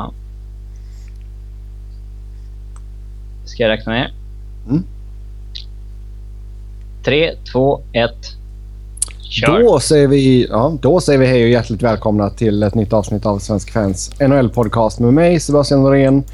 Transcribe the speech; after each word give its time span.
Ja. 0.00 0.12
Ska 3.44 3.62
jag 3.62 3.70
räkna 3.70 3.92
ner? 3.92 4.12
Mm. 4.68 4.84
Tre, 7.04 7.34
två, 7.52 7.80
ett. 7.92 8.36
Kör! 9.22 9.62
Då 9.62 9.80
säger, 9.80 10.08
vi, 10.08 10.46
ja, 10.50 10.76
då 10.80 11.00
säger 11.00 11.18
vi 11.18 11.26
hej 11.26 11.42
och 11.42 11.48
hjärtligt 11.48 11.82
välkomna 11.82 12.30
till 12.30 12.62
ett 12.62 12.74
nytt 12.74 12.92
avsnitt 12.92 13.26
av 13.26 13.38
Svensk 13.38 13.70
Fans 13.72 14.10
NHL-podcast 14.20 15.00
med 15.00 15.14
mig, 15.14 15.40
Sebastian 15.40 15.82
Norén, 15.82 16.24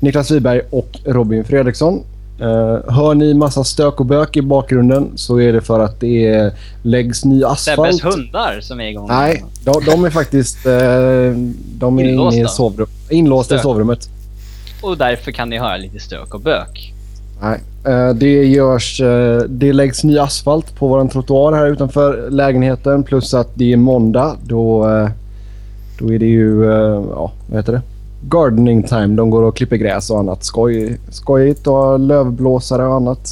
Niklas 0.00 0.30
Wiberg 0.30 0.60
och 0.70 0.98
Robin 1.04 1.44
Fredriksson. 1.44 2.02
Uh, 2.40 2.92
hör 2.92 3.14
ni 3.14 3.34
massa 3.34 3.64
stök 3.64 4.00
och 4.00 4.06
bök 4.06 4.36
i 4.36 4.42
bakgrunden 4.42 5.10
så 5.14 5.40
är 5.40 5.52
det 5.52 5.60
för 5.60 5.80
att 5.80 6.00
det 6.00 6.26
är, 6.26 6.52
läggs 6.82 7.24
ny 7.24 7.44
asfalt. 7.44 7.94
Sebbes 7.94 8.04
hundar 8.04 8.60
som 8.60 8.80
är 8.80 8.84
igång. 8.84 9.06
Nej, 9.08 9.44
de, 9.64 9.84
de 9.84 10.04
är 10.04 10.10
faktiskt 10.10 10.66
uh, 10.66 10.72
de 11.78 11.98
är 11.98 12.04
inne 12.04 12.42
i 12.42 12.46
sovrum, 12.48 12.88
inlåsta 13.10 13.56
i 13.56 13.58
sovrummet. 13.58 14.08
Och 14.82 14.98
därför 14.98 15.32
kan 15.32 15.50
ni 15.50 15.58
höra 15.58 15.76
lite 15.76 15.98
stök 15.98 16.34
och 16.34 16.40
bök. 16.40 16.92
Nej, 17.42 17.60
uh, 17.88 18.14
det 18.14 18.44
görs... 18.44 19.00
Det 19.48 19.72
läggs 19.72 20.04
ny 20.04 20.18
asfalt 20.18 20.76
på 20.78 20.88
vår 20.88 21.08
trottoar 21.08 21.52
här 21.52 21.66
utanför 21.66 22.30
lägenheten 22.30 23.02
plus 23.02 23.34
att 23.34 23.48
det 23.54 23.72
är 23.72 23.76
måndag. 23.76 24.36
Då, 24.42 24.86
då 25.98 26.14
är 26.14 26.18
det 26.18 26.26
ju... 26.26 26.64
ja, 27.10 27.32
vad 27.48 27.58
heter 27.58 27.72
det? 27.72 27.82
Gardening 28.20 28.82
time. 28.82 29.16
De 29.16 29.30
går 29.30 29.42
och 29.42 29.56
klipper 29.56 29.76
gräs 29.76 30.10
och 30.10 30.18
annat 30.18 30.44
skoj, 30.44 30.98
skojigt 31.10 31.66
och 31.66 32.00
lövblåsare 32.00 32.86
och 32.86 32.94
annat 32.94 33.28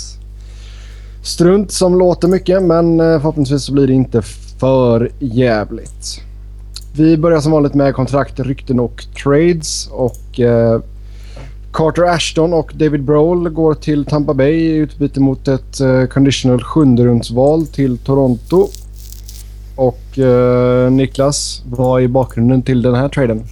strunt 1.22 1.72
som 1.72 1.98
låter 1.98 2.28
mycket 2.28 2.62
men 2.62 3.00
eh, 3.00 3.20
förhoppningsvis 3.20 3.64
så 3.64 3.72
blir 3.72 3.86
det 3.86 3.92
inte 3.92 4.22
för 4.60 5.10
jävligt. 5.18 6.20
Vi 6.96 7.16
börjar 7.16 7.40
som 7.40 7.52
vanligt 7.52 7.74
med 7.74 7.94
kontrakt, 7.94 8.40
rykten 8.40 8.80
och 8.80 9.04
trades 9.22 9.88
och 9.92 10.40
eh, 10.40 10.80
Carter 11.72 12.02
Ashton 12.02 12.52
och 12.52 12.72
David 12.74 13.02
Brohl 13.02 13.48
går 13.48 13.74
till 13.74 14.04
Tampa 14.04 14.34
Bay 14.34 14.52
i 14.52 14.74
utbyte 14.76 15.20
mot 15.20 15.48
ett 15.48 15.80
eh, 15.80 16.04
conditional 16.04 16.62
sjunderumsval 16.62 17.66
till 17.66 17.98
Toronto. 17.98 18.68
Och 19.76 20.18
eh, 20.18 20.90
Niklas, 20.90 21.62
vad 21.66 22.02
är 22.02 22.08
bakgrunden 22.08 22.62
till 22.62 22.82
den 22.82 22.94
här 22.94 23.08
traden? 23.08 23.42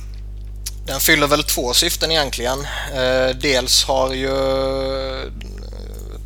Den 0.86 1.00
fyller 1.00 1.26
väl 1.26 1.44
två 1.44 1.74
syften 1.74 2.10
egentligen. 2.10 2.66
Eh, 2.94 3.36
dels 3.36 3.84
har 3.84 4.12
ju 4.12 4.28
eh, 4.28 5.32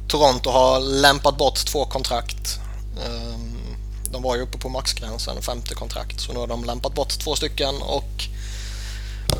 Toronto 0.09 0.51
har 0.51 0.81
lämpat 0.81 1.39
bort 1.39 1.67
två 1.67 1.85
kontrakt. 1.85 2.59
Ehm, 3.07 3.77
de 4.11 4.23
var 4.23 4.37
ju 4.37 4.43
uppe 4.43 4.59
på 4.59 4.69
maxgränsen, 4.69 5.43
femte 5.43 5.75
kontrakt, 5.75 6.21
så 6.21 6.33
nu 6.33 6.39
har 6.39 6.47
de 6.47 6.65
lämpat 6.65 6.95
bort 6.95 7.19
två 7.19 7.37
stycken 7.37 7.83
och 7.83 8.25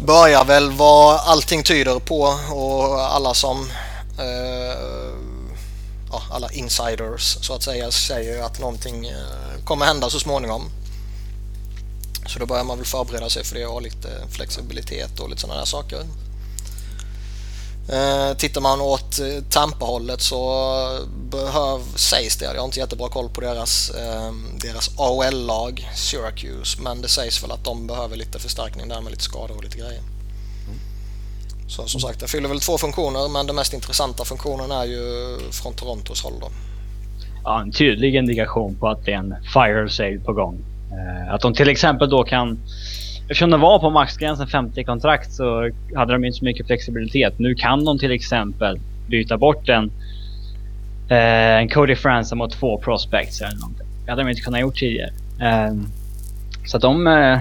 börjar 0.01 0.45
väl 0.45 0.71
vad 0.71 1.21
allting 1.21 1.63
tyder 1.63 1.99
på 1.99 2.23
och 2.55 3.15
alla 3.15 3.35
som 3.35 3.71
eh, 4.19 5.17
ja, 6.13 6.23
alla 6.31 6.51
insiders 6.53 7.39
så 7.41 7.55
att 7.55 7.63
säga 7.63 7.91
säger 7.91 8.43
att 8.43 8.59
någonting 8.59 9.13
kommer 9.65 9.87
hända 9.87 10.11
så 10.11 10.21
småningom. 10.21 10.71
Så 12.29 12.39
då 12.39 12.47
börjar 12.47 12.65
man 12.65 12.77
väl 12.77 12.87
förbereda 12.87 13.29
sig 13.31 13.45
för 13.45 13.55
det 13.55 13.67
och 13.67 13.73
ha 13.73 13.81
lite 13.81 14.09
flexibilitet 14.31 15.21
och 15.21 15.29
lite 15.31 15.41
sådana 15.41 15.59
där 15.61 15.67
saker. 15.67 16.01
Eh, 17.89 18.37
tittar 18.37 18.61
man 18.61 18.81
åt 18.81 19.19
eh, 19.19 19.43
Tampa-hållet 19.51 20.21
så 20.21 20.99
behöv, 21.31 21.81
sägs 21.95 22.37
det, 22.37 22.45
jag 22.45 22.61
har 22.61 22.65
inte 22.65 22.81
jättebra 22.81 23.09
koll 23.09 23.29
på 23.29 23.41
deras, 23.41 23.91
eh, 23.91 24.33
deras 24.61 24.91
AHL-lag, 24.99 25.89
Syracuse, 25.95 26.83
men 26.83 27.03
det 27.03 27.09
sägs 27.09 27.43
väl 27.43 27.51
att 27.51 27.65
de 27.65 27.87
behöver 27.87 28.17
lite 28.17 28.39
förstärkning 28.39 28.89
där 28.89 29.01
med 29.01 29.11
lite 29.11 29.23
skador 29.23 29.57
och 29.57 29.65
lite 29.65 29.79
grejer. 29.79 30.01
Så 31.69 31.87
som 31.87 32.01
sagt, 32.01 32.21
det 32.21 32.29
fyller 32.29 32.49
väl 32.49 32.61
två 32.61 32.79
funktioner, 32.79 33.29
men 33.29 33.47
den 33.47 33.57
mest 33.57 33.75
intressanta 33.75 34.25
funktionen 34.25 34.71
är 34.71 34.85
ju 34.85 35.39
från 35.51 35.75
Torontos 35.75 36.23
håll 36.23 36.35
då. 36.41 36.49
Ja, 37.45 37.61
en 37.61 37.73
tydlig 37.73 38.15
indikation 38.15 38.77
på 38.81 38.89
att 38.89 39.05
det 39.05 39.13
är 39.13 39.17
en 39.17 39.35
fire 39.55 39.91
sale 39.91 40.19
på 40.19 40.33
gång. 40.33 40.65
Eh, 40.97 41.35
att 41.35 41.41
de 41.41 41.55
till 41.55 41.69
exempel 41.69 42.11
då 42.11 42.25
kan... 42.25 42.59
Eftersom 43.23 43.51
de 43.51 43.61
var 43.61 43.79
på 43.79 43.91
maxgränsen 43.91 44.47
50 44.47 44.85
kontrakt 44.85 45.33
så 45.33 45.71
hade 45.95 46.13
de 46.13 46.25
inte 46.25 46.39
så 46.39 46.45
mycket 46.45 46.67
flexibilitet. 46.67 47.39
Nu 47.39 47.55
kan 47.55 47.85
de 47.85 47.99
till 47.99 48.13
exempel 48.13 48.79
byta 49.07 49.37
bort 49.39 49.69
en, 49.69 49.91
eh, 51.09 51.57
en 51.57 51.69
Cody 51.69 51.97
Franson 51.97 52.39
mot 52.39 52.53
två 52.53 52.79
prospects 52.79 53.41
eller 53.41 53.61
någonting. 53.61 53.87
Det 54.05 54.11
hade 54.11 54.23
de 54.23 54.29
inte 54.31 54.43
kunnat 54.43 54.61
gjort 54.61 54.79
tidigare. 54.79 55.11
Eh, 55.41 55.75
så 56.67 56.77
att 56.77 56.83
de... 56.83 57.07
Eh, 57.07 57.39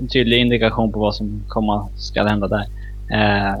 en 0.00 0.08
tydlig 0.08 0.38
indikation 0.38 0.92
på 0.92 0.98
vad 0.98 1.14
som 1.14 1.42
komma 1.48 1.88
ska 1.96 2.24
hända 2.24 2.48
där. 2.48 2.64
Eh, 3.10 3.54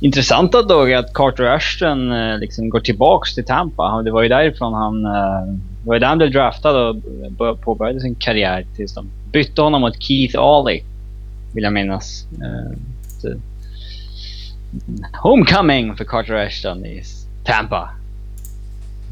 intressant 0.00 0.52
dock 0.52 0.90
att 0.90 1.14
Carter 1.14 1.44
Ashton 1.44 2.12
eh, 2.12 2.38
liksom 2.38 2.70
går 2.70 2.80
tillbaks 2.80 3.34
till 3.34 3.44
Tampa. 3.44 4.02
Det 4.02 4.10
var 4.10 4.22
ju 4.22 4.28
därifrån 4.28 4.74
han 4.74 5.04
eh, 5.04 5.54
det 5.88 5.92
var 5.92 5.98
där 5.98 6.06
han 6.06 6.18
blev 6.18 6.32
draftad 6.32 6.80
och 6.80 7.60
påbörjade 7.60 8.00
sin 8.00 8.14
karriär 8.14 8.66
tills 8.76 8.94
de 8.94 9.10
bytte 9.32 9.62
honom 9.62 9.80
mot 9.80 10.02
Keith 10.02 10.38
Ollie. 10.38 10.84
Vill 11.54 11.64
jag 11.64 11.72
minnas. 11.72 12.26
Uh, 12.32 13.36
homecoming 15.22 15.96
för 15.96 16.04
Carter 16.04 16.34
Ashton 16.34 16.86
i 16.86 17.02
Tampa. 17.44 17.90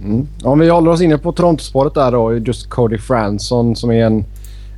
Mm. 0.04 0.26
Om 0.42 0.58
vi 0.58 0.68
håller 0.68 0.90
oss 0.90 1.00
inne 1.00 1.18
på 1.18 1.32
Toronto-spåret 1.32 1.94
där 1.94 2.12
då. 2.12 2.38
Just 2.38 2.70
Cody 2.70 2.98
Franson 2.98 3.76
som 3.76 3.90
är 3.90 4.04
en, 4.04 4.24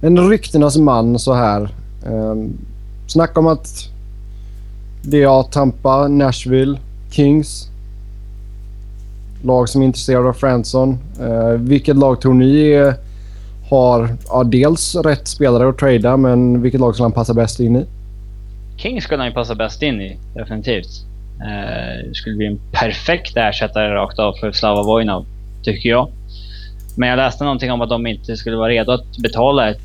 en 0.01 0.29
ryktenas 0.29 0.77
man 0.77 1.19
så 1.19 1.35
här. 1.35 1.69
Um, 2.07 2.59
snacka 3.07 3.41
om 3.41 3.47
att 3.47 3.89
det 5.03 5.23
är 5.23 5.43
Tampa, 5.43 6.09
Nashville, 6.09 6.79
Kings 7.11 7.71
lag 9.43 9.69
som 9.69 9.83
är 9.83 9.87
intresserade 9.87 10.29
av 10.29 10.33
Franson. 10.33 10.99
Eh, 11.21 11.51
vilket 11.51 11.97
lag 11.97 12.21
tror 12.21 12.35
ni 12.35 12.93
har 13.71 14.17
ja, 14.29 14.45
dels 14.45 14.95
rätt 14.95 15.29
spelare 15.29 15.69
att 15.69 15.79
trada, 15.79 16.17
men 16.17 16.63
vilket 16.63 16.81
lag 16.81 16.95
skulle 16.95 17.05
han 17.05 17.13
passa 17.13 17.35
bäst 17.35 17.61
in 17.61 17.77
i? 17.77 17.87
Kings 18.77 19.05
skulle 19.05 19.21
han 19.21 19.29
ju 19.29 19.35
passa 19.35 19.55
bäst 19.55 19.83
in 19.83 20.01
i, 20.01 20.19
definitivt. 20.35 21.05
Eh, 21.41 22.09
det 22.09 22.15
skulle 22.15 22.37
bli 22.37 22.47
en 22.47 22.61
perfekt 22.73 23.37
ersättare 23.37 23.95
rakt 23.95 24.19
av 24.19 24.33
för 24.33 24.53
Slava 24.53 24.83
Vojnov, 24.83 25.27
tycker 25.63 25.89
jag. 25.89 26.09
Men 26.97 27.09
jag 27.09 27.17
läste 27.17 27.45
någonting 27.45 27.73
om 27.73 27.81
att 27.81 27.89
de 27.89 28.07
inte 28.07 28.37
skulle 28.37 28.57
vara 28.57 28.69
redo 28.69 28.93
att 28.93 29.19
betala 29.19 29.71
ett, 29.71 29.81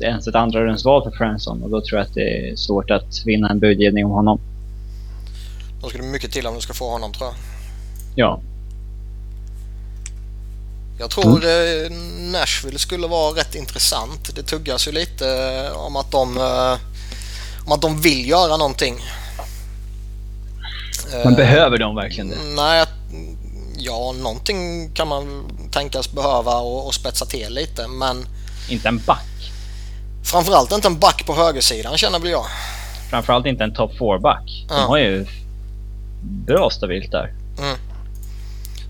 ens 0.00 0.28
ett 0.28 0.34
andra 0.34 0.64
rundsval 0.64 1.02
för 1.02 1.10
Franson 1.10 1.62
och 1.62 1.70
då 1.70 1.80
tror 1.80 1.98
jag 1.98 2.06
att 2.06 2.14
det 2.14 2.50
är 2.50 2.56
svårt 2.56 2.90
att 2.90 3.26
vinna 3.26 3.48
en 3.50 3.58
budgivning 3.58 4.04
om 4.04 4.10
honom. 4.10 4.40
Då 5.82 5.88
ska 5.88 5.98
det 5.98 6.04
mycket 6.04 6.32
till 6.32 6.46
om 6.46 6.54
du 6.54 6.60
ska 6.60 6.72
få 6.72 6.90
honom 6.90 7.12
tror 7.12 7.28
jag. 7.28 7.36
Ja, 8.14 8.40
jag 10.98 11.10
tror 11.10 11.44
mm. 11.44 12.32
Nashville 12.32 12.78
skulle 12.78 13.06
vara 13.06 13.36
rätt 13.36 13.54
intressant. 13.54 14.34
Det 14.34 14.42
tuggas 14.42 14.88
ju 14.88 14.92
lite 14.92 15.30
eh, 15.30 15.78
om 15.78 15.96
att 15.96 16.10
de, 16.10 16.36
eh, 16.36 16.78
om 17.66 17.72
att 17.72 17.82
de 17.82 18.00
vill 18.00 18.28
göra 18.28 18.56
någonting. 18.56 19.00
Men 21.24 21.34
behöver 21.34 21.78
de 21.78 21.94
verkligen 21.96 22.28
det? 22.28 22.36
Nej, 22.56 22.86
ja 23.76 24.14
någonting 24.22 24.90
kan 24.94 25.08
man 25.08 25.44
tänkas 25.70 26.12
behöva 26.12 26.56
och, 26.56 26.86
och 26.86 26.94
spetsa 26.94 27.26
till 27.26 27.54
lite 27.54 27.88
men... 27.88 28.26
Inte 28.68 28.88
en 28.88 28.98
back? 28.98 29.52
Framförallt 30.24 30.72
inte 30.72 30.88
en 30.88 30.98
back 30.98 31.26
på 31.26 31.34
högersidan 31.34 31.98
känner 31.98 32.18
väl 32.18 32.30
jag. 32.30 32.46
Framförallt 33.10 33.46
inte 33.46 33.64
en 33.64 33.74
top 33.74 33.92
4-back. 33.92 34.66
De 34.68 34.74
ja. 34.74 34.86
har 34.86 34.98
ju 34.98 35.26
bra 36.22 36.70
stabilt 36.70 37.10
där. 37.10 37.32
Mm. 37.58 37.76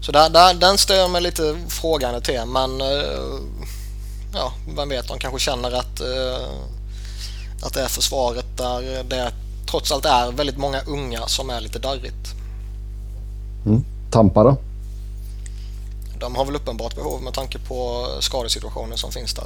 Så 0.00 0.12
där, 0.12 0.30
där, 0.30 0.54
den 0.54 0.78
ställer 0.78 1.00
jag 1.00 1.10
mig 1.10 1.22
lite 1.22 1.56
frågande 1.68 2.20
till 2.20 2.40
men 2.46 2.80
uh, 2.80 3.40
ja, 4.34 4.52
vem 4.76 4.88
vet, 4.88 5.08
de 5.08 5.18
kanske 5.18 5.40
känner 5.40 5.72
att, 5.72 6.00
uh, 6.00 6.48
att 7.62 7.74
det 7.74 7.80
är 7.80 7.88
försvaret 7.88 8.46
där 8.56 9.04
det 9.04 9.32
trots 9.70 9.92
allt 9.92 10.04
är 10.04 10.32
väldigt 10.32 10.58
många 10.58 10.80
unga 10.86 11.26
som 11.26 11.50
är 11.50 11.60
lite 11.60 11.78
darrigt. 11.78 12.34
Mm. 13.66 13.84
Tampa 14.10 14.42
då? 14.42 14.56
De 16.20 16.36
har 16.36 16.44
väl 16.44 16.56
uppenbart 16.56 16.94
behov 16.94 17.22
med 17.22 17.34
tanke 17.34 17.58
på 17.58 18.06
skadesituationen 18.20 18.98
som 18.98 19.12
finns 19.12 19.34
där. 19.34 19.44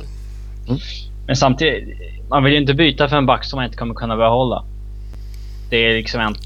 Mm. 0.69 0.81
Men 1.27 1.37
samtidigt, 1.37 1.99
man 2.29 2.45
vill 2.45 2.53
ju 2.53 2.61
inte 2.61 2.75
byta 2.75 3.09
för 3.09 3.17
en 3.17 3.27
back 3.27 3.45
som 3.45 3.57
man 3.57 3.65
inte 3.65 3.77
kommer 3.77 3.95
kunna 3.95 4.17
behålla. 4.17 4.65
Det 5.71 5.77
är 5.77 5.95
liksom 5.95 6.21
en... 6.21 6.37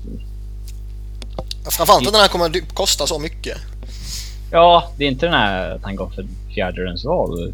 Framförallt 1.70 2.06
att 2.06 2.12
den 2.12 2.23
här 2.23 2.29
kommer 2.29 2.75
kosta 2.75 3.06
så 3.06 3.19
mycket. 3.19 3.58
Ja, 4.50 4.90
det 4.96 5.04
är 5.04 5.08
inte 5.08 5.26
den 5.26 5.34
här 5.34 5.75
att 5.75 5.84
han 5.84 5.96
går 5.96 6.08
för 6.08 6.25
fjärde 6.54 6.94
val 7.04 7.52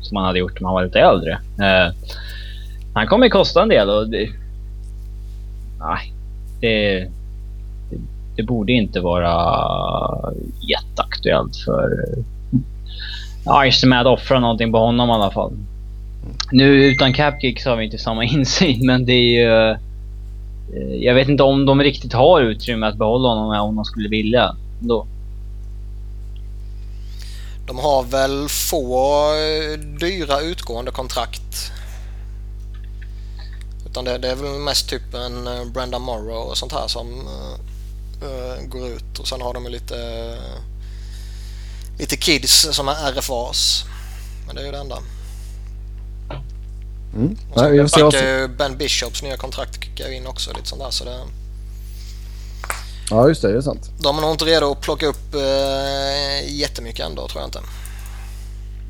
som 0.00 0.16
han 0.16 0.26
hade 0.26 0.38
gjort 0.38 0.60
om 0.60 0.66
han 0.66 0.74
var 0.74 0.84
lite 0.84 1.00
äldre. 1.00 1.32
Eh, 1.32 1.94
han 2.94 3.06
kommer 3.06 3.28
kosta 3.28 3.62
en 3.62 3.68
del 3.68 3.90
och 3.90 4.08
det, 4.08 4.28
nej, 5.80 6.12
det, 6.60 6.98
det, 7.90 7.98
det, 8.36 8.42
borde 8.42 8.72
inte 8.72 9.00
vara 9.00 10.32
jätteaktuellt 10.68 11.56
för 11.56 11.84
eh, 11.92 12.22
ja, 13.44 13.86
med 13.86 14.00
att 14.00 14.06
offra 14.06 14.40
någonting 14.40 14.72
på 14.72 14.78
honom 14.78 15.08
i 15.08 15.12
alla 15.12 15.30
fall. 15.30 15.52
Nu 16.52 16.84
utan 16.84 17.12
Capkick 17.12 17.60
så 17.60 17.70
har 17.70 17.76
vi 17.76 17.84
inte 17.84 17.98
samma 17.98 18.24
insyn 18.34 18.86
men 18.86 19.04
det 19.06 19.12
är 19.12 19.44
ju 19.44 19.70
eh, 19.70 19.76
jag 21.00 21.14
vet 21.14 21.28
inte 21.28 21.42
om 21.42 21.66
de 21.66 21.80
riktigt 21.82 22.12
har 22.12 22.40
utrymme 22.40 22.86
att 22.86 22.96
behålla 22.96 23.28
honom 23.28 23.60
om 23.60 23.76
de 23.76 23.84
skulle 23.84 24.08
vilja. 24.08 24.56
Då. 24.80 25.06
De 27.66 27.78
har 27.78 28.02
väl 28.02 28.48
få 28.48 29.24
eh, 29.34 29.78
dyra 29.78 30.40
utgående 30.40 30.90
kontrakt. 30.90 31.72
Utan 33.86 34.04
det, 34.04 34.18
det 34.18 34.30
är 34.30 34.34
väl 34.34 34.60
mest 34.60 34.88
typ 34.88 35.14
en 35.14 35.46
eh, 35.46 35.64
Brenda 35.64 35.98
Morrow 35.98 36.50
och 36.50 36.58
sånt 36.58 36.72
här 36.72 36.88
som 36.88 37.28
uh, 38.22 38.68
går 38.68 38.88
ut. 38.88 39.18
Och 39.18 39.28
sen 39.28 39.40
har 39.40 39.54
de 39.54 39.66
lite, 39.66 39.96
lite 41.98 42.16
kids 42.16 42.68
som 42.72 42.88
är 42.88 43.12
RFAs. 43.12 43.84
Men 44.46 44.54
det 44.54 44.62
är 44.62 44.66
ju 44.66 44.72
det 44.72 44.78
enda. 44.78 44.98
Mm. 47.14 47.38
Och 47.52 47.62
Nej, 47.62 47.72
vi 47.72 47.78
får 47.78 47.88
se 47.88 48.02
vad 48.02 48.12
som... 48.12 48.22
ju 48.22 48.48
Ben 48.48 48.76
Bishops 48.76 49.22
nya 49.22 49.36
kontrakt 49.36 49.84
kickar 49.84 50.12
in 50.12 50.26
också. 50.26 50.52
Lite 50.52 50.68
sånt 50.68 50.82
där, 50.82 50.90
så 50.90 51.04
det, 51.04 51.18
Ja, 53.10 53.28
just 53.28 53.42
det. 53.42 53.52
Det 53.52 53.58
är 53.58 53.60
sant. 53.60 53.90
de 53.98 54.18
är 54.18 54.22
nog 54.22 54.30
inte 54.30 54.44
redo 54.44 54.70
att 54.70 54.80
plocka 54.80 55.06
upp 55.06 55.34
uh, 55.34 56.52
jättemycket 56.54 57.06
ändå 57.06 57.28
tror 57.28 57.40
jag 57.42 57.48
inte. 57.48 57.60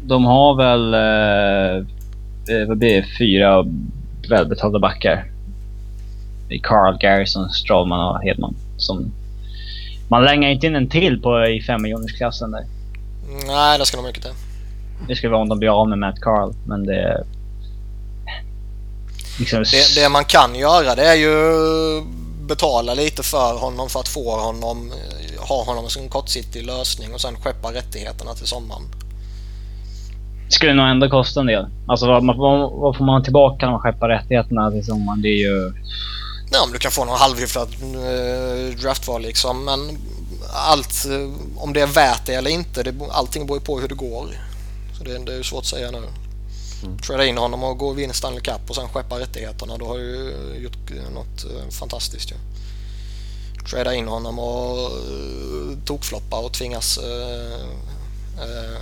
De 0.04 0.24
har 0.24 0.54
väl, 0.56 0.94
eh, 0.94 1.76
eh, 2.56 2.68
vad 2.68 2.78
blir 2.78 2.96
det, 2.96 3.06
fyra 3.18 3.64
välbetalda 4.28 4.78
backar. 4.78 5.30
Det 6.48 6.54
är 6.54 6.58
Carl, 6.58 6.98
Garrison, 7.00 7.50
Strawman 7.50 8.00
och 8.00 8.22
Hedman. 8.22 8.54
Som 8.76 9.12
man 10.08 10.24
längar 10.24 10.50
inte 10.50 10.66
in 10.66 10.76
en 10.76 10.88
till 10.88 11.22
på 11.22 11.46
i 11.46 11.62
fem 11.62 11.82
miljonersklassen 11.82 12.50
där. 12.50 12.64
Nej, 13.46 13.78
det 13.78 13.86
ska 13.86 13.96
nog 13.96 14.06
mycket 14.06 14.22
till. 14.22 14.32
Det 15.08 15.16
skulle 15.16 15.32
vara 15.32 15.42
om 15.42 15.48
de 15.48 15.58
blir 15.58 15.80
av 15.80 15.88
med 15.88 15.98
Matt 15.98 16.20
Carl, 16.20 16.52
men 16.66 16.86
det... 16.86 17.24
Liksom, 19.38 19.58
Det, 19.58 20.00
det 20.02 20.08
man 20.08 20.24
kan 20.24 20.54
göra 20.54 20.94
det 20.94 21.06
är 21.06 21.14
ju 21.14 21.32
betala 22.46 22.94
lite 22.94 23.22
för 23.22 23.58
honom 23.58 23.88
för 23.88 24.00
att 24.00 24.08
få 24.08 24.40
honom, 24.40 24.92
ha 25.48 25.64
honom 25.64 25.90
som 25.90 26.02
en 26.02 26.08
kortsiktig 26.08 26.66
lösning 26.66 27.14
och 27.14 27.20
sen 27.20 27.36
skeppa 27.36 27.72
rättigheterna 27.72 28.34
till 28.34 28.46
sommaren. 28.46 28.82
skulle 30.48 30.74
nog 30.74 30.86
ändå 30.86 31.10
kosta 31.10 31.40
en 31.40 31.46
del. 31.46 31.66
Alltså 31.86 32.06
vad, 32.06 32.26
vad, 32.26 32.70
vad 32.70 32.96
får 32.96 33.04
man 33.04 33.24
tillbaka 33.24 33.66
när 33.66 33.72
man 33.72 33.80
skeppar 33.80 34.08
rättigheterna 34.08 34.70
till 34.70 34.84
sommaren? 34.84 35.22
Det 35.22 35.28
är 35.28 35.38
ju... 35.38 35.72
Ja, 36.52 36.64
om 36.64 36.72
du 36.72 36.78
kan 36.78 36.90
få 36.90 37.04
någon 37.04 37.18
halvhyfsad 37.18 37.68
äh, 37.82 38.78
draftval 38.82 39.22
liksom 39.22 39.64
men 39.64 39.98
allt, 40.54 41.06
eh, 41.06 41.62
om 41.62 41.72
det 41.72 41.80
är 41.80 41.86
värt 41.86 42.26
det 42.26 42.34
eller 42.34 42.50
inte, 42.50 42.82
det, 42.82 42.94
allting 43.10 43.46
beror 43.46 43.58
ju 43.58 43.64
på 43.64 43.80
hur 43.80 43.88
det 43.88 43.94
går. 43.94 44.26
Så 44.98 45.04
det, 45.04 45.18
det 45.18 45.34
är 45.34 45.42
svårt 45.42 45.60
att 45.60 45.66
säga 45.66 45.90
nu. 45.90 46.02
Mm. 46.84 46.98
Trada 46.98 47.26
in 47.26 47.38
honom 47.38 47.64
och 47.64 47.78
gå 47.78 47.88
och 47.88 47.98
vinna 47.98 48.12
Stanley 48.12 48.40
Cup 48.40 48.60
och 48.68 48.74
sen 48.74 48.88
skeppa 48.88 49.20
rättigheterna. 49.20 49.76
Då 49.76 49.86
har 49.86 49.98
du 49.98 50.30
eh, 50.30 50.62
gjort 50.62 50.90
eh, 50.90 51.14
något 51.14 51.44
eh, 51.44 51.70
fantastiskt 51.70 52.30
ju. 52.30 52.34
Trada 53.70 53.94
in 53.94 54.08
honom 54.08 54.38
och 54.38 54.90
tokfloppa 55.84 56.38
och 56.38 56.52
tvingas 56.52 56.98
uh, 56.98 57.04
uh, 58.44 58.78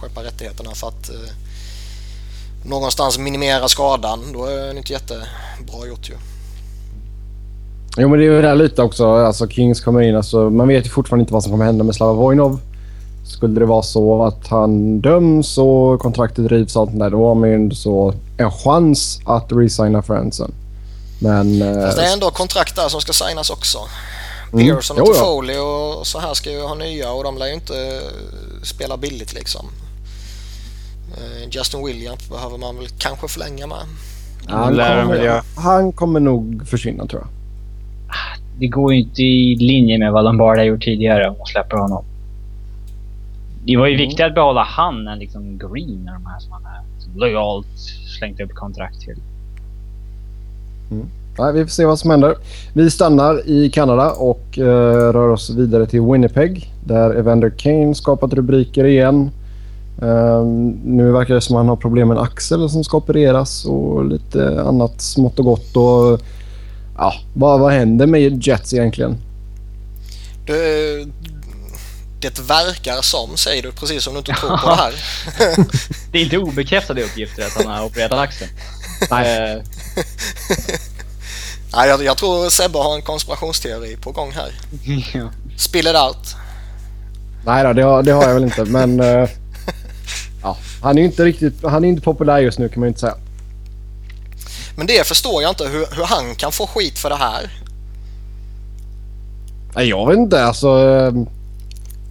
skeppa 0.00 0.24
rättigheterna 0.24 0.74
för 0.74 0.88
att 0.88 1.10
uh, 1.10 1.30
någonstans 2.64 3.18
minimera 3.18 3.68
skadan. 3.68 4.32
Då 4.32 4.44
är 4.44 4.72
det 4.72 4.78
inte 4.78 4.92
jättebra 4.92 5.86
gjort 5.88 6.10
ju. 6.10 6.14
Jo, 7.96 8.08
men 8.08 8.18
det 8.18 8.24
är 8.24 8.30
ju 8.30 8.42
det 8.42 8.48
här 8.48 8.54
lite 8.54 8.82
också. 8.82 9.06
Alltså 9.06 9.48
Kings 9.48 9.80
kommer 9.80 10.02
in. 10.02 10.16
Alltså, 10.16 10.50
man 10.50 10.68
vet 10.68 10.86
ju 10.86 10.90
fortfarande 10.90 11.22
inte 11.22 11.32
vad 11.32 11.42
som 11.42 11.52
kommer 11.52 11.64
hända 11.64 11.84
med 11.84 11.94
Slava 11.94 12.12
Vojnov. 12.12 12.60
Skulle 13.34 13.60
det 13.60 13.66
vara 13.66 13.82
så 13.82 14.24
att 14.24 14.46
han 14.46 15.00
döms 15.00 15.58
och 15.58 16.00
kontraktet 16.00 16.50
rivs 16.50 16.76
och 16.76 16.82
allt 16.82 16.98
där, 16.98 17.10
då 17.10 17.28
har 17.28 17.34
man 17.34 17.50
ju 17.50 17.70
så 17.70 18.14
en 18.36 18.50
chans 18.50 19.20
att 19.26 19.52
resigna 19.52 20.02
Fransen. 20.02 20.52
Men... 21.18 21.44
Fast 21.82 21.96
det 21.96 22.02
är 22.02 22.06
eh, 22.06 22.12
ändå 22.12 22.30
kontrakt 22.30 22.76
där 22.76 22.88
som 22.88 23.00
ska 23.00 23.12
signas 23.12 23.50
också. 23.50 23.78
Mm. 24.52 24.66
Pearson 24.66 25.00
och. 25.00 25.06
Toffoli 25.06 25.56
och 25.58 26.06
så 26.06 26.18
här 26.18 26.34
ska 26.34 26.50
ju 26.50 26.62
ha 26.62 26.74
nya 26.74 27.12
och 27.12 27.24
de 27.24 27.38
lär 27.38 27.46
ju 27.46 27.54
inte 27.54 27.74
eh, 27.74 28.62
spela 28.62 28.96
billigt 28.96 29.34
liksom. 29.34 29.66
Eh, 31.16 31.48
Justin 31.50 31.86
Williams 31.86 32.28
behöver 32.28 32.58
man 32.58 32.76
väl 32.76 32.88
kanske 32.98 33.28
förlänga 33.28 33.66
med. 33.66 33.86
han, 34.46 34.76
kommer, 34.76 35.42
han 35.56 35.92
kommer 35.92 36.20
nog 36.20 36.68
försvinna 36.68 37.06
tror 37.06 37.22
jag. 37.22 37.30
Det 38.58 38.66
går 38.66 38.94
ju 38.94 39.00
inte 39.00 39.22
i 39.22 39.56
linje 39.56 39.98
med 39.98 40.12
vad 40.12 40.24
de 40.24 40.38
bara 40.38 40.58
har 40.58 40.64
gjort 40.64 40.84
tidigare 40.84 41.28
om 41.28 41.36
de 41.38 41.46
släpper 41.46 41.76
honom. 41.76 42.04
Det 43.66 43.76
var 43.76 43.86
ju 43.86 43.94
Mm. 43.94 44.06
viktigare 44.08 44.28
att 44.30 44.34
behålla 44.34 44.62
han 44.62 45.08
än 45.08 45.18
liksom 45.18 45.58
Green 45.58 46.08
och 46.08 46.14
de 46.14 46.26
här 46.26 46.38
som 46.38 46.52
han 46.52 46.62
är 46.64 47.18
lojalt 47.18 47.66
slängt 48.18 48.40
upp 48.40 48.54
kontrakt 48.54 49.00
till. 49.00 49.16
Nej, 51.38 51.52
vi 51.52 51.60
får 51.62 51.68
se 51.70 51.84
vad 51.84 51.98
som 51.98 52.10
händer. 52.10 52.34
Vi 52.72 52.90
stannar 52.90 53.48
i 53.48 53.70
Kanada 53.70 54.10
och 54.10 54.58
eh, 54.58 55.12
rör 55.12 55.28
oss 55.28 55.50
vidare 55.50 55.86
till 55.86 56.00
Winnipeg 56.00 56.72
där 56.84 57.14
Evander 57.14 57.50
Kane 57.50 57.94
skapat 57.94 58.32
rubriker 58.32 58.84
igen. 58.84 59.30
Eh, 60.02 60.44
nu 60.84 61.12
verkar 61.12 61.34
det 61.34 61.40
som 61.40 61.56
att 61.56 61.60
han 61.60 61.68
har 61.68 61.76
problem 61.76 62.08
med 62.08 62.16
en 62.16 62.22
axel 62.22 62.68
som 62.70 62.84
ska 62.84 62.96
opereras 62.96 63.64
och 63.64 64.04
lite 64.04 64.62
annat 64.62 65.00
smått 65.00 65.38
och 65.38 65.44
gott. 65.44 65.76
Och, 65.76 66.20
ja, 66.98 67.12
vad, 67.34 67.60
vad 67.60 67.72
händer 67.72 68.06
med 68.06 68.46
Jets 68.46 68.74
egentligen? 68.74 69.16
Det, 70.46 70.52
det 72.30 72.42
verkar 72.42 73.02
som, 73.02 73.36
säger 73.36 73.62
du 73.62 73.72
precis 73.72 74.04
som 74.04 74.12
du 74.12 74.18
inte 74.18 74.32
tror 74.32 74.56
på 74.56 74.68
det 74.70 74.74
här. 74.76 74.94
Det 76.12 76.18
är 76.18 76.22
inte 76.22 76.38
obekräftade 76.38 77.02
uppgifter 77.02 77.46
att 77.46 77.52
han 77.52 77.66
har 77.66 77.84
opererat 77.84 78.12
axeln. 78.12 78.50
Nej. 79.10 79.62
Nej, 81.76 81.88
jag, 81.88 82.04
jag 82.04 82.16
tror 82.16 82.50
Sebbe 82.50 82.78
har 82.78 82.94
en 82.94 83.02
konspirationsteori 83.02 83.96
på 83.96 84.12
gång 84.12 84.32
här. 84.32 84.52
ja. 85.14 85.30
Spill 85.56 85.86
it 85.86 85.96
out. 85.96 86.36
Nej 87.46 87.64
då, 87.64 87.72
det 87.72 87.82
har, 87.82 88.02
det 88.02 88.12
har 88.12 88.22
jag 88.22 88.34
väl 88.34 88.44
inte. 88.44 88.64
Men 88.64 89.00
eh, 89.00 89.28
ja, 90.42 90.56
han 90.82 90.96
är 90.98 91.00
ju 91.02 91.06
inte 91.06 91.24
riktigt 91.24 91.54
han 91.62 91.84
är 91.84 91.88
inte 91.88 92.02
populär 92.02 92.38
just 92.38 92.58
nu 92.58 92.68
kan 92.68 92.80
man 92.80 92.86
ju 92.86 92.88
inte 92.88 93.00
säga. 93.00 93.16
Men 94.76 94.86
det 94.86 95.06
förstår 95.06 95.42
jag 95.42 95.50
inte 95.50 95.64
hur, 95.64 95.86
hur 95.96 96.04
han 96.04 96.34
kan 96.34 96.52
få 96.52 96.66
skit 96.66 96.98
för 96.98 97.10
det 97.10 97.16
här. 97.16 97.50
Nej, 99.74 99.88
jag 99.88 100.08
vet 100.08 100.16
inte. 100.18 100.44
Alltså, 100.44 100.68
eh, 100.68 101.12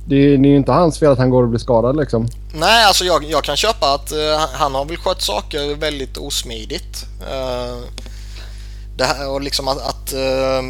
det, 0.05 0.15
är- 0.15 0.37
det 0.37 0.47
är 0.47 0.49
ju 0.51 0.57
inte 0.57 0.71
hans 0.71 0.99
fel 0.99 1.11
att 1.11 1.17
han 1.17 1.29
går 1.29 1.43
och 1.43 1.49
blir 1.49 1.59
skadad 1.59 1.97
liksom. 1.97 2.27
Nej, 2.53 2.85
alltså 2.85 3.05
jag, 3.05 3.23
jag 3.23 3.43
kan 3.43 3.57
köpa 3.57 3.93
att 3.93 4.11
eh, 4.11 4.47
han 4.53 4.75
har 4.75 4.85
väl 4.85 4.97
skött 4.97 5.21
saker 5.21 5.75
väldigt 5.75 6.17
osmidigt. 6.17 7.05
Eh, 7.31 7.77
det 8.97 9.03
här 9.03 9.29
och 9.29 9.41
liksom 9.41 9.67
att, 9.67 9.77
att, 9.81 10.13
eh, 10.13 10.63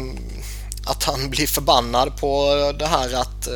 att 0.86 1.04
han 1.04 1.30
blir 1.30 1.46
förbannad 1.46 2.16
på 2.20 2.46
det 2.78 2.86
här 2.86 3.14
att... 3.14 3.48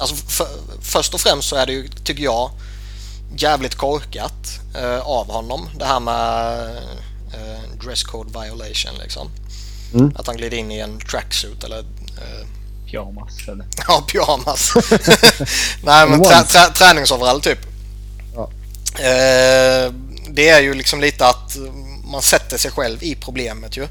alltså 0.00 0.14
för, 0.16 0.46
först 0.80 1.14
och 1.14 1.20
främst 1.20 1.48
så 1.48 1.56
är 1.56 1.66
det 1.66 1.72
ju, 1.72 1.88
tycker 1.88 2.22
jag, 2.24 2.50
jävligt 3.36 3.74
korkat 3.74 4.60
av 5.02 5.30
honom. 5.30 5.68
Det 5.78 5.84
här 5.84 6.00
med 6.00 6.70
dresscode 7.84 8.40
violation 8.40 8.92
liksom. 9.02 9.28
Mm. 9.94 10.12
Att 10.16 10.26
han 10.26 10.36
glider 10.36 10.56
in 10.56 10.70
i 10.72 10.78
en 10.78 10.98
tracksuit 10.98 11.64
eller 11.64 11.84
Pyjamas 12.94 13.48
eller... 13.48 13.66
Ja, 13.88 14.04
pyjamas. 14.08 14.72
Nej, 15.82 16.08
men 16.08 16.22
trä, 16.22 16.42
trä, 16.42 16.70
träningsoverall 16.74 17.40
typ. 17.40 17.58
Ja. 18.34 18.50
Eh, 18.98 19.92
det 20.28 20.48
är 20.48 20.60
ju 20.60 20.74
liksom 20.74 21.00
lite 21.00 21.26
att 21.26 21.56
man 22.04 22.22
sätter 22.22 22.58
sig 22.58 22.70
själv 22.70 23.02
i 23.02 23.14
problemet 23.14 23.76
ju. 23.76 23.88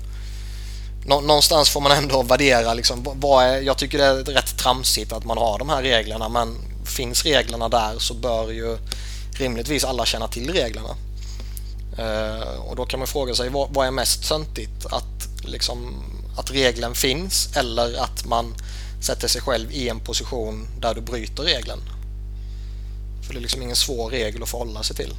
Nå, 1.06 1.22
någonstans 1.22 1.70
får 1.70 1.82
man 1.82 1.92
ändå 1.92 2.24
värdera 2.24 2.74
liksom, 2.74 3.08
vad- 3.16 3.46
är, 3.46 3.62
jag 3.62 3.78
tycker 3.78 3.98
det 3.98 4.06
är 4.06 4.16
rätt 4.16 4.58
tramsigt 4.58 5.12
att 5.14 5.26
man 5.26 5.38
har 5.38 5.60
de 5.60 5.70
här 5.70 5.82
reglerna 5.82 6.30
men 6.30 6.58
finns 6.86 7.24
reglerna 7.24 7.70
där 7.70 8.00
så 8.00 8.14
bör 8.14 8.52
ju 8.52 8.78
rimligtvis 9.34 9.84
alla 9.84 10.06
känna 10.06 10.28
till 10.28 10.54
reglerna. 10.54 10.96
Eh, 11.98 12.60
och 12.60 12.76
då 12.76 12.86
kan 12.86 13.00
man 13.00 13.08
fråga 13.08 13.36
sig 13.36 13.50
vad, 13.50 13.70
vad 13.74 13.88
är 13.88 13.92
mest 13.92 14.28
töntigt? 14.28 14.86
Att, 14.86 15.28
liksom, 15.46 16.04
att 16.38 16.52
regeln 16.52 16.96
finns 16.96 17.50
eller 17.56 18.02
att 18.04 18.26
man 18.26 18.56
sätter 19.04 19.28
sig 19.28 19.42
själv 19.42 19.72
i 19.72 19.90
en 19.90 20.00
position 20.00 20.68
där 20.80 20.94
du 20.94 21.02
bryter 21.02 21.44
regeln. 21.44 21.82
För 23.28 23.34
det 23.34 23.40
är 23.40 23.42
liksom 23.42 23.62
ingen 23.62 23.76
svår 23.76 24.10
regel 24.10 24.44
att 24.44 24.50
förhålla 24.50 24.84
sig 24.84 24.96
till. 24.96 25.14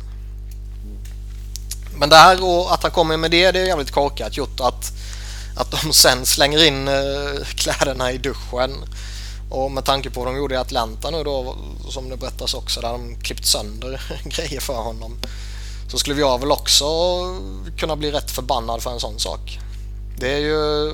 Men 1.97 2.09
det 2.09 2.17
här 2.17 2.45
och 2.45 2.75
att 2.75 2.83
han 2.83 2.93
kommer 2.93 3.17
med 3.17 3.31
det, 3.31 3.53
det 3.53 3.61
är 3.61 3.67
jävligt 3.67 3.91
korkat 3.91 4.37
gjort 4.37 4.61
att, 4.61 4.93
att 5.57 5.71
de 5.71 5.93
sen 5.93 6.26
slänger 6.26 6.64
in 6.64 6.88
eh, 6.88 7.45
kläderna 7.47 8.12
i 8.12 8.19
duschen. 8.19 8.85
Och 9.50 9.71
med 9.71 9.85
tanke 9.85 10.11
på 10.11 10.21
vad 10.21 10.29
de 10.29 10.37
gjorde 10.37 10.55
i 10.55 10.59
Atlanta 10.59 11.11
nu 11.11 11.25
då, 11.25 11.57
som 11.88 12.09
det 12.09 12.17
berättas 12.17 12.55
också, 12.55 12.81
där 12.81 12.93
de 12.93 13.17
klippt 13.17 13.47
sönder 13.47 14.03
grejer 14.25 14.61
för 14.61 14.75
honom. 14.75 15.17
Så 15.91 15.99
skulle 15.99 16.21
jag 16.21 16.41
väl 16.41 16.53
också 16.53 16.85
kunna 17.79 17.97
bli 17.97 18.11
rätt 18.11 18.31
förbannad 18.31 18.83
för 18.83 18.91
en 18.91 19.00
sån 19.00 19.19
sak. 19.19 19.59
Det 20.19 20.33
är 20.33 20.38
ju... 20.38 20.93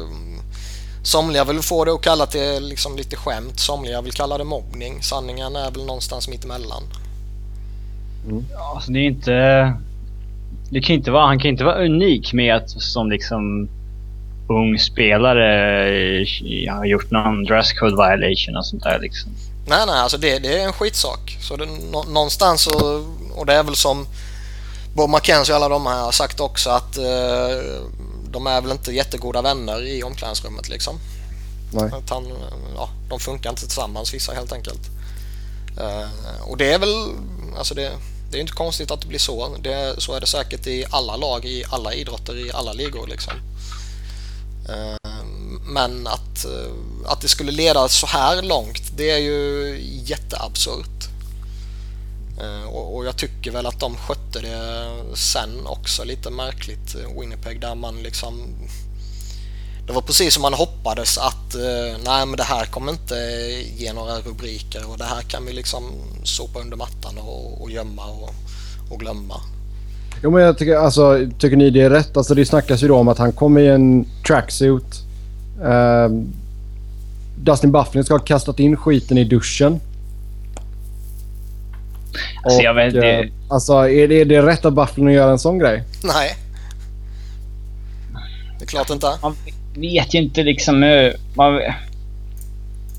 Somliga 1.02 1.44
vill 1.44 1.62
få 1.62 1.84
det 1.84 1.92
att 1.92 2.00
kalla 2.00 2.26
det 2.26 2.60
liksom 2.60 2.96
lite 2.96 3.16
skämt, 3.16 3.60
somliga 3.60 4.00
vill 4.00 4.12
kalla 4.12 4.38
det 4.38 4.44
mobbning. 4.44 5.02
Sanningen 5.02 5.56
är 5.56 5.70
väl 5.70 5.86
någonstans 5.86 6.28
mitt 6.28 6.44
emellan. 6.44 6.82
Ja, 8.52 8.72
alltså 8.74 8.92
det 8.92 8.98
är 8.98 9.04
inte... 9.04 9.72
Det 10.70 10.80
kan 10.80 10.96
inte 10.96 11.10
vara, 11.10 11.26
han 11.26 11.38
kan 11.38 11.50
inte 11.50 11.64
vara 11.64 11.84
unik 11.84 12.32
med 12.32 12.56
att 12.56 12.70
som 12.70 13.10
liksom 13.10 13.68
ung 14.48 14.78
spelare 14.78 15.88
eh, 16.20 16.74
har 16.74 16.84
gjort 16.84 17.10
någon 17.10 17.44
dresscode 17.44 17.96
violation 17.96 18.56
och 18.56 18.66
sånt 18.66 18.82
där 18.82 18.98
liksom. 18.98 19.30
Nej, 19.66 19.86
nej, 19.86 20.00
alltså 20.00 20.18
det, 20.18 20.38
det 20.38 20.60
är 20.60 20.66
en 20.66 20.72
skitsak. 20.72 21.36
Så 21.40 21.56
det, 21.56 21.66
nå, 21.92 22.02
någonstans 22.02 22.62
så, 22.62 23.04
och 23.34 23.46
det 23.46 23.54
är 23.54 23.62
väl 23.62 23.76
som 23.76 24.06
Bob 24.94 25.10
McKenzie 25.10 25.54
och 25.54 25.56
alla 25.56 25.68
de 25.68 25.86
här 25.86 26.02
har 26.02 26.12
sagt 26.12 26.40
också 26.40 26.70
att 26.70 26.96
eh, 26.96 27.04
de 28.30 28.46
är 28.46 28.60
väl 28.60 28.70
inte 28.70 28.92
jättegoda 28.92 29.42
vänner 29.42 29.86
i 29.86 30.02
omklädningsrummet 30.02 30.68
liksom. 30.68 30.98
Nej. 31.72 31.90
Att 31.92 32.10
han, 32.10 32.32
ja, 32.76 32.88
de 33.08 33.20
funkar 33.20 33.50
inte 33.50 33.62
tillsammans 33.62 34.14
vissa 34.14 34.32
helt 34.32 34.52
enkelt. 34.52 34.80
Eh, 35.78 36.42
och 36.42 36.56
det 36.56 36.72
är 36.72 36.78
väl, 36.78 37.06
alltså 37.58 37.74
det, 37.74 37.92
det 38.30 38.36
är 38.38 38.40
inte 38.40 38.52
konstigt 38.52 38.90
att 38.90 39.00
det 39.00 39.06
blir 39.06 39.18
så. 39.18 39.56
Det, 39.60 39.94
så 39.98 40.14
är 40.14 40.20
det 40.20 40.26
säkert 40.26 40.66
i 40.66 40.84
alla 40.90 41.16
lag, 41.16 41.44
i 41.44 41.64
alla 41.70 41.94
idrotter, 41.94 42.46
i 42.46 42.52
alla 42.52 42.72
ligor 42.72 43.06
liksom. 43.06 43.32
Eh, 44.68 45.10
men 45.66 46.06
att, 46.06 46.44
eh, 46.44 46.72
att 47.06 47.20
det 47.20 47.28
skulle 47.28 47.52
leda 47.52 47.88
så 47.88 48.06
här 48.06 48.42
långt, 48.42 48.82
det 48.96 49.10
är 49.10 49.18
ju 49.18 49.78
jätteabsurt. 50.04 51.09
Eh, 52.42 52.68
och, 52.68 53.06
jag 53.06 53.16
tycker 53.16 53.50
väl 53.50 53.66
att 53.66 53.80
de 53.80 53.96
skötte 53.96 54.40
det 54.40 54.86
sen 55.14 55.66
också 55.66 56.04
lite 56.04 56.30
märkligt, 56.30 56.94
eh, 56.94 57.20
Winnipeg, 57.20 57.60
där 57.60 57.74
man 57.74 58.02
liksom 58.02 58.34
det 59.86 59.94
var 59.94 60.02
precis 60.02 60.34
som 60.34 60.42
man 60.42 60.54
hoppades 60.54 61.18
att 61.18 61.54
eh, 61.54 61.98
nej 62.04 62.26
men 62.26 62.36
det 62.36 62.42
här 62.42 62.66
kommer 62.66 62.92
inte 62.92 63.14
ge 63.76 63.92
några 63.92 64.18
rubriker 64.18 64.90
och 64.90 64.98
det 64.98 65.04
här 65.04 65.22
kan 65.22 65.46
vi 65.46 65.52
liksom 65.52 65.84
sopa 66.24 66.60
under 66.60 66.76
mattan 66.76 67.18
och, 67.18 67.62
och 67.62 67.70
gömma 67.70 68.06
och, 68.06 68.30
och 68.90 69.00
glömma. 69.00 69.34
Jo, 70.22 70.30
men 70.30 70.42
jag 70.42 70.58
tycker, 70.58 70.76
alltså, 70.76 71.28
tycker 71.38 71.56
ni 71.56 71.70
det 71.70 71.80
är 71.80 71.90
rätt? 71.90 72.16
Alltså, 72.16 72.34
det 72.34 72.46
snackas 72.46 72.82
ju 72.82 72.88
då 72.88 72.96
om 72.96 73.08
att 73.08 73.18
han 73.18 73.32
kommer 73.32 73.60
i 73.60 73.68
en 73.68 74.06
tracksuit. 74.26 75.02
Eh, 75.62 76.08
Dustin 77.36 77.72
Bufflin 77.72 78.04
ska 78.04 78.14
ha 78.14 78.18
kastat 78.18 78.60
in 78.60 78.76
skiten 78.76 79.18
i 79.18 79.24
duschen. 79.24 79.80
Alltså, 82.42 82.62
jag 82.62 82.74
vet, 82.74 82.94
det- 82.94 83.20
eh, 83.20 83.26
alltså 83.48 83.72
är, 83.72 84.08
det, 84.08 84.20
är 84.20 84.24
det 84.24 84.42
rätt 84.42 84.64
av 84.64 84.72
Bufflin 84.72 85.06
att 85.08 85.12
göra 85.14 85.30
en 85.30 85.38
sån 85.38 85.58
grej? 85.58 85.82
Nej. 86.04 86.30
Det 88.58 88.64
är 88.64 88.68
klart 88.68 88.90
inte. 88.90 89.06
Man 89.22 89.34
vet 89.76 90.14
ju 90.14 90.18
inte 90.18 90.42
liksom 90.42 90.82
hur... 90.82 91.12
Man, 91.34 91.60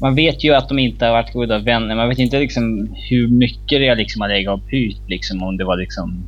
man 0.01 0.15
vet 0.15 0.43
ju 0.43 0.53
att 0.53 0.69
de 0.69 0.79
inte 0.79 1.05
har 1.05 1.11
varit 1.11 1.33
goda 1.33 1.59
vänner. 1.59 1.95
Man 1.95 2.09
vet 2.09 2.19
inte 2.19 2.39
liksom 2.39 2.89
hur 3.09 3.27
mycket 3.27 3.79
det 3.79 3.95
liksom 3.95 4.21
har 4.21 4.29
legat 4.29 4.53
och 4.61 4.67
pyrt. 4.69 5.01
Liksom, 5.07 5.43
om 5.43 5.57
det 5.57 5.63
var 5.63 5.77
liksom 5.77 6.23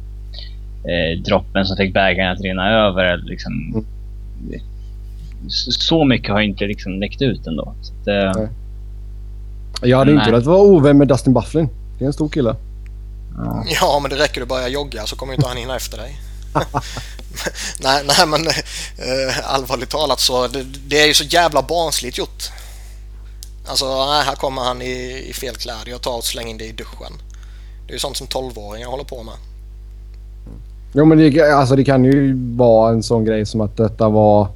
eh, 0.83 1.21
droppen 1.23 1.65
som 1.65 1.77
fick 1.77 1.93
bägaren 1.93 2.31
att 2.31 2.41
rinna 2.41 2.69
över. 2.87 3.03
Eller 3.05 3.23
liksom, 3.25 3.83
Mm. 4.49 4.61
så, 5.47 6.05
mycket 6.05 6.29
har 6.31 6.41
inte 6.41 6.65
liksom 6.65 6.99
läckt 6.99 7.21
ut 7.21 7.47
ändå. 7.47 7.73
Så 7.81 7.93
att, 7.93 8.07
eh. 8.07 8.43
Jag 9.81 9.97
hade 9.97 10.11
inte 10.11 10.25
velat 10.31 10.45
vara 10.45 10.61
ovän 10.61 10.97
med 10.97 11.07
Dustin 11.07 11.33
Bufflin. 11.33 11.69
Det 11.97 12.05
är 12.05 12.07
en 12.07 12.13
stor 12.13 12.29
kille. 12.29 12.55
Ja. 13.37 13.63
Ja, 13.81 13.99
men 13.99 14.11
det 14.11 14.17
räcker 14.17 14.41
att 14.41 14.47
börja 14.47 14.67
jogga 14.67 15.05
så 15.05 15.15
kommer 15.15 15.33
inte 15.33 15.47
han 15.47 15.57
hinna 15.57 15.75
efter 15.75 15.97
dig. 15.97 16.19
nej, 17.79 18.03
nej, 18.07 18.27
men 18.27 18.47
eh, 18.47 19.53
allvarligt 19.53 19.89
talat 19.89 20.19
så 20.19 20.47
det, 20.47 20.63
det 20.63 21.01
är 21.01 21.07
ju 21.07 21.13
så 21.13 21.23
jävla 21.23 21.61
barnsligt 21.61 22.17
gjort. 22.17 22.43
Alltså, 23.67 24.05
nej, 24.05 24.23
här 24.25 24.35
kommer 24.35 24.61
han 24.61 24.81
i, 24.81 25.25
i 25.29 25.33
fel 25.33 25.55
kläder. 25.55 25.89
Jag 25.91 26.01
tar 26.01 26.17
och 26.17 26.23
slänger 26.23 26.49
in 26.49 26.57
det 26.57 26.65
i 26.65 26.71
duschen. 26.71 27.13
Det 27.87 27.91
är 27.91 27.93
ju 27.93 27.99
sånt 27.99 28.17
som 28.17 28.27
12-åringar 28.27 28.87
håller 28.87 29.03
på 29.03 29.23
med. 29.23 29.33
Jo, 30.93 31.05
men 31.05 31.17
det, 31.17 31.41
alltså, 31.55 31.75
det 31.75 31.83
kan 31.83 32.03
ju 32.05 32.33
vara 32.55 32.91
en 32.91 33.03
sån 33.03 33.25
grej 33.25 33.45
som 33.45 33.61
att 33.61 33.77
detta 33.77 34.09
var 34.09 34.47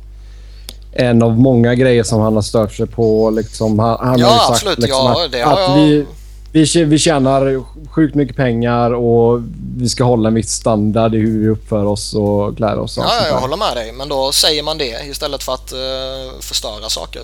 en 0.93 1.24
av 1.24 1.38
många 1.39 1.75
grejer 1.75 2.03
som 2.03 2.22
han 2.22 2.36
har 2.36 2.41
stört 2.41 2.74
sig 2.74 2.88
på. 2.88 3.29
Liksom, 3.29 3.79
han, 3.79 3.98
han 4.07 4.19
Ja, 4.19 4.27
har 4.27 4.34
ju 4.34 4.39
sagt 4.39 4.50
absolut. 4.51 4.79
liksom, 4.79 5.05
Ja, 5.05 5.25
att, 5.25 5.31
det 5.31 5.41
har 5.41 5.53
att 5.53 5.60
jag- 5.60 5.75
vi, 5.75 6.05
vi, 6.51 6.84
vi 6.84 6.98
tjänar 7.00 7.63
sjukt 7.89 8.16
mycket 8.16 8.36
pengar 8.36 8.92
och 8.94 9.42
vi 9.77 9.89
ska 9.89 10.04
hålla 10.04 10.27
en 10.27 10.34
viss 10.36 10.51
standard 10.51 11.16
i 11.16 11.18
hur 11.18 11.39
vi 11.42 11.48
uppför 11.50 11.86
oss 11.86 12.13
och 12.13 12.58
klär 12.58 12.80
oss. 12.80 12.98
Och 12.98 13.04
Ja, 13.04 13.27
jag 13.27 13.39
håller 13.39 13.58
med 13.58 13.75
dig. 13.77 13.92
Men 13.92 14.10
då 14.10 14.32
säger 14.32 14.63
man 14.63 14.77
det 14.77 15.06
istället 15.10 15.44
för 15.44 15.54
att 15.54 15.72
eh, 15.72 16.39
förstöra 16.42 16.89
saker. 16.89 17.22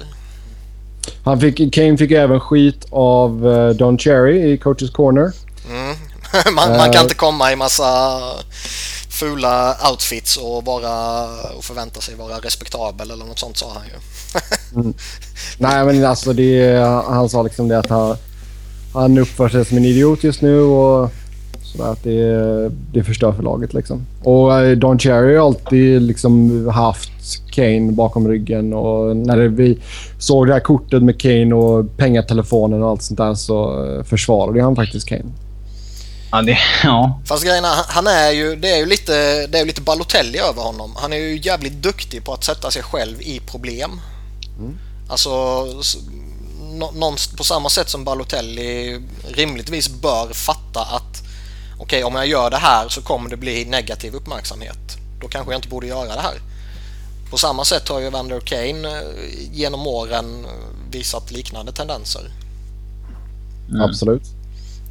Han 1.23 1.39
fick, 1.39 1.73
Kane 1.73 1.97
fick 1.97 2.11
även 2.11 2.39
skit 2.39 2.85
av 2.91 3.47
eh, 3.51 3.69
Don 3.69 3.97
Cherry 3.97 4.53
i 4.53 4.57
Coaches 4.57 4.89
Corner. 4.89 5.31
Mm. 5.69 5.95
man, 6.55 6.69
man 6.77 6.87
Eh. 6.87 6.91
kan 6.91 7.01
inte 7.03 7.15
komma 7.15 7.51
i 7.51 7.55
massa 7.55 8.19
fula 9.09 9.77
outfits 9.91 10.37
och, 10.37 10.65
vara, 10.65 11.23
och 11.57 11.63
förvänta 11.63 12.01
sig 12.01 12.15
vara 12.15 12.37
respektabel 12.37 13.11
eller 13.11 13.25
något 13.25 13.39
sånt 13.39 13.57
sa 13.57 13.73
han 13.73 13.83
ju. 13.87 13.93
Nej, 15.57 15.85
men 15.85 16.05
alltså 16.05 16.33
det, 16.33 16.77
han 17.07 17.29
sa 17.29 17.43
liksom 17.43 17.67
det 17.67 17.79
att 17.79 17.89
han, 17.89 18.17
han 18.93 19.17
uppför 19.17 19.49
sig 19.49 19.65
som 19.65 19.77
en 19.77 19.85
idiot 19.85 20.23
just 20.23 20.41
nu 20.41 20.59
och 20.61 21.11
sådär 21.63 21.91
att 21.91 22.03
det, 22.03 22.69
det 22.93 23.03
förstör 23.03 23.31
för 23.31 23.43
laget 23.43 23.73
liksom. 23.73 24.05
Och 24.23 24.59
eh, 24.59 24.77
Don 24.77 24.99
Cherry 24.99 25.35
har 25.35 25.45
alltid 25.47 26.01
liksom 26.01 26.67
haft 26.67 27.09
Kane 27.51 27.91
bakom 27.91 28.27
ryggen 28.27 28.73
och 28.73 29.15
när 29.17 29.37
vi 29.37 29.79
såg 30.19 30.47
det 30.47 30.53
här 30.53 30.59
kortet 30.59 31.03
med 31.03 31.19
Kane 31.21 31.55
och 31.55 31.97
pengatelefonen 31.97 32.83
och 32.83 32.89
allt 32.89 33.01
sånt 33.01 33.17
där 33.17 33.33
så 33.33 33.85
eh, 33.85 34.03
försvarade 34.03 34.63
han 34.63 34.75
faktiskt 34.75 35.07
Kane. 35.07 35.23
Ja, 36.31 36.41
det, 36.41 36.57
ja. 36.83 37.19
Fast 37.25 37.43
grejen 37.43 37.63
är, 37.65 37.69
han- 37.87 38.07
är 38.07 38.31
ju, 38.31 38.55
det 38.55 38.69
är 38.69 38.77
ju 38.77 38.85
lite, 38.85 39.47
det 39.47 39.57
är 39.57 39.59
ju 39.61 39.67
lite 39.67 39.81
Balotelli 39.81 40.39
över 40.39 40.61
honom. 40.61 40.91
Han 40.95 41.13
är 41.13 41.17
ju 41.17 41.39
jävligt 41.43 41.73
duktig 41.83 42.23
på 42.25 42.33
att 42.33 42.43
sätta 42.43 42.71
sig 42.71 42.83
själv 42.83 43.21
i 43.21 43.39
problem. 43.47 43.91
Alltså, 45.07 45.29
s- 46.73 46.79
nå, 46.79 46.91
någonst- 46.91 47.37
på 47.37 47.43
samma 47.43 47.69
sätt 47.69 47.89
som 47.89 48.03
Balotelli 48.03 49.01
rimligtvis 49.27 49.89
bör 49.89 50.33
fatta 50.33 50.81
att 50.81 51.23
okej, 51.79 52.03
om 52.03 52.15
jag 52.15 52.27
gör 52.27 52.49
det 52.49 52.57
här 52.57 52.89
så 52.89 53.01
kommer 53.01 53.29
det 53.29 53.37
bli 53.37 53.65
negativ 53.65 54.13
uppmärksamhet. 54.15 54.97
Då 55.21 55.27
kanske 55.27 55.51
jag 55.53 55.57
inte 55.57 55.67
borde 55.67 55.87
göra 55.87 56.15
det 56.15 56.21
här. 56.21 56.37
På 57.29 57.37
samma 57.37 57.65
sätt 57.65 57.89
har 57.89 57.99
ju 57.99 58.09
Vander 58.09 58.39
Kane 58.39 58.87
eh, 58.97 59.03
genom 59.51 59.87
åren 59.87 60.45
eh, 60.45 60.91
visat 60.91 61.31
liknande 61.31 61.71
tendenser. 61.71 62.31
Mm. 63.69 63.81
Absolut. 63.81 64.23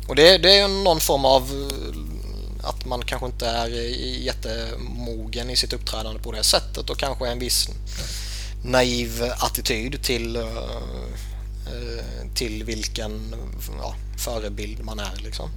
Och 0.09 0.17
det, 0.17 0.39
det 0.39 0.57
är 0.59 0.69
ju 0.69 0.83
någon 0.85 1.01
form 1.01 1.25
av 1.25 1.43
eh, 1.43 2.69
att 2.69 2.85
man 2.87 3.05
kanske 3.05 3.27
inte 3.27 3.47
är 3.47 3.69
jättemogen 4.23 5.51
i 5.51 5.57
sitt 5.57 5.73
uppträdande 5.73 6.21
på 6.21 6.33
det 6.33 6.43
sättet 6.43 6.91
och 6.91 6.99
kanske 6.99 7.29
en 7.29 7.39
viss 7.39 7.69
naiv 8.65 9.23
attityd 9.39 10.03
till, 10.03 10.37
Eh, 11.73 12.35
till 12.35 12.65
vilken 12.65 13.13
ja, 13.79 13.95
förebild 14.19 14.85
man 14.85 14.99
är. 14.99 15.25
Liksom. 15.25 15.49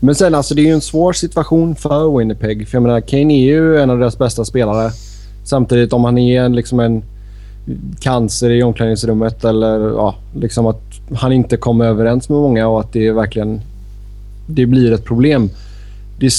Men 0.00 0.14
sen 0.14 0.34
alltså 0.34 0.54
det 0.54 0.62
är 0.62 0.66
ju 0.66 0.72
en 0.72 0.80
svår 0.80 1.12
situation 1.12 1.76
för 1.76 2.18
Winnipeg. 2.18 2.68
För 2.68 2.76
jag 2.76 2.82
menar 2.82 3.00
Kane 3.00 3.34
är 3.34 3.46
ju 3.46 3.80
en 3.80 3.90
av 3.90 3.98
deras 3.98 4.18
bästa 4.18 4.44
spelare. 4.44 4.90
Samtidigt 5.44 5.92
om 5.92 6.04
han 6.04 6.18
är 6.18 6.42
en, 6.42 6.56
liksom 6.56 6.80
en 6.80 7.02
cancer 8.00 8.50
i 8.50 8.62
omklädningsrummet 8.62 9.44
eller 9.44 9.80
ja, 9.88 10.14
liksom 10.34 10.66
att 10.66 10.82
han 11.14 11.32
inte 11.32 11.56
kommer 11.56 11.84
överens 11.84 12.28
med 12.28 12.38
många 12.38 12.68
och 12.68 12.80
att 12.80 12.92
det 12.92 13.12
verkligen 13.12 13.60
det 14.46 14.66
blir 14.66 14.92
ett 14.92 15.04
problem. 15.04 15.50
Det 16.18 16.30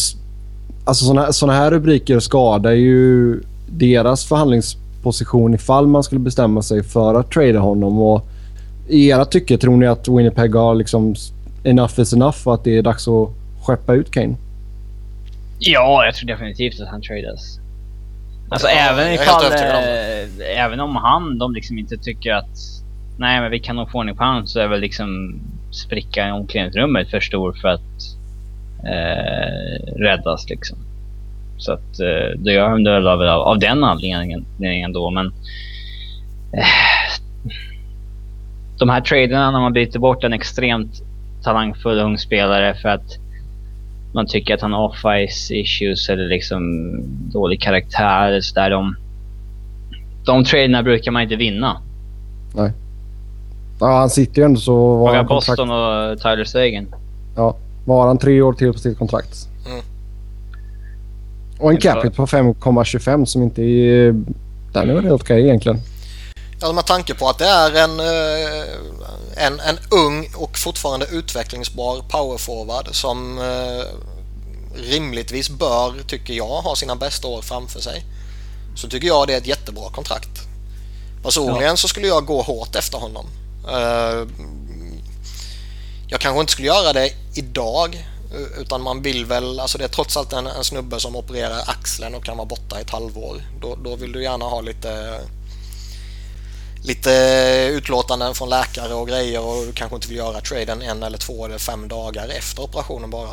alltså 0.85 1.05
såna, 1.05 1.33
såna 1.33 1.53
här 1.53 1.71
rubriker 1.71 2.19
skadar 2.19 2.71
ju 2.71 3.39
deras 3.69 4.25
förhandlingsposition 4.25 5.53
ifall 5.53 5.87
man 5.87 6.03
skulle 6.03 6.19
bestämma 6.19 6.61
sig 6.61 6.83
för 6.83 7.15
att 7.15 7.31
trada 7.31 7.59
honom. 7.59 7.99
Och 7.99 8.27
i 8.91 9.07
era 9.07 9.25
tycke, 9.25 9.57
tror 9.57 9.77
ni 9.77 9.87
att 9.87 10.07
Winnipeg 10.07 10.55
har 10.55 10.75
liksom 10.75 11.15
enough 11.63 11.99
is 11.99 12.13
enough 12.13 12.47
och 12.47 12.53
att 12.53 12.63
det 12.63 12.77
är 12.77 12.81
dags 12.81 13.07
att 13.07 13.29
skeppa 13.61 13.93
ut 13.93 14.11
Kane? 14.11 14.35
Ja, 15.59 16.05
jag 16.05 16.15
tror 16.15 16.27
definitivt 16.27 16.81
att 16.81 16.87
han 16.87 17.01
tradas. 17.01 17.59
Alltså 18.49 18.67
Ja, 18.67 18.73
även 18.73 19.13
ifall... 19.13 19.43
Eh, 19.43 20.63
även 20.63 20.79
om 20.79 20.95
han, 20.95 21.37
de 21.37 21.53
liksom 21.53 21.77
inte 21.77 21.97
tycker 21.97 22.33
att... 22.33 22.57
Nej, 23.17 23.41
men 23.41 23.51
vi 23.51 23.59
kan 23.59 23.75
nog 23.75 23.91
få 23.91 23.97
ordning 23.97 24.15
på 24.15 24.23
han 24.23 24.47
så 24.47 24.59
är 24.59 24.67
väl 24.67 24.79
liksom 24.79 25.39
spricka 25.71 26.27
i 26.27 26.31
omklädningsrummet 26.31 27.09
för 27.09 27.19
stor 27.19 27.53
för 27.61 27.67
att 27.67 28.17
eh, 28.83 29.95
räddas 29.95 30.49
liksom. 30.49 30.77
Så 31.57 31.71
att 31.73 31.99
eh, 31.99 32.39
det 32.39 32.51
gör 32.51 32.69
de 32.69 32.83
väl 32.83 33.07
av, 33.07 33.21
av 33.21 33.59
den 33.59 33.83
anledningen 33.83 34.45
anledningen 34.57 34.93
då, 34.93 35.09
men... 35.09 35.25
Eh, 36.53 36.90
de 38.81 38.89
här 38.89 39.01
traderna 39.01 39.51
när 39.51 39.59
man 39.59 39.73
byter 39.73 39.99
bort 39.99 40.23
en 40.23 40.33
extremt 40.33 41.01
talangfull 41.43 41.99
ung 41.99 42.17
spelare 42.17 42.73
för 42.73 42.89
att 42.89 43.17
man 44.13 44.27
tycker 44.27 44.53
att 44.53 44.61
han 44.61 44.73
har 44.73 44.87
off-ice 44.87 45.51
issues 45.51 46.09
eller 46.09 46.27
liksom 46.27 46.91
dålig 47.33 47.61
karaktär 47.61 48.27
eller 48.27 48.41
sådär. 48.41 48.69
De, 48.69 48.95
de 50.25 50.43
traderna 50.43 50.83
brukar 50.83 51.11
man 51.11 51.21
inte 51.21 51.35
vinna. 51.35 51.81
Ja, 53.79 53.97
han 53.97 54.09
sitter 54.09 54.41
ju 54.41 54.45
ändå 54.45 54.59
så... 54.59 54.95
Var 54.95 55.07
Fråga 55.07 55.17
han, 55.17 55.27
kontrakt, 55.27 55.47
Boston 55.47 55.71
och 55.71 56.19
Tyler 56.19 56.45
Sagan. 56.45 56.87
var 57.85 58.07
han 58.07 58.17
tre 58.17 58.41
år 58.41 58.53
till 58.53 58.73
på 58.73 58.79
sitt 58.79 58.97
kontrakt. 58.97 59.47
Mm. 59.65 59.81
Och 61.59 61.71
en 61.71 61.77
capita 61.77 62.15
på 62.15 62.25
5,25 62.25 63.25
som 63.25 63.43
inte 63.43 63.61
är 63.61 64.11
Den 64.73 64.89
är 64.89 64.93
väl 64.93 65.03
helt 65.03 65.21
okej 65.21 65.43
egentligen. 65.43 65.77
Ja, 66.61 66.71
med 66.71 66.85
tanke 66.85 67.13
på 67.13 67.29
att 67.29 67.37
det 67.37 67.45
är 67.45 67.71
en, 67.71 67.99
eh, 67.99 69.45
en, 69.45 69.59
en 69.59 69.79
ung 69.91 70.31
och 70.35 70.57
fortfarande 70.57 71.05
utvecklingsbar 71.05 72.01
powerforward 72.09 72.95
som 72.95 73.39
eh, 73.39 73.85
rimligtvis 74.75 75.49
bör, 75.49 76.03
tycker 76.07 76.33
jag, 76.33 76.61
ha 76.61 76.75
sina 76.75 76.95
bästa 76.95 77.27
år 77.27 77.41
framför 77.41 77.79
sig. 77.79 78.05
Så 78.75 78.89
tycker 78.89 79.07
jag 79.07 79.27
det 79.27 79.33
är 79.33 79.37
ett 79.37 79.47
jättebra 79.47 79.89
kontrakt. 79.89 80.39
Personligen 81.23 81.69
ja. 81.69 81.77
så 81.77 81.87
skulle 81.87 82.07
jag 82.07 82.25
gå 82.25 82.41
hårt 82.41 82.75
efter 82.75 82.97
honom. 82.97 83.25
Eh, 83.69 84.27
jag 86.07 86.19
kanske 86.19 86.41
inte 86.41 86.51
skulle 86.51 86.67
göra 86.67 86.93
det 86.93 87.13
idag 87.35 88.07
utan 88.57 88.81
man 88.81 89.01
vill 89.01 89.25
väl, 89.25 89.59
alltså 89.59 89.77
det 89.77 89.83
är 89.83 89.87
trots 89.87 90.17
allt 90.17 90.33
en, 90.33 90.47
en 90.47 90.63
snubbe 90.63 90.99
som 90.99 91.15
opererar 91.15 91.63
axeln 91.67 92.15
och 92.15 92.25
kan 92.25 92.37
vara 92.37 92.47
borta 92.47 92.79
i 92.79 92.81
ett 92.81 92.89
halvår. 92.89 93.43
Då, 93.61 93.75
då 93.83 93.95
vill 93.95 94.11
du 94.11 94.23
gärna 94.23 94.45
ha 94.45 94.61
lite 94.61 95.21
lite 96.83 97.11
utlåtanden 97.71 98.33
från 98.33 98.49
läkare 98.49 98.93
och 98.93 99.07
grejer 99.07 99.41
och 99.41 99.65
du 99.65 99.73
kanske 99.73 99.95
inte 99.95 100.07
vill 100.07 100.17
göra 100.17 100.41
traden 100.41 100.81
en 100.81 101.03
eller 101.03 101.17
två 101.17 101.45
eller 101.45 101.57
fem 101.57 101.87
dagar 101.87 102.29
efter 102.37 102.63
operationen 102.63 103.09
bara. 103.09 103.29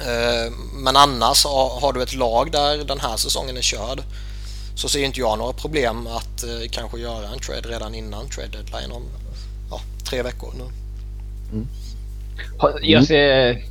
Eh, 0.00 0.52
men 0.72 0.96
annars 0.96 1.44
har 1.80 1.92
du 1.92 2.02
ett 2.02 2.14
lag 2.14 2.52
där 2.52 2.84
den 2.84 3.00
här 3.00 3.16
säsongen 3.16 3.56
är 3.56 3.62
körd 3.62 4.02
så 4.74 4.88
ser 4.88 5.04
inte 5.04 5.20
jag 5.20 5.38
några 5.38 5.52
problem 5.52 6.06
att 6.06 6.44
eh, 6.44 6.68
kanske 6.70 6.98
göra 6.98 7.28
en 7.32 7.38
trade 7.38 7.68
redan 7.68 7.94
innan 7.94 8.28
trade 8.28 8.48
deadline 8.48 8.92
om 8.92 9.02
ja, 9.70 9.80
tre 10.10 10.22
veckor 10.22 10.52
nu. 10.58 10.64
Mm. 11.52 11.66
Jag, 12.82 13.04
ser, 13.04 13.62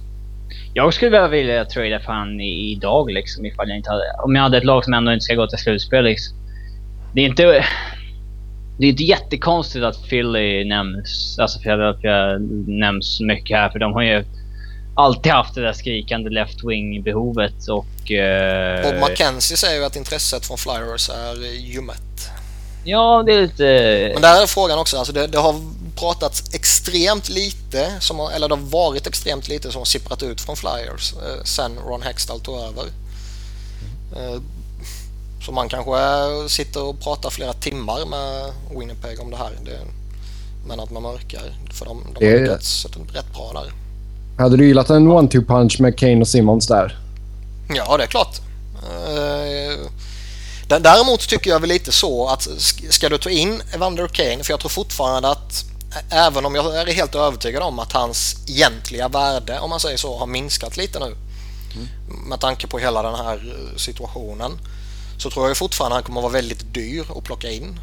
jag 0.74 0.93
skulle 0.93 1.27
vilja 1.27 1.65
trada 1.65 2.00
för 2.00 2.12
han 2.12 2.41
idag 2.41 3.12
liksom 3.12 3.45
ifall 3.45 3.69
jag 3.69 3.77
inte 3.77 3.89
hade, 3.89 4.03
om 4.24 4.36
jag 4.36 4.43
hade 4.43 4.57
ett 4.57 4.63
lag 4.63 4.83
som 4.83 4.93
ändå 4.93 5.13
inte 5.13 5.24
ska 5.24 5.36
gå 5.36 5.47
till 5.47 5.59
slutspel 5.59 6.03
liksom. 6.03 6.38
Det 7.13 7.21
är 7.21 7.25
inte 7.25 7.65
det 8.77 8.86
är 8.86 8.89
inte 8.89 9.03
jättekonstigt 9.03 9.86
att 9.86 10.03
Philly 10.10 10.65
nämns, 10.65 11.39
alltså 11.39 11.60
Philadelphia 11.60 12.38
nämns 12.67 13.19
mycket 13.19 13.57
här 13.57 13.69
för 13.69 13.79
de 13.79 13.93
har 13.93 14.01
ju 14.01 14.25
alltid 14.96 15.31
haft 15.31 15.55
det 15.55 15.62
där 15.62 15.74
skrikande 15.74 16.29
left 16.29 16.63
wing 16.63 17.03
behovet 17.03 17.67
och... 17.69 18.12
Eh, 18.12 18.84
Bob 18.84 19.10
McKenzie 19.10 19.57
säger 19.57 19.79
ju 19.79 19.86
att 19.86 19.96
intresset 19.96 20.46
från 20.46 20.57
Flyers 20.57 21.10
är 21.10 21.55
ljummet. 21.60 22.29
Ja, 22.84 23.24
det 23.25 23.34
är 23.34 23.41
lite... 23.41 23.63
Men 24.13 24.22
där 24.22 24.43
är 24.43 24.48
frågan 24.48 24.79
också, 24.79 24.98
alltså 24.98 25.13
det, 25.13 25.27
det 25.27 25.38
har 25.38 25.55
pratats 25.96 26.53
extremt 26.53 27.29
lite, 27.29 27.91
som, 28.00 28.19
eller 28.36 28.48
det 28.50 28.55
har 28.55 28.62
varit 28.62 29.07
extremt 29.07 29.48
lite 29.48 29.72
som 29.72 29.79
har 29.79 29.86
sipprat 29.86 30.24
ut 30.24 30.41
från 30.41 30.55
Flyers 30.55 31.13
eh, 31.13 31.43
sen 31.43 31.72
Ron 31.88 32.01
Hextall 32.01 32.39
tog 32.39 32.60
över. 32.60 32.84
Eh, 34.15 34.41
så 35.46 35.51
man 35.51 35.70
kanske 35.70 36.50
sitter 36.50 36.84
och 36.84 37.00
pratar 37.00 37.29
flera 37.29 37.53
timmar 37.53 38.06
med 38.06 38.53
Winnipeg 38.79 39.20
om 39.20 39.32
det 39.32 39.38
här. 39.38 39.51
Det, 39.65 39.79
men 40.67 40.79
att 40.79 40.91
man 40.91 41.03
mörkar. 41.03 41.56
För 41.72 41.86
de, 41.86 42.03
de 42.20 42.25
har 42.25 42.39
lyckats 42.39 42.86
rätt 43.13 43.34
bra 43.34 43.51
där. 43.53 43.72
Hade 44.44 44.58
du 44.58 44.67
gillat 44.67 44.89
en 44.89 45.08
one-two 45.08 45.46
punch 45.46 45.79
med 45.79 45.98
Kane 45.98 46.22
och 46.22 46.27
Simmons 46.27 46.67
där? 46.67 46.98
Ja, 47.75 47.98
det 47.98 48.03
är 48.03 48.08
klart. 48.08 48.41
Uh, 48.84 49.88
däremot 50.67 51.29
tycker 51.29 51.50
jag 51.50 51.60
väl 51.60 51.70
lite 51.70 51.91
så 51.91 52.27
att 52.27 52.48
ska 52.89 53.10
du 53.10 53.17
ta 53.17 53.29
in 53.29 53.62
Evander 53.74 54.08
Kane, 54.08 54.44
för 54.44 54.53
jag 54.53 54.60
tror 54.60 54.70
fortfarande 54.70 55.29
att 55.29 55.65
även 56.10 56.46
om 56.46 56.56
jag 56.56 56.75
är 56.75 56.94
helt 56.94 57.15
övertygad 57.15 57.63
om 57.63 57.79
att 57.79 57.94
hans 57.94 58.36
egentliga 58.48 59.08
värde, 59.08 59.60
om 59.60 59.70
man 59.70 59.79
säger 59.79 59.98
så, 59.98 60.17
har 60.17 60.27
minskat 60.27 60.77
lite 60.77 61.00
nu. 61.00 61.06
Mm. 61.06 61.88
Med 62.29 62.39
tanke 62.39 62.67
på 62.67 62.79
hela 62.79 63.01
den 63.01 63.15
här 63.15 63.56
situationen 63.77 64.51
så 65.17 65.29
tror 65.29 65.47
jag 65.47 65.57
fortfarande 65.57 65.97
att 65.97 66.03
han 66.03 66.05
kommer 66.05 66.19
att 66.19 66.31
vara 66.31 66.41
väldigt 66.41 66.74
dyr 66.74 67.05
att 67.17 67.24
plocka 67.24 67.51
in. 67.51 67.79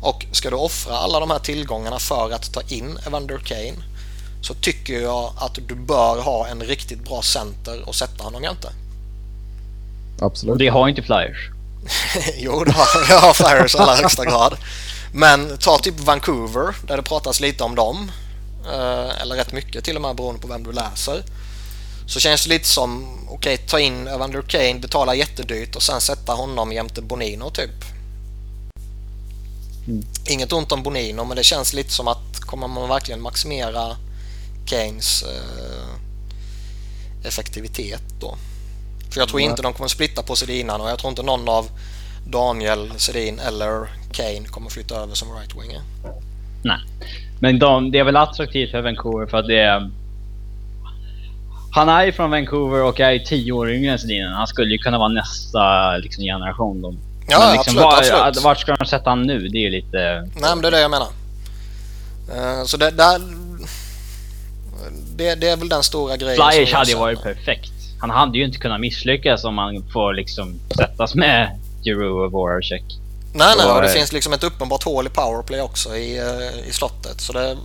Och 0.00 0.26
ska 0.32 0.50
du 0.50 0.56
offra 0.56 0.96
alla 0.96 1.20
de 1.20 1.30
här 1.30 1.38
tillgångarna 1.38 1.98
för 1.98 2.30
att 2.30 2.52
ta 2.52 2.62
in 2.68 2.98
Evander 3.06 3.38
Kane 3.38 3.82
så 4.42 4.54
tycker 4.54 5.00
jag 5.00 5.32
att 5.36 5.58
du 5.68 5.74
bör 5.74 6.22
ha 6.22 6.46
en 6.46 6.62
riktigt 6.62 7.04
bra 7.04 7.22
center 7.22 7.88
och 7.88 7.94
sätta 7.94 8.24
honom 8.24 8.42
jämte. 8.42 8.72
Absolut. 10.20 10.52
Och 10.52 10.58
det 10.58 10.68
har 10.68 10.88
inte 10.88 11.02
Flyers. 11.02 11.50
jo, 12.36 12.64
det 12.64 12.72
har, 12.72 13.08
det 13.08 13.14
har 13.14 13.34
Flyers 13.34 13.74
i 13.74 13.78
allra 13.78 13.94
högsta 13.94 14.24
grad. 14.24 14.56
Men 15.12 15.58
ta 15.58 15.78
typ 15.78 16.00
Vancouver 16.00 16.74
där 16.86 16.96
det 16.96 17.02
pratas 17.02 17.40
lite 17.40 17.64
om 17.64 17.74
dem. 17.74 18.10
Eh, 18.66 19.22
eller 19.22 19.36
rätt 19.36 19.52
mycket 19.52 19.84
till 19.84 19.96
och 19.96 20.02
med 20.02 20.16
beroende 20.16 20.40
på 20.40 20.48
vem 20.48 20.62
du 20.62 20.72
läser. 20.72 21.22
Så 22.06 22.20
känns 22.20 22.44
det 22.44 22.50
lite 22.50 22.68
som, 22.68 23.18
okej 23.28 23.54
okay, 23.54 23.66
ta 23.66 23.80
in 23.80 24.08
Evander 24.08 24.42
Kane, 24.42 24.74
betala 24.74 25.14
jättedyrt 25.14 25.76
och 25.76 25.82
sen 25.82 26.00
sätta 26.00 26.32
honom 26.32 26.72
jämte 26.72 27.02
Bonino 27.02 27.50
typ. 27.50 27.70
Mm. 29.88 30.04
Inget 30.28 30.52
ont 30.52 30.72
om 30.72 30.82
Bonino 30.82 31.24
men 31.24 31.36
det 31.36 31.44
känns 31.44 31.74
lite 31.74 31.90
som 31.90 32.08
att 32.08 32.40
kommer 32.40 32.68
man 32.68 32.88
verkligen 32.88 33.20
maximera 33.20 33.96
Kanes 34.66 35.22
eh, 35.22 37.26
effektivitet 37.26 38.02
då. 38.20 38.36
För 39.10 39.20
jag 39.20 39.28
tror 39.28 39.40
mm. 39.40 39.50
inte 39.50 39.62
de 39.62 39.72
kommer 39.72 39.88
splitta 39.88 40.22
på 40.22 40.36
Sedinan 40.36 40.80
och 40.80 40.90
jag 40.90 40.98
tror 40.98 41.10
inte 41.10 41.22
någon 41.22 41.48
av 41.48 41.68
Daniel 42.26 42.92
Sedin 42.96 43.38
eller 43.38 43.88
Kane 44.12 44.44
kommer 44.46 44.70
flytta 44.70 44.94
över 44.94 45.14
som 45.14 45.28
right-winger. 45.28 45.80
Nej, 46.64 46.78
men 47.40 47.58
de, 47.58 47.90
det 47.90 47.98
är 47.98 48.04
väl 48.04 48.16
attraktivt 48.16 48.70
för 48.70 48.82
Vancouver 48.82 49.26
för 49.26 49.36
att 49.36 49.46
det 49.46 49.60
är 49.60 49.90
han 51.76 51.88
är 51.88 52.04
ju 52.04 52.12
från 52.12 52.30
Vancouver 52.30 52.82
och 52.82 53.00
är 53.00 53.18
tio 53.18 53.52
år 53.52 53.70
yngre 53.70 53.92
än 53.92 53.98
Sedinen. 53.98 54.32
Han 54.32 54.46
skulle 54.46 54.72
ju 54.72 54.78
kunna 54.78 54.98
vara 54.98 55.08
nästa 55.08 55.96
liksom, 55.96 56.24
generation. 56.24 56.82
Då. 56.82 56.94
Ja, 57.28 57.38
men 57.38 57.52
liksom, 57.52 57.78
absolut, 57.78 58.12
var, 58.12 58.26
absolut. 58.26 58.44
Vart 58.44 58.60
ska 58.60 58.74
de 58.74 58.86
sätta 58.86 59.10
han 59.10 59.22
nu? 59.22 59.48
Det 59.48 59.58
är 59.58 59.62
ju 59.62 59.70
lite... 59.70 60.28
Nej, 60.34 60.50
men 60.54 60.60
det 60.60 60.68
är 60.68 60.72
det 60.72 60.80
jag 60.80 60.90
menar. 60.90 61.08
Uh, 62.28 62.64
så 62.64 62.76
det, 62.76 62.90
där, 62.90 63.20
det, 65.16 65.34
det, 65.34 65.48
är 65.48 65.56
väl 65.56 65.68
den 65.68 65.82
stora 65.82 66.16
grejen. 66.16 66.50
Flyers 66.50 66.72
hade 66.72 66.90
ju 66.90 66.96
varit 66.96 67.22
perfekt. 67.22 67.72
Han 68.00 68.10
hade 68.10 68.38
ju 68.38 68.44
inte 68.44 68.58
kunnat 68.58 68.80
misslyckas 68.80 69.44
om 69.44 69.58
han 69.58 69.84
får 69.92 70.14
liksom 70.14 70.60
sättas 70.76 71.14
med 71.14 71.58
Giroux 71.84 72.26
och 72.26 72.32
Voracek. 72.32 72.84
Nej, 73.34 73.54
nej, 73.58 73.66
och 73.66 73.82
det 73.82 73.88
finns 73.88 74.12
liksom 74.12 74.32
ett 74.32 74.44
uppenbart 74.44 74.84
hål 74.84 75.06
i 75.06 75.10
powerplay 75.10 75.60
också 75.60 75.96
i, 75.96 76.20
uh, 76.20 76.68
i 76.68 76.72
slottet. 76.72 77.20
Så 77.20 77.32
det, 77.32 77.56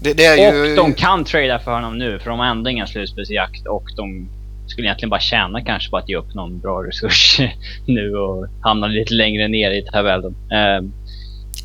det, 0.00 0.12
det 0.12 0.24
är 0.24 0.60
och 0.60 0.66
ju... 0.66 0.76
de 0.76 0.94
kan 0.94 1.24
trada 1.24 1.58
för 1.58 1.70
honom 1.70 1.98
nu 1.98 2.18
för 2.18 2.30
de 2.30 2.38
har 2.38 2.46
ändå 2.46 2.70
ingen 2.70 2.86
slutspelsjakt 2.86 3.66
och 3.66 3.84
de 3.96 4.28
skulle 4.66 4.86
egentligen 4.86 5.10
bara 5.10 5.20
tjäna 5.20 5.64
kanske 5.64 5.90
på 5.90 5.96
att 5.96 6.08
ge 6.08 6.16
upp 6.16 6.34
någon 6.34 6.58
bra 6.58 6.82
resurs 6.82 7.40
nu 7.86 8.16
och 8.16 8.46
hamna 8.60 8.86
lite 8.86 9.14
längre 9.14 9.48
ner 9.48 9.70
i 9.70 9.82
tabellen. 9.82 10.34
Uh, 10.52 10.88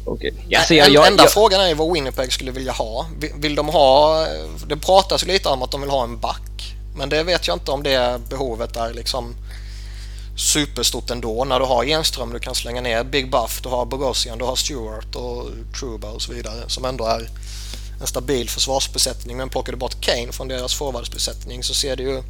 okay. 0.05 0.31
alltså, 0.55 0.73
jag, 0.73 0.89
jag, 0.89 1.07
enda 1.07 1.23
jag, 1.23 1.31
frågan 1.31 1.61
är 1.61 1.75
vad 1.75 1.93
Winnipeg 1.93 2.33
skulle 2.33 2.51
vilja 2.51 2.71
ha. 2.71 3.05
Vill, 3.19 3.31
vill 3.37 3.55
de 3.55 3.69
ha... 3.69 4.25
Det 4.67 4.77
pratas 4.77 5.23
ju 5.23 5.27
lite 5.27 5.49
om 5.49 5.63
att 5.63 5.71
de 5.71 5.81
vill 5.81 5.89
ha 5.89 6.03
en 6.03 6.19
back. 6.19 6.75
Men 6.97 7.09
det 7.09 7.23
vet 7.23 7.47
jag 7.47 7.55
inte 7.55 7.71
om 7.71 7.83
det 7.83 8.29
behovet 8.29 8.77
är 8.77 8.93
liksom 8.93 9.35
superstort 10.35 11.09
ändå 11.09 11.45
när 11.45 11.59
du 11.59 11.65
har 11.65 11.83
Enström, 11.83 12.33
du 12.33 12.39
kan 12.39 12.55
slänga 12.55 12.81
ner 12.81 13.03
Big 13.03 13.31
Buff, 13.31 13.61
du 13.63 13.69
har 13.69 13.85
Bogosian, 13.85 14.37
du 14.37 14.45
har 14.45 14.55
Stewart 14.55 15.15
och 15.15 15.45
Truba 15.79 16.11
och 16.11 16.21
så 16.21 16.33
vidare 16.33 16.63
som 16.67 16.85
ändå 16.85 17.05
är 17.05 17.29
en 18.01 18.07
stabil 18.07 18.49
försvarsbesättning 18.49 19.37
men 19.37 19.49
plockar 19.49 19.71
du 19.71 19.77
bort 19.77 20.01
Kane 20.01 20.31
från 20.31 20.47
deras 20.47 20.73
forwardsbesättning 20.73 21.63
så 21.63 21.73
ser 21.73 21.95
det 21.95 22.03
ju 22.03 22.23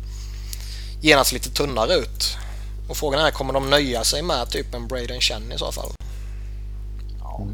genast 1.01 1.33
lite 1.33 1.49
tunnare 1.49 1.93
ut. 1.93 2.37
Och 2.89 2.97
frågan 2.97 3.25
är, 3.25 3.31
kommer 3.31 3.53
de 3.53 3.69
nöja 3.69 4.03
sig 4.03 4.21
med 4.21 4.49
typ 4.49 4.73
en 4.73 4.87
Braden 4.87 5.21
Chen 5.21 5.51
i 5.51 5.57
så 5.57 5.71
fall? 5.71 5.89
Ja. 7.19 7.47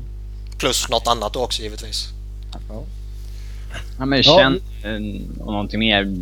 Plus 0.58 0.90
något 0.90 1.08
annat 1.08 1.36
också 1.36 1.62
givetvis. 1.62 2.08
Ja, 3.98 4.06
men 4.06 4.24
Chen 4.24 4.62
ja. 4.84 4.90
och 5.44 5.52
någonting 5.52 5.80
mer 5.80 6.16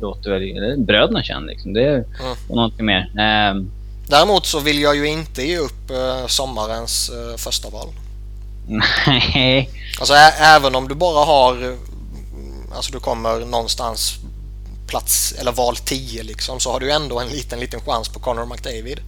låter 0.00 0.30
väl... 0.30 0.78
Bröderna 0.78 1.22
Chen 1.22 1.46
liksom. 1.46 1.72
Det 1.72 1.84
är 1.84 1.94
mm. 1.94 2.36
och 2.48 2.56
någonting 2.56 2.86
mer. 2.86 3.10
Um, 3.50 3.70
Däremot 4.08 4.46
så 4.46 4.60
vill 4.60 4.80
jag 4.80 4.96
ju 4.96 5.08
inte 5.08 5.42
ge 5.42 5.58
upp 5.58 5.90
uh, 5.90 6.26
sommarens 6.26 7.10
uh, 7.10 7.36
första 7.36 7.70
val. 7.70 7.88
Nej. 9.06 9.70
Alltså 9.98 10.14
även 10.40 10.74
om 10.74 10.88
du 10.88 10.94
bara 10.94 11.24
har, 11.24 11.76
alltså 12.74 12.92
du 12.92 13.00
kommer 13.00 13.38
någonstans 13.38 14.18
plats 14.86 15.32
eller 15.40 15.52
val 15.52 15.76
10 15.76 16.22
liksom 16.22 16.60
så 16.60 16.72
har 16.72 16.80
du 16.80 16.92
ändå 16.92 17.20
en 17.20 17.28
liten, 17.28 17.60
liten 17.60 17.80
chans 17.80 18.08
på 18.08 18.20
Connor 18.20 18.46
McDavid. 18.46 19.00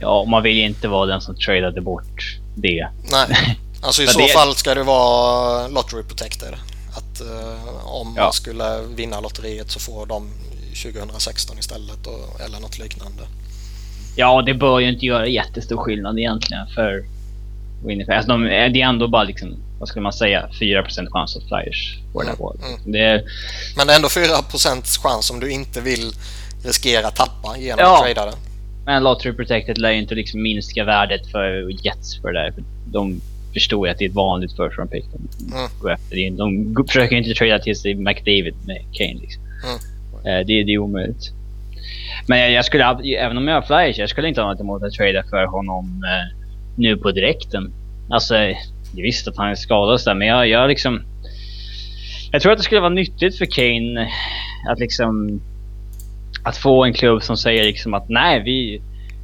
Ja, 0.00 0.20
och 0.20 0.28
man 0.28 0.42
vill 0.42 0.56
ju 0.56 0.64
inte 0.64 0.88
vara 0.88 1.06
den 1.06 1.20
som 1.20 1.36
tradade 1.36 1.80
bort 1.80 2.38
det. 2.54 2.88
Nej, 3.10 3.58
alltså 3.82 4.02
i 4.02 4.06
så 4.06 4.18
det... 4.18 4.28
fall 4.28 4.54
ska 4.54 4.74
det 4.74 4.82
vara 4.82 5.68
lottery 5.68 6.02
protected. 6.02 6.54
Att 6.96 7.20
uh, 7.20 7.86
om 7.86 8.14
ja. 8.16 8.22
man 8.22 8.32
skulle 8.32 8.80
vinna 8.94 9.20
lotteriet 9.20 9.70
så 9.70 9.80
får 9.80 10.06
de 10.06 10.30
2016 10.82 11.58
istället 11.58 12.06
och, 12.06 12.40
eller 12.40 12.60
något 12.60 12.78
liknande. 12.78 13.22
Ja, 14.16 14.42
det 14.42 14.54
bör 14.54 14.80
ju 14.80 14.88
inte 14.88 15.06
göra 15.06 15.26
jättestor 15.26 15.76
skillnad 15.76 16.18
egentligen 16.18 16.66
för 16.74 17.04
Winnipeg. 17.86 18.14
Alltså 18.16 18.32
de, 18.32 18.44
det 18.44 18.80
är 18.80 18.88
ändå 18.88 19.08
bara 19.08 19.24
liksom, 19.24 19.56
vad 19.78 19.88
skulle 19.88 20.02
man 20.02 20.12
säga, 20.12 20.48
4% 20.60 21.10
chans 21.10 21.36
att 21.36 21.42
Flyers 21.48 21.98
får 22.12 22.22
mm, 22.22 22.36
mm. 22.38 22.92
det 22.92 22.98
är... 22.98 23.22
Men 23.76 23.86
det 23.86 23.92
är 23.92 23.96
ändå 23.96 24.08
4% 24.08 25.02
chans 25.02 25.30
om 25.30 25.40
du 25.40 25.50
inte 25.50 25.80
vill 25.80 26.12
riskera 26.64 27.10
tappa 27.10 27.58
genom 27.58 27.78
ja. 27.78 28.08
att 28.08 28.14
trada 28.14 28.30
det. 28.30 28.36
Men 28.86 29.02
Lottery 29.02 29.32
Protected 29.32 29.78
lär 29.78 29.90
ju 29.90 29.98
inte 29.98 30.14
liksom 30.14 30.42
minska 30.42 30.84
värdet 30.84 31.30
för 31.30 31.68
Jets 31.86 32.20
för 32.20 32.32
det 32.32 32.42
där. 32.42 32.52
För 32.52 32.62
de 32.86 33.20
förstår 33.52 33.86
ju 33.86 33.92
att 33.92 33.98
det 33.98 34.04
är 34.04 34.08
ett 34.08 34.14
vanligt 34.14 34.50
first 34.50 34.78
round 34.78 34.90
pick. 34.90 35.04
De, 35.12 35.54
Mm. 36.12 36.36
de 36.36 36.74
försöker 36.86 37.16
inte 37.16 37.34
trada 37.34 37.58
till 37.58 37.76
sig 37.76 37.94
McDavid 37.94 38.54
med 38.66 38.78
Kane 38.92 39.20
liksom. 39.20 39.42
Mm. 39.64 39.76
Eh, 40.26 40.46
det, 40.46 40.64
det 40.64 40.72
är 40.72 40.78
omöjligt. 40.78 41.32
Men 42.26 42.38
jag, 42.38 42.52
jag 42.52 42.64
skulle, 42.64 42.84
även 43.18 43.36
om 43.36 43.48
jag 43.48 43.54
har 43.54 43.62
flyers, 43.62 43.98
jag 43.98 44.08
skulle 44.10 44.28
inte 44.28 44.40
ha 44.40 44.52
något 44.52 44.60
emot 44.60 44.82
att 44.82 44.92
trada 44.92 45.24
för 45.30 45.46
honom 45.46 46.04
eh, 46.04 46.43
nu 46.76 46.96
på 46.96 47.10
direkten. 47.10 47.72
Alltså, 48.10 48.34
jag 48.94 49.02
visste 49.02 49.30
att 49.30 49.36
han 49.36 49.56
skadades 49.56 50.04
där, 50.04 50.14
men 50.14 50.28
jag, 50.28 50.48
jag 50.48 50.68
liksom... 50.68 51.02
Jag 52.32 52.42
tror 52.42 52.52
att 52.52 52.58
det 52.58 52.64
skulle 52.64 52.80
vara 52.80 52.92
nyttigt 52.92 53.38
för 53.38 53.46
Kane 53.46 54.10
att 54.70 54.78
liksom... 54.78 55.40
Att 56.44 56.56
få 56.56 56.84
en 56.84 56.92
klubb 56.92 57.22
som 57.22 57.36
säger 57.36 57.64
liksom 57.64 57.94
att 57.94 58.08
nej, 58.08 58.42
vi, 58.44 58.82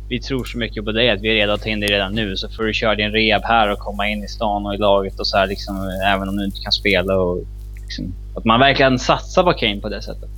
vi 0.09 0.21
tror 0.21 0.45
så 0.45 0.59
mycket 0.59 0.85
på 0.85 0.93
dig 0.93 1.11
att 1.11 1.21
vi 1.21 1.29
är 1.29 1.35
redo 1.35 1.53
att 1.53 1.63
ta 1.63 1.69
in 1.69 1.81
dig 1.81 1.91
redan 1.91 2.15
nu. 2.15 2.37
Så 2.37 2.49
får 2.49 2.63
du 2.63 2.75
köra 2.75 2.95
din 2.95 3.13
rehab 3.13 3.43
här 3.45 3.73
och 3.73 3.79
komma 3.79 4.09
in 4.09 4.25
i 4.25 4.29
stan 4.29 4.67
och 4.67 4.75
i 4.75 4.79
laget 4.79 5.21
och 5.21 5.27
så 5.27 5.37
här 5.37 5.47
liksom, 5.47 5.77
även 6.15 6.29
om 6.29 6.37
du 6.37 6.45
inte 6.45 6.61
kan 6.61 6.73
spela. 6.73 7.15
Och, 7.17 7.39
liksom, 7.83 8.15
att 8.37 8.45
man 8.45 8.61
verkligen 8.61 8.99
satsar 8.99 9.43
på 9.43 9.53
Kane 9.53 9.81
på 9.81 9.89
det 9.89 10.03
sättet. 10.03 10.31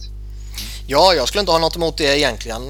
Ja, 0.86 1.12
jag 1.16 1.28
skulle 1.28 1.40
inte 1.40 1.52
ha 1.52 1.58
något 1.58 1.76
emot 1.76 1.96
det 1.98 2.18
egentligen. 2.18 2.62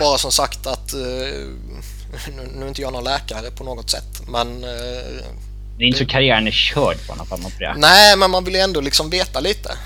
Bara 0.00 0.18
som 0.18 0.30
sagt 0.30 0.66
att... 0.66 0.94
uh, 0.94 1.69
nu, 2.36 2.50
nu 2.54 2.64
är 2.64 2.68
inte 2.68 2.82
jag 2.82 2.92
någon 2.92 3.04
läkare 3.04 3.50
på 3.50 3.64
något 3.64 3.90
sätt, 3.90 4.22
men... 4.28 4.64
eh, 4.64 5.24
Det 5.78 5.84
är 5.84 5.86
inte 5.86 5.98
så 5.98 6.06
karriären 6.06 6.46
är 6.46 6.50
körd 6.50 7.06
på 7.06 7.14
får 7.14 7.52
det. 7.58 7.74
nej, 7.76 8.16
men 8.16 8.30
man 8.30 8.44
vill 8.44 8.54
ju 8.54 8.60
ändå 8.60 8.80
liksom 8.80 9.10
veta 9.10 9.40
lite. 9.40 9.76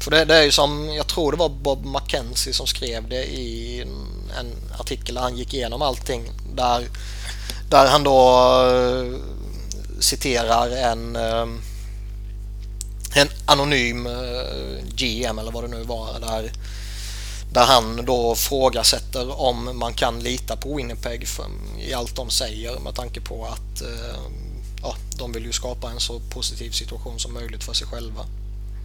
För 0.00 0.10
det, 0.10 0.24
det 0.24 0.36
är 0.36 0.42
ju 0.42 0.50
som, 0.52 0.94
jag 0.94 1.06
tror 1.06 1.32
det 1.32 1.38
var 1.38 1.48
Bob 1.48 1.86
McKenzie 1.86 2.52
som 2.52 2.66
skrev 2.66 3.08
det 3.08 3.24
i 3.24 3.80
en, 4.38 4.46
artikel 4.78 5.14
där 5.14 5.22
han 5.22 5.36
gick 5.36 5.54
igenom 5.54 5.82
allting. 5.82 6.30
Där, 6.54 6.84
där 7.70 7.86
han 7.86 8.04
då 8.04 8.20
eh, 8.66 9.20
citerar 10.00 10.70
en, 10.70 11.16
eh, 11.16 11.46
en 13.14 13.28
anonym 13.46 14.08
GM 14.94 15.38
eller 15.38 15.52
vad 15.52 15.64
det 15.64 15.68
nu 15.68 15.82
var. 15.82 16.20
Där, 16.20 16.50
där 17.56 17.66
han 17.66 18.04
då 18.04 18.34
frågasätter 18.34 19.40
om 19.40 19.78
man 19.78 19.92
kan 19.92 20.20
lita 20.20 20.56
på 20.56 20.76
Winnipeg 20.76 21.28
för, 21.28 21.44
i 21.88 21.94
allt 21.94 22.16
de 22.16 22.30
säger 22.30 22.80
med 22.80 22.94
tanke 22.94 23.20
på 23.20 23.44
att 23.44 23.82
eh, 23.82 24.20
ja, 24.82 24.94
de 25.18 25.32
vill 25.32 25.44
ju 25.44 25.52
skapa 25.52 25.90
en 25.90 26.00
så 26.00 26.20
positiv 26.34 26.70
situation 26.70 27.18
som 27.18 27.34
möjligt 27.34 27.64
för 27.64 27.72
sig 27.72 27.86
själva. 27.86 28.20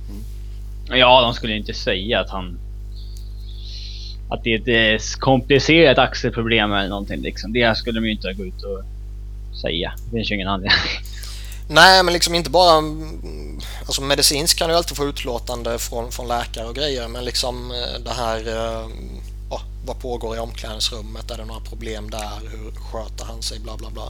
Mm. 0.10 1.00
Ja, 1.00 1.22
de 1.22 1.34
skulle 1.34 1.56
inte 1.56 1.74
säga 1.74 2.20
att 2.20 2.30
han... 2.30 2.60
Att 4.30 4.44
det 4.44 4.54
är 4.54 4.60
ett 4.60 5.02
eh, 5.02 5.20
komplicerat 5.20 5.98
axelproblem 5.98 6.74
eller 6.74 6.90
någonting 6.90 7.22
liksom. 7.22 7.54
Det 7.54 7.78
skulle 7.78 8.00
de 8.00 8.06
ju 8.06 8.12
inte 8.12 8.34
gå 8.34 8.46
ut 8.46 8.64
och 8.64 8.84
säga. 9.62 9.94
Det 10.06 10.18
finns 10.18 10.32
ju 10.32 10.36
ingen 10.36 10.48
anledning. 10.48 10.80
Nej, 11.74 12.04
men 12.04 12.14
liksom 12.14 12.36
inte 12.36 12.50
bara... 12.50 12.78
mm, 12.78 13.60
Alltså 13.86 14.02
medicinskt 14.02 14.60
kan 14.60 14.70
du 14.70 14.76
alltid 14.76 14.98
få 14.98 15.06
utlåtande 15.06 15.80
från, 15.80 16.12
från 16.12 16.28
läkare 16.28 16.68
och 16.68 16.76
grejer, 16.76 17.08
men 17.08 17.26
liksom 17.26 17.72
eh, 17.72 18.04
det 18.04 18.12
här... 18.12 18.38
eh, 18.48 18.88
Ja, 19.50 19.62
vad 19.86 20.00
pågår 20.00 20.36
i 20.36 20.40
omklädningsrummet? 20.40 21.32
Är 21.32 21.38
det 21.38 21.46
några 21.46 21.62
problem 21.62 22.10
där? 22.10 22.40
Hur 22.52 22.72
sköter 22.72 23.26
han 23.26 23.42
sig? 23.42 23.60
Bla, 23.60 23.78
bla, 23.78 23.90
bla. 23.90 24.04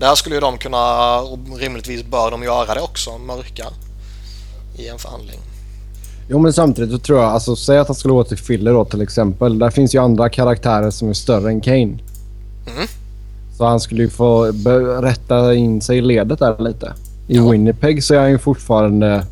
Där 0.00 0.14
skulle 0.14 0.34
ju 0.34 0.40
de 0.40 0.58
kunna, 0.58 1.18
och 1.20 1.38
rimligtvis 1.58 2.04
bör 2.04 2.30
de 2.30 2.42
göra 2.42 2.74
det 2.74 2.80
också, 2.80 3.18
mörka 3.18 3.66
i 4.78 4.88
en 4.88 4.98
förhandling. 4.98 5.38
Jo, 6.28 6.38
men 6.38 6.52
samtidigt 6.52 6.90
så 6.92 6.98
tror 6.98 7.20
jag, 7.22 7.30
alltså 7.32 7.56
säg 7.56 7.78
att 7.78 7.88
han 7.88 7.94
skulle 7.94 8.14
gå 8.14 8.24
till 8.24 8.36
Philly 8.38 8.70
då 8.70 8.84
till 8.84 9.02
exempel. 9.02 9.58
Där 9.58 9.70
finns 9.70 9.94
ju 9.94 9.98
andra 9.98 10.28
karaktärer 10.28 10.90
som 10.90 11.08
är 11.08 11.12
större 11.14 11.50
än 11.50 11.60
Kane. 11.60 11.98
Mm. 12.66 12.88
Så 13.56 13.64
han 13.64 13.80
skulle 13.80 14.02
ju 14.02 14.10
få 14.10 14.44
rätta 15.02 15.54
in 15.54 15.80
sig 15.80 15.98
i 15.98 16.00
ledet 16.00 16.38
där 16.38 16.62
lite. 16.62 16.94
I 17.28 17.36
Ja. 17.36 17.50
Winnipeg 17.50 18.04
så 18.04 18.14
är 18.14 18.18
han 18.20 18.30
ju 18.30 18.38
fortfarande 18.38 19.26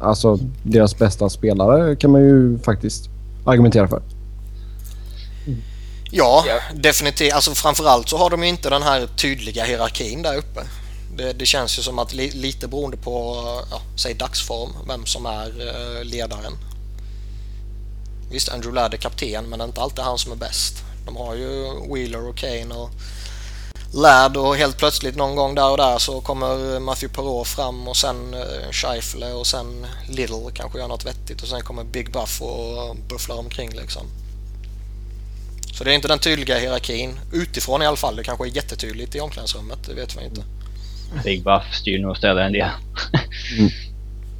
alltså 0.00 0.38
deras 0.62 0.98
bästa 0.98 1.30
spelare 1.30 1.96
kan 1.96 2.10
man 2.10 2.20
ju 2.20 2.58
faktiskt 2.58 3.08
argumentera 3.44 3.88
för. 3.88 4.02
Ja, 6.10 6.44
definitivt. 6.74 7.32
Alltså 7.32 7.50
framförallt 7.54 8.08
så 8.08 8.16
har 8.16 8.30
de 8.30 8.42
ju 8.42 8.48
inte 8.48 8.70
den 8.70 8.82
här 8.82 9.06
tydliga 9.06 9.64
hierarkin 9.64 10.22
där 10.22 10.36
uppe. 10.36 10.60
Det, 11.16 11.32
det 11.32 11.46
känns 11.46 11.78
ju 11.78 11.82
som 11.82 11.98
att 11.98 12.12
li, 12.12 12.30
lite 12.30 12.68
beroende 12.68 12.96
på, 12.96 13.36
ja, 13.70 13.80
säg 13.96 14.14
dagsform, 14.14 14.70
vem 14.88 15.06
som 15.06 15.26
är 15.26 15.46
eh, 15.46 16.04
ledaren. 16.04 16.52
Visst, 18.30 18.48
Andrew 18.48 18.80
Ladd 18.80 18.94
är 18.94 18.98
kapten, 18.98 19.44
men 19.48 19.58
det 19.58 19.64
är 19.64 19.66
inte 19.66 19.80
alltid 19.80 20.04
han 20.04 20.18
som 20.18 20.32
är 20.32 20.36
bäst. 20.36 20.74
De 21.06 21.16
har 21.16 21.34
ju 21.34 21.64
Wheeler 21.94 22.28
och 22.28 22.36
Kane 22.36 22.74
och 22.74 22.90
Ladd 23.94 24.36
och 24.36 24.56
helt 24.56 24.76
plötsligt 24.76 25.16
någon 25.16 25.36
gång 25.36 25.54
där 25.54 25.70
och 25.70 25.76
där 25.76 25.98
så 25.98 26.20
kommer 26.20 26.80
Matthew 26.80 27.14
Perrault 27.14 27.48
fram 27.48 27.88
och 27.88 27.96
sen 27.96 28.34
eh, 28.34 28.70
Scheifele 28.70 29.32
och 29.32 29.46
sen 29.46 29.86
Little 30.08 30.50
kanske 30.54 30.78
gör 30.78 30.88
något 30.88 31.06
vettigt 31.06 31.42
och 31.42 31.48
sen 31.48 31.60
kommer 31.62 31.84
Big 31.84 32.12
Buff 32.12 32.42
och 32.42 32.96
bufflar 33.08 33.38
omkring 33.38 33.70
liksom. 33.70 34.02
Så 35.74 35.84
det 35.84 35.90
är 35.90 35.94
inte 35.94 36.08
den 36.08 36.18
tydliga 36.18 36.58
hierarkin. 36.58 37.20
Utifrån 37.32 37.82
i 37.82 37.86
alla 37.86 37.96
fall. 37.96 38.16
Det 38.16 38.24
kanske 38.24 38.46
är 38.46 38.56
jättetydligt 38.56 39.14
i 39.14 39.20
omklädningsrummet. 39.20 39.78
Det 39.86 39.94
vet 39.94 40.16
vi 40.16 40.24
inte. 40.24 40.42
Big 41.24 41.44
Buff 41.44 41.74
styr 41.74 41.98
nog 41.98 42.10
och 42.10 42.16
ställer 42.16 42.42
en 42.42 42.52
del. 42.52 42.70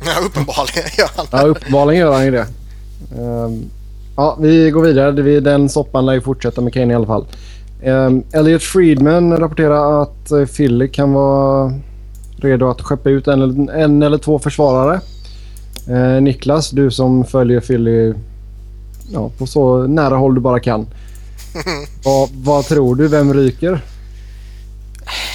Ja, 0.06 0.20
uppenbarligen 0.20 0.90
gör 0.98 1.10
han 1.16 1.26
Ja, 1.30 1.42
uppenbarligen 1.42 2.00
gör 2.00 2.12
han 2.12 2.24
ju 2.24 2.30
det. 2.30 2.46
Ehm, 3.18 3.70
ja, 4.20 4.36
vi 4.40 4.70
går 4.70 4.82
vidare. 4.82 5.40
Den 5.40 5.68
soppan 5.68 6.06
lär 6.06 6.12
ju 6.12 6.20
fortsätta 6.20 6.60
med 6.60 6.72
Kane 6.74 6.92
i 6.92 6.96
alla 6.96 7.06
fall. 7.06 7.26
Um, 7.84 8.24
Elliot 8.32 8.62
Friedman 8.62 9.36
rapporterar 9.36 10.02
att 10.02 10.32
uh, 10.32 10.46
Philly 10.46 10.88
kan 10.88 11.12
vara 11.12 11.72
redo 12.36 12.68
att 12.70 12.80
skeppa 12.82 13.10
ut 13.10 13.28
en, 13.28 13.42
eller- 13.42 13.72
en 13.74 14.02
eller 14.02 14.18
två 14.18 14.38
försvarare. 14.38 15.00
Eh, 15.88 16.22
Niklas, 16.22 16.70
du 16.70 16.90
som 16.90 17.24
följer 17.24 17.60
Philly 17.60 18.14
ja, 19.12 19.30
på 19.38 19.46
så 19.46 19.86
nära 19.86 20.16
håll 20.16 20.34
du 20.34 20.40
bara 20.40 20.60
kan. 20.60 20.86
vad, 22.04 22.28
vad 22.32 22.64
tror 22.64 22.94
du? 22.96 23.08
Vem 23.08 23.34
ryker? 23.34 23.84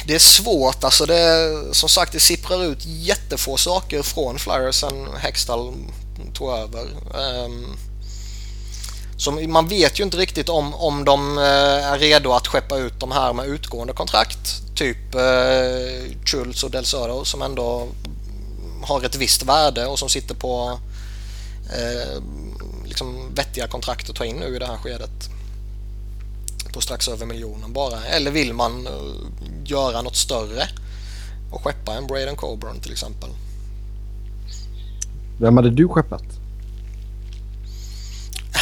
Det 0.06 0.14
är 0.14 0.18
svårt. 0.18 0.84
Alltså 0.84 1.06
det, 1.06 1.52
som 1.72 1.88
sagt, 1.88 2.12
det 2.12 2.20
sipprar 2.20 2.64
ut 2.64 2.86
jättefå 2.86 3.56
saker 3.56 4.02
från 4.02 4.38
Flyers 4.38 4.74
sen 4.74 5.06
Hextall 5.18 5.72
tog 6.34 6.50
över. 6.50 6.82
Ehm, 7.14 7.66
så 9.16 9.30
man 9.30 9.68
vet 9.68 10.00
ju 10.00 10.04
inte 10.04 10.16
riktigt 10.16 10.48
om, 10.48 10.74
om 10.74 11.04
de 11.04 11.38
eh, 11.38 11.92
är 11.92 11.98
redo 11.98 12.32
att 12.32 12.46
skeppa 12.46 12.78
ut 12.78 13.00
de 13.00 13.12
här 13.12 13.32
med 13.32 13.46
utgående 13.46 13.92
kontrakt. 13.92 14.62
Typ 14.74 15.14
eh, 15.14 16.16
Schultz 16.24 16.64
och 16.64 16.70
Del 16.70 16.84
Söder 16.84 17.24
som 17.24 17.42
ändå 17.42 17.88
har 18.82 19.04
ett 19.04 19.16
visst 19.16 19.42
värde 19.42 19.86
och 19.86 19.98
som 19.98 20.08
sitter 20.08 20.34
på 20.34 20.78
eh, 21.66 22.22
liksom 22.84 23.34
vettiga 23.34 23.66
kontrakt 23.68 24.10
att 24.10 24.16
ta 24.16 24.24
in 24.24 24.36
nu 24.36 24.56
i 24.56 24.58
det 24.58 24.66
här 24.66 24.76
skedet. 24.76 25.30
På 26.72 26.80
strax 26.80 27.08
över 27.08 27.26
miljonen 27.26 27.72
bara. 27.72 28.04
Eller 28.04 28.30
vill 28.30 28.52
man 28.52 28.86
eh, 28.86 28.92
göra 29.64 30.02
något 30.02 30.16
större 30.16 30.68
och 31.52 31.64
skeppa 31.64 31.94
en 31.94 32.06
Braden 32.06 32.36
Coburn 32.36 32.80
till 32.80 32.92
exempel. 32.92 33.30
Vem 35.38 35.56
hade 35.56 35.70
du 35.70 35.88
skeppat? 35.88 36.45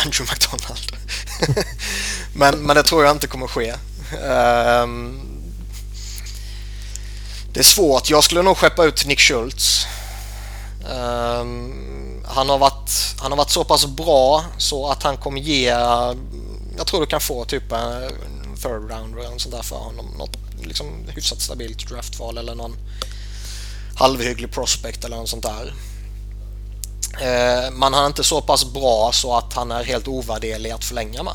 Andrew 0.05 0.33
McDonald. 0.33 0.97
men, 2.33 2.59
men 2.59 2.77
det 2.77 2.83
tror 2.83 3.05
jag 3.05 3.12
inte 3.12 3.27
kommer 3.27 3.47
ske. 3.47 3.75
Um, 4.12 5.21
det 7.53 7.61
är 7.61 7.64
svårt. 7.64 8.11
Jag 8.11 8.25
skulle 8.25 8.43
nog 8.43 8.57
skeppa 8.57 8.85
ut 8.85 9.07
Nick 9.07 9.21
Schultz. 9.21 9.87
Um, 10.88 12.25
han, 12.27 12.49
har 12.49 12.59
varit, 12.59 13.14
han 13.19 13.33
har 13.33 13.37
varit 13.37 13.51
så 13.51 13.64
pass 13.64 13.87
bra 13.87 14.45
så 14.59 14.88
att 14.88 15.03
han 15.03 15.17
kommer 15.17 15.40
ge... 15.40 15.64
Jag 16.77 16.87
tror 16.87 17.01
du 17.01 17.07
kan 17.07 17.21
få 17.21 17.45
typ 17.45 17.73
en 17.73 18.57
third 18.57 18.90
round 18.90 19.19
eller 19.19 19.31
något 19.31 19.40
sånt 19.40 19.55
där 19.55 19.62
för 19.62 19.77
honom. 19.77 20.07
Något 20.19 20.37
liksom 20.62 20.87
hyfsat 21.09 21.40
stabilt 21.40 21.88
draftval 21.88 22.38
eller 22.38 22.55
någon 22.55 22.77
halvhygglig 23.95 24.53
prospect 24.53 25.05
eller 25.05 25.17
något 25.17 25.29
sånt 25.29 25.43
där. 25.43 25.75
Eh, 27.20 27.70
man 27.70 27.94
är 27.94 28.07
inte 28.07 28.24
så 28.24 28.40
pass 28.40 28.72
bra 28.72 29.11
så 29.12 29.37
att 29.37 29.53
han 29.53 29.70
är 29.70 29.85
helt 29.85 30.09
ovärderlig 30.09 30.70
att 30.70 30.85
förlänga 30.85 31.22
med. 31.22 31.35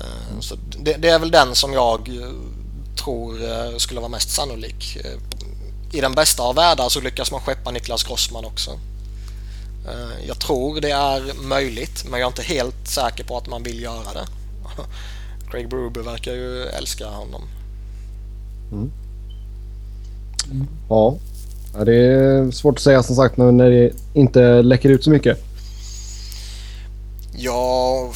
Eh, 0.00 0.40
så 0.40 0.56
det, 0.78 0.92
det 0.92 1.08
är 1.08 1.18
väl 1.18 1.30
den 1.30 1.54
som 1.54 1.72
jag 1.72 2.08
eh, 2.08 2.30
tror 3.04 3.50
eh, 3.50 3.76
skulle 3.76 4.00
vara 4.00 4.08
mest 4.08 4.30
sannolik. 4.30 4.96
Eh, 4.96 5.18
I 5.92 6.00
den 6.00 6.14
bästa 6.14 6.42
av 6.42 6.54
världar 6.54 6.88
så 6.88 7.00
lyckas 7.00 7.30
man 7.32 7.40
skeppa 7.40 7.70
Niklas 7.70 8.04
Grossman 8.04 8.44
också. 8.44 8.70
Eh, 9.88 10.26
jag 10.26 10.38
tror 10.38 10.80
det 10.80 10.90
är 10.90 11.42
möjligt 11.42 12.04
men 12.04 12.20
jag 12.20 12.26
är 12.26 12.30
inte 12.30 12.42
helt 12.42 12.88
säker 12.88 13.24
på 13.24 13.36
att 13.36 13.48
man 13.48 13.62
vill 13.62 13.82
göra 13.82 14.12
det. 14.12 14.26
Craig 15.50 15.68
Bruber 15.68 16.00
verkar 16.00 16.32
ju 16.32 16.64
älska 16.64 17.06
honom. 17.06 17.42
Mm. 18.72 18.90
Ja 20.88 21.16
ja, 21.78 21.84
det 21.84 21.94
är 21.94 22.50
svårt 22.50 22.74
att 22.76 22.82
säga 22.82 23.02
som 23.02 23.16
sagt 23.16 23.36
när 23.36 23.70
det 23.70 23.90
inte 24.14 24.62
läcker 24.62 24.88
ut 24.88 25.04
så 25.04 25.10
mycket. 25.10 25.38
Ja, 27.32 28.10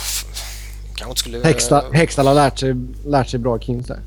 kanske 0.94 1.10
inte 1.10 1.20
skulle... 1.20 1.44
Hextall, 1.44 1.92
Hextall 1.92 2.26
har 2.26 2.34
lärt 2.34 2.58
sig, 2.58 2.74
lärt 3.06 3.28
sig 3.28 3.40
bra 3.40 3.58
Kings 3.58 3.86
där. 3.86 4.00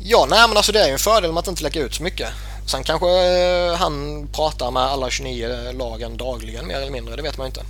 Ja, 0.00 0.26
nej 0.30 0.48
men 0.48 0.56
alltså 0.56 0.72
det 0.72 0.80
är 0.80 0.86
ju 0.86 0.92
en 0.92 0.98
fördel 0.98 1.32
med 1.32 1.40
att 1.40 1.48
inte 1.48 1.62
lägga 1.62 1.82
ut 1.82 1.94
så 1.94 2.02
mycket. 2.02 2.28
Sen 2.66 2.82
kanske 2.82 3.06
eh, 3.06 3.74
han 3.74 4.26
pratar 4.32 4.70
med 4.70 4.82
alla 4.82 5.10
29 5.10 5.48
lagen 5.72 6.16
dagligen 6.16 6.66
mer 6.66 6.76
eller 6.76 6.92
mindre, 6.92 7.16
det 7.16 7.22
vet 7.22 7.38
man 7.38 7.46
ju 7.46 7.48
inte. 7.48 7.60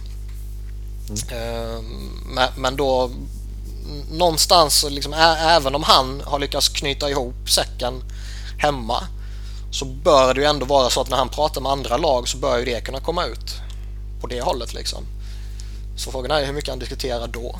Eh, 1.34 1.82
men, 2.34 2.48
men 2.56 2.76
då 2.76 3.10
någonstans, 4.10 4.84
liksom, 4.90 5.12
även 5.38 5.74
om 5.74 5.82
han 5.82 6.22
har 6.24 6.38
lyckats 6.38 6.68
knyta 6.68 7.10
ihop 7.10 7.50
säcken 7.50 8.02
hemma 8.58 9.04
så 9.70 9.84
bör 9.84 10.34
det 10.34 10.40
ju 10.40 10.46
ändå 10.46 10.66
vara 10.66 10.90
så 10.90 11.00
att 11.00 11.10
när 11.10 11.16
han 11.16 11.28
pratar 11.28 11.60
med 11.60 11.72
andra 11.72 11.96
lag 11.96 12.28
så 12.28 12.38
bör 12.38 12.58
ju 12.58 12.64
det 12.64 12.80
kunna 12.80 13.00
komma 13.00 13.24
ut 13.24 13.54
på 14.20 14.26
det 14.26 14.40
hållet 14.40 14.74
liksom. 14.74 15.04
Så 15.96 16.10
frågan 16.10 16.30
är 16.30 16.46
hur 16.46 16.52
mycket 16.52 16.70
han 16.70 16.78
diskuterar 16.78 17.26
då. 17.26 17.58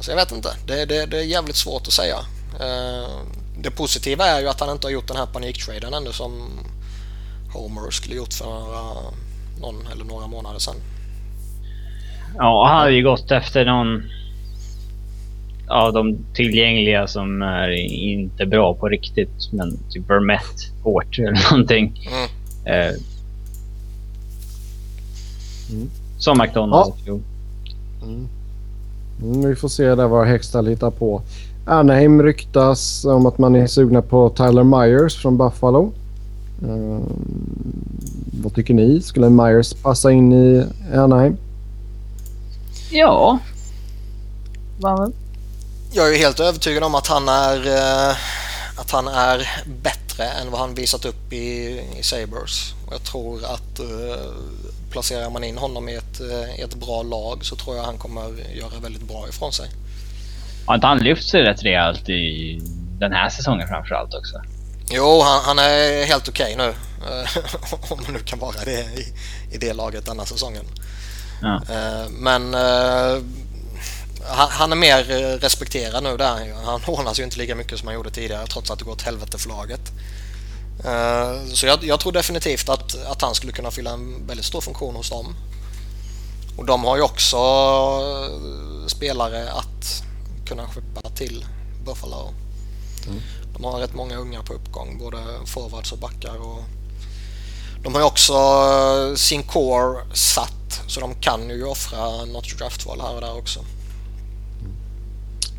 Så 0.00 0.10
jag 0.10 0.16
vet 0.16 0.32
inte. 0.32 0.56
Det, 0.66 0.84
det, 0.84 1.06
det 1.06 1.18
är 1.18 1.22
jävligt 1.22 1.56
svårt 1.56 1.86
att 1.86 1.92
säga. 1.92 2.16
Eh, 2.60 3.08
det 3.58 3.70
positiva 3.70 4.26
är 4.26 4.40
ju 4.40 4.48
att 4.48 4.60
han 4.60 4.70
inte 4.70 4.86
har 4.86 4.92
gjort 4.92 5.08
den 5.08 5.16
här 5.16 5.26
paniktraden 5.26 5.94
ännu 5.94 6.12
som 6.12 6.50
Homer 7.52 7.90
skulle 7.90 8.14
gjort 8.14 8.34
för 8.34 8.44
några, 8.44 8.82
någon 9.60 9.86
eller 9.92 10.04
några 10.04 10.26
månader 10.26 10.58
sedan. 10.58 10.76
Ja, 12.36 12.66
han 12.68 12.78
hade 12.78 12.92
ju 12.92 13.02
gått 13.02 13.30
efter 13.30 13.64
någon 13.64 14.02
av 15.70 15.92
de 15.92 16.16
tillgängliga 16.34 17.06
som 17.06 17.42
är 17.42 17.70
inte 17.92 18.46
bra 18.46 18.74
på 18.74 18.88
riktigt. 18.88 19.52
Men 19.52 19.78
typ 19.90 20.10
Vermette, 20.10 20.62
hårt 20.82 21.18
eller 21.18 21.50
någonting. 21.52 22.00
Mm. 22.64 22.88
Eh, 22.88 22.94
Mm. 25.72 25.88
Som 26.18 26.38
McDonalds. 26.38 26.96
Jo. 27.06 27.20
Mm, 28.02 29.48
vi 29.48 29.56
får 29.56 29.68
se 29.68 29.94
där 29.94 30.06
vad 30.08 30.26
Hextall 30.26 30.66
hittar 30.66 30.90
på. 30.90 31.22
Anaheim 31.66 32.22
ryktas 32.22 33.04
om 33.04 33.26
att 33.26 33.38
man 33.38 33.56
är 33.56 33.66
sugna 33.66 34.02
på 34.02 34.30
Tyler 34.30 34.64
Myers 34.64 35.16
från 35.22 35.38
Buffalo. 35.38 35.92
Mm, 36.62 37.02
vad 38.42 38.54
tycker 38.54 38.74
ni? 38.74 39.00
Skulle 39.00 39.30
Myers 39.30 39.74
passa 39.74 40.12
in 40.12 40.32
i 40.32 40.64
Anaheim? 40.94 41.36
Ja. 42.90 43.38
Va? 44.80 45.10
Jag 45.98 46.08
är 46.08 46.12
ju 46.12 46.18
helt 46.18 46.40
övertygad 46.40 46.82
om 46.84 46.94
att 46.94 47.06
han 47.06 47.28
är, 47.28 47.66
eh, 47.66 48.16
att 48.76 48.90
han 48.90 49.08
är 49.08 49.48
bättre 49.66 50.24
än 50.24 50.50
vad 50.50 50.60
han 50.60 50.74
visat 50.74 51.04
upp 51.04 51.32
i, 51.32 51.80
i 51.98 52.02
Sabres. 52.02 52.74
Jag 52.90 53.04
tror 53.04 53.44
att 53.44 53.78
eh, 53.78 54.32
placerar 54.90 55.30
man 55.30 55.44
in 55.44 55.58
honom 55.58 55.88
i 55.88 55.94
ett, 55.94 56.20
eh, 56.20 56.60
i 56.60 56.62
ett 56.62 56.74
bra 56.74 57.02
lag 57.02 57.44
så 57.44 57.56
tror 57.56 57.76
jag 57.76 57.82
han 57.82 57.98
kommer 57.98 58.22
göra 58.54 58.80
väldigt 58.82 59.02
bra 59.02 59.28
ifrån 59.28 59.52
sig. 59.52 59.70
Har 60.66 60.74
inte 60.74 60.86
han 60.86 60.98
lyft 60.98 61.28
sig 61.28 61.42
rätt 61.42 61.62
rejält 61.64 62.08
i 62.08 62.58
den 62.98 63.12
här 63.12 63.28
säsongen 63.28 63.68
framförallt 63.68 64.14
också? 64.14 64.42
Jo, 64.90 65.20
han, 65.24 65.44
han 65.44 65.58
är 65.58 66.04
helt 66.04 66.28
okej 66.28 66.56
nu. 66.56 66.68
Eh, 66.68 67.38
Om 67.92 68.00
man 68.02 68.12
nu 68.12 68.18
kan 68.18 68.38
vara 68.38 68.64
det 68.64 68.80
i, 68.80 69.14
i 69.52 69.58
det 69.58 69.72
laget 69.72 70.06
denna 70.06 70.24
säsongen. 70.24 70.64
Ja. 71.42 71.60
Men 72.10 72.54
han, 74.28 74.48
han 74.50 74.72
är 74.72 74.76
mer 74.76 75.10
eh, 75.10 75.38
respekterad 75.38 76.02
nu 76.02 76.16
där. 76.16 76.54
Han 76.64 76.80
hånas 76.82 77.18
ju 77.20 77.24
inte 77.24 77.38
lika 77.38 77.54
mycket 77.54 77.78
som 77.78 77.88
han 77.88 77.94
gjorde 77.94 78.10
tidigare 78.10 78.46
trots 78.46 78.70
att 78.70 78.78
det 78.78 78.84
går 78.84 78.92
åt 78.92 79.02
helvete 79.02 79.38
för 79.38 79.48
laget. 79.48 79.80
Eh, 80.84 81.52
Så 81.54 81.66
jag, 81.66 81.84
jag 81.84 82.00
tror 82.00 82.12
definitivt 82.12 82.68
att, 82.68 83.04
att 83.06 83.22
han 83.22 83.34
skulle 83.34 83.52
kunna 83.52 83.70
fylla 83.70 83.90
en 83.90 84.26
väldigt 84.26 84.46
stor 84.46 84.60
funktion 84.60 84.94
hos 84.96 85.10
dem. 85.10 85.34
Och 86.56 86.64
de 86.64 86.84
har 86.84 86.96
ju 86.96 87.02
också 87.02 87.36
eh, 87.36 88.86
spelare 88.86 89.52
att 89.52 90.02
kunna 90.46 90.66
skeppa 90.68 91.08
till 91.10 91.44
Buffalo. 91.84 92.34
De 93.54 93.64
har 93.64 93.78
rätt 93.80 93.94
många 93.94 94.16
unga 94.16 94.42
på 94.42 94.52
uppgång, 94.54 94.98
både 94.98 95.18
forwards 95.46 95.92
och 95.92 95.98
backar. 95.98 96.36
Och 96.36 96.64
de 97.82 97.94
har 97.94 98.00
ju 98.00 98.06
också 98.06 98.36
sin 99.16 99.42
core 99.42 100.06
satt, 100.14 100.80
så 100.86 101.00
de 101.00 101.14
kan 101.14 101.50
ju 101.50 101.64
offra 101.64 102.24
något 102.24 102.58
draftval 102.58 103.00
här 103.00 103.14
och 103.14 103.20
där 103.20 103.38
också. 103.38 103.60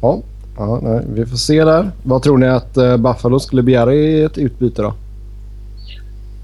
Ja, 0.01 0.21
ja 0.57 0.79
nej, 0.83 1.01
vi 1.07 1.25
får 1.25 1.37
se 1.37 1.63
där. 1.63 1.91
Vad 2.03 2.23
tror 2.23 2.37
ni 2.37 2.47
att 2.47 2.77
eh, 2.77 2.97
Buffalo 2.97 3.39
skulle 3.39 3.63
begära 3.63 3.93
i 3.93 4.23
ett 4.23 4.37
utbyte 4.37 4.81
då? 4.81 4.93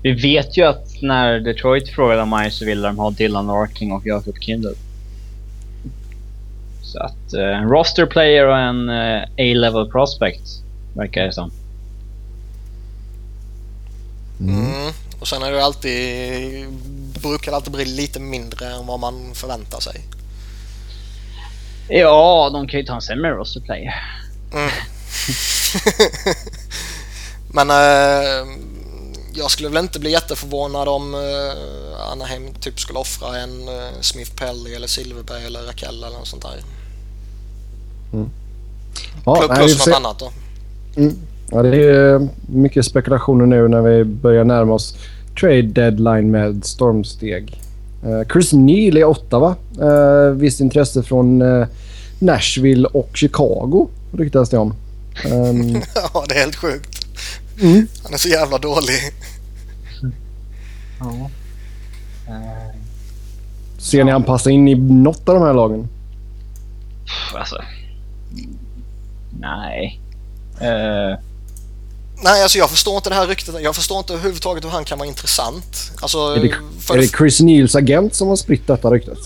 Vi 0.01 0.11
vet 0.11 0.57
ju 0.57 0.63
att 0.63 1.01
när 1.01 1.39
Detroit 1.39 1.89
frågade 1.89 2.21
om 2.21 2.29
mig 2.29 2.51
så 2.51 2.65
ville 2.65 2.87
de 2.87 2.97
ha 2.97 3.11
Dylan 3.11 3.47
Larkin 3.47 3.91
och 3.91 4.05
Jakob 4.05 4.35
Kindle. 4.39 4.73
Så 6.81 6.99
att 6.99 7.33
eh, 7.33 7.57
en 7.57 7.69
roster 7.69 8.05
player 8.05 8.47
och 8.47 8.57
en 8.57 8.89
eh, 8.89 9.21
A-level 9.23 9.91
prospect 9.91 10.41
verkar 10.93 11.25
det 11.25 11.33
som. 11.33 11.51
Mm. 14.39 14.93
Och 15.19 15.27
sen 15.27 15.43
är 15.43 15.51
det 15.51 15.63
alltid, 15.63 16.65
brukar 17.21 17.51
det 17.51 17.55
alltid 17.55 17.73
bli 17.73 17.85
lite 17.85 18.19
mindre 18.19 18.65
än 18.65 18.87
vad 18.87 18.99
man 18.99 19.33
förväntar 19.33 19.79
sig. 19.79 20.01
Ja, 21.87 22.49
de 22.53 22.67
kan 22.67 22.79
ju 22.79 22.85
ta 22.85 22.95
en 22.95 23.01
sämre 23.01 23.31
roster 23.31 23.61
player. 23.61 23.93
Mm. 24.53 24.69
Men 27.53 27.69
eh, 27.69 28.47
jag 29.33 29.51
skulle 29.51 29.69
väl 29.69 29.83
inte 29.83 29.99
bli 29.99 30.11
jätteförvånad 30.11 30.87
om 30.87 31.13
eh, 31.13 32.11
Anaheim 32.11 32.53
typ 32.59 32.79
skulle 32.79 32.99
offra 32.99 33.37
en 33.37 33.67
eh, 33.67 34.01
Smith 34.01 34.35
Pelly 34.35 34.73
eller 34.73 34.87
Silverberg 34.87 35.45
eller 35.45 35.63
Rakell 35.63 36.03
eller 36.03 36.17
något 36.17 36.27
sånt 36.27 36.43
där. 36.43 36.61
Ja, 39.25 39.35
Plus, 39.35 39.49
nej, 39.49 39.57
plus 39.57 39.77
något 39.77 39.85
se. 39.85 39.93
annat 39.93 40.19
då. 40.19 40.31
Ja, 41.51 41.63
det 41.63 41.89
är 41.89 42.27
mycket 42.47 42.85
spekulationer 42.85 43.45
nu 43.45 43.67
när 43.67 43.81
vi 43.81 44.03
börjar 44.03 44.43
närma 44.43 44.73
oss 44.73 44.97
trade 45.39 45.61
deadline 45.61 46.31
med 46.31 46.65
stormsteg. 46.65 47.61
Eh, 48.05 48.27
Chris 48.33 48.53
Neal 48.53 48.97
i 48.97 49.03
Ottawa. 49.03 49.55
Uh, 49.81 50.29
visst 50.29 50.59
intresse 50.59 51.03
från 51.03 51.41
eh, 51.41 51.67
Nashville 52.19 52.87
och 52.87 53.09
Chicago 53.13 53.89
ryktas 54.11 54.49
det 54.49 54.57
om. 54.57 54.73
Ehm, 55.25 55.73
ja, 55.95 56.25
det 56.29 56.35
är 56.35 56.39
helt 56.39 56.55
sjukt. 56.55 57.07
Mm. 57.61 57.87
Han 58.03 58.13
är 58.13 58.17
så 58.17 58.27
jävla 58.27 58.57
dålig. 58.57 58.99
Ja. 60.99 61.29
ser 63.77 64.03
ni 64.03 64.11
han 64.11 64.23
passa 64.23 64.51
in 64.51 64.67
i 64.67 64.75
något 64.75 65.29
av 65.29 65.35
de 65.35 65.43
här 65.43 65.53
lagen? 65.53 65.87
Alltså. 67.35 67.55
Nej. 69.39 69.99
Eh, 70.59 71.19
Nej, 72.25 72.43
alltså 72.43 72.57
jag 72.57 72.69
förstår 72.69 72.95
inte 72.95 73.09
det 73.09 73.15
här 73.15 73.27
ryktet. 73.27 73.55
Jag 73.61 73.75
förstår 73.75 73.97
inte 73.97 74.13
överhuvudtaget 74.13 74.63
hur 74.63 74.69
han 74.69 74.85
kan 74.85 74.97
vara 74.97 75.07
intressant. 75.07 75.91
Alltså, 76.01 76.17
Är 76.17 76.39
det, 76.39 76.93
är 76.93 76.97
det, 76.97 77.07
Chris 77.17 77.39
Neals 77.39 77.75
agent 77.75 78.15
som 78.15 78.27
har 78.27 78.35
spritt 78.35 78.67
detta 78.67 78.89
ryktet? 78.89 79.17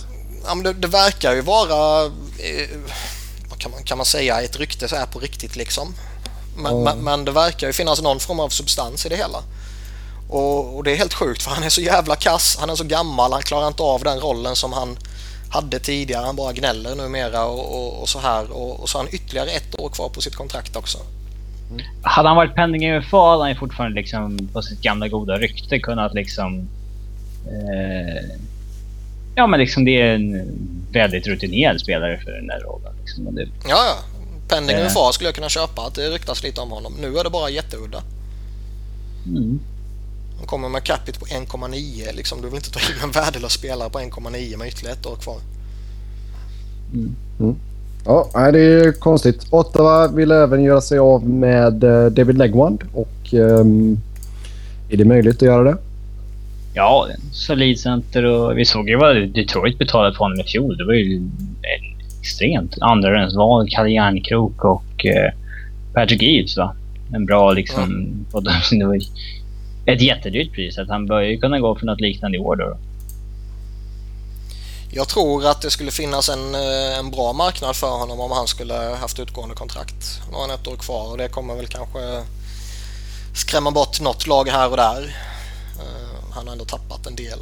ja, 0.46 0.56
men 0.56 0.64
det, 0.64 0.74
det 0.74 0.88
verkar 0.88 1.34
ju 1.36 1.42
vara, 1.42 2.06
eh, 2.06 2.70
kan 3.58 3.72
man, 3.72 3.84
kan 3.84 3.98
man 3.98 4.06
säga, 4.06 4.42
ett 4.42 4.56
rykte 4.60 4.88
så 4.88 4.96
här 4.96 5.06
på 5.06 5.20
riktigt 5.20 5.56
liksom. 5.56 5.94
Men, 6.58 6.78
Ja. 6.78 6.84
men, 6.84 7.04
men 7.04 7.26
det 7.26 7.32
verkar 7.32 7.68
ju 7.68 7.74
finnas 7.74 8.02
någon 8.02 8.20
form 8.20 8.40
av 8.40 8.50
substans 8.50 9.06
i 9.06 9.10
det 9.10 9.16
hela. 9.16 9.44
Och, 10.30 10.78
och 10.78 10.84
det 10.84 10.92
är 10.92 10.96
helt 10.96 11.14
sjukt 11.14 11.44
för 11.44 11.52
han 11.52 11.64
är 11.64 11.70
så 11.70 11.82
jävla 11.82 12.16
kass. 12.16 12.58
Han 12.60 12.70
är 12.70 12.76
så 12.76 12.84
gammal. 12.84 13.34
Han 13.34 13.42
klarar 13.42 13.68
inte 13.68 13.84
av 13.84 14.04
den 14.04 14.20
rollen 14.20 14.56
som 14.56 14.74
han 14.74 14.98
hade 15.52 15.80
tidigare. 15.80 16.26
Han 16.26 16.36
bara 16.36 16.54
gnäller 16.54 16.96
numera 16.96 17.46
och, 17.46 17.76
och, 17.76 18.02
och 18.02 18.10
så 18.10 18.20
här. 18.20 18.52
Och, 18.52 18.80
och 18.80 18.90
så 18.90 18.98
har 18.98 19.04
han 19.04 19.14
ytterligare 19.14 19.50
ett 19.50 19.80
år 19.80 19.90
kvar 19.90 20.10
på 20.10 20.22
sitt 20.22 20.36
kontrakt 20.36 20.76
också. 20.76 20.98
Hade 22.02 22.28
han 22.28 22.38
varit 22.38 22.56
pending 22.56 22.86
i 22.86 22.98
UFA 22.98 23.32
hade 23.32 23.44
han 23.44 23.56
fortfarande 23.56 23.96
liksom 23.96 24.50
på 24.54 24.62
sitt 24.62 24.82
gamla 24.82 25.08
goda 25.08 25.38
rykte 25.38 25.80
kunnat 25.80 26.14
liksom... 26.14 26.68
Eh, 27.46 28.30
ja 29.36 29.48
men 29.48 29.60
liksom 29.60 29.86
det 29.86 30.02
är 30.02 30.16
en 30.16 30.52
väldigt 30.92 31.28
rutinerad 31.28 31.82
spelare 31.82 32.20
för 32.20 32.32
den 32.32 32.48
där 32.48 32.60
rollen. 32.60 32.94
Liksom. 33.00 33.36
Det, 33.36 33.48
Ja, 33.70 33.86
ja. 33.86 33.98
Pending 34.48 34.76
Eh. 34.76 34.86
UFA 34.86 35.12
skulle 35.12 35.28
jag 35.28 35.36
kunna 35.36 35.50
köpa. 35.50 35.82
Att 35.82 35.96
det 35.96 36.10
ryktas 36.10 36.44
lite 36.44 36.62
om 36.62 36.72
honom. 36.72 36.94
Nu 37.02 37.18
är 37.18 37.24
det 37.24 37.30
bara 37.30 37.50
jätteudda. 37.50 38.04
mm. 39.26 39.60
Han 40.38 40.48
kommer 40.48 40.70
med 40.70 40.84
capita 40.84 41.20
på 41.20 41.26
1,9 41.26 42.16
liksom. 42.16 42.42
Du 42.42 42.48
vill 42.48 42.56
inte 42.56 42.72
ta 42.72 42.80
in 42.80 43.04
en 43.04 43.12
värdelös 43.12 43.54
spelare 43.54 43.90
på 43.90 44.00
1,9 44.00 44.58
med 44.58 44.68
ytterligare 44.68 44.98
ett 44.98 45.06
år 45.06 45.16
kvar. 45.16 45.40
Ja, 48.06 48.52
det 48.52 48.60
är 48.60 48.92
konstigt. 48.92 49.48
Ottawa 49.50 50.08
vill 50.08 50.32
även 50.32 50.64
göra 50.64 50.82
sig 50.82 51.00
av 51.00 51.30
med 51.30 51.84
eh, 51.84 52.06
David 52.06 52.38
Legwand 52.38 52.84
och 52.94 53.34
ehm, 53.34 53.98
är 54.90 54.98
det 54.98 55.06
möjligt 55.06 55.36
att 55.36 55.42
göra 55.42 55.64
det? 55.64 55.78
Ja, 56.74 57.08
solid 57.32 57.80
center 57.80 58.24
och 58.26 58.58
vi 58.58 58.66
såg 58.66 58.90
ju 58.90 58.96
vad 58.98 59.30
Detroit 59.30 59.78
betalade 59.80 60.12
för 60.16 60.20
honom 60.20 60.40
i 60.40 60.44
fjol. 60.44 60.78
Det 60.78 60.86
var 60.86 60.94
ju 60.94 61.16
en 61.16 61.30
extremt 62.22 62.78
andrahandsval, 62.82 63.68
Kalle 63.70 63.90
Järnkrok 63.90 64.66
och 64.66 65.06
eh, 65.06 65.32
Patrick 65.94 66.24
Eaves 66.24 66.58
va. 66.58 66.76
En 67.14 67.26
bra 67.26 67.52
liksom... 67.52 68.10
de- 68.32 68.52
Det 68.80 68.86
var 68.86 69.00
ett 69.86 70.02
jättedyrt 70.02 70.54
pris. 70.54 70.78
Att 70.78 70.88
han 70.90 71.06
bör 71.06 71.22
ju 71.22 71.38
kunna 71.38 71.60
gå 71.60 71.76
för 71.76 71.86
något 71.86 72.02
liknande 72.02 72.38
i 72.38 72.42
år 72.42 72.56
då. 72.56 72.78
Jag 74.92 75.08
tror 75.08 75.46
att 75.46 75.62
det 75.62 75.72
skulle 75.72 75.92
finnas 75.92 76.30
en, 76.30 76.56
eh, 76.56 77.00
en 77.00 77.12
bra 77.12 77.34
marknad 77.34 77.76
för 77.76 77.98
honom 77.98 78.20
om 78.20 78.32
han 78.32 78.48
skulle 78.48 78.74
haft 78.74 79.20
utgående 79.20 79.56
kontrakt. 79.56 80.22
Nu 80.30 80.36
har 80.36 80.42
han 80.42 80.52
ett 80.52 80.68
år 80.68 80.76
kvar 80.76 81.12
och 81.12 81.18
det 81.18 81.30
kommer 81.30 81.56
väl 81.56 81.68
kanske 81.68 82.24
skrämma 83.36 83.72
bort 83.72 84.02
något 84.02 84.28
lag 84.28 84.48
här 84.48 84.70
och 84.70 84.78
där. 84.78 85.16
Eh, 85.80 86.32
han 86.32 86.48
har 86.48 86.52
ändå 86.54 86.66
tappat 86.66 87.08
en 87.08 87.16
del. 87.16 87.40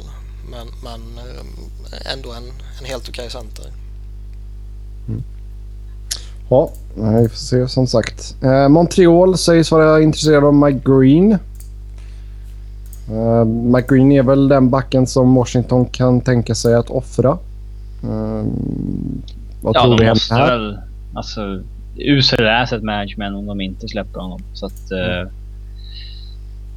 Men, 0.50 0.66
men 0.84 1.18
eh, 1.18 2.12
ändå 2.12 2.32
en, 2.32 2.52
en 2.78 2.84
helt 2.84 3.08
okej 3.08 3.26
okay 3.26 3.30
center. 3.30 3.72
Mm. 5.08 5.22
Ja, 6.48 6.70
vi 6.94 7.28
får 7.28 7.36
se 7.36 7.68
som 7.68 7.86
sagt. 7.86 8.36
Eh, 8.42 8.68
Montreal 8.68 9.38
sägs 9.38 9.70
vara 9.70 10.02
intresserad 10.02 10.44
av 10.44 10.54
Mike 10.54 10.80
Green. 10.84 11.38
Uh, 13.10 13.44
McGreen 13.44 14.12
är 14.12 14.22
väl 14.22 14.48
den 14.48 14.70
backen 14.70 15.06
som 15.06 15.34
Washington 15.34 15.86
kan 15.86 16.20
tänka 16.20 16.54
sig 16.54 16.74
att 16.74 16.90
offra. 16.90 17.38
Uh, 18.04 18.44
vad 19.62 19.76
ja, 19.76 19.82
tror 19.82 19.98
de 19.98 20.08
måste 20.08 20.34
här? 20.34 20.50
väl... 20.50 20.78
Alltså, 21.14 21.62
usel 21.96 22.48
asset 22.48 22.82
management 22.82 23.36
om 23.36 23.46
de 23.46 23.60
inte 23.60 23.88
släpper 23.88 24.20
honom. 24.20 24.40
Så 24.54 24.66
att, 24.66 24.92
uh. 24.92 25.30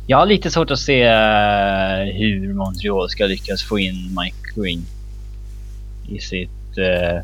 Jag 0.07 0.17
har 0.17 0.25
lite 0.25 0.51
svårt 0.51 0.71
att 0.71 0.79
se 0.79 1.05
uh, 1.05 2.13
hur 2.13 2.53
Montreal 2.53 3.09
ska 3.09 3.25
lyckas 3.25 3.63
få 3.63 3.79
in 3.79 3.95
Mike 3.95 4.61
Green 4.61 4.81
i 6.09 6.19
sitt 6.19 6.77
uh, 6.77 7.21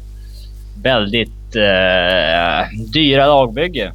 väldigt 0.82 1.32
dyra 2.94 3.28
lagbygge. 3.28 3.92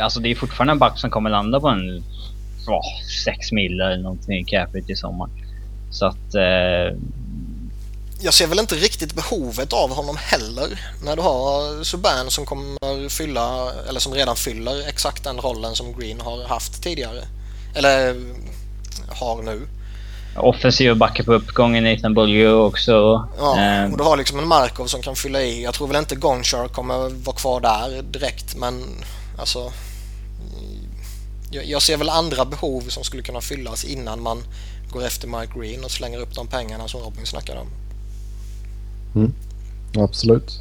Alltså 0.00 0.20
det 0.20 0.28
är 0.30 0.34
fortfarande 0.34 0.72
en 0.72 0.78
back 0.78 0.98
som 0.98 1.10
kommer 1.10 1.30
landa 1.30 1.60
på 1.60 1.68
en 1.68 2.02
oh, 2.72 3.08
6 3.24 3.52
mil 3.52 3.80
eller 3.80 3.96
någonting 3.96 4.38
i 4.38 4.44
capita 4.44 4.92
i 4.92 4.96
sommar. 4.96 5.28
Så 5.90 6.06
att... 6.06 6.34
Eh... 6.34 6.98
Jag 8.20 8.34
ser 8.34 8.46
väl 8.46 8.58
inte 8.58 8.74
riktigt 8.74 9.14
behovet 9.14 9.72
av 9.72 9.90
honom 9.90 10.16
heller. 10.20 10.80
När 11.04 11.16
du 11.16 11.22
har 11.22 11.84
Subban 11.84 12.30
som 12.30 12.46
kommer 12.46 13.08
fylla, 13.08 13.72
eller 13.88 14.00
som 14.00 14.14
redan 14.14 14.36
fyller 14.36 14.88
exakt 14.88 15.24
den 15.24 15.36
rollen 15.36 15.74
som 15.74 15.92
Green 15.98 16.20
har 16.20 16.44
haft 16.44 16.82
tidigare. 16.82 17.20
Eller 17.74 18.14
har 19.08 19.42
nu. 19.42 19.68
Offensiv 20.36 20.96
backa 20.96 21.24
på 21.24 21.32
uppgången, 21.32 21.84
Nathan 21.84 22.14
Bulger 22.14 22.54
också. 22.54 23.28
Ja, 23.38 23.60
eh. 23.60 23.92
och 23.92 23.98
du 23.98 24.04
har 24.04 24.16
liksom 24.16 24.38
en 24.38 24.48
Markov 24.48 24.86
som 24.86 25.02
kan 25.02 25.16
fylla 25.16 25.42
i. 25.42 25.62
Jag 25.62 25.74
tror 25.74 25.88
väl 25.88 25.96
inte 25.96 26.16
Gonchar 26.16 26.68
kommer 26.68 27.24
vara 27.24 27.36
kvar 27.36 27.60
där 27.60 28.02
direkt, 28.02 28.56
men 28.56 28.84
alltså 29.38 29.72
jag 31.50 31.82
ser 31.82 31.96
väl 31.96 32.08
andra 32.08 32.44
behov 32.44 32.80
som 32.80 33.04
skulle 33.04 33.22
kunna 33.22 33.40
fyllas 33.40 33.84
innan 33.84 34.22
man 34.22 34.38
går 34.92 35.04
efter 35.06 35.28
Mike 35.28 35.52
Green 35.58 35.84
och 35.84 35.90
slänger 35.90 36.18
upp 36.18 36.34
de 36.34 36.46
pengarna 36.46 36.88
som 36.88 37.00
Robin 37.00 37.26
snackade 37.26 37.60
om. 37.60 37.66
Mm. 39.14 39.32
Absolut. 39.96 40.60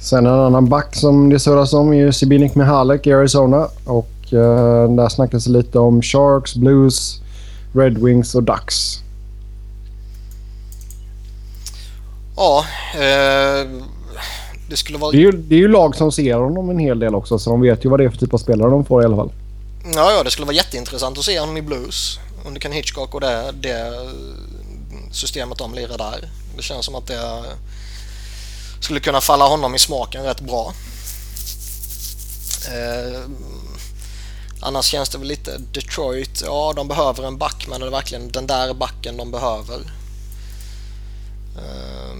Sen 0.00 0.26
en 0.26 0.32
annan 0.32 0.68
back 0.68 0.96
som 0.96 1.30
det 1.30 1.38
surras 1.38 1.72
om 1.72 1.92
är 1.92 1.96
ju 1.96 2.12
Sibinik 2.12 2.54
Mihalek 2.54 3.06
i 3.06 3.12
Arizona. 3.12 3.68
Och 3.84 4.10
uh, 4.32 4.96
där 4.96 5.08
snackas 5.08 5.44
det 5.44 5.52
lite 5.52 5.78
om 5.78 6.02
Sharks, 6.02 6.54
Blues, 6.54 7.20
Red 7.74 7.98
Wings 7.98 8.34
och 8.34 8.42
Ducks. 8.42 8.98
Ja, 12.36 12.64
eh, 12.94 13.68
det 14.70 14.76
skulle 14.76 14.98
vara... 14.98 15.10
Det 15.10 15.16
är, 15.16 15.20
ju, 15.20 15.32
det 15.32 15.54
är 15.54 15.58
ju 15.58 15.68
lag 15.68 15.96
som 15.96 16.12
ser 16.12 16.34
honom 16.34 16.70
en 16.70 16.78
hel 16.78 16.98
del 16.98 17.14
också 17.14 17.38
så 17.38 17.50
de 17.50 17.60
vet 17.60 17.84
ju 17.84 17.88
vad 17.88 18.00
det 18.00 18.04
är 18.04 18.08
för 18.08 18.18
typ 18.18 18.34
av 18.34 18.38
spelare 18.38 18.70
de 18.70 18.84
får 18.84 19.02
i 19.02 19.04
alla 19.04 19.16
fall. 19.16 19.32
Ja, 19.84 20.12
ja, 20.12 20.22
det 20.22 20.30
skulle 20.30 20.46
vara 20.46 20.56
jätteintressant 20.56 21.18
att 21.18 21.24
se 21.24 21.40
honom 21.40 21.56
i 21.56 21.62
blues 21.62 22.18
om 22.44 22.54
du 22.54 22.60
kan 22.60 22.72
Hitchcock 22.72 23.14
och 23.14 23.20
det, 23.20 23.52
det 23.52 24.10
systemet 25.12 25.58
de 25.58 25.74
lirar 25.74 25.98
där. 25.98 26.30
Det 26.56 26.62
känns 26.62 26.86
som 26.86 26.94
att 26.94 27.06
det 27.06 27.44
skulle 28.80 29.00
kunna 29.00 29.20
falla 29.20 29.46
honom 29.46 29.74
i 29.74 29.78
smaken 29.78 30.24
rätt 30.24 30.40
bra. 30.40 30.74
Eh, 32.68 33.20
annars 34.60 34.86
känns 34.86 35.08
det 35.08 35.18
väl 35.18 35.28
lite 35.28 35.58
Detroit, 35.58 36.42
ja 36.44 36.72
de 36.76 36.88
behöver 36.88 37.24
en 37.24 37.38
back 37.38 37.66
men 37.68 37.82
är 37.82 37.86
det 37.86 37.92
verkligen 37.92 38.30
den 38.30 38.46
där 38.46 38.74
backen 38.74 39.16
de 39.16 39.30
behöver? 39.30 39.80
Eh, 41.56 42.16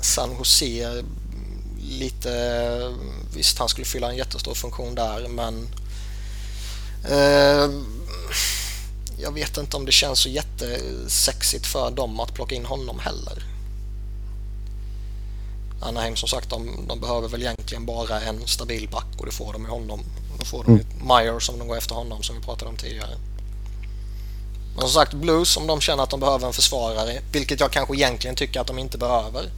San 0.00 0.36
Jose 0.38 1.02
lite, 1.80 2.94
visst 3.34 3.58
han 3.58 3.68
skulle 3.68 3.84
fylla 3.84 4.10
en 4.10 4.16
jättestor 4.16 4.54
funktion 4.54 4.94
där 4.94 5.28
men 5.28 5.68
jag 9.18 9.32
vet 9.34 9.56
inte 9.56 9.76
om 9.76 9.84
det 9.84 9.92
känns 9.92 10.18
så 10.18 10.28
jättesexigt 10.28 11.66
för 11.66 11.90
dem 11.90 12.20
att 12.20 12.34
plocka 12.34 12.54
in 12.54 12.64
honom 12.64 12.98
heller. 12.98 13.44
Anaheim 15.80 16.16
som 16.16 16.28
sagt, 16.28 16.50
de, 16.50 16.86
de, 16.88 17.00
behöver 17.00 17.28
väl 17.28 17.42
egentligen 17.42 17.86
bara 17.86 18.20
en 18.20 18.46
stabil 18.46 18.88
back 18.92 19.06
och 19.18 19.26
det 19.26 19.32
får 19.32 19.52
de 19.52 19.66
i 19.66 19.68
honom. 19.68 20.00
Då 20.38 20.44
får 20.44 20.64
de 20.64 20.72
mm. 20.72 20.86
Meyer 21.08 21.40
som 21.40 21.58
de 21.58 21.68
går 21.68 21.76
efter 21.76 21.94
honom 21.94 22.22
som 22.22 22.36
vi 22.36 22.42
pratade 22.42 22.70
om 22.70 22.76
tidigare. 22.76 23.16
Men 24.74 24.80
som 24.80 24.90
sagt, 24.90 25.14
Blues 25.14 25.56
om 25.56 25.66
de 25.66 25.80
känner 25.80 26.02
att 26.02 26.10
de 26.10 26.20
behöver 26.20 26.46
en 26.46 26.52
försvarare, 26.52 27.20
vilket 27.32 27.60
jag 27.60 27.72
kanske 27.72 27.94
egentligen 27.94 28.36
tycker 28.36 28.60
att 28.60 28.66
de 28.66 28.78
inte 28.78 28.98
behöver. 28.98 29.50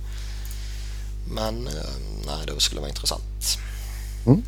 Men 1.28 1.66
eh, 1.66 1.72
nej, 2.26 2.46
det 2.46 2.60
skulle 2.60 2.80
vara 2.80 2.90
intressant. 2.90 3.58
Mm. 4.26 4.42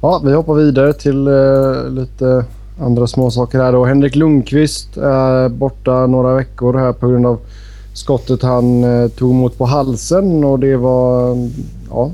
Ja, 0.00 0.22
vi 0.24 0.32
hoppar 0.32 0.54
vidare 0.54 0.92
till 0.92 1.28
uh, 1.28 1.90
lite 1.90 2.44
andra 2.80 3.06
småsaker 3.06 3.58
här 3.58 3.72
då. 3.72 3.84
Henrik 3.84 4.16
Lundqvist 4.16 4.96
är 4.96 5.48
borta 5.48 6.06
några 6.06 6.34
veckor 6.34 6.78
här 6.78 6.92
på 6.92 7.08
grund 7.08 7.26
av 7.26 7.40
skottet 7.94 8.42
han 8.42 8.84
uh, 8.84 9.08
tog 9.08 9.30
emot 9.30 9.58
på 9.58 9.64
halsen 9.66 10.44
och 10.44 10.58
det 10.58 10.76
var... 10.76 11.36
Ja. 11.90 12.10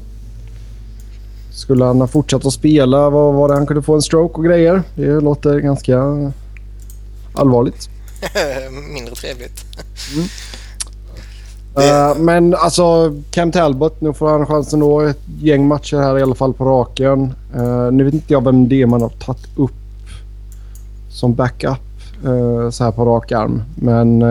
Skulle 1.52 1.84
han 1.84 2.00
ha 2.00 2.06
fortsatt 2.06 2.46
att 2.46 2.52
spela 2.52 3.10
vad 3.10 3.34
var 3.34 3.48
det 3.48 3.54
han 3.54 3.66
kunde 3.66 3.82
få 3.82 3.94
en 3.94 4.02
stroke 4.02 4.38
och 4.38 4.44
grejer? 4.44 4.82
Det 4.94 5.20
låter 5.20 5.58
ganska 5.58 6.02
allvarligt. 7.34 7.88
Mindre 8.94 9.14
trevligt. 9.14 9.64
Mm. 10.14 10.26
Uh, 11.78 12.18
men 12.18 12.54
alltså 12.54 13.14
Cam 13.30 13.52
Talbot, 13.52 14.00
nu 14.00 14.12
får 14.12 14.28
han 14.30 14.46
chansen 14.46 14.80
då. 14.80 15.00
Ett 15.00 15.20
gäng 15.40 15.68
matcher 15.68 15.96
här 15.96 16.18
i 16.18 16.22
alla 16.22 16.34
fall 16.34 16.54
på 16.54 16.64
raken. 16.64 17.34
Uh, 17.56 17.92
nu 17.92 18.04
vet 18.04 18.14
inte 18.14 18.32
jag 18.32 18.44
vem 18.44 18.68
det 18.68 18.82
är 18.82 18.86
man 18.86 19.02
har 19.02 19.08
tagit 19.08 19.46
upp 19.56 19.70
som 21.10 21.34
backup 21.34 21.78
uh, 22.26 22.70
så 22.70 22.84
här 22.84 22.92
på 22.92 23.04
rak 23.04 23.32
arm. 23.32 23.62
Men 23.74 24.24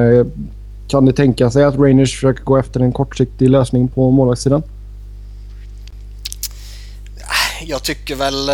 kan 0.88 1.06
det 1.06 1.14
tänka 1.14 1.52
sig 1.52 1.64
att 1.64 1.76
Rangers 1.76 2.16
försöker 2.16 2.44
gå 2.44 2.58
efter 2.58 2.80
en 2.80 2.92
kortsiktig 2.92 3.50
lösning 3.50 3.88
på 3.88 4.12
målvaktssidan? 4.12 4.64
Jag 7.66 7.84
tycker 7.84 8.16
väl, 8.16 8.48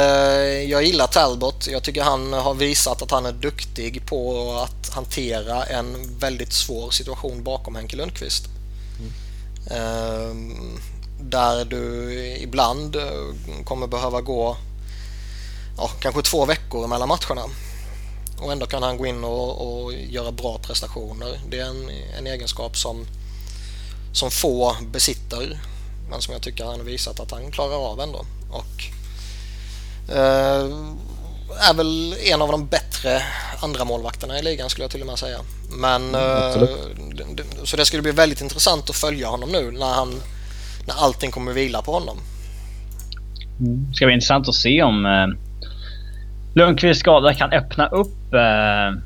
jag 0.70 0.84
gillar 0.84 1.08
Talbot. 1.08 1.68
Jag 1.72 1.84
tycker 1.84 2.04
han 2.04 2.34
har 2.34 2.54
visat 2.54 3.02
att 3.02 3.12
han 3.12 3.26
är 3.26 3.32
duktig 3.32 4.06
på 4.06 4.52
att 4.64 4.90
hantera 4.90 5.64
en 5.64 5.86
väldigt 6.20 6.54
svår 6.54 6.90
situation 6.90 7.44
bakom 7.44 7.76
Henke 7.76 7.98
Lundqvist. 7.98 8.50
Ehm, 9.68 10.80
där 11.20 11.66
du 11.66 12.14
ibland 12.38 12.96
eh, 12.96 13.64
kommer 13.64 13.88
behöva 13.88 14.22
gå 14.22 14.58
ja, 15.78 15.90
kanske 16.00 16.22
två 16.22 16.46
veckor 16.46 16.88
mellan 16.88 17.08
matcherna. 17.08 17.42
Och 18.42 18.52
ändå 18.52 18.66
kan 18.66 18.84
han 18.84 18.98
gå 18.98 19.06
in 19.06 19.24
och, 19.24 19.84
och 19.84 19.94
göra 19.94 20.32
bra 20.32 20.58
prestationer. 20.58 21.40
Det 21.50 21.60
är 21.60 21.66
en, 21.66 21.90
en, 22.18 22.28
egenskap 22.28 22.78
som, 22.78 23.06
som 24.14 24.32
få 24.32 24.76
besitter. 24.82 25.60
Men 26.10 26.22
som 26.22 26.34
jag 26.34 26.42
tycker 26.42 26.66
han 26.66 26.80
har 26.80 26.86
visat 26.86 27.20
att 27.20 27.32
han 27.32 27.52
klarar 27.52 27.92
av 27.92 28.00
ändå. 28.00 28.26
Och, 28.52 28.84
eh, 30.16 30.68
är 31.70 31.74
väl 31.74 32.16
en 32.34 32.42
av 32.42 32.52
de 32.52 32.68
bättre 32.68 33.22
andra 33.64 33.86
målvakterna 33.86 34.40
i 34.40 34.44
ligan 34.44 34.70
skulle 34.70 34.84
jag 34.84 34.92
till 34.92 35.02
och 35.02 35.08
med 35.08 35.20
säga. 35.20 35.38
Men 35.72 36.16
mm, 36.16 36.22
eh, 36.22 36.68
så 37.64 37.78
det 37.78 37.86
skulle 37.86 38.04
bli 38.04 38.12
väldigt 38.12 38.42
intressant 38.42 38.90
att 38.90 38.96
följa 38.96 39.28
honom 39.28 39.50
nu 39.52 39.72
när, 39.72 39.94
han, 39.94 40.10
när 40.88 40.96
allting 41.04 41.32
kommer 41.32 41.54
vila 41.54 41.82
på 41.82 41.92
honom. 41.92 42.18
Mm. 43.60 43.86
Det 43.90 43.96
ska 43.96 44.06
bli 44.06 44.14
intressant 44.14 44.50
att 44.50 44.56
se 44.56 44.84
om 44.84 45.06
eh, 45.06 45.28
Lundqvists 46.56 47.00
skada 47.00 47.34
kan 47.34 47.52
öppna 47.52 47.88
upp 47.88 48.34
eh, 48.34 49.00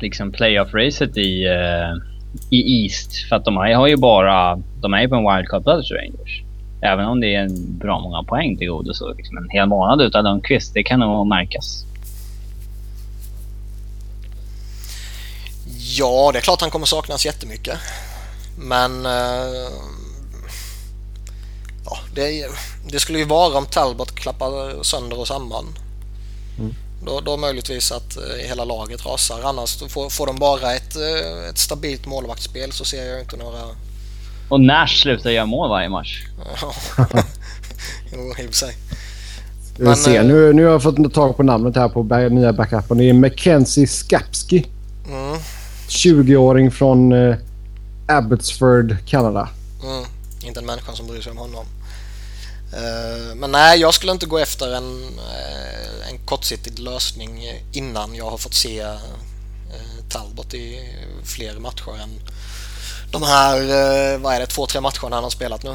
liksom 0.00 0.32
playoff-racet 0.32 1.18
i, 1.18 1.44
eh, 1.44 1.92
i 2.50 2.82
East. 2.82 3.28
För 3.28 3.36
att 3.36 3.44
de 3.44 3.56
har 3.56 3.86
ju 3.86 3.96
bara... 3.96 4.56
De 4.80 4.94
är 4.94 5.00
ju 5.00 5.08
på 5.08 5.14
en 5.14 5.22
wildcard-plats 5.22 5.90
Rangers. 5.90 6.41
Även 6.82 7.06
om 7.06 7.20
det 7.20 7.34
är 7.34 7.40
en 7.40 7.78
bra 7.78 8.00
många 8.00 8.22
poäng 8.22 8.56
till 8.56 8.68
godo 8.68 8.94
så 8.94 9.14
liksom 9.14 9.36
en 9.36 9.50
hel 9.50 9.68
månad 9.68 10.00
utan 10.00 10.24
Lundqvist, 10.24 10.74
det 10.74 10.82
kan 10.82 11.00
nog 11.00 11.26
märkas. 11.26 11.84
Ja, 15.98 16.30
det 16.32 16.38
är 16.38 16.42
klart 16.42 16.60
han 16.60 16.70
kommer 16.70 16.86
saknas 16.86 17.26
jättemycket. 17.26 17.78
Men... 18.58 19.06
Eh, 19.06 19.70
ja, 21.84 21.98
det, 22.14 22.46
det, 22.90 23.00
skulle 23.00 23.18
ju 23.18 23.24
vara 23.24 23.58
om 23.58 23.66
Talbot 23.66 24.14
klappar 24.14 24.82
sönder 24.82 25.20
och 25.20 25.28
samman. 25.28 25.64
Mm. 26.58 26.74
Då, 27.06 27.20
då 27.20 27.36
möjligtvis 27.36 27.92
att 27.92 28.16
eh, 28.16 28.46
hela 28.48 28.64
laget 28.64 29.06
rasar. 29.06 29.42
Annars 29.42 29.92
får, 29.92 30.10
får 30.10 30.26
de 30.26 30.36
bara 30.36 30.74
ett, 30.74 30.96
eh, 30.96 31.48
ett 31.48 31.58
stabilt 31.58 32.06
målvaktsspel 32.06 32.72
så 32.72 32.84
ser 32.84 33.04
jag 33.04 33.20
inte 33.20 33.36
några... 33.36 33.60
Och 34.52 34.60
Nash 34.60 35.02
slutar 35.02 35.30
göra 35.30 35.46
mål 35.46 35.68
varje 35.68 35.88
match. 35.88 36.22
Ja. 36.60 36.72
jo, 38.12 38.34
i 38.38 38.46
och 38.46 38.46
för 38.46 38.52
sig. 38.52 38.76
Ska 39.74 39.90
vi 39.90 39.96
se. 39.96 40.22
Nu, 40.22 40.52
nu 40.52 40.64
har 40.64 40.72
jag 40.72 40.82
fått 40.82 41.14
tag 41.14 41.36
på 41.36 41.42
namnet 41.42 41.76
här 41.76 41.88
på 41.88 42.02
nya 42.28 42.52
backupen. 42.52 42.98
Det 42.98 43.04
är 43.08 43.12
Mackenzie 43.12 43.86
Skapski. 43.86 44.66
Mm, 45.08 45.38
20-åring 45.88 46.70
från 46.70 47.12
eh, 47.12 47.36
Abbotsford, 48.08 48.96
Kanada. 49.06 49.48
mm. 49.82 50.04
Inte 50.44 50.60
en 50.60 50.66
människa 50.66 50.92
som 50.92 51.06
bryr 51.06 51.20
sig 51.20 51.30
om 51.32 51.38
honom. 51.38 51.64
Eh, 52.72 53.34
men 53.34 53.52
nej, 53.52 53.80
jag 53.80 53.94
skulle 53.94 54.12
inte 54.12 54.26
gå 54.26 54.38
efter 54.38 54.74
en, 54.74 55.02
eh, 55.18 56.08
en 56.10 56.18
kortsiktig 56.24 56.78
lösning 56.78 57.62
innan 57.72 58.14
jag 58.14 58.30
har 58.30 58.38
fått 58.38 58.54
se 58.54 58.80
eh, 58.80 58.96
Talbot 60.08 60.54
i 60.54 60.80
fler 61.24 61.58
matcher 61.58 62.02
än 62.02 62.10
de 63.12 63.22
här, 63.22 63.56
eh, 63.56 64.18
vad 64.20 64.34
är 64.34 64.40
det, 64.40 64.46
två, 64.46 64.66
tre 64.66 64.80
matcherna 64.80 65.16
han 65.16 65.24
har 65.24 65.30
spelat 65.30 65.62
nu. 65.62 65.74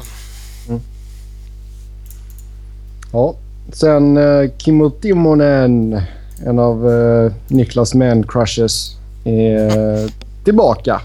Ja. 3.12 3.34
Sen 3.72 4.16
eh, 4.16 4.50
Kimmo 4.58 4.90
Timonen, 4.90 6.02
en 6.46 6.58
av 6.58 6.90
eh, 6.90 7.32
Niklas 7.48 7.94
man 7.94 8.26
crushes, 8.26 8.96
är 9.24 9.78
eh, 10.04 10.10
tillbaka. 10.44 11.00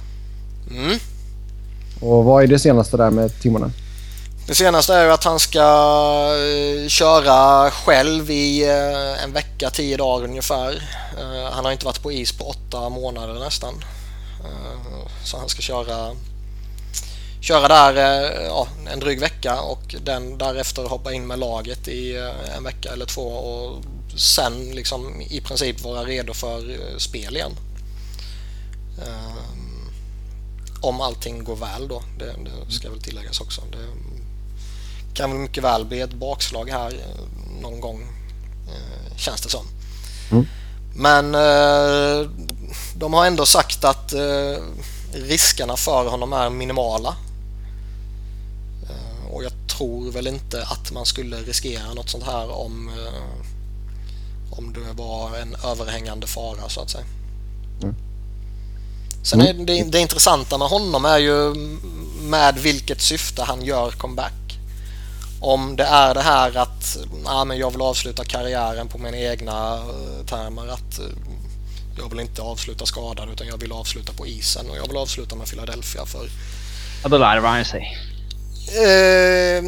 Mm. 0.72 1.00
Och 2.00 2.24
vad 2.24 2.44
är 2.44 2.48
det 2.48 2.60
senaste 2.60 2.98
där 2.98 3.10
med 3.10 3.40
Timonen? 3.42 3.74
Det 4.48 4.56
senaste 4.56 4.94
är 4.94 5.08
att 5.08 5.24
han 5.24 5.40
ska 5.40 5.60
eh, 5.60 6.88
köra 6.88 7.72
själv 7.72 8.32
i 8.32 8.70
en 9.24 9.34
vecka, 9.34 9.70
tio 9.70 9.98
dagar 9.98 10.28
ungefär. 10.28 10.90
Han 11.52 11.66
har 11.66 11.72
inte 11.72 11.86
varit 11.86 12.04
på 12.04 12.12
is 12.12 12.32
på 12.32 12.46
åtta 12.46 12.90
månader 12.90 13.34
nästan. 13.34 13.74
Eh, 14.44 15.08
Så 15.24 15.38
han 15.38 15.50
ska 15.50 15.62
köra, 15.62 16.16
köra 17.42 17.68
där 17.68 17.96
eh, 17.96 18.46
ja, 18.46 18.68
en 18.92 19.00
dryg 19.00 19.20
vecka 19.20 19.62
och 19.62 19.96
den 20.04 20.38
därefter 20.38 20.84
hoppa 20.84 21.14
in 21.14 21.28
med 21.28 21.40
laget 21.40 21.88
i 21.88 22.16
eh, 22.16 22.56
en 22.58 22.64
vecka 22.64 22.92
eller 22.94 23.06
två 23.06 23.28
och 23.28 23.84
sen 24.20 24.72
liksom 24.72 25.22
i 25.22 25.42
princip 25.42 25.82
vara 25.84 26.04
redo 26.04 26.34
för 26.34 26.78
spel 26.98 27.36
igen. 27.36 27.52
Om 30.82 31.02
allting 31.02 31.44
går 31.44 31.56
väl 31.56 31.88
då, 31.88 32.04
det, 32.20 32.26
det 32.26 32.74
ska 32.74 32.90
väl 32.90 33.02
tilläggas 33.02 33.42
också. 33.42 33.62
Det, 33.72 33.88
kan 35.14 35.32
väl 35.32 35.40
mycket 35.40 35.64
väl 35.64 35.86
bli 35.86 36.02
ett 36.02 36.14
bakslag 36.14 36.70
här 36.70 36.94
någon 37.62 37.82
gång 37.82 38.08
känns 39.16 39.42
det 39.42 39.50
som. 39.50 39.66
Mm. 40.32 40.46
Men 40.96 41.36
eh, 41.36 42.30
de 43.04 43.14
har 43.14 43.26
ändå 43.26 43.46
sagt 43.46 43.84
att 43.84 44.14
eh, 44.14 44.58
riskerna 45.14 45.78
för 45.78 46.10
honom 46.10 46.34
är 46.34 46.50
minimala. 46.50 47.16
Eh, 48.90 49.34
och 49.34 49.44
jag 49.44 49.52
tror 49.78 50.12
väl 50.12 50.28
inte 50.28 50.64
att 50.64 50.92
man 50.92 51.06
skulle 51.06 51.38
riskera 51.38 51.94
något 51.94 52.10
sånt 52.10 52.24
här 52.24 52.52
om, 52.52 52.90
eh, 52.90 54.58
om 54.58 54.74
det 54.74 55.04
var 55.04 55.38
en 55.38 55.56
överhängande 55.64 56.28
fara 56.28 56.70
så 56.70 56.82
att 56.82 56.90
säga. 56.90 57.06
Mm. 57.82 57.96
Sen 59.24 59.42
är 59.42 59.54
det, 59.54 59.84
det 59.84 60.00
intressanta 60.00 60.58
med 60.58 60.68
honom 60.68 61.06
är 61.06 61.18
ju 61.18 61.56
med 62.22 62.56
vilket 62.58 63.02
syfte 63.02 63.44
han 63.44 63.62
gör 63.62 63.92
comeback. 63.92 64.60
Om 65.42 65.76
det 65.76 65.84
är 65.84 66.14
det 66.14 66.22
här 66.22 66.58
att 66.58 66.98
ah, 67.26 67.46
men 67.46 67.58
jag 67.58 67.72
vill 67.72 67.82
avsluta 67.82 68.24
karriären 68.24 68.88
på 68.88 68.98
mina 68.98 69.18
egna 69.18 69.76
eh, 69.76 70.26
termer. 70.26 70.68
Att 70.68 71.00
eh, 71.00 71.33
jag 71.98 72.10
vill 72.10 72.20
inte 72.20 72.42
avsluta 72.42 72.86
skadad 72.86 73.30
utan 73.30 73.48
jag 73.48 73.58
vill 73.58 73.72
avsluta 73.72 74.14
på 74.14 74.28
isen 74.28 74.70
och 74.70 74.78
jag 74.78 74.88
vill 74.88 74.98
avsluta 74.98 75.36
med 75.36 75.48
Philadelphia 75.48 76.06
för 76.06 76.30
Ja, 77.04 77.10
då 77.10 77.18
larvar 77.18 77.50
han 77.50 77.66
sig. 77.66 77.98
Eh, 78.68 79.64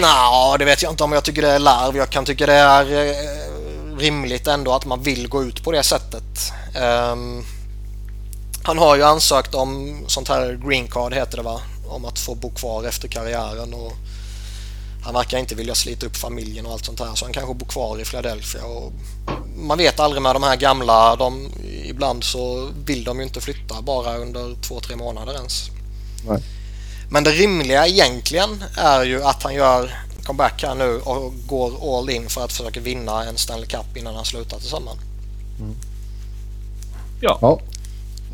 Nja, 0.00 0.56
det 0.58 0.64
vet 0.64 0.82
jag 0.82 0.92
inte 0.92 1.04
om 1.04 1.12
jag 1.12 1.24
tycker 1.24 1.42
det 1.42 1.48
är 1.48 1.58
larv. 1.58 1.96
Jag 1.96 2.10
kan 2.10 2.24
tycka 2.24 2.46
det 2.46 2.52
är 2.52 2.92
eh, 2.92 3.96
rimligt 3.98 4.46
ändå 4.46 4.72
att 4.72 4.84
man 4.84 5.02
vill 5.02 5.28
gå 5.28 5.42
ut 5.42 5.64
på 5.64 5.72
det 5.72 5.82
sättet. 5.82 6.52
Ehm, 6.74 7.44
han 8.62 8.78
har 8.78 8.96
ju 8.96 9.02
ansökt 9.02 9.54
om 9.54 10.04
sånt 10.06 10.28
här 10.28 10.60
green 10.68 10.88
card 10.88 11.14
heter 11.14 11.36
det 11.36 11.42
va? 11.42 11.60
Om 11.88 12.04
att 12.04 12.18
få 12.18 12.34
bo 12.34 12.50
kvar 12.50 12.84
efter 12.84 13.08
karriären 13.08 13.74
och 13.74 13.92
han 15.02 15.14
verkar 15.14 15.38
inte 15.38 15.54
vilja 15.54 15.74
slita 15.74 16.06
upp 16.06 16.16
familjen 16.16 16.66
och 16.66 16.72
allt 16.72 16.84
sånt 16.84 17.00
här 17.00 17.14
så 17.14 17.24
han 17.24 17.32
kanske 17.32 17.54
bor 17.54 17.66
kvar 17.66 18.00
i 18.00 18.04
Philadelphia. 18.04 18.64
Och 18.64 18.92
man 19.56 19.78
vet 19.78 20.00
aldrig 20.00 20.22
med 20.22 20.34
de 20.34 20.42
här 20.42 20.56
gamla. 20.56 21.16
De, 21.16 21.48
ibland 21.84 22.24
så 22.24 22.70
vill 22.84 23.04
de 23.04 23.18
ju 23.18 23.24
inte 23.24 23.40
flytta 23.40 23.82
bara 23.82 24.16
under 24.16 24.62
två, 24.62 24.80
tre 24.80 24.96
månader 24.96 25.34
ens. 25.34 25.70
Nej. 26.26 26.42
Men 27.10 27.24
det 27.24 27.30
rimliga 27.30 27.86
egentligen 27.86 28.64
är 28.76 29.02
ju 29.02 29.22
att 29.22 29.42
han 29.42 29.54
gör 29.54 30.04
comeback 30.24 30.62
här 30.62 30.74
nu 30.74 31.00
och 31.00 31.32
går 31.46 31.98
all 31.98 32.10
in 32.10 32.28
för 32.28 32.44
att 32.44 32.52
försöka 32.52 32.80
vinna 32.80 33.24
en 33.24 33.36
Stanley 33.36 33.66
Cup 33.66 33.96
innan 33.96 34.14
han 34.14 34.24
slutar 34.24 34.58
till 34.58 34.68
sommaren. 34.68 34.98
Ja. 37.20 37.38
Ja. 37.40 37.60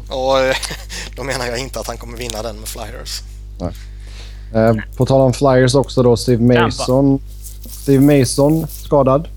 Och 0.08 0.40
eh, 0.40 0.56
då 1.16 1.24
menar 1.24 1.46
jag 1.46 1.58
inte 1.58 1.80
att 1.80 1.86
han 1.86 1.98
kommer 1.98 2.18
vinna 2.18 2.42
den 2.42 2.56
med 2.56 2.68
Flyers. 2.68 3.20
Eh, 4.54 4.74
på 4.96 5.06
tal 5.06 5.20
om 5.20 5.32
Flyers 5.32 5.74
också 5.74 6.02
då, 6.02 6.16
Steve 6.16 6.42
Mason. 6.64 7.20
Steve 7.70 8.18
Mason 8.20 8.66
skadad. 8.68 9.28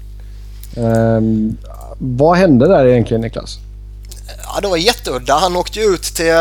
Ehm, 0.78 1.58
vad 1.98 2.38
hände 2.38 2.68
där 2.68 2.86
egentligen 2.86 3.22
Niklas? 3.22 3.58
Ja, 4.44 4.62
det 4.62 4.68
var 4.68 4.78
jätteudda. 4.78 5.34
Han 5.34 5.56
åkte 5.56 5.80
ut 5.80 6.04
till... 6.04 6.30
eh, 6.30 6.36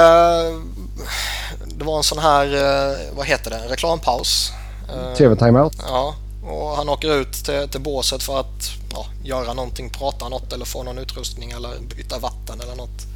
Det 1.67 1.85
var 1.85 1.97
en 1.97 2.03
sån 2.03 2.19
här, 2.19 2.47
eh, 2.55 2.97
vad 3.17 3.27
heter 3.27 3.51
det, 3.51 3.57
en 3.57 3.69
reklampaus. 3.69 4.53
Eh, 4.89 5.17
TV-timeout? 5.17 5.73
Ja, 5.89 6.15
och 6.51 6.69
han 6.77 6.89
åker 6.89 7.21
ut 7.21 7.33
till, 7.33 7.69
till 7.71 7.81
båset 7.81 8.23
för 8.23 8.41
att 8.41 8.71
ja, 8.93 9.07
göra 9.25 9.53
någonting, 9.55 9.91
prata 9.91 10.29
något 10.29 10.53
eller 10.53 10.65
få 10.65 10.83
någon 10.83 10.99
utrustning 10.99 11.51
eller 11.51 11.71
byta 11.97 12.19
vatten 12.19 12.61
eller 12.61 12.75
något. 12.77 13.07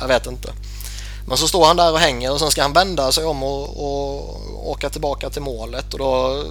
Jag 0.00 0.08
vet 0.08 0.26
inte. 0.26 0.48
Men 1.28 1.36
så 1.36 1.48
står 1.48 1.66
han 1.66 1.76
där 1.76 1.92
och 1.92 1.98
hänger 1.98 2.32
och 2.32 2.40
sen 2.40 2.50
ska 2.50 2.62
han 2.62 2.72
vända 2.72 3.12
sig 3.12 3.24
om 3.24 3.42
och, 3.42 3.68
och 3.68 4.70
åka 4.70 4.90
tillbaka 4.90 5.30
till 5.30 5.42
målet. 5.42 5.92
Och 5.92 5.98
då 5.98 6.44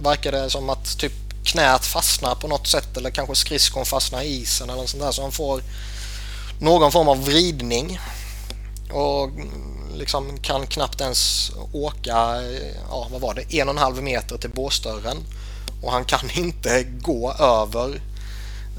verkar 0.00 0.32
det 0.32 0.50
som 0.50 0.70
att 0.70 0.98
typ 0.98 1.12
knät 1.44 1.84
fastnar 1.84 2.34
på 2.34 2.48
något 2.48 2.66
sätt 2.66 2.96
eller 2.96 3.10
kanske 3.10 3.34
skridskon 3.34 3.84
fastnar 3.84 4.22
i 4.22 4.26
isen 4.26 4.70
eller 4.70 4.80
något 4.80 4.90
sånt 4.90 5.02
där. 5.02 5.12
Så 5.12 5.22
han 5.22 5.32
får 5.32 5.62
någon 6.60 6.92
form 6.92 7.08
av 7.08 7.24
vridning. 7.24 8.00
Och 8.92 9.30
liksom 9.94 10.38
kan 10.38 10.66
knappt 10.66 11.00
ens 11.00 11.52
åka, 11.72 12.42
ja 12.90 13.08
vad 13.12 13.20
var 13.20 13.34
det, 13.34 13.58
en 13.60 13.68
och 13.68 13.74
en 13.74 13.80
halv 13.80 14.02
meter 14.02 14.36
till 14.36 14.50
båsdörren. 14.50 15.16
Och 15.82 15.92
han 15.92 16.04
kan 16.04 16.30
inte 16.30 16.82
gå 16.82 17.32
över. 17.32 18.00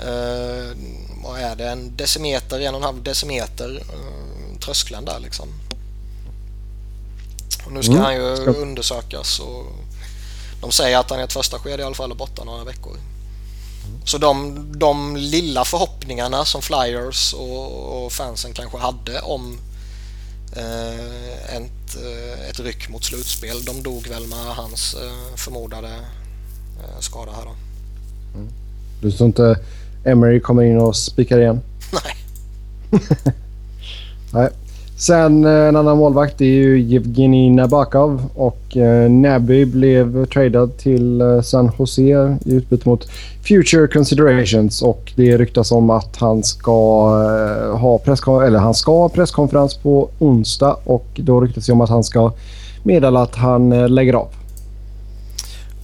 Eh, 0.02 0.78
vad 1.24 1.40
är 1.40 1.56
det, 1.56 1.70
en 1.70 1.96
decimeter, 1.98 2.60
en 2.60 2.76
och 2.76 2.80
en 2.80 2.86
halv 2.86 3.04
decimeter. 3.04 3.82
Eh, 3.90 4.27
tröskeln 4.68 5.06
där 5.06 5.20
liksom. 5.20 5.48
Och 7.66 7.72
nu 7.72 7.84
ska 7.84 7.92
Mm. 7.92 8.04
han 8.04 8.16
ju 8.16 8.22
undersökas 8.46 9.40
och 9.40 9.66
de 10.62 10.72
säger 10.72 10.98
att 10.98 11.10
han 11.10 11.20
i 11.20 11.24
ett 11.24 11.34
första 11.34 11.60
skede 11.60 11.84
i 11.84 11.86
alla 11.86 11.96
fall 11.96 12.12
är 12.12 12.16
borta 12.16 12.44
några 12.44 12.64
veckor. 12.64 12.98
Så 14.06 14.18
de, 14.18 14.66
de 14.80 15.16
lilla 15.18 15.66
förhoppningarna 15.66 16.46
som 16.46 16.62
Flyers 16.62 17.34
och, 17.34 18.06
och 18.06 18.12
fansen 18.12 18.54
kanske 18.54 18.78
hade 18.78 19.20
om 19.22 19.60
eh, 20.56 21.56
ett, 21.56 21.96
eh, 21.96 22.50
ett 22.50 22.60
ryck 22.60 22.90
mot 22.90 23.04
slutspel, 23.04 23.64
de 23.66 23.84
dog 23.84 24.08
väl 24.08 24.28
med 24.28 24.46
hans 24.56 24.94
eh, 24.94 25.36
förmodade 25.36 25.88
eh, 26.84 27.00
skada 27.00 27.32
här 27.32 27.46
då. 27.46 27.52
Du 29.02 29.12
tror 29.12 29.28
inte 29.28 29.60
Emery 30.06 30.40
kommer 30.40 30.64
in 30.64 30.78
och 30.78 30.96
spikar 30.96 31.40
igen? 31.40 31.62
Nej. 31.92 32.16
Nej. 34.32 34.50
Sen 34.98 35.46
eh, 35.46 35.52
en 35.52 35.76
annan 35.76 35.98
målvakt 35.98 36.42
är 36.42 36.46
ju 36.46 36.96
Evgenij 36.96 37.50
Nabakov 37.50 38.30
och 38.36 38.78
eh, 38.78 39.10
Naby 39.10 39.66
blev 39.66 40.26
tradad 40.26 40.78
till 40.78 41.22
eh, 41.22 41.42
San 41.42 41.72
Jose 41.80 42.38
i 42.46 42.52
utbyte 42.52 42.90
mot 42.90 43.08
Future 43.48 43.88
Considerations 43.88 44.82
och 44.82 45.12
det 45.16 45.38
ryktas 45.38 45.72
om 45.72 45.90
att 45.90 46.16
han 46.18 46.44
ska 46.44 46.72
eh, 46.72 47.78
ha 47.78 47.98
presskon- 47.98 48.44
eller 48.44 48.60
han 48.60 48.74
ska 48.74 48.92
ha 48.92 49.10
presskonferens 49.10 49.78
på 49.78 50.10
onsdag 50.20 50.78
och 50.84 51.08
då 51.16 51.42
ryktas 51.42 51.66
det 51.66 51.74
om 51.74 51.82
att 51.82 51.90
han 51.90 52.04
ska 52.04 52.32
meddela 52.84 53.22
att 53.22 53.36
han 53.36 53.72
eh, 53.72 53.90
lägger 53.90 54.14
av. 54.14 54.28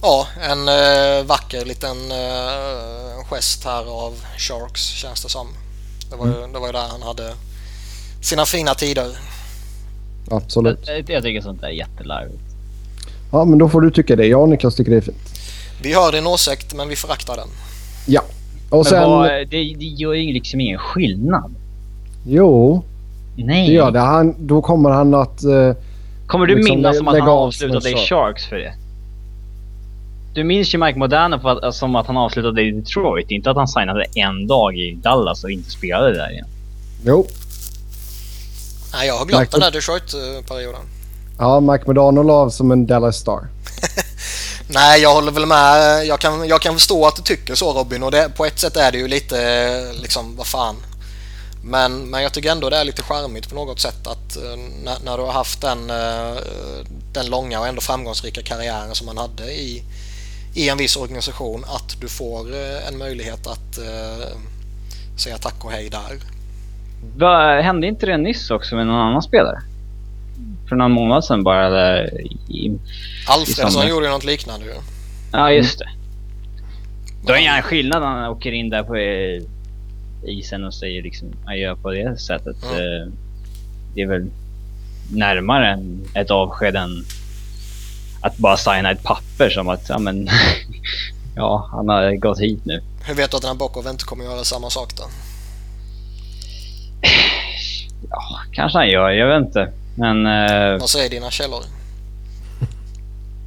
Ja, 0.02 0.26
en 0.50 0.68
eh, 0.68 1.26
vacker 1.26 1.64
liten 1.64 1.96
eh, 2.10 3.24
gest 3.30 3.64
här 3.64 4.06
av 4.06 4.12
Sharks 4.38 4.80
känns 4.80 5.22
det 5.22 5.28
som. 5.28 5.46
Det 6.10 6.16
var, 6.16 6.26
ju, 6.26 6.52
det 6.52 6.58
var 6.58 6.66
ju 6.66 6.72
där 6.72 6.88
han 6.90 7.02
hade 7.02 7.32
sina 8.24 8.44
fina 8.46 8.74
tider. 8.74 9.06
Absolut. 10.30 10.78
Jag, 10.86 11.10
jag 11.10 11.22
tycker 11.22 11.40
sånt 11.40 11.60
där 11.60 11.68
är 11.68 11.72
jättelarvigt. 11.72 12.38
Ja, 13.32 13.44
men 13.44 13.58
då 13.58 13.68
får 13.68 13.80
du 13.80 13.90
tycka 13.90 14.16
det. 14.16 14.26
Jag 14.26 14.42
och 14.42 14.48
Niklas 14.48 14.74
tycker 14.74 14.90
det 14.90 14.96
är 14.96 15.00
fint. 15.00 15.16
Vi 15.82 15.94
hör 15.94 16.12
din 16.12 16.26
åsikt 16.26 16.74
men 16.74 16.88
vi 16.88 16.96
föraktar 16.96 17.36
den. 17.36 17.48
Ja, 18.06 18.22
Och 18.70 18.86
sen... 18.86 19.00
Men 19.00 19.10
vad, 19.10 19.28
det, 19.30 19.46
det 19.74 19.84
gör 19.84 20.12
ju 20.14 20.32
liksom 20.32 20.60
ingen 20.60 20.78
skillnad. 20.78 21.54
Jo, 22.26 22.82
Nej. 23.36 23.66
det 23.68 23.72
gör 23.74 23.90
det. 23.90 23.98
Han, 24.00 24.34
då 24.38 24.62
kommer 24.62 24.90
han 24.90 25.14
att... 25.14 25.44
eh, 25.44 25.72
Kommer 26.26 26.46
du 26.46 26.54
liksom 26.56 26.74
minnas 26.76 26.96
som 26.96 27.08
att 27.08 27.18
han 27.18 27.28
av 27.28 27.38
avslutade 27.38 27.90
i. 27.90 27.94
Sharks 27.96 28.46
för 28.46 28.56
det? 28.56 28.72
Du 30.34 30.44
minns 30.44 30.74
ju 30.74 30.78
Mike 30.78 30.98
Modano 30.98 31.38
för 31.38 31.66
att, 31.68 31.74
som 31.74 31.96
att 31.96 32.06
han 32.06 32.16
avslutade 32.16 32.62
i 32.62 32.70
Detroit. 32.70 33.30
Inte 33.30 33.50
att 33.50 33.56
han 33.56 33.68
signade 33.68 34.04
en 34.14 34.46
dag 34.46 34.78
i 34.78 34.94
Dallas 35.02 35.44
och 35.44 35.50
inte 35.50 35.70
spelade 35.70 36.14
där 36.14 36.30
igen. 36.32 36.46
jo. 37.04 37.26
Nej, 38.94 39.06
jag 39.06 39.18
har 39.18 39.24
glömt 39.26 39.40
Michael- 39.48 39.60
den 39.60 39.60
där 39.60 39.70
Detroit-perioden. 39.70 40.80
Ja, 41.38 41.60
Mike 41.60 41.84
Modano 41.86 42.22
la 42.22 42.32
av 42.32 42.50
som 42.50 42.70
en 42.70 42.86
Dallas 42.86 43.16
Star. 43.16 43.48
Nej, 44.68 45.00
jag 45.02 45.14
håller 45.14 45.32
väl 45.32 45.46
med. 45.46 46.06
Jag 46.06 46.20
kan, 46.20 46.48
jag 46.48 46.60
kan 46.60 46.74
förstå 46.74 47.06
att 47.06 47.16
du 47.16 47.22
tycker 47.22 47.54
så 47.54 47.72
Robin 47.72 48.02
och 48.02 48.10
det, 48.10 48.30
på 48.36 48.44
ett 48.46 48.58
sätt 48.58 48.76
är 48.76 48.92
det 48.92 48.98
ju 48.98 49.08
lite 49.08 49.42
eh, 49.42 50.00
liksom, 50.02 50.36
vad 50.36 50.46
fan. 50.46 50.76
Men, 51.64 52.10
men 52.10 52.22
jag 52.22 52.32
tycker 52.32 52.50
ändå 52.50 52.70
det 52.70 52.76
är 52.76 52.84
lite 52.84 53.02
charmigt 53.02 53.48
på 53.48 53.54
något 53.54 53.80
sätt 53.80 54.06
att 54.06 54.36
eh, 54.36 54.56
när, 54.84 54.96
när 55.04 55.16
du 55.18 55.22
har 55.24 55.32
haft 55.32 55.60
den, 55.60 55.90
eh, 55.90 56.36
den 57.12 57.26
långa 57.26 57.60
och 57.60 57.66
ändå 57.66 57.80
framgångsrika 57.80 58.42
karriären 58.42 58.94
som 58.94 59.06
man 59.06 59.18
hade 59.18 59.52
i, 59.52 59.82
i 60.54 60.68
en 60.68 60.78
viss 60.78 60.96
organisation 60.96 61.64
att 61.68 62.00
du 62.00 62.08
får 62.08 62.54
eh, 62.54 62.88
en 62.88 62.98
möjlighet 62.98 63.46
att 63.46 63.78
eh, 63.78 64.26
säga 65.18 65.38
tack 65.38 65.64
och 65.64 65.70
hej 65.70 65.88
där. 65.90 66.18
Va, 67.16 67.60
hände 67.60 67.86
inte 67.86 68.06
det 68.06 68.16
nyss 68.16 68.50
också 68.50 68.76
med 68.76 68.86
någon 68.86 69.00
annan 69.00 69.22
spelare? 69.22 69.58
För 70.68 70.76
någon 70.76 70.92
månad 70.92 71.24
sedan 71.24 71.44
bara 71.44 71.70
där 71.70 72.20
i... 72.50 72.78
Alfredsson 73.28 73.88
gjorde 73.88 74.06
ju 74.06 74.12
något 74.12 74.24
liknande 74.24 74.66
ju. 74.66 74.72
Ja, 75.32 75.50
just 75.50 75.78
det. 75.78 75.88
Då 77.26 77.32
är 77.32 77.36
det 77.36 77.42
ingen 77.42 77.62
skillnad 77.62 78.02
när 78.02 78.08
han 78.08 78.30
åker 78.30 78.52
in 78.52 78.70
där 78.70 78.82
på 78.82 78.96
eh, 78.96 79.42
isen 80.22 80.64
och 80.64 80.74
säger 80.74 81.02
liksom 81.02 81.28
adjö 81.46 81.76
på 81.76 81.90
det 81.90 82.20
sättet. 82.20 82.56
Mm. 82.64 83.12
Det 83.94 84.02
är 84.02 84.06
väl 84.06 84.30
närmare 85.12 85.78
ett 86.14 86.30
avsked 86.30 86.76
än 86.76 87.04
att 88.20 88.36
bara 88.36 88.56
signa 88.56 88.90
ett 88.90 89.02
papper 89.02 89.50
som 89.50 89.68
att, 89.68 89.88
ja 89.88 89.98
men, 89.98 90.28
ja 91.36 91.68
han 91.72 91.88
har 91.88 92.16
gått 92.16 92.40
hit 92.40 92.64
nu. 92.64 92.82
Hur 93.06 93.14
vet 93.14 93.30
du 93.30 93.36
att 93.36 93.42
den 93.42 93.48
här 93.48 93.58
Bokov 93.58 93.86
inte 93.86 94.04
kommer 94.04 94.24
göra 94.24 94.44
samma 94.44 94.70
sak 94.70 94.96
då? 94.96 95.04
Ja, 98.10 98.20
kanske 98.52 98.78
han 98.78 98.88
gör, 98.88 99.10
jag 99.10 99.28
vet 99.38 99.46
inte. 99.46 99.68
Men, 99.94 100.26
eh, 100.26 100.80
Vad 100.80 100.88
säger 100.90 101.10
dina 101.10 101.30
källor? 101.30 101.60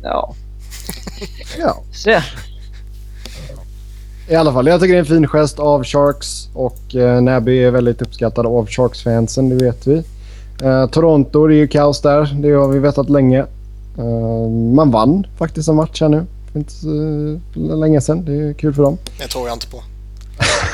ja, 0.04 0.34
Ja. 1.60 1.78
se. 1.94 2.22
I 4.30 4.36
alla 4.36 4.54
fall, 4.54 4.68
jag 4.68 4.82
tycker 4.82 4.94
det 4.94 4.98
är 4.98 5.00
en 5.00 5.06
fin 5.06 5.28
gest 5.28 5.60
av 5.60 5.84
Sharks 5.84 6.50
och 6.54 6.96
eh, 6.96 7.22
Nabby 7.22 7.64
är 7.64 7.72
väldigt 7.72 8.02
uppskattad 8.02 8.46
av 8.46 8.68
Sharks-fansen, 8.68 9.50
det 9.50 9.66
vet 9.66 9.88
vi. 9.88 10.04
Eh, 10.64 10.88
Toronto, 10.88 11.48
det 11.48 11.56
är 11.56 11.58
ju 11.58 11.68
kaos 11.68 12.02
där. 12.02 12.36
Det 12.42 12.52
har 12.52 12.68
vi 12.68 12.80
vetat 12.80 13.10
länge. 13.10 13.40
Eh, 13.98 14.50
man 14.76 14.92
vann 14.92 15.28
faktiskt 15.38 15.70
en 15.70 15.76
match 15.76 16.02
här 16.02 16.10
nu 16.10 16.26
för 16.52 16.60
inte 16.60 16.72
så 16.74 16.88
eh, 17.56 17.78
länge 17.78 18.02
sedan. 18.02 18.26
Det 18.26 18.34
är 18.34 18.54
kul 18.54 18.74
för 18.74 18.84
dem. 18.84 18.98
Det 19.20 19.28
tror 19.28 19.48
jag 19.48 19.56
inte 19.56 19.68
på. 19.68 19.78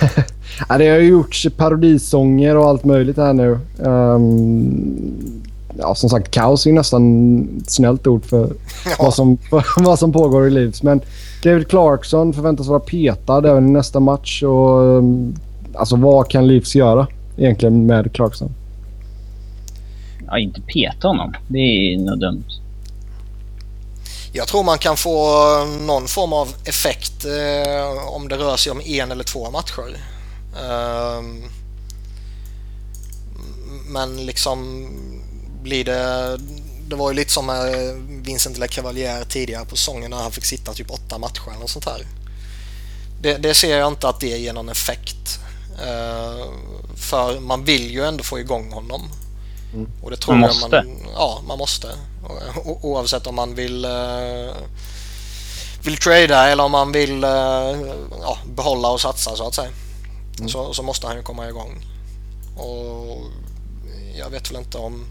Ja, 0.70 0.78
det 0.78 0.90
har 0.90 0.98
ju 0.98 1.08
gjorts 1.08 1.48
parodisånger 1.58 2.58
och 2.58 2.66
allt 2.66 2.84
möjligt 2.84 3.18
här 3.18 3.34
nu. 3.34 3.60
Ehm, 3.86 5.42
ja, 5.78 5.96
som 5.96 6.10
sagt, 6.10 6.32
kaos 6.32 6.66
är 6.66 6.70
ju 6.70 6.76
nästan 6.76 7.60
ett 7.62 7.70
snällt 7.72 8.08
ord 8.08 8.26
för 8.26 8.50
vad, 9.00 9.14
som, 9.14 9.38
för 9.38 9.64
vad 9.84 10.00
som 10.00 10.12
pågår 10.12 10.48
i 10.48 10.50
Leeds. 10.50 10.84
Men 10.84 11.02
David 11.44 11.68
Clarkson 11.68 12.34
förväntas 12.34 12.68
vara 12.68 12.80
petad 12.80 13.50
även 13.50 13.68
i 13.70 13.72
nästa 13.72 14.00
match. 14.00 14.44
Och, 14.44 14.98
ehm, 14.98 15.36
alltså, 15.74 15.96
vad 15.96 16.30
kan 16.30 16.48
Leeds 16.48 16.76
göra 16.76 17.08
egentligen 17.38 17.86
med 17.86 18.14
Clarkson? 18.14 18.52
Ja, 20.28 20.40
inte 20.40 20.62
peta 20.62 21.08
honom. 21.08 21.34
Det 21.48 21.60
är 21.60 21.98
nog 21.98 22.20
dumt. 22.20 22.44
Jag 24.36 24.48
tror 24.48 24.64
man 24.64 24.80
kan 24.80 24.98
få 24.98 25.18
någon 25.66 26.08
form 26.08 26.34
av 26.34 26.56
effekt 26.66 27.26
eh, 27.26 28.08
om 28.08 28.28
det 28.28 28.36
rör 28.36 28.58
sig 28.58 28.72
om 28.72 28.82
en 28.82 29.12
eller 29.12 29.24
två 29.24 29.52
matcher. 29.52 29.98
Ehm, 30.64 31.44
men 33.86 34.26
liksom 34.26 34.88
blir 35.62 35.86
det... 35.86 36.38
Det 36.88 36.96
var 36.96 37.12
ju 37.12 37.16
lite 37.16 37.32
som 37.32 37.46
med 37.46 37.96
Vincent 38.26 38.58
LeCavalier 38.58 39.24
tidigare 39.24 39.66
på 39.66 39.76
säsongen 39.76 40.12
när 40.12 40.18
han 40.18 40.32
fick 40.32 40.46
sitta 40.46 40.74
typ 40.74 40.92
åtta 40.92 41.18
matcher 41.18 41.56
eller 41.58 41.68
sånt 41.68 41.86
här. 41.86 42.08
Det, 43.22 43.38
det 43.38 43.54
ser 43.54 43.78
jag 43.78 43.88
inte 43.88 44.10
att 44.10 44.20
det 44.20 44.38
ger 44.38 44.54
någon 44.54 44.70
effekt. 44.70 45.40
Eh, 45.82 46.46
för 46.96 47.40
man 47.40 47.66
vill 47.66 47.92
ju 47.92 48.04
ändå 48.04 48.24
få 48.24 48.40
igång 48.40 48.72
honom. 48.72 49.10
Och 50.04 50.12
det 50.12 50.18
tror 50.18 50.36
Man 50.36 50.42
jag 50.42 50.50
måste. 50.50 50.84
Man, 50.84 50.98
ja, 51.16 51.42
man 51.48 51.58
måste. 51.58 51.88
Oavsett 52.82 53.28
om 53.28 53.36
man 53.36 53.56
vill 53.56 53.86
eh, 53.86 54.56
vill 55.84 55.98
trada 55.98 56.50
eller 56.50 56.64
om 56.64 56.72
man 56.72 56.92
vill 56.92 57.24
eh, 57.24 57.30
ja, 58.22 58.38
behålla 58.56 58.92
och 58.92 59.02
satsa 59.02 59.36
så 59.36 59.48
att 59.48 59.54
säga. 59.54 59.70
Så, 60.48 60.74
så 60.74 60.84
måste 60.84 61.08
han 61.08 61.16
ju 61.16 61.24
komma 61.24 61.50
igång. 61.50 61.86
Och 62.58 63.18
jag 64.18 64.30
vet 64.30 64.52
väl 64.52 64.58
inte 64.58 64.78
om 64.78 65.06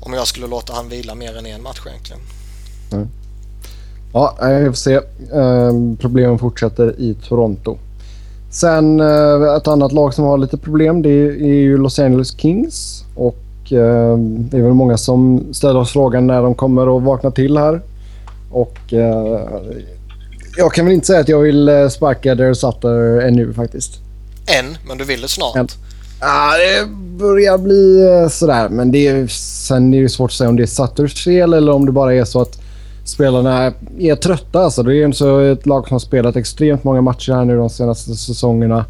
om 0.00 0.12
jag 0.12 0.26
skulle 0.26 0.46
låta 0.46 0.72
han 0.72 0.88
vila 0.88 1.14
mer 1.14 1.36
än 1.36 1.46
en 1.46 1.62
match 1.62 1.80
egentligen. 1.86 2.22
Ja, 4.12 4.36
nej, 4.40 4.62
vi 4.62 4.66
får 4.66 4.74
se. 4.74 5.00
Ehm, 5.32 5.96
problemen 5.96 6.38
fortsätter 6.38 7.00
i 7.00 7.14
Toronto. 7.28 7.78
Sen 8.50 9.00
eh, 9.00 9.56
ett 9.56 9.68
annat 9.68 9.92
lag 9.92 10.14
som 10.14 10.24
har 10.24 10.38
lite 10.38 10.56
problem 10.56 11.02
det 11.02 11.10
är 11.10 11.54
ju 11.54 11.76
Los 11.76 11.98
Angeles 11.98 12.38
Kings. 12.38 13.04
Och 13.14 13.43
eh, 13.72 14.18
det 14.18 14.56
är 14.56 14.62
väl 14.62 14.72
många 14.72 14.96
som 14.96 15.46
ställer 15.54 15.80
oss 15.80 15.92
frågan 15.92 16.26
när 16.26 16.42
de 16.42 16.54
kommer 16.54 16.96
att 16.96 17.02
vakna 17.02 17.30
till 17.30 17.56
här. 17.56 17.80
Och 18.50 18.92
eh, 18.92 19.40
jag 20.56 20.72
kan 20.72 20.84
väl 20.84 20.94
inte 20.94 21.06
säga 21.06 21.20
att 21.20 21.28
jag 21.28 21.40
vill 21.40 21.68
eh, 21.68 21.88
sparka 21.88 22.34
Dare 22.34 22.54
Sutter 22.54 23.20
ännu 23.20 23.52
faktiskt. 23.52 23.92
En, 24.58 24.76
men 24.88 24.98
du 24.98 25.04
vill 25.04 25.20
det 25.20 25.28
snart. 25.28 25.56
En. 25.56 25.68
Ja, 26.20 26.52
det 26.56 26.88
börjar 27.18 27.58
bli 27.58 28.06
eh, 28.06 28.28
sådär. 28.28 28.68
Men 28.68 28.92
det 28.92 29.06
är, 29.06 29.26
sen 29.26 29.94
är 29.94 30.02
det 30.02 30.08
svårt 30.08 30.30
att 30.30 30.36
säga 30.36 30.50
om 30.50 30.56
det 30.56 30.62
är 30.62 30.66
Sutters 30.66 31.24
fel 31.24 31.54
eller 31.54 31.72
om 31.72 31.86
det 31.86 31.92
bara 31.92 32.14
är 32.14 32.24
så 32.24 32.40
att 32.40 32.60
spelarna 33.04 33.72
är 33.98 34.16
trötta. 34.16 34.60
Alltså, 34.60 34.82
det 34.82 34.92
är 34.92 34.94
ju 34.94 35.52
ett 35.52 35.66
lag 35.66 35.88
som 35.88 35.94
har 35.94 35.98
spelat 35.98 36.36
extremt 36.36 36.84
många 36.84 37.00
matcher 37.00 37.32
här 37.32 37.44
nu 37.44 37.56
de 37.56 37.70
senaste 37.70 38.14
säsongerna. 38.14 38.84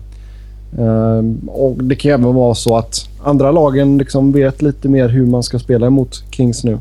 Ehm, 0.78 1.48
och 1.48 1.84
Det 1.84 1.96
kan 1.96 2.10
även 2.10 2.34
vara 2.34 2.54
så 2.54 2.76
att 2.76 3.08
andra 3.24 3.50
lagen 3.50 3.98
liksom 3.98 4.32
vet 4.32 4.62
lite 4.62 4.88
mer 4.88 5.08
hur 5.08 5.26
man 5.26 5.42
ska 5.42 5.58
spela 5.58 5.86
emot 5.86 6.22
Kings 6.30 6.64
nu. 6.64 6.78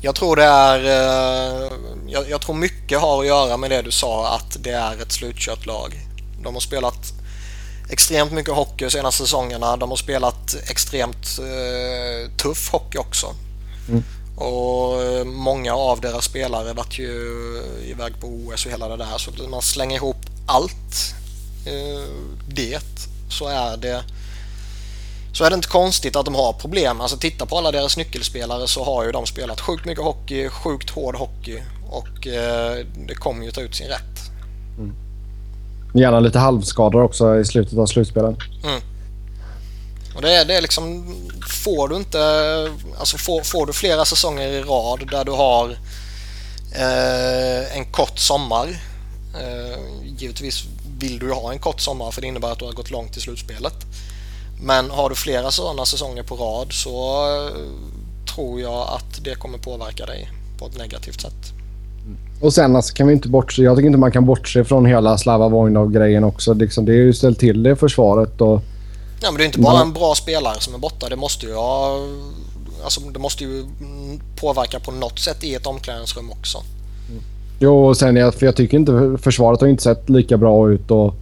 Jag 0.00 0.14
tror 0.14 0.36
det 0.36 0.44
är... 0.44 0.78
eh, 0.84 1.72
jag, 2.08 2.30
jag 2.30 2.40
tror 2.40 2.54
mycket 2.54 3.00
har 3.00 3.20
att 3.20 3.26
göra 3.26 3.56
med 3.56 3.70
det 3.70 3.82
du 3.82 3.90
sa 3.90 4.34
att 4.34 4.56
det 4.64 4.70
är 4.70 5.02
ett 5.02 5.12
slutkört 5.12 5.66
lag. 5.66 6.00
De 6.42 6.54
har 6.54 6.60
spelat 6.60 7.12
extremt 7.90 8.32
mycket 8.32 8.54
hockey 8.54 8.84
de 8.84 8.90
senaste 8.90 9.22
säsongerna. 9.22 9.76
De 9.76 9.90
har 9.90 9.96
spelat 9.96 10.56
extremt 10.70 11.38
eh, 11.38 12.30
tuff 12.36 12.72
hockey 12.72 12.98
också. 12.98 13.26
Mm. 13.88 14.02
Och 14.36 15.02
eh, 15.02 15.24
många 15.24 15.74
av 15.74 16.00
deras 16.00 16.24
spelare 16.24 16.72
vart 16.72 16.98
ju 16.98 17.12
iväg 17.86 18.20
på 18.20 18.26
OS 18.26 18.66
och 18.66 18.72
hela 18.72 18.88
det 18.88 18.96
där. 18.96 19.18
Så 19.18 19.30
man 19.48 19.62
slänger 19.62 19.96
ihop 19.96 20.16
allt 20.46 21.14
det 22.48 22.80
så 23.28 23.48
är 23.48 23.76
det 23.76 24.04
så 25.32 25.44
är 25.44 25.50
det 25.50 25.54
inte 25.54 25.68
konstigt 25.68 26.16
att 26.16 26.24
de 26.24 26.34
har 26.34 26.52
problem. 26.52 27.00
Alltså 27.00 27.16
titta 27.16 27.46
på 27.46 27.58
alla 27.58 27.72
deras 27.72 27.96
nyckelspelare 27.96 28.68
så 28.68 28.84
har 28.84 29.04
ju 29.04 29.12
de 29.12 29.26
spelat 29.26 29.60
sjukt 29.60 29.84
mycket 29.84 30.04
hockey, 30.04 30.48
sjukt 30.48 30.90
hård 30.90 31.16
hockey 31.16 31.62
och 31.90 32.26
eh, 32.26 32.86
det 33.06 33.14
kommer 33.14 33.44
ju 33.44 33.50
ta 33.50 33.60
ut 33.60 33.74
sin 33.74 33.88
rätt. 33.88 34.30
Gärna 35.94 36.20
lite 36.20 36.38
halvskador 36.38 37.02
också 37.02 37.38
i 37.38 37.44
slutet 37.44 37.78
av 37.78 37.86
slutspelen. 37.86 38.36
Och 40.14 40.22
det 40.22 40.32
är, 40.32 40.44
det 40.44 40.54
är 40.54 40.60
liksom, 40.60 41.14
får 41.64 41.88
du 41.88 41.96
inte, 41.96 42.18
alltså 42.98 43.18
får, 43.18 43.42
får 43.42 43.66
du 43.66 43.72
flera 43.72 44.04
säsonger 44.04 44.48
i 44.48 44.62
rad 44.62 45.08
där 45.10 45.24
du 45.24 45.32
har 45.32 45.70
eh, 46.74 47.76
en 47.76 47.84
kort 47.84 48.18
sommar. 48.18 48.68
Eh, 49.34 49.78
givetvis 50.18 50.64
vill 51.02 51.18
du 51.18 51.26
ju 51.26 51.32
ha 51.32 51.52
en 51.52 51.58
kort 51.58 51.80
sommar 51.80 52.10
för 52.10 52.20
det 52.20 52.26
innebär 52.26 52.52
att 52.52 52.58
du 52.58 52.64
har 52.64 52.72
gått 52.72 52.90
långt 52.90 53.16
i 53.16 53.20
slutspelet. 53.20 53.74
Men 54.62 54.90
har 54.90 55.08
du 55.08 55.14
flera 55.14 55.50
sådana 55.50 55.86
säsonger 55.86 56.22
på 56.22 56.34
rad 56.36 56.72
så 56.72 56.94
eh, 57.26 57.56
tror 58.34 58.60
jag 58.60 58.88
att 58.96 59.24
det 59.24 59.34
kommer 59.34 59.58
påverka 59.58 60.06
dig 60.06 60.30
på 60.58 60.66
ett 60.66 60.78
negativt 60.78 61.20
sätt. 61.20 61.52
Och 62.40 62.54
sen 62.54 62.76
alltså, 62.76 62.94
kan 62.94 63.06
vi 63.06 63.12
inte 63.12 63.28
bortse... 63.28 63.62
Jag 63.62 63.76
tycker 63.76 63.86
inte 63.86 63.98
man 63.98 64.12
kan 64.12 64.26
bortse 64.26 64.64
från 64.64 64.86
hela 64.86 65.18
Slava 65.18 65.48
Voinov-grejen 65.48 66.24
också. 66.24 66.54
Liksom, 66.54 66.84
det 66.84 66.92
är 66.92 66.96
ju 66.96 67.12
ställt 67.12 67.38
till 67.38 67.62
det 67.62 67.76
försvaret 67.76 68.40
och... 68.40 68.60
Ja, 69.22 69.30
men 69.30 69.38
det 69.38 69.44
är 69.44 69.46
inte 69.46 69.58
bara 69.58 69.76
Mm. 69.76 69.88
en 69.88 69.94
bra 69.94 70.14
spelare 70.14 70.60
som 70.60 70.74
är 70.74 70.78
borta. 70.78 71.08
Det 71.08 71.16
måste 71.16 71.46
ju 71.46 71.54
ha, 71.54 71.98
alltså, 72.84 73.00
det 73.00 73.18
måste 73.18 73.44
ju 73.44 73.60
mm, 73.60 74.20
påverka 74.40 74.80
på 74.80 74.90
något 74.90 75.18
sätt 75.18 75.44
i 75.44 75.54
ett 75.54 75.66
omklädningsrum 75.66 76.30
också. 76.30 76.58
Jo, 77.58 77.86
och 77.86 77.96
sen 77.96 78.16
jag, 78.16 78.34
för 78.34 78.46
jag 78.46 78.56
tycker 78.56 78.76
inte 78.76 79.16
försvaret 79.22 79.60
har 79.60 79.68
inte 79.68 79.82
sett 79.82 80.10
lika 80.10 80.36
bra 80.36 80.70
ut. 80.70 80.90
Och 80.90 81.14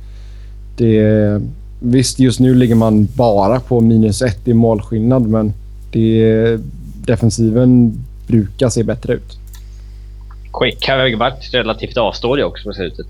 det, 0.77 1.41
visst, 1.81 2.19
just 2.19 2.41
nu 2.41 2.55
ligger 2.55 2.75
man 2.75 3.09
bara 3.15 3.61
på 3.61 3.81
minus 3.81 4.23
ett 4.23 4.49
i 4.49 4.55
målskillnad, 4.55 5.29
men 5.29 5.53
det, 5.93 6.59
defensiven 7.05 7.99
brukar 8.27 8.69
se 8.69 8.83
bättre 8.83 9.15
ut. 9.15 9.39
Quick 10.53 10.89
har 10.89 10.97
väl 10.97 11.17
varit 11.17 11.55
relativt 11.55 11.97
avståelig 11.97 12.47
också 12.47 12.69
på 12.69 12.73
slutet. 12.73 13.07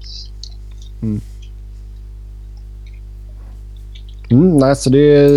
Mm. 1.03 1.21
Mm, 4.31 4.59
nej, 4.59 4.77
så 4.77 4.91
det, 4.91 5.29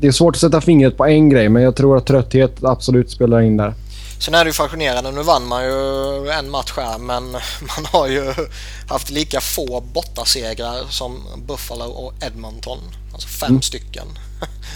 det 0.00 0.06
är 0.06 0.12
svårt 0.12 0.36
att 0.36 0.40
sätta 0.40 0.60
fingret 0.60 0.96
på 0.96 1.06
en 1.06 1.28
grej, 1.28 1.48
men 1.48 1.62
jag 1.62 1.76
tror 1.76 1.96
att 1.96 2.06
trötthet 2.06 2.64
absolut 2.64 3.10
spelar 3.10 3.40
in 3.40 3.56
där. 3.56 3.74
Sen 4.22 4.34
är 4.34 4.44
det 4.44 4.48
ju 4.48 4.52
fascinerande. 4.52 5.10
Nu 5.10 5.22
vann 5.22 5.46
man 5.46 5.64
ju 5.64 6.28
en 6.30 6.50
match 6.50 6.72
här 6.76 6.98
men 6.98 7.30
man 7.60 7.86
har 7.92 8.08
ju 8.08 8.34
haft 8.88 9.10
lika 9.10 9.40
få 9.40 9.80
bortasegrar 9.80 10.84
som 10.90 11.22
Buffalo 11.46 11.84
och 11.84 12.12
Edmonton. 12.22 12.78
Alltså 13.12 13.28
fem 13.28 13.50
mm. 13.50 13.62
stycken. 13.62 14.06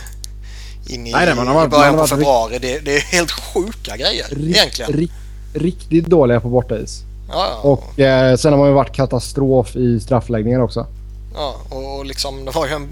In 0.89 1.07
i, 1.07 1.13
Nej, 1.13 1.35
man 1.35 1.47
har 1.47 1.55
varit, 1.55 1.71
början 1.71 1.97
på 1.97 2.07
februari. 2.07 2.59
Det, 2.59 2.79
det, 2.79 2.97
är 2.97 3.01
helt 3.01 3.31
sjuka 3.31 3.97
grejer 3.97 4.27
rikt, 4.31 4.57
egentligen. 4.57 4.93
Rikt, 4.93 5.15
riktigt 5.55 6.07
dåliga 6.07 6.41
på 6.41 6.49
bortais. 6.49 7.03
Ja, 7.29 7.49
ja. 7.51 7.71
Och 7.71 8.01
eh, 8.01 8.37
sen 8.37 8.53
har 8.53 8.59
man 8.59 8.69
ju 8.69 8.75
varit 8.75 8.95
katastrof 8.95 9.77
i 9.77 10.01
straffläggningar 10.01 10.61
också. 10.61 10.87
Ja, 11.35 11.57
och 11.69 12.07
liksom 12.07 12.45
det 12.45 12.51
var 12.51 12.67
ju 12.67 12.73
en, 12.73 12.89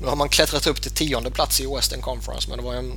Nu 0.00 0.06
har 0.06 0.16
man 0.16 0.28
klättrat 0.28 0.66
upp 0.66 0.82
till 0.82 0.90
tionde 0.90 1.30
plats 1.30 1.60
i 1.60 1.74
Western 1.74 2.00
Conference 2.00 2.48
men 2.48 2.58
det 2.58 2.64
var 2.64 2.72
ju 2.72 2.78
en 2.78 2.92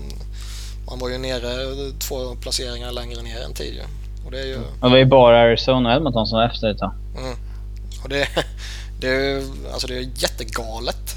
man 0.91 0.99
var 0.99 1.09
ju 1.09 1.17
nere 1.17 1.91
två 1.99 2.35
placeringar 2.35 2.91
längre 2.91 3.21
ner 3.21 3.41
än 3.41 3.53
tidigare. 3.53 3.87
Och 4.25 4.31
det, 4.31 4.39
är 4.39 4.45
ju... 4.45 4.59
det 4.81 4.89
var 4.89 4.97
ju 4.97 5.05
bara 5.05 5.41
Arizona 5.41 5.89
och 5.89 5.95
Edmonton 5.95 6.27
som 6.27 6.37
var 6.37 6.45
efter 6.45 6.71
ett 6.71 6.81
mm. 6.81 7.35
Och 8.03 8.09
det, 8.09 8.27
det, 8.99 9.07
är, 9.07 9.43
alltså 9.73 9.87
det 9.87 9.97
är 9.97 10.09
jättegalet. 10.15 11.15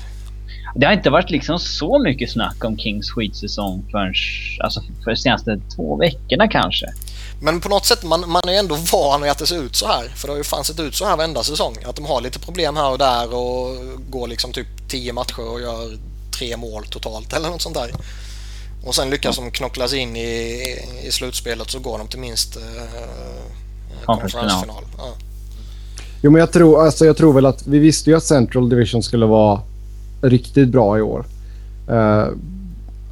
Det 0.75 0.87
har 0.87 0.93
inte 0.93 1.11
varit 1.11 1.31
liksom 1.31 1.59
så 1.59 1.99
mycket 1.99 2.31
snack 2.31 2.65
om 2.65 2.79
Kings 2.79 3.11
skitsäsong 3.11 3.87
förrän 3.91 4.15
alltså 4.61 4.81
för 5.05 5.11
de 5.11 5.17
senaste 5.17 5.61
två 5.77 5.97
veckorna 5.97 6.49
kanske. 6.49 6.87
Men 7.41 7.61
på 7.61 7.69
något 7.69 7.87
sätt, 7.87 8.05
man, 8.05 8.31
man 8.31 8.49
är 8.49 8.59
ändå 8.59 8.79
van 8.93 9.23
vid 9.23 9.31
att 9.31 9.39
det 9.39 9.47
ser 9.47 9.63
ut 9.63 9.77
så 9.77 9.87
här. 9.87 10.09
För 10.09 10.29
det 10.29 10.33
har 10.33 10.39
ju 10.39 10.45
fan 10.45 10.65
sett 10.65 10.81
ut 10.81 10.95
så 10.95 11.05
här 11.05 11.17
varenda 11.17 11.43
säsong. 11.43 11.77
Att 11.85 11.97
de 11.97 12.05
har 12.05 12.21
lite 12.21 12.39
problem 12.39 12.77
här 12.77 12.91
och 12.91 12.99
där 12.99 13.35
och 13.35 13.77
går 14.11 14.29
liksom 14.29 14.53
typ 14.53 14.89
tio 14.89 15.13
matcher 15.13 15.51
och 15.51 15.61
gör 15.61 15.99
tre 16.39 16.57
mål 16.57 16.87
totalt 16.87 17.33
eller 17.33 17.49
något 17.49 17.63
sånt 17.63 17.77
där. 17.77 17.91
Och 18.85 18.95
sen 18.95 19.11
lyckas 19.11 19.37
de 19.37 19.51
knockla 19.51 19.89
sig 19.89 19.99
in 19.99 20.17
i, 20.17 20.63
i 21.07 21.11
slutspelet 21.11 21.71
så 21.71 21.79
går 21.79 21.99
de 21.99 22.09
till 22.09 22.19
minst 22.19 22.57
eh, 22.57 22.63
konferensfinal. 24.05 24.85
Ja. 24.99 25.13
Jo, 26.23 26.31
men 26.31 26.41
jag 26.41 26.53
tror, 26.53 26.85
alltså, 26.85 27.05
jag 27.05 27.17
tror 27.17 27.33
väl 27.33 27.47
att 27.47 27.67
vi 27.67 27.79
visste 27.79 28.11
ju 28.11 28.17
att 28.17 28.25
Central 28.25 28.69
Division 28.69 29.03
skulle 29.03 29.27
vara 29.27 29.61
riktigt 30.23 30.69
bra 30.69 30.99
i 30.99 31.03
år. 31.03 31.25
Uh, 31.91 32.27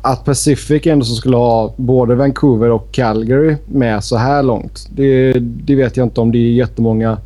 att 0.02 0.24
Pacific 0.24 0.86
ändå 0.86 1.04
så 1.04 1.14
skulle 1.14 1.36
ha 1.36 1.74
både 1.76 2.14
Vancouver 2.14 2.70
och 2.70 2.88
Calgary 2.92 3.56
med 3.66 4.04
så 4.04 4.16
här 4.16 4.42
långt. 4.42 4.88
Det, 4.90 5.32
det 5.40 5.74
vet 5.74 5.96
jag 5.96 6.06
inte 6.06 6.20
om 6.20 6.32
det 6.32 6.38
är 6.38 6.52
jättemånga 6.52 7.18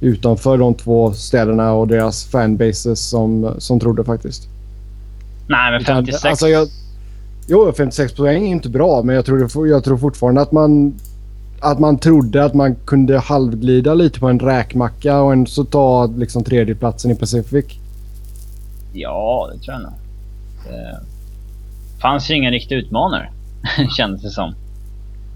utanför 0.00 0.58
de 0.58 0.74
två 0.74 1.12
städerna 1.12 1.72
och 1.72 1.88
deras 1.88 2.24
fanbases 2.24 3.08
som, 3.08 3.54
som 3.58 3.80
trodde 3.80 4.04
faktiskt. 4.04 4.48
Nej, 5.48 5.72
men 5.72 5.84
56... 5.84 6.24
Alltså 6.24 6.48
jag, 6.48 6.68
Jo, 7.46 7.72
56 7.76 8.12
poäng 8.12 8.46
är 8.46 8.50
inte 8.50 8.68
bra, 8.68 9.02
men 9.02 9.16
jag 9.16 9.24
tror, 9.24 9.68
jag 9.68 9.84
tror 9.84 9.98
fortfarande 9.98 10.40
att 10.40 10.52
man, 10.52 10.94
att 11.60 11.78
man 11.78 11.98
trodde 11.98 12.44
att 12.44 12.54
man 12.54 12.74
kunde 12.74 13.18
halvglida 13.18 13.94
lite 13.94 14.20
på 14.20 14.28
en 14.28 14.40
räkmacka 14.40 15.20
och 15.20 15.32
ändå 15.32 15.50
så 15.50 15.64
ta 15.64 16.06
liksom 16.06 16.44
tredjeplatsen 16.44 17.10
i 17.10 17.14
Pacific. 17.14 17.64
Ja, 18.92 19.50
det 19.52 19.58
tror 19.60 19.74
jag 19.74 19.82
nog. 19.82 19.92
Det 20.64 22.00
fanns 22.00 22.30
ju 22.30 22.34
ingen 22.34 22.52
riktig 22.52 22.76
utmanare, 22.76 23.28
kändes 23.96 24.22
det 24.22 24.30
som. 24.30 24.54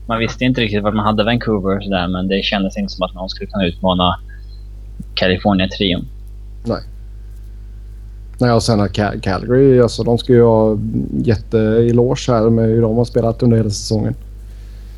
Man 0.06 0.18
visste 0.18 0.44
inte 0.44 0.60
riktigt 0.60 0.82
vart 0.82 0.94
man 0.94 1.06
hade 1.06 1.24
Vancouver 1.24 1.80
sådär, 1.80 2.08
men 2.08 2.28
det 2.28 2.44
kändes 2.44 2.76
inte 2.76 2.92
som 2.92 3.02
att 3.02 3.14
någon 3.14 3.28
skulle 3.28 3.50
kunna 3.50 3.66
utmana 3.66 4.20
California-trion. 5.14 6.06
Nej. 6.64 6.82
Nej, 8.38 8.52
och 8.52 8.62
sen 8.62 8.88
Cal 8.88 9.20
Calgary, 9.20 9.80
alltså 9.80 10.02
de 10.02 10.18
ska 10.18 10.32
ju 10.32 10.42
ha 10.42 10.78
jätteeloge 11.24 12.32
här 12.32 12.50
med 12.50 12.64
hur 12.64 12.82
de 12.82 12.96
har 12.96 13.04
spelat 13.04 13.42
under 13.42 13.56
hela 13.56 13.70
säsongen. 13.70 14.14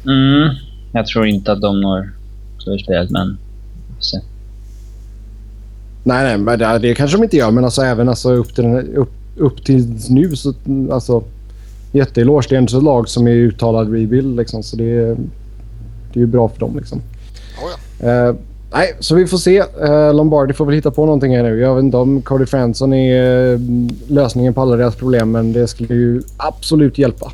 Mm, 0.07 0.55
jag 0.93 1.07
tror 1.07 1.27
inte 1.27 1.53
att 1.53 1.61
de 1.61 1.81
når 1.81 2.11
slutspelet, 2.59 3.11
men 3.11 3.39
se. 4.01 4.17
Nej, 6.05 6.25
nej, 6.25 6.39
men 6.39 6.59
det, 6.59 6.79
det 6.79 6.95
kanske 6.95 7.17
de 7.17 7.25
inte 7.25 7.37
gör, 7.37 7.51
men 7.51 7.65
alltså 7.65 7.83
även 7.83 8.09
alltså 8.09 8.33
upp, 8.33 8.55
till 8.55 8.65
den, 8.65 8.97
upp, 8.97 9.13
upp 9.37 9.65
till 9.65 9.99
nu 10.09 10.37
så 10.37 10.55
alltså 10.91 11.23
jätteeloge. 11.93 12.47
Det 12.49 12.55
är 12.55 12.59
ändå 12.59 12.79
ett 12.79 12.85
lag 12.85 13.09
som 13.09 13.27
är 13.27 13.31
uttalad 13.31 13.93
rebuild 13.93 14.37
liksom, 14.37 14.63
så 14.63 14.77
det, 14.77 15.15
det 16.13 16.15
är 16.15 16.21
ju 16.21 16.27
bra 16.27 16.49
för 16.49 16.61
dem 16.61 16.77
liksom. 16.77 17.03
Oh 17.63 18.07
ja. 18.07 18.29
uh, 18.29 18.37
Nej, 18.73 18.97
så 19.01 19.15
vi 19.15 19.27
får 19.27 19.39
se. 19.39 19.63
Uh, 19.63 20.15
Lombardi 20.15 20.55
får 20.55 20.67
väl 20.67 20.75
hitta 20.75 20.91
på 20.91 21.05
någonting 21.05 21.37
här 21.37 21.43
nu. 21.43 21.61
Jag 21.61 21.75
vet 21.75 21.85
inte 21.85 21.97
om 21.97 22.23
Cody 22.23 22.47
Fransson 22.47 22.93
är 22.93 23.53
uh, 23.53 23.61
lösningen 24.09 24.55
på 24.55 24.61
alla 24.61 24.77
deras 24.77 24.95
problem, 24.95 25.31
men 25.31 25.53
det 25.53 25.69
skulle 25.69 25.95
ju 25.95 26.23
absolut 26.37 26.99
hjälpa. 26.99 27.33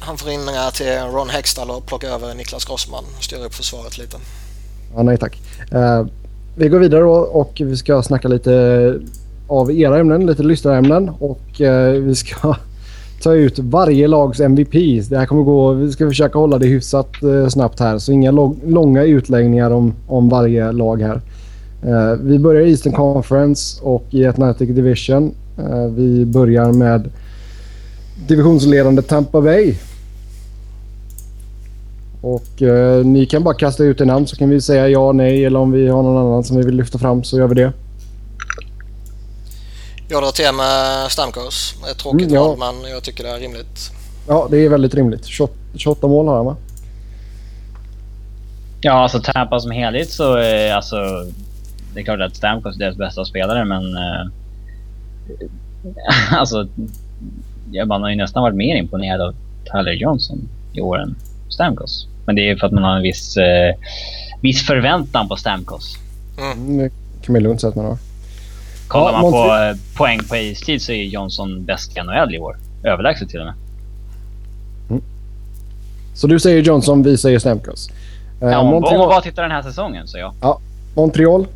Han 0.00 0.16
får 0.16 0.28
ringa 0.28 0.70
till 0.70 1.12
Ron 1.12 1.28
Hextall 1.28 1.70
och 1.70 1.86
plocka 1.86 2.06
över 2.06 2.34
Niklas 2.34 2.64
Grossman 2.64 3.04
och 3.18 3.24
styra 3.24 3.44
upp 3.44 3.54
försvaret 3.54 3.98
lite. 3.98 4.16
Ja, 4.96 5.02
nej 5.02 5.18
tack. 5.18 5.40
Uh, 5.74 6.06
vi 6.56 6.68
går 6.68 6.78
vidare 6.78 7.00
då 7.00 7.14
och 7.14 7.52
vi 7.64 7.76
ska 7.76 8.02
snacka 8.02 8.28
lite 8.28 8.94
av 9.48 9.72
era 9.72 9.98
ämnen, 9.98 10.26
lite 10.26 10.42
lyssnarämnen 10.42 11.08
och 11.08 11.40
vi 12.00 12.14
ska 12.14 12.56
ta 13.22 13.34
ut 13.34 13.58
varje 13.58 14.08
lags 14.08 14.40
MVP. 14.40 14.72
Det 15.10 15.18
här 15.18 15.26
kommer 15.26 15.42
gå... 15.42 15.72
Vi 15.72 15.92
ska 15.92 16.08
försöka 16.08 16.38
hålla 16.38 16.58
det 16.58 16.66
hyfsat 16.66 17.22
eh, 17.22 17.48
snabbt 17.48 17.80
här. 17.80 17.98
Så 17.98 18.12
inga 18.12 18.30
långa 18.66 19.02
utläggningar 19.02 19.70
om, 19.70 19.94
om 20.06 20.28
varje 20.28 20.72
lag 20.72 21.02
här. 21.02 21.20
Eh, 21.82 22.18
vi 22.20 22.38
börjar 22.38 22.62
i 22.62 22.70
Eastern 22.70 22.92
Conference 22.92 23.80
och 23.82 24.04
i 24.10 24.26
Atlantic 24.26 24.68
Division. 24.68 25.34
Eh, 25.58 25.86
vi 25.86 26.24
börjar 26.24 26.72
med 26.72 27.10
divisionsledande 28.28 29.02
Tampa 29.02 29.40
Bay. 29.40 29.74
Och 32.20 32.62
eh, 32.62 33.04
ni 33.04 33.26
kan 33.26 33.44
bara 33.44 33.54
kasta 33.54 33.84
ut 33.84 34.00
en 34.00 34.06
namn 34.06 34.26
så 34.26 34.36
kan 34.36 34.50
vi 34.50 34.60
säga 34.60 34.88
ja, 34.88 35.12
nej 35.12 35.44
eller 35.44 35.58
om 35.58 35.72
vi 35.72 35.88
har 35.88 36.02
någon 36.02 36.26
annan 36.26 36.44
som 36.44 36.56
vi 36.56 36.62
vill 36.62 36.76
lyfta 36.76 36.98
fram 36.98 37.24
så 37.24 37.38
gör 37.38 37.48
vi 37.48 37.54
det. 37.54 37.72
Jag 40.08 40.22
drar 40.22 40.30
till 40.30 40.54
med 40.56 41.10
Stamkos. 41.12 41.74
Ett 41.90 41.98
tråkigt 41.98 42.28
mm, 42.28 42.34
ja. 42.34 42.54
val 42.54 42.58
men 42.58 42.90
jag 42.90 43.02
tycker 43.02 43.24
det 43.24 43.30
är 43.30 43.40
rimligt. 43.40 43.90
Ja, 44.28 44.48
det 44.50 44.56
är 44.58 44.68
väldigt 44.68 44.94
rimligt. 44.94 45.26
28 45.74 46.06
mål 46.06 46.28
har 46.28 46.36
han 46.36 46.46
va? 46.46 46.56
Ja, 48.80 48.92
alltså 48.92 49.20
Tampa 49.20 49.60
som 49.60 49.70
helhet 49.70 50.10
så 50.10 50.38
eh, 50.38 50.76
alltså... 50.76 50.96
Det 51.94 52.00
är 52.00 52.04
klart 52.04 52.20
att 52.20 52.36
Stamkos 52.36 52.76
är 52.76 52.78
deras 52.78 52.96
bästa 52.96 53.24
spelare 53.24 53.64
men... 53.64 53.96
Eh, 53.96 54.26
alltså... 56.38 56.68
Man 57.86 58.02
har 58.02 58.10
ju 58.10 58.16
nästan 58.16 58.42
varit 58.42 58.56
mer 58.56 58.76
imponerad 58.76 59.20
av 59.20 59.34
Tyler 59.64 59.92
Johnson 59.92 60.48
i 60.72 60.80
år 60.80 60.98
än 60.98 61.16
Stamkos. 61.48 62.08
Men 62.26 62.36
det 62.36 62.50
är 62.50 62.56
för 62.56 62.66
att 62.66 62.72
man 62.72 62.82
har 62.82 62.96
en 62.96 63.02
viss, 63.02 63.36
eh, 63.36 63.74
viss 64.40 64.66
förväntan 64.66 65.28
på 65.28 65.36
Stamkos. 65.36 65.96
Mm. 66.38 66.78
Det 66.78 66.90
kan 67.22 67.32
man 67.32 67.42
lugnt 67.42 67.60
säga 67.60 67.68
att 67.68 67.76
man 67.76 67.84
har. 67.84 67.98
Kollar 68.88 69.12
ja, 69.12 69.22
man 69.22 69.32
på 69.32 69.54
eh, 69.54 69.96
poäng 69.96 70.20
på 70.28 70.36
istid 70.36 70.82
så 70.82 70.92
är 70.92 71.04
Johnson 71.04 71.64
bäst 71.64 71.96
i 71.96 72.00
NHL 72.00 72.34
i 72.34 72.38
år. 72.38 72.56
Överlägset 72.82 73.28
till 73.28 73.40
och 73.40 73.46
med. 73.46 73.54
Mm. 74.90 75.02
Så 76.14 76.26
du 76.26 76.40
säger 76.40 76.62
Johnson, 76.62 77.02
vi 77.02 77.18
säger 77.18 77.38
Stamkos. 77.38 77.90
Uh, 78.42 78.48
ja, 78.50 78.58
om, 78.58 78.66
Montreal... 78.66 78.94
om 78.94 79.00
man 79.00 79.08
bara 79.08 79.20
tittar 79.20 79.42
den 79.42 79.50
här 79.50 79.62
säsongen 79.62 80.08
så 80.08 80.18
ja. 80.18 80.34
Ja. 80.40 80.60
Montreal, 80.94 81.46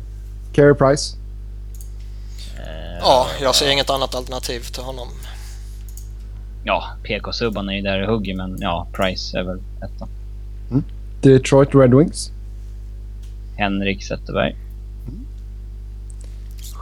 Carey 0.53 0.73
Price. 0.73 1.15
Uh, 2.57 2.97
ja, 3.01 3.27
jag 3.41 3.55
ser 3.55 3.71
inget 3.71 3.89
annat 3.89 4.15
alternativ 4.15 4.59
till 4.59 4.83
honom. 4.83 5.07
Ja, 6.63 6.83
PK-subban 7.03 7.69
är 7.69 7.73
ju 7.73 7.81
där 7.81 8.03
i 8.03 8.05
hugger 8.05 8.35
men 8.35 8.57
ja, 8.59 8.87
Price 8.93 9.39
är 9.39 9.43
väl 9.43 9.59
etta. 9.77 10.07
Mm. 10.71 10.83
Detroit 11.21 11.75
Red 11.75 11.93
Wings. 11.93 12.31
Henrik 13.57 14.03
Zetterberg. 14.03 14.55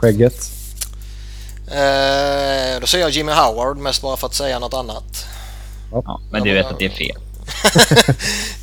Skägget? 0.00 0.50
Eh, 1.66 2.80
då 2.80 2.86
säger 2.86 3.04
jag 3.04 3.10
Jimmy 3.10 3.32
Howard 3.32 3.76
mest 3.76 4.02
bara 4.02 4.16
för 4.16 4.26
att 4.26 4.34
säga 4.34 4.58
något 4.58 4.74
annat. 4.74 5.24
Ja, 5.92 6.20
men 6.30 6.42
du 6.42 6.54
vet 6.54 6.66
att 6.66 6.78
det 6.78 6.84
är 6.84 6.90
fel. 6.90 7.16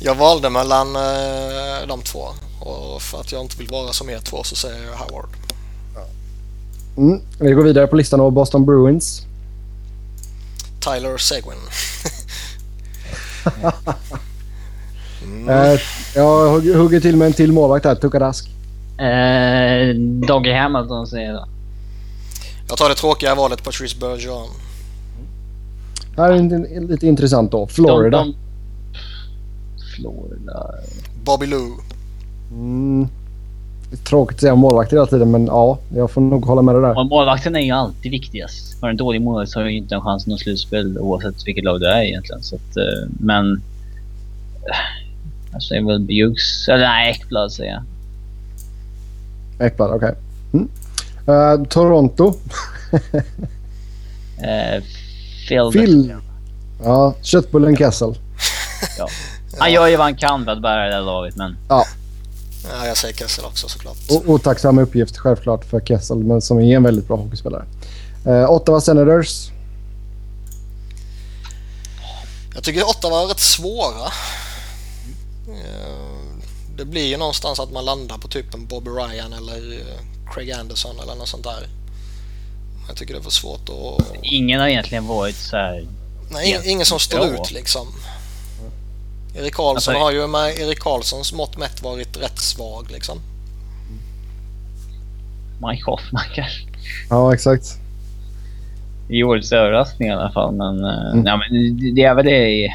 jag 0.00 0.14
valde 0.14 0.50
mellan 0.50 0.96
eh, 0.96 1.86
de 1.88 2.02
två 2.02 2.28
och 2.60 3.02
för 3.02 3.20
att 3.20 3.32
jag 3.32 3.40
inte 3.40 3.56
vill 3.58 3.68
vara 3.68 3.92
som 3.92 4.10
er 4.10 4.18
två 4.18 4.44
så 4.44 4.56
säger 4.56 4.84
jag 4.84 4.96
Howard. 4.96 5.28
Mm. 6.96 7.20
Vi 7.38 7.52
går 7.52 7.62
vidare 7.62 7.86
på 7.86 7.96
listan 7.96 8.20
av 8.20 8.32
Boston 8.32 8.66
Bruins. 8.66 9.22
Tyler 10.80 11.18
Seguin. 11.18 11.52
Mm. 13.52 13.72
Eh, 15.48 15.80
jag 16.14 16.60
hugger 16.60 17.00
till 17.00 17.16
med 17.16 17.26
en 17.26 17.32
till 17.32 17.52
målvakt 17.52 17.84
här. 17.84 17.94
Tukadask. 17.94 18.50
Eh, 18.98 19.94
Doggy 20.28 20.52
Hamilton 20.52 21.06
säger 21.06 21.32
jag. 21.32 21.48
Jag 22.68 22.78
tar 22.78 22.88
det 22.88 22.94
tråkiga 22.94 23.34
valet 23.34 23.64
Patrice 23.64 24.00
Bergeron. 24.00 24.48
Här 26.16 26.30
är 26.32 26.36
en, 26.36 26.86
lite 26.86 27.06
intressant 27.06 27.52
då. 27.52 27.66
Florida. 27.66 28.18
De, 28.18 28.26
de, 28.32 28.36
Florida. 29.96 30.70
Bobby 31.24 31.46
Lou. 31.46 31.70
Mm. 32.50 33.08
Tråkigt 34.04 34.34
att 34.36 34.40
säga 34.40 34.54
målvakt 34.54 34.92
hela 34.92 35.06
tiden 35.06 35.30
men 35.30 35.46
ja, 35.46 35.78
jag 35.94 36.10
får 36.10 36.20
nog 36.20 36.44
hålla 36.44 36.62
med 36.62 36.74
det 36.74 36.80
där. 36.80 36.98
Och 36.98 37.06
målvakten 37.06 37.56
är 37.56 37.60
ju 37.60 37.70
alltid 37.70 38.10
viktigast. 38.10 38.80
Har 38.80 38.88
du 38.88 38.90
en 38.90 38.96
dålig 38.96 39.20
målvakt 39.22 39.50
så 39.50 39.58
har 39.58 39.64
du 39.64 39.72
inte 39.72 39.94
en 39.94 40.00
chans 40.00 40.22
att 40.22 40.26
nå 40.26 40.36
slutspel 40.36 40.98
oavsett 40.98 41.46
vilket 41.46 41.64
lag 41.64 41.80
du 41.80 41.86
är 41.86 42.02
egentligen. 42.02 42.42
Så 42.42 42.56
att, 42.56 42.76
eh, 42.76 43.08
men... 43.20 43.52
eh, 43.52 44.76
Jag 45.52 45.62
säger 45.62 45.82
väl 45.86 46.00
Bjuggs, 46.00 46.68
eller 46.68 46.84
nej 46.88 47.10
Ekblad 47.10 47.52
säger 47.52 47.72
jag. 47.72 47.82
Ekblad, 49.60 49.90
okej. 49.90 50.14
Mm. 50.52 50.68
Eh, 51.26 51.68
Toronto. 51.68 52.34
Eh, 54.42 54.82
Phil. 55.48 55.70
Phil. 55.72 56.14
Ja, 56.84 57.14
köttbullen 57.22 57.76
Kessel. 57.76 58.18
Ja. 58.98 59.08
Han 59.58 59.72
gör 59.72 59.86
ju 59.86 59.96
vad 59.96 60.04
han 60.06 60.16
kan 60.16 60.44
för 60.44 60.52
att 60.52 60.62
bära 60.62 60.84
det 60.84 60.90
där 60.90 61.00
laget 61.00 61.36
men... 61.36 61.56
Ja, 61.68 61.84
jag 62.86 62.96
säger 62.96 63.14
Kessel 63.14 63.44
också 63.44 63.68
såklart. 63.68 63.96
O- 64.10 64.22
otacksam 64.26 64.78
uppgift 64.78 65.16
självklart 65.16 65.64
för 65.64 65.80
Kessel, 65.80 66.18
men 66.18 66.40
som 66.40 66.58
är 66.60 66.76
en 66.76 66.82
väldigt 66.82 67.08
bra 67.08 67.16
hockeyspelare. 67.16 67.64
Eh, 68.26 68.50
Ottawa 68.50 68.80
Senators. 68.80 69.50
Jag 72.54 72.64
tycker 72.64 72.84
Ottawa 72.84 73.22
är 73.22 73.26
rätt 73.26 73.40
svåra. 73.40 74.06
Eh, 75.48 76.07
Det 76.78 76.84
blir 76.84 77.06
ju 77.06 77.16
någonstans 77.16 77.60
att 77.60 77.72
man 77.72 77.84
landar 77.84 78.18
på 78.18 78.28
typ 78.28 78.54
en 78.54 78.66
Bobby 78.66 78.90
Ryan 78.90 79.32
eller 79.32 79.72
eh, 79.72 80.32
Craig 80.34 80.50
Anderson 80.52 80.96
eller 81.02 81.14
något 81.14 81.28
sånt 81.28 81.44
där. 81.44 81.62
Jag 82.88 82.96
tycker 82.96 83.14
det 83.14 83.20
är 83.20 83.22
för 83.22 83.30
svårt 83.30 83.68
att... 83.68 84.04
Ingen 84.22 84.60
har 84.60 84.68
egentligen 84.68 85.06
varit 85.06 85.36
så 85.36 85.56
här. 85.56 85.86
Nej, 86.32 86.54
ing- 86.54 86.66
ingen 86.70 86.86
som 86.86 86.98
står 86.98 87.18
bra. 87.18 87.42
ut 87.42 87.50
liksom. 87.52 87.86
Erik 89.36 89.54
Karlsson 89.54 89.94
Alltså- 89.94 90.04
har 90.04 90.12
ju 90.12 90.26
med 90.26 90.58
Erik 90.58 90.78
Karlssons 90.78 91.32
mått 91.32 91.58
mätt 91.58 91.82
varit 91.82 92.16
rätt 92.16 92.38
svag 92.38 92.90
liksom. 92.90 93.18
Mike 95.68 95.82
Hoffman 95.86 96.22
kanske. 96.34 96.60
Ja, 97.10 97.34
exakt. 97.34 97.78
I 99.08 99.22
årets 99.22 99.52
överraskning 99.52 100.08
i 100.08 100.12
alla 100.12 100.32
fall. 100.32 100.54
Men, 100.54 100.84
eh, 100.84 101.10
Mm. 101.12 101.26
ja, 101.26 101.36
men 101.36 101.76
det- 101.94 102.02
är 102.02 102.14
väl 102.14 102.24
det 102.26 102.68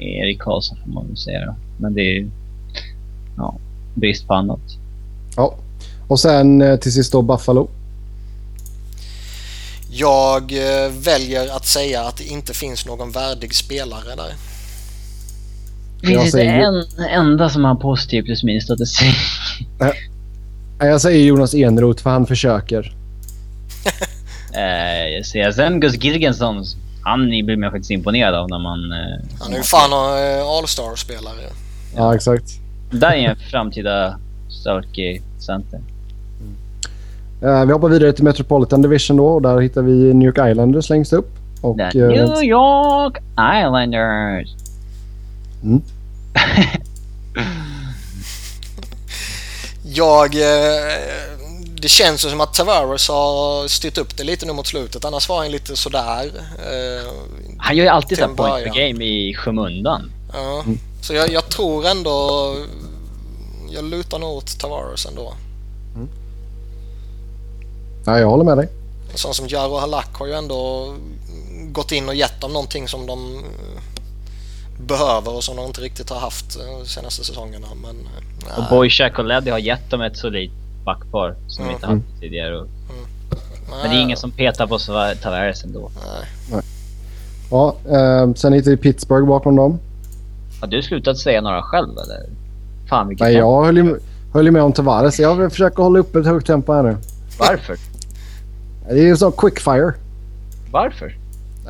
Erik 0.00 0.38
Karlsson 0.40 0.78
får 0.84 0.90
man 0.92 1.06
väl 1.06 1.16
säga 1.16 1.46
då. 1.46 1.54
Men 1.78 1.94
det 1.94 2.00
är. 2.18 2.30
Ja, 3.36 3.54
brist 3.94 4.26
på 4.26 4.34
annat. 4.34 4.60
Ja. 5.36 5.54
Och 6.08 6.20
sen 6.20 6.62
eh, 6.62 6.76
till 6.76 6.92
sist 6.92 7.12
då 7.12 7.22
Buffalo. 7.22 7.68
Jag 9.90 10.52
eh, 10.52 10.90
väljer 10.92 11.56
att 11.56 11.66
säga 11.66 12.02
att 12.02 12.16
det 12.16 12.24
inte 12.24 12.54
finns 12.54 12.86
någon 12.86 13.10
värdig 13.12 13.54
spelare 13.54 14.14
där. 14.16 14.32
Finns 16.08 16.32
säger- 16.32 16.62
en 16.62 16.84
enda 17.10 17.48
som 17.48 17.64
har 17.64 17.74
positiv 17.74 18.22
plus 18.22 18.42
minus 18.42 18.64
statistik? 18.64 19.16
Nej, 19.78 19.92
Jag 20.78 21.00
säger 21.00 21.24
Jonas 21.24 21.54
Enroth 21.54 22.02
för 22.02 22.10
han 22.10 22.26
försöker. 22.26 22.94
Eh, 24.54 25.08
jag 25.08 25.26
säger 25.26 25.52
sen 25.52 25.80
Gus 25.80 25.94
Girgensson. 25.94 26.64
Han 27.02 27.28
blir 27.28 27.56
man 27.56 27.70
faktiskt 27.70 27.90
imponerad 27.90 28.34
av 28.34 28.50
när 28.50 28.58
man... 28.58 28.78
Han 29.40 29.52
är 29.52 29.56
ju 29.56 29.62
fan 29.62 29.92
All-star-spelare. 30.58 31.50
Ja, 31.96 32.14
exakt. 32.14 32.44
Där 32.90 33.12
är 33.12 33.28
en 33.28 33.36
framtida 33.36 34.18
Starkey 34.48 35.20
center. 35.38 35.80
Eh, 37.42 37.64
vi 37.64 37.72
hoppar 37.72 37.88
vidare 37.88 38.12
till 38.12 38.24
Metropolitan 38.24 38.82
Division 38.82 39.16
då 39.16 39.26
och 39.26 39.42
där 39.42 39.60
hittar 39.60 39.82
vi 39.82 40.14
New 40.14 40.26
York 40.26 40.50
Islanders 40.50 40.90
längst 40.90 41.12
upp. 41.12 41.30
Och, 41.60 41.76
The 41.76 42.00
eh, 42.00 42.08
New 42.08 42.44
York 42.44 43.18
Islanders. 43.32 44.48
Mm. 45.62 45.82
Jag... 49.84 50.34
Eh, 50.34 50.92
det 51.80 51.88
känns 51.88 52.24
ju 52.24 52.30
som 52.30 52.40
att 52.40 52.54
Tavares 52.54 53.08
har 53.08 53.68
styrt 53.68 53.98
upp 53.98 54.16
det 54.16 54.24
lite 54.24 54.46
nu 54.46 54.52
mot 54.52 54.66
slutet. 54.66 55.04
Annars 55.04 55.28
var 55.28 55.38
han 55.38 55.50
lite 55.50 55.76
sådär. 55.76 56.24
Eh, 56.58 57.12
Han 57.58 57.76
gör 57.76 57.84
ju 57.84 57.90
alltid 57.90 58.08
Till 58.08 58.24
så 58.24 58.24
en 58.30 58.36
point 58.36 58.64
per 58.64 58.90
game 58.90 59.04
i 59.04 59.34
skymundan. 59.34 60.12
ja. 60.32 60.64
Så 61.06 61.14
jag, 61.14 61.32
jag 61.32 61.48
tror 61.48 61.86
ändå... 61.86 62.54
Jag 63.70 63.84
lutar 63.84 64.18
nog 64.18 64.36
åt 64.36 64.58
Tavares 64.58 65.06
ändå. 65.06 65.32
ja, 68.06 68.18
jag 68.18 68.30
håller 68.30 68.44
med 68.44 68.56
dig. 68.58 68.68
En 69.12 69.18
sån 69.18 69.34
som 69.34 69.48
Jaro 69.48 69.76
Halak 69.78 70.14
har 70.16 70.26
ju 70.26 70.32
ändå 70.32 70.94
gått 71.72 71.92
in 71.92 72.08
och 72.08 72.14
gett 72.14 72.40
dem 72.40 72.52
någonting 72.52 72.88
som 72.88 73.06
de 73.06 73.34
eh, 73.36 73.42
behöver 74.86 75.34
och 75.36 75.44
som 75.44 75.56
de 75.56 75.66
inte 75.66 75.80
riktigt 75.80 76.10
har 76.10 76.18
haft 76.20 76.56
eh, 76.56 76.78
de 76.78 76.86
senaste 76.86 77.24
säsongerna. 77.24 77.66
Men, 77.82 77.96
eh, 77.96 78.54
Och 78.56 78.60
nej. 78.60 78.66
Boychuk 78.70 79.18
och 79.18 79.24
Leddy 79.24 79.50
har 79.50 79.58
gett 79.58 79.90
dem 79.90 80.00
ett 80.02 80.16
solidt 80.16 80.52
backpar 80.84 81.36
som 81.48 81.64
vi 81.64 81.70
Mm. 81.70 81.74
inte 81.74 81.86
haft 81.86 82.20
tidigare. 82.20 82.58
Och, 82.60 82.66
men 83.70 83.78
det 83.82 83.86
är 83.86 83.88
Nej, 83.88 84.02
ingen 84.02 84.16
som 84.16 84.30
petar 84.30 84.66
på 84.66 84.78
Tavares 85.22 85.64
ändå. 85.64 85.90
Nej. 86.50 86.62
Ja, 87.50 87.76
eh, 87.90 88.34
sen 88.34 88.52
hittar 88.52 88.70
vi 88.70 88.76
Pittsburgh 88.76 89.26
bakom 89.28 89.56
dem. 89.56 89.78
Har 90.60 90.68
du 90.68 90.82
slutat 90.82 91.18
säga 91.18 91.40
några 91.40 91.62
själv 91.62 91.90
eller? 91.90 92.30
Fan 92.88 93.08
vilket 93.08 93.24
Nej, 93.24 93.34
tempo. 93.34 93.46
jag 93.48 93.64
höll 93.64 93.76
ju, 93.76 93.98
höll 94.32 94.44
ju 94.44 94.50
med 94.50 94.62
om 94.62 94.72
Tavares. 94.72 95.20
Jag 95.20 95.52
försöker 95.52 95.82
hålla 95.82 95.98
uppe 95.98 96.18
ett 96.18 96.26
högt 96.26 96.46
tempo 96.46 96.72
här 96.72 96.82
nu. 96.82 96.96
Varför? 97.38 97.76
Det 98.88 98.98
är 99.00 99.06
ju 99.06 99.16
så 99.16 99.30
quickfire. 99.30 99.92
Varför? 100.70 101.16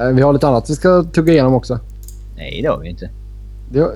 Eh, 0.01 0.07
vi 0.07 0.22
har 0.22 0.32
lite 0.32 0.49
annat 0.49 0.70
vi 0.70 0.74
ska 0.74 1.03
tugga 1.03 1.32
igenom 1.32 1.55
också. 1.55 1.78
Nej 2.37 2.62
det 2.62 2.68
har 2.68 2.78
vi 2.78 2.89
inte. 2.89 3.11
Det, 3.70 3.91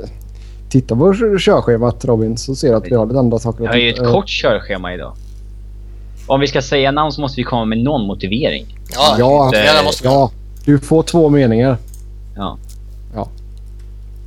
titta 0.68 0.96
på 0.96 1.14
körschemat 1.38 2.04
Robin 2.04 2.36
så 2.36 2.54
ser 2.54 2.68
du 2.68 2.74
att 2.74 2.86
vi 2.86 2.94
har 2.94 3.06
lite 3.06 3.18
andra 3.18 3.38
saker 3.38 3.60
Vi 3.60 3.66
har 3.66 3.74
ju 3.74 3.90
ett 3.90 3.98
Eh, 3.98 4.12
kort 4.12 4.28
körschema 4.28 4.94
idag. 4.94 5.12
Om 6.26 6.40
vi 6.40 6.46
ska 6.46 6.62
säga 6.62 6.90
namn 6.90 7.12
så 7.12 7.20
måste 7.20 7.36
vi 7.40 7.44
komma 7.44 7.64
med 7.64 7.78
någon 7.78 8.06
motivering. 8.06 8.78
Ja, 8.92 9.16
Ja, 9.18 9.50
det, 9.52 9.58
det 9.58 9.84
måste 9.84 10.02
vi 10.02 10.14
Ja, 10.14 10.30
du 10.64 10.78
får 10.78 11.02
två 11.02 11.28
meningar. 11.28 11.76
Ja. 12.36 12.58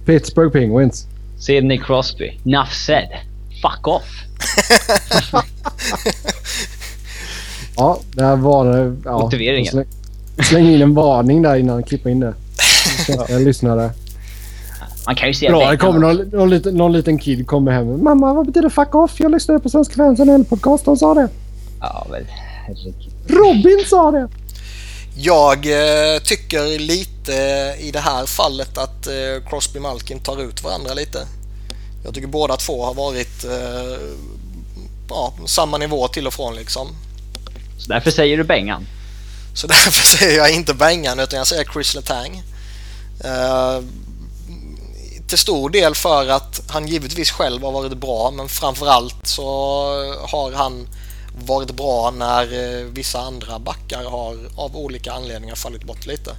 Pittsburgh 0.05 0.53
Penguins. 0.53 1.07
Sidney 1.39 1.77
Crosby. 1.77 2.39
Nuff 2.43 2.73
said. 2.73 3.09
Fuck 3.61 3.87
off. 3.87 4.03
Ja, 7.77 7.99
det 8.11 8.23
här 8.23 8.35
var 8.35 8.65
det. 8.65 8.95
Ja, 9.05 9.19
Motiveringen. 9.19 9.71
Släng, 9.71 9.85
släng 10.49 10.65
in 10.67 10.81
en 10.81 10.93
varning 10.93 11.41
där 11.41 11.55
innan. 11.55 11.83
Klippa 11.83 12.09
in 12.09 12.19
det. 12.19 12.33
Jag 13.29 13.41
lyssnade. 13.41 13.91
Man 15.05 15.15
kan 15.15 15.27
ju 15.27 15.33
säga 15.33 15.51
Bra, 15.51 15.71
det 15.71 15.77
kommer 15.77 15.99
någon, 15.99 16.15
någon, 16.15 16.49
liten, 16.49 16.75
någon 16.75 16.91
liten 16.91 17.17
kid 17.17 17.47
kommer 17.47 17.71
hem. 17.71 18.03
Mamma, 18.03 18.33
vad 18.33 18.45
betyder 18.45 18.69
fuck 18.69 18.95
off? 18.95 19.19
Jag 19.19 19.31
lyssnade 19.31 19.59
på 19.59 19.69
Svenska 19.69 19.95
fans 19.95 20.19
NHL-podcast. 20.19 20.85
De 20.85 20.97
sa 20.97 21.13
det. 21.13 21.27
Ja 21.79 22.07
väl. 22.11 22.25
herregud. 22.65 22.95
Robin 23.27 23.79
sa 23.85 24.11
det. 24.11 24.27
Jag 25.15 25.65
eh, 25.65 26.19
tycker 26.19 26.79
lite 26.79 27.33
i 27.79 27.91
det 27.91 27.99
här 27.99 28.25
fallet 28.25 28.77
att 28.77 29.07
eh, 29.07 29.49
Crosby 29.49 29.79
och 29.79 29.83
Malkin 29.83 30.19
tar 30.19 30.41
ut 30.41 30.63
varandra 30.63 30.93
lite. 30.93 31.27
Jag 32.03 32.13
tycker 32.13 32.27
båda 32.27 32.57
två 32.57 32.85
har 32.85 32.93
varit 32.93 33.43
eh, 33.43 33.99
ja, 35.09 35.33
samma 35.45 35.77
nivå 35.77 36.07
till 36.07 36.27
och 36.27 36.33
från 36.33 36.55
liksom. 36.55 36.95
Så 37.79 37.89
därför 37.89 38.11
säger 38.11 38.37
du 38.37 38.43
Bengan. 38.43 38.87
Så 39.55 39.67
därför 39.67 40.17
säger 40.17 40.37
jag 40.37 40.51
inte 40.51 40.73
Bengan 40.73 41.19
utan 41.19 41.37
jag 41.37 41.47
säger 41.47 41.65
Chris 41.73 41.95
Letang. 41.95 42.43
Eh, 43.23 43.79
till 45.27 45.37
stor 45.37 45.69
del 45.69 45.95
för 45.95 46.27
att 46.27 46.61
han 46.67 46.87
givetvis 46.87 47.31
själv 47.31 47.63
har 47.63 47.71
varit 47.71 47.97
bra 47.97 48.31
men 48.31 48.49
framförallt 48.49 49.27
så 49.27 49.43
har 50.27 50.51
han 50.51 50.87
varit 51.45 51.71
bra 51.71 52.11
när 52.11 52.43
eh, 52.79 52.85
vissa 52.85 53.19
andra 53.19 53.59
backar 53.59 54.03
har 54.03 54.37
av 54.55 54.77
olika 54.77 55.13
anledningar 55.13 55.55
fallit 55.55 55.83
bort 55.83 56.05
lite. 56.05 56.31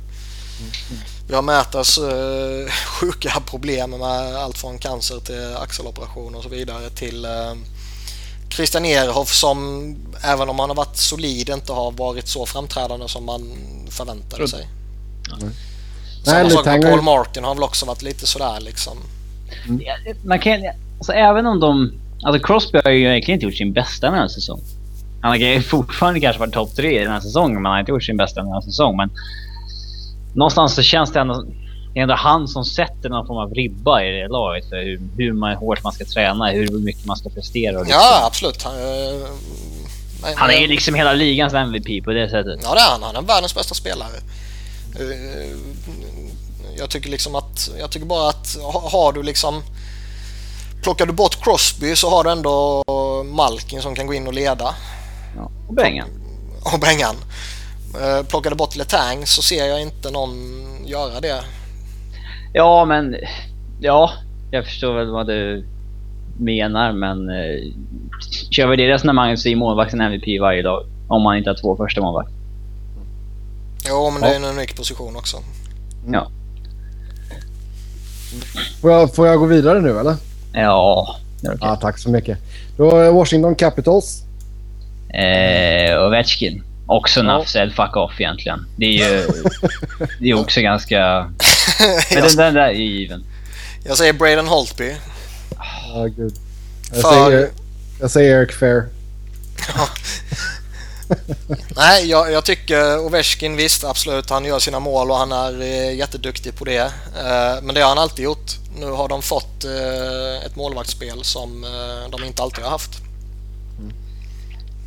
Vi 1.28 1.34
har 1.34 1.42
Mätas 1.42 1.98
eh, 1.98 2.70
sjuka 3.00 3.42
problem 3.46 3.90
med 3.90 4.36
allt 4.36 4.58
från 4.58 4.78
cancer 4.78 5.20
till 5.20 5.56
axeloperation 5.56 6.34
och 6.34 6.42
så 6.42 6.48
vidare 6.48 6.90
till 6.90 7.24
eh, 7.24 7.54
Christian 8.50 8.84
Ehrhoff 8.84 9.32
som 9.34 9.96
även 10.24 10.48
om 10.48 10.58
han 10.58 10.70
har 10.70 10.76
varit 10.76 10.96
solid 10.96 11.48
inte 11.48 11.72
har 11.72 11.90
varit 11.92 12.28
så 12.28 12.46
framträdande 12.46 13.08
som 13.08 13.24
man 13.24 13.42
förväntade 13.90 14.48
sig. 14.48 14.68
Nej, 15.40 15.50
Samma 16.24 16.50
sak 16.50 16.64
med 16.66 16.82
Paul 16.82 16.90
har- 16.92 17.02
Martin 17.02 17.44
har 17.44 17.54
väl 17.54 17.64
också 17.64 17.86
varit 17.86 18.02
lite 18.02 18.26
sådär 18.26 18.60
liksom. 18.60 18.98
Ja, 19.80 19.96
Man 20.24 20.38
kan, 20.38 20.60
alltså 20.98 21.12
även 21.12 21.46
om 21.46 21.60
de... 21.60 21.92
Alltså 22.22 22.46
Crosby 22.46 22.80
har 22.84 22.90
ju 22.90 23.08
egentligen 23.10 23.36
inte 23.40 23.46
gjort 23.46 23.56
sin 23.56 23.72
bästa 23.72 24.06
den 24.10 24.18
här 24.18 24.28
säsongen. 24.28 24.64
Han 25.24 25.32
har 25.32 25.60
fortfarande 25.60 26.20
kanske 26.20 26.40
varit 26.40 26.52
topp 26.54 26.76
tre 26.76 27.00
i 27.00 27.02
den 27.04 27.12
här 27.12 27.20
säsongen 27.20 27.54
men 27.54 27.64
han 27.64 27.72
har 27.72 27.80
inte 27.80 27.92
gjort 27.92 28.04
sin 28.04 28.16
bästa 28.16 28.40
den 28.42 28.52
här 28.52 28.60
säsongen. 28.60 28.96
Men 28.96 29.10
någonstans 30.34 30.74
så 30.74 30.82
känns 30.82 31.12
det 31.12 31.20
ändå... 31.20 31.42
det 31.92 31.98
är 31.98 32.02
ändå 32.02 32.14
han 32.14 32.48
som 32.48 32.64
sätter 32.64 33.08
någon 33.08 33.26
form 33.26 33.36
av 33.38 33.54
ribba 33.54 34.02
i 34.02 34.10
det 34.10 34.28
laget 34.28 34.68
för 34.68 34.76
hur, 34.76 35.00
hur 35.16 35.32
man, 35.32 35.56
hårt 35.56 35.82
man 35.82 35.92
ska 35.92 36.04
träna, 36.04 36.50
hur 36.50 36.78
mycket 36.78 37.04
man 37.06 37.16
ska 37.16 37.28
prestera. 37.30 37.78
Och 37.78 37.84
liksom. 37.84 38.00
Ja, 38.02 38.26
absolut. 38.26 38.62
Han, 38.62 38.74
eh, 38.74 39.28
men- 40.22 40.36
Han 40.36 40.50
är 40.50 40.58
ju 40.60 40.66
liksom 40.66 40.94
hela 40.94 41.12
ligans 41.12 41.54
MVP 41.54 42.04
på 42.04 42.10
det 42.10 42.30
sättet. 42.30 42.60
Ja, 42.62 42.74
det 42.74 42.80
är 42.80 42.90
han. 42.90 43.02
Han 43.02 43.16
är 43.16 43.22
världens 43.22 43.54
bästa 43.54 43.74
spelare. 43.74 44.16
Eh, 45.00 45.56
Jag 46.78 46.90
tycker 46.90 47.10
liksom 47.10 47.34
att, 47.34 47.70
jag 47.78 47.90
tycker 47.90 48.06
bara 48.06 48.28
att 48.28 48.56
ha- 48.62 48.88
har 48.90 49.12
du 49.12 49.22
liksom 49.22 49.62
Plockar 50.82 51.06
du 51.06 51.12
bort 51.12 51.44
Crosby 51.44 51.96
så 51.96 52.10
har 52.10 52.24
du 52.24 52.30
ändå 52.30 52.82
Malkin 53.26 53.82
som 53.82 53.94
kan 53.94 54.06
gå 54.06 54.14
in 54.14 54.26
och 54.26 54.34
leda 54.34 54.74
Ja. 55.36 55.50
Och 55.68 55.74
Bengan. 55.74 56.08
och 56.74 56.80
Bengan. 56.80 57.16
Eh, 58.00 58.26
Plockar 58.26 58.50
du 58.50 58.56
bort 58.56 58.76
Letang 58.76 59.26
så 59.26 59.42
ser 59.42 59.64
jag 59.66 59.82
inte 59.82 60.10
någon 60.10 60.32
göra 60.86 61.20
det. 61.20 61.44
Ja, 62.52 62.84
men... 62.84 63.16
Ja, 63.80 64.10
jag 64.50 64.64
förstår 64.64 64.94
väl 64.94 65.10
vad 65.10 65.26
du 65.26 65.66
menar, 66.38 66.92
men... 66.92 67.28
Eh, 67.28 67.72
kör 68.50 68.66
vi 68.66 68.76
det 68.76 68.88
resonemanget 68.88 69.40
så 69.40 69.48
är 69.48 69.56
målvakten 69.56 70.00
MVP 70.00 70.40
varje 70.40 70.62
dag. 70.62 70.86
Om 71.08 71.22
man 71.22 71.36
inte 71.36 71.50
har 71.50 71.54
två 71.54 71.76
första 71.76 72.00
målvakt. 72.00 72.30
Jo, 73.88 74.10
men 74.10 74.22
det 74.22 74.28
är 74.28 74.36
en 74.36 74.44
unik 74.44 74.76
position 74.76 75.16
också. 75.16 75.36
Ja. 76.12 76.28
Får 78.80 78.90
jag, 78.90 79.14
får 79.14 79.26
jag 79.26 79.38
gå 79.38 79.46
vidare 79.46 79.80
nu 79.80 79.98
eller? 79.98 80.16
Ja, 80.52 81.16
okej. 81.42 81.58
Ja, 81.60 81.76
tack 81.76 81.98
så 81.98 82.10
mycket. 82.10 82.38
Då 82.76 82.96
är 82.96 83.12
Washington 83.12 83.54
Capitals. 83.54 84.23
Eh, 85.18 86.06
Ovechkin. 86.06 86.62
Också 86.86 87.20
Ja. 87.20 87.24
nafsel 87.24 87.72
fuck 87.72 87.96
off 87.96 88.20
egentligen. 88.20 88.66
Det 88.76 88.84
är 88.86 88.90
ju... 89.10 89.26
det 90.20 90.30
är 90.30 90.34
också 90.34 90.60
ganska... 90.60 90.98
Men 91.80 91.94
jag, 92.10 92.22
den, 92.22 92.36
den 92.36 92.54
där 92.54 92.60
är 92.68 92.72
ju 92.72 92.84
given. 92.98 93.24
jag 93.86 93.96
säger 93.98 94.12
Braden 94.12 94.46
Holtby. 94.46 94.94
Ja, 95.94 96.04
gud. 96.16 96.34
Jag 96.92 97.02
För- 97.02 97.24
säger, 97.30 97.50
jag 98.00 98.10
säger 98.10 98.38
Eric 98.40 98.52
Fair. 98.52 98.82
Nej, 101.76 102.06
jag, 102.10 102.32
jag 102.32 102.44
tycker 102.44 102.98
Ovechkin 102.98 103.56
visst, 103.56 103.84
absolut, 103.84 104.30
han 104.30 104.44
gör 104.44 104.58
sina 104.58 104.80
mål 104.80 105.10
och 105.10 105.16
han 105.16 105.32
är 105.32 105.60
eh, 105.62 105.94
jätteduktig 105.96 106.56
på 106.56 106.64
det. 106.64 106.92
Eh, 107.18 107.62
men 107.62 107.74
det 107.74 107.80
har 107.80 107.88
han 107.88 107.98
alltid 107.98 108.24
gjort. 108.24 108.52
Nu 108.78 108.86
har 108.90 109.08
de 109.08 109.22
fått 109.22 109.64
eh, 109.64 110.46
ett 110.46 110.56
målvaktsspel 110.56 111.24
som 111.24 111.66
de 112.10 112.24
inte 112.24 112.42
alltid 112.42 112.64
har 112.64 112.70
haft. 112.70 112.90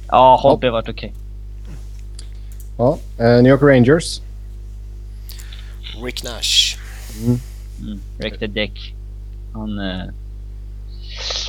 Ja, 0.07 0.39
Holtby 0.43 0.67
har 0.67 0.71
varit 0.71 0.89
okej. 0.89 1.13
Ja, 2.77 2.97
eh, 3.19 3.25
New 3.43 3.47
York 3.47 3.61
Rangers. 3.61 4.21
Rick 6.03 6.23
Nash. 6.23 6.77
Mm. 7.25 7.99
Rick 8.19 8.39
the 8.39 8.47
Dick. 8.47 8.93
Han... 9.53 9.79
Eh, 9.79 10.05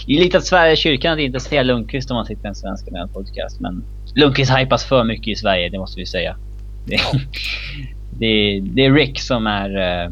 det 0.06 0.12
är 0.16 0.20
lite 0.20 0.38
att 0.38 0.46
Sverige 0.46 0.76
kyrkan 0.76 1.12
att 1.12 1.18
inte 1.18 1.40
säga 1.40 1.62
Lundqvist 1.62 2.10
om 2.10 2.14
man 2.14 2.26
sitter 2.26 2.44
i 2.44 2.48
en 2.48 2.54
svensk 2.54 2.84
podcast, 3.12 3.60
men 3.60 3.84
Lundqvist 4.14 4.50
hypas 4.56 4.84
för 4.84 5.04
mycket 5.04 5.28
i 5.28 5.36
Sverige, 5.36 5.68
det 5.68 5.78
måste 5.78 6.00
vi 6.00 6.06
säga. 6.06 6.36
Det, 6.86 7.00
det, 8.18 8.26
är- 8.26 8.60
det 8.60 8.84
är 8.84 8.92
Rick 8.92 9.20
som 9.20 9.46
är 9.46 9.76
eh, 10.04 10.10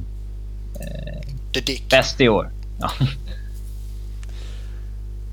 The 1.55 1.61
Dick. 1.61 1.91
bäst 1.91 2.21
i 2.21 2.29
år. 2.29 2.51
Ja. 2.81 2.91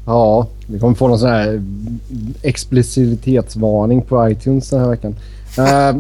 Ja, 0.06 0.48
vi 0.68 0.80
kommer 0.80 0.96
få 0.96 1.08
någon 1.08 1.20
sån 1.20 1.30
här 1.30 1.62
explicitetsvarning 2.42 4.02
på 4.02 4.30
iTunes 4.30 4.70
den 4.70 4.80
här 4.80 4.90
veckan. 4.90 5.16
Eh, 5.58 5.96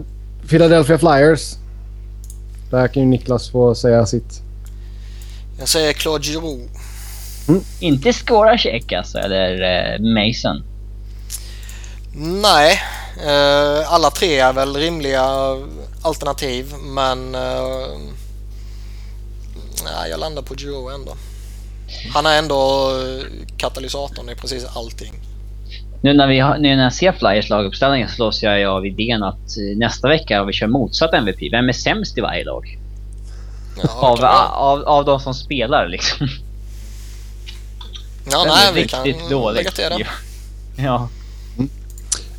Philadelphia 0.49 0.97
Flyers. 0.97 1.55
Där 2.71 2.87
kan 2.87 3.03
ju 3.03 3.09
Niklas 3.09 3.49
få 3.49 3.75
säga 3.75 4.05
sitt. 4.05 4.41
Jag 5.59 5.67
säger 5.67 5.93
Claude 5.93 6.23
Giroux. 6.23 6.71
Inte 7.79 8.13
Skoracek 8.13 8.91
alltså, 8.91 9.17
eller 9.17 9.51
eh, 9.61 9.99
Mason. 9.99 10.63
Nej, 12.41 12.79
eh, 13.25 13.93
alla 13.93 14.09
tre 14.09 14.39
är 14.39 14.53
väl 14.53 14.75
rimliga 14.75 15.25
alternativ 16.01 16.73
men 16.83 17.35
eh, 17.35 17.87
nej, 19.83 20.09
jag 20.09 20.19
landar 20.19 20.41
på 20.41 20.55
Giroux 20.55 20.93
ändå. 20.95 21.11
Han 22.13 22.25
är 22.25 22.37
ändå 22.39 22.91
eh, 22.91 23.25
katalysatorn 23.57 24.29
i 24.29 24.35
precis 24.35 24.65
allting. 24.75 25.13
Nu 26.01 26.13
när, 26.13 26.27
vi 26.27 26.39
har, 26.39 26.57
nu 26.57 26.75
när 26.75 26.83
jag 26.83 26.93
ser 26.93 27.11
Flyers 27.11 27.49
laguppställning 27.49 28.07
så 28.07 28.13
slås 28.13 28.43
jag 28.43 28.63
av 28.63 28.85
idén 28.85 29.23
att 29.23 29.57
eh, 29.57 29.77
nästa 29.77 30.07
vecka 30.07 30.39
har 30.39 30.45
vi 30.45 30.53
kör 30.53 30.67
motsatt 30.67 31.13
MVP. 31.13 31.37
Vem 31.51 31.69
är 31.69 31.73
sämst 31.73 32.17
i 32.17 32.21
varje 32.21 32.43
lag? 32.45 32.77
Ja, 33.83 33.89
Av, 34.01 34.17
kan 34.17 34.25
av, 34.51 34.83
av 34.83 35.05
de 35.05 35.19
som 35.19 35.33
spelar 35.33 35.87
liksom. 35.87 36.27
ja 38.31 38.43
Vem 38.45 38.53
nej, 38.55 38.67
är 38.69 38.73
vi 38.73 38.87
kan 38.87 39.03
riktigt 39.03 39.29
dålig? 39.29 39.55
lägga 39.57 39.71
till 39.71 39.83
det. 39.83 40.07
Ja. 40.83 41.09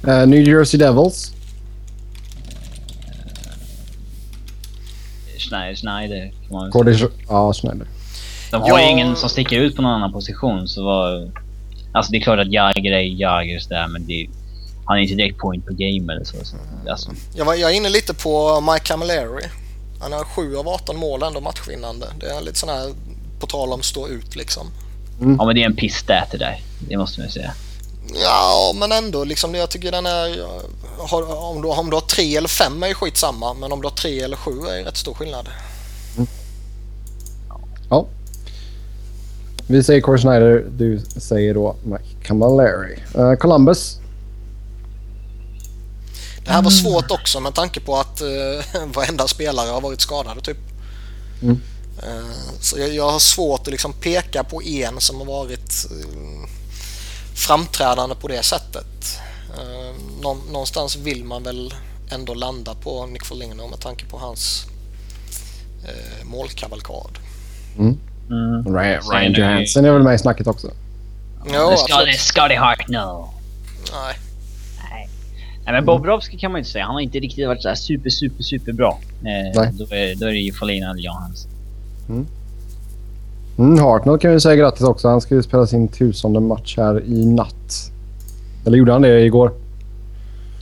Eh, 0.06 0.26
New 0.26 0.48
Jersey 0.48 0.78
Devils. 0.80 1.30
Schneider, 5.38 5.74
Schneider 5.74 6.32
kan 6.42 6.52
man 6.52 6.62
väl 6.62 6.72
Cody... 6.72 6.94
säga. 6.94 7.08
Ja, 7.28 7.52
Schneider. 7.52 7.86
De 8.54 8.62
har 8.62 8.78
ju 8.78 8.84
Ja. 8.84 8.90
ingen 8.90 9.16
som 9.16 9.28
sticker 9.28 9.56
ut 9.56 9.76
på 9.76 9.82
någon 9.82 9.92
annan 9.92 10.12
position 10.12 10.68
så 10.68 10.84
var... 10.84 11.30
Alltså 11.92 12.12
det 12.12 12.18
är 12.18 12.22
klart 12.22 12.38
att 12.38 12.52
Jagr 12.52 12.92
är 12.92 13.20
Jagr 13.20 13.58
sådär 13.58 13.88
men 13.88 14.06
det, 14.06 14.28
han 14.84 14.96
är 14.98 15.02
inte 15.02 15.14
direkt 15.14 15.38
point 15.38 15.66
per 15.66 15.72
game 15.72 16.12
eller 16.12 16.24
så. 16.24 16.36
så 16.44 16.56
alltså, 16.90 17.10
Jag, 17.34 17.44
var, 17.44 17.54
jag 17.54 17.70
är 17.70 17.74
inne 17.74 17.88
lite 17.88 18.14
på 18.14 18.60
Mike 18.60 18.84
Camilleri. 18.84 19.46
Han 20.00 20.12
har 20.12 20.24
7 20.24 20.56
av 20.56 20.68
18 20.68 20.96
mål 20.96 21.22
ändå 21.22 21.40
matchvinnande. 21.40 22.06
Det 22.20 22.26
är 22.26 22.40
lite 22.40 22.58
sån 22.58 22.68
här 22.68 22.92
på 23.40 23.46
tal 23.46 23.72
om 23.72 23.82
stå 23.82 24.08
ut 24.08 24.36
liksom. 24.36 24.66
ja 25.38 25.44
men 25.44 25.54
det 25.54 25.62
är 25.62 25.66
en 25.66 25.76
piss-stat 25.76 26.28
det 26.30 26.38
där. 26.38 26.60
Det 26.88 26.96
måste 26.96 27.20
man 27.20 27.26
ju 27.26 27.32
säga. 27.32 27.52
Ja, 28.22 28.72
men 28.74 28.92
ändå 28.92 29.24
liksom 29.24 29.54
jag 29.54 29.70
tycker 29.70 29.92
den 29.92 30.06
är... 30.06 30.46
Har, 30.98 31.44
om, 31.44 31.62
du, 31.62 31.68
om 31.68 31.90
du 31.90 31.96
har 31.96 32.00
3 32.00 32.36
eller 32.36 32.48
5 32.48 32.82
är 32.82 32.88
ju 32.88 32.94
skitsamma, 32.94 33.54
men 33.54 33.72
om 33.72 33.80
du 33.80 33.86
har 33.88 33.94
3 33.94 34.20
eller 34.20 34.36
7 34.36 34.50
är 34.50 34.76
ju 34.78 34.84
rätt 34.84 34.96
stor 34.96 35.14
skillnad. 35.14 35.48
Ja. 37.90 38.06
Vi 39.66 39.82
säger 39.82 40.00
Corey 40.00 40.22
Schneider. 40.22 40.66
Du 40.70 41.00
säger 41.16 41.54
då 41.54 41.76
Mike 41.82 42.26
Camilleri. 42.26 42.98
Eh, 43.14 43.34
Columbus. 43.34 43.98
Det 46.44 46.50
här 46.50 46.62
var 46.62 46.70
svårt 46.70 47.10
också 47.10 47.40
med 47.40 47.54
tanke 47.54 47.80
på 47.80 47.96
att 47.96 48.22
uh, 48.22 48.86
varenda 48.94 49.28
spelare 49.28 49.70
har 49.70 49.80
varit 49.80 50.00
skadade 50.00 50.40
typ. 50.40 50.58
Mm. 51.42 51.60
Eh, 52.02 52.60
så 52.60 52.78
jag, 52.78 52.94
jag 52.94 53.10
har 53.10 53.18
svårt 53.18 53.60
att 53.60 53.66
liksom 53.66 53.92
peka 53.92 54.44
på 54.44 54.62
en 54.62 55.00
som 55.00 55.18
har 55.18 55.26
varit 55.26 55.86
eh, 55.90 56.48
framträdande 57.34 58.14
på 58.14 58.28
det 58.28 58.42
sättet. 58.42 59.18
Uh, 59.50 59.94
nå, 60.22 60.36
någonstans 60.52 60.96
vill 60.96 61.24
man 61.24 61.42
väl 61.42 61.74
ändå 62.10 62.34
landa 62.34 62.74
på 62.74 63.06
Nick 63.06 63.24
Foligno 63.24 63.68
med 63.68 63.80
tanke 63.80 64.04
på 64.06 64.18
hans 64.18 64.66
uh, 65.84 66.24
målkavalkad. 66.24 67.18
Mm. 67.78 67.98
Ryan, 68.28 68.64
Sen 68.64 69.12
Ryan 69.12 69.24
är 69.24 69.30
det- 69.34 69.40
Johansson 69.40 69.84
är 69.84 69.92
väl 69.92 70.02
med 70.02 70.14
i 70.14 70.18
snacket 70.18 70.46
också. 70.46 70.66
Jo, 71.46 71.52
det 71.52 71.72
absolut. 71.72 72.16
Scotty 72.16 72.54
Hart, 72.54 72.88
no. 72.88 73.28
Nej. 73.92 74.16
Nej. 74.90 75.08
Nej 75.64 75.72
men 75.74 75.84
Bobrovski 75.84 76.36
kan 76.38 76.52
man 76.52 76.58
ju 76.58 76.60
inte 76.60 76.70
säga. 76.70 76.84
Han 76.84 76.94
har 76.94 77.00
inte 77.00 77.18
riktigt 77.18 77.46
varit 77.48 77.62
så 77.62 77.68
här 77.68 77.74
super, 77.74 78.10
super, 78.10 78.42
super 78.42 78.72
bra. 78.72 78.98
Eh, 79.20 79.60
Nej. 79.60 79.70
då, 79.72 79.84
är, 79.84 80.14
då 80.20 80.26
är 80.26 80.30
det 80.32 80.38
ju 80.38 80.52
Folina 80.52 80.90
eller 80.90 81.00
Johans. 81.02 81.46
Mm, 83.58 83.78
Hartnell 83.78 84.18
kan 84.18 84.30
vi 84.32 84.40
säga 84.40 84.56
grattis 84.56 84.82
också. 84.86 85.08
Han 85.08 85.20
ska 85.20 85.34
ju 85.34 85.42
spela 85.42 85.66
sin 85.66 85.88
tusende 85.88 86.40
match 86.40 86.74
här 86.76 87.02
i 87.04 87.26
natt. 87.26 87.90
Eller 88.66 88.78
gjorde 88.78 88.92
han 88.92 89.02
det 89.02 89.20
igår? 89.20 89.52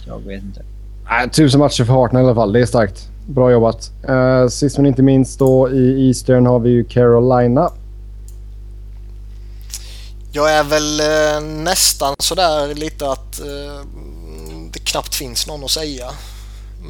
Jag 0.07 0.19
vet 0.27 0.43
inte. 0.43 0.63
Nej, 1.05 1.31
tusen 1.31 1.61
matcher 1.61 1.85
för 1.85 1.93
Hartnell 1.93 2.23
i 2.23 2.27
alla 2.27 2.35
fall. 2.35 2.53
Det 2.53 2.61
är 2.61 2.67
starkt. 2.67 3.09
Bra 3.27 3.51
jobbat. 3.51 3.91
Uh, 4.09 4.49
sist 4.49 4.77
men 4.77 4.87
inte 4.87 5.03
minst 5.03 5.39
då 5.39 5.71
i 5.71 6.09
Eastern 6.09 6.47
har 6.47 6.59
vi 6.59 6.71
ju 6.71 6.85
Carolina. 6.85 7.71
Jag 10.35 10.53
är 10.53 10.65
väl 10.65 11.01
eh, 11.01 11.63
nästan 11.65 12.15
sådär 12.19 12.75
lite 12.75 13.11
att 13.11 13.41
eh, 13.41 13.87
det 14.73 14.79
knappt 14.79 15.15
finns 15.15 15.47
någon 15.47 15.65
att 15.65 15.71
säga. 15.71 16.07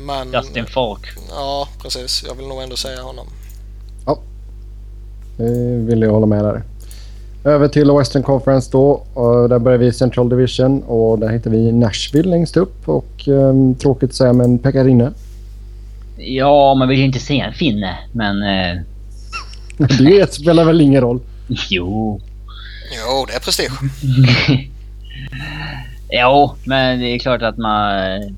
Men 0.06 0.32
Justin 0.32 0.66
Falk. 0.66 1.06
ja, 1.30 1.68
precis. 1.82 2.24
Jag 2.28 2.34
vill 2.34 2.48
nog 2.48 2.62
ändå 2.62 2.76
säga 2.76 3.02
honom. 3.02 3.26
Det 5.36 5.76
vill 5.76 6.02
jag 6.02 6.10
hålla 6.10 6.26
med 6.26 6.44
där. 6.44 6.62
Över 7.44 7.68
till 7.68 7.90
Western 7.90 8.22
Conference 8.22 8.68
då. 8.72 9.02
Där 9.48 9.58
börjar 9.58 9.78
vi 9.78 9.86
i 9.86 9.92
Central 9.92 10.28
Division 10.28 10.82
och 10.82 11.18
där 11.18 11.28
hittar 11.28 11.50
vi 11.50 11.72
Nashville 11.72 12.30
längst 12.30 12.56
upp. 12.56 12.88
Och 12.88 13.28
um, 13.28 13.74
tråkigt 13.74 14.10
att 14.10 14.16
säga 14.16 14.32
men 14.32 14.58
Pekarinne. 14.58 15.12
Ja, 16.16 16.74
man 16.74 16.88
vill 16.88 16.98
ju 16.98 17.04
inte 17.04 17.18
se 17.18 17.40
en 17.40 17.52
finne, 17.52 17.98
men... 18.12 18.42
Eh, 18.42 18.80
Det 19.98 20.34
spelar 20.34 20.64
väl 20.64 20.80
ingen 20.80 21.00
roll. 21.00 21.20
jo. 21.70 22.20
Jo, 22.96 23.26
det 23.28 23.34
är 23.34 23.40
prestige. 23.40 23.72
Jo, 26.14 26.54
men 26.64 26.98
det 27.00 27.06
är 27.06 27.18
klart 27.18 27.42
att 27.42 27.56
man 27.58 27.92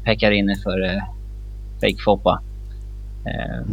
pekar 0.05 0.31
in 0.31 0.57
för 0.63 0.85
eh, 0.85 1.03
fake 1.81 2.03
Foppa. 2.05 2.41
Eh, 3.27 3.67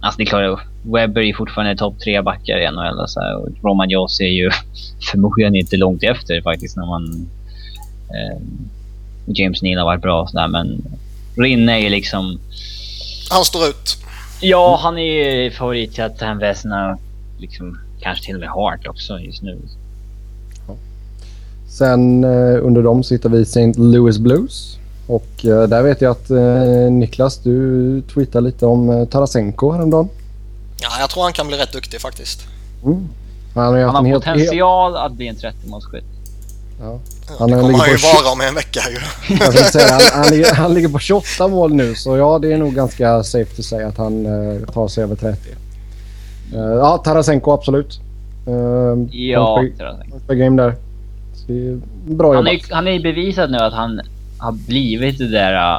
Alltså 0.00 0.18
det 0.18 0.24
är 0.24 0.26
klart, 0.26 0.60
Webber 0.82 1.20
är 1.20 1.34
fortfarande 1.34 1.76
topp 1.76 2.00
tre 2.00 2.22
backar 2.22 2.58
i 2.58 2.70
NHL. 2.70 2.98
Och, 3.00 3.10
så 3.10 3.20
här, 3.20 3.36
och 3.36 3.48
Roman 3.62 3.90
Joss 3.90 4.20
är 4.20 4.24
ju 4.24 4.50
förmodligen 5.10 5.54
inte 5.56 5.76
långt 5.76 6.02
efter 6.02 6.42
faktiskt 6.42 6.76
när 6.76 6.86
man... 6.86 7.28
Eh, 8.10 8.38
James 9.26 9.62
Neal 9.62 9.78
har 9.78 9.84
varit 9.84 10.02
bra 10.02 10.22
och 10.22 10.30
sådär 10.30 10.48
men 10.48 10.82
Rinne 11.36 11.72
är 11.72 11.78
ju 11.78 11.88
liksom... 11.88 12.38
Han 13.30 13.44
står 13.44 13.66
ut. 13.68 13.96
Ja, 14.40 14.78
han 14.82 14.98
är 14.98 15.50
favorit 15.50 15.94
till 15.94 16.04
att 16.04 16.20
han 16.20 16.38
Vesna 16.38 16.98
liksom 17.38 17.78
kanske 18.00 18.24
till 18.24 18.34
och 18.34 18.40
med 18.40 18.48
Hart 18.48 18.86
också 18.86 19.18
just 19.18 19.42
nu. 19.42 19.58
Sen 21.68 22.24
eh, 22.24 22.64
under 22.66 22.82
dem 22.82 23.04
sitter 23.04 23.28
vi 23.28 23.42
St. 23.42 23.72
Louis 23.76 24.18
Blues. 24.18 24.78
Och 25.06 25.44
eh, 25.44 25.62
där 25.68 25.82
vet 25.82 26.00
jag 26.00 26.10
att 26.10 26.30
eh, 26.30 26.92
Niklas, 26.92 27.38
du 27.38 28.02
tweetade 28.14 28.44
lite 28.46 28.66
om 28.66 29.06
Tarasenko 29.10 29.72
häromdagen. 29.72 30.08
Ja, 30.80 30.88
jag 31.00 31.10
tror 31.10 31.22
han 31.22 31.32
kan 31.32 31.46
bli 31.48 31.56
rätt 31.56 31.72
duktig 31.72 32.00
faktiskt. 32.00 32.46
Mm. 32.84 33.08
Han 33.54 33.64
har, 33.74 33.80
Han 33.80 33.94
har 33.94 34.04
helt- 34.04 34.24
potential 34.24 34.96
att 34.96 35.12
bli 35.12 35.28
en 35.28 35.36
30-målsskytt. 35.36 36.04
Ja. 36.80 36.98
Han 37.38 37.50
det 37.50 37.56
är- 37.56 37.60
kommer 37.60 37.78
han 37.78 37.88
ju 37.90 37.96
vara 37.96 38.32
om 38.32 38.40
en 38.40 38.54
vecka 38.54 38.80
ju. 38.90 38.98
Jag 39.40 39.54
säga, 39.54 39.92
han, 39.92 40.00
han, 40.22 40.30
ligger, 40.30 40.54
han 40.54 40.74
ligger 40.74 40.88
på 40.88 40.98
28 40.98 41.48
mål 41.48 41.74
nu 41.74 41.94
så 41.94 42.16
ja, 42.16 42.38
det 42.38 42.52
är 42.52 42.58
nog 42.58 42.74
ganska 42.74 43.22
safe 43.22 43.56
to 43.56 43.62
säga 43.62 43.88
att 43.88 43.96
han 43.96 44.26
eh, 44.26 44.66
tar 44.72 44.88
sig 44.88 45.04
över 45.04 45.16
30. 45.16 45.48
Eh, 46.54 46.60
ja, 46.60 46.98
Tarasenko 46.98 47.52
absolut. 47.52 48.00
Uh, 48.48 48.54
Ja, 49.10 49.64
Tarasenko. 49.78 50.34
Game 50.34 50.62
där. 50.62 50.74
Bra 52.04 52.34
Han 52.34 52.46
jobbat. 52.46 52.70
är, 52.70 52.74
han 52.74 52.86
är 52.88 52.92
ju 52.92 53.00
bevisat 53.02 53.50
nu 53.50 53.58
att 53.58 53.72
han 53.72 54.00
har 54.38 54.52
blivit 54.52 55.18
det 55.18 55.28
där... 55.28 55.74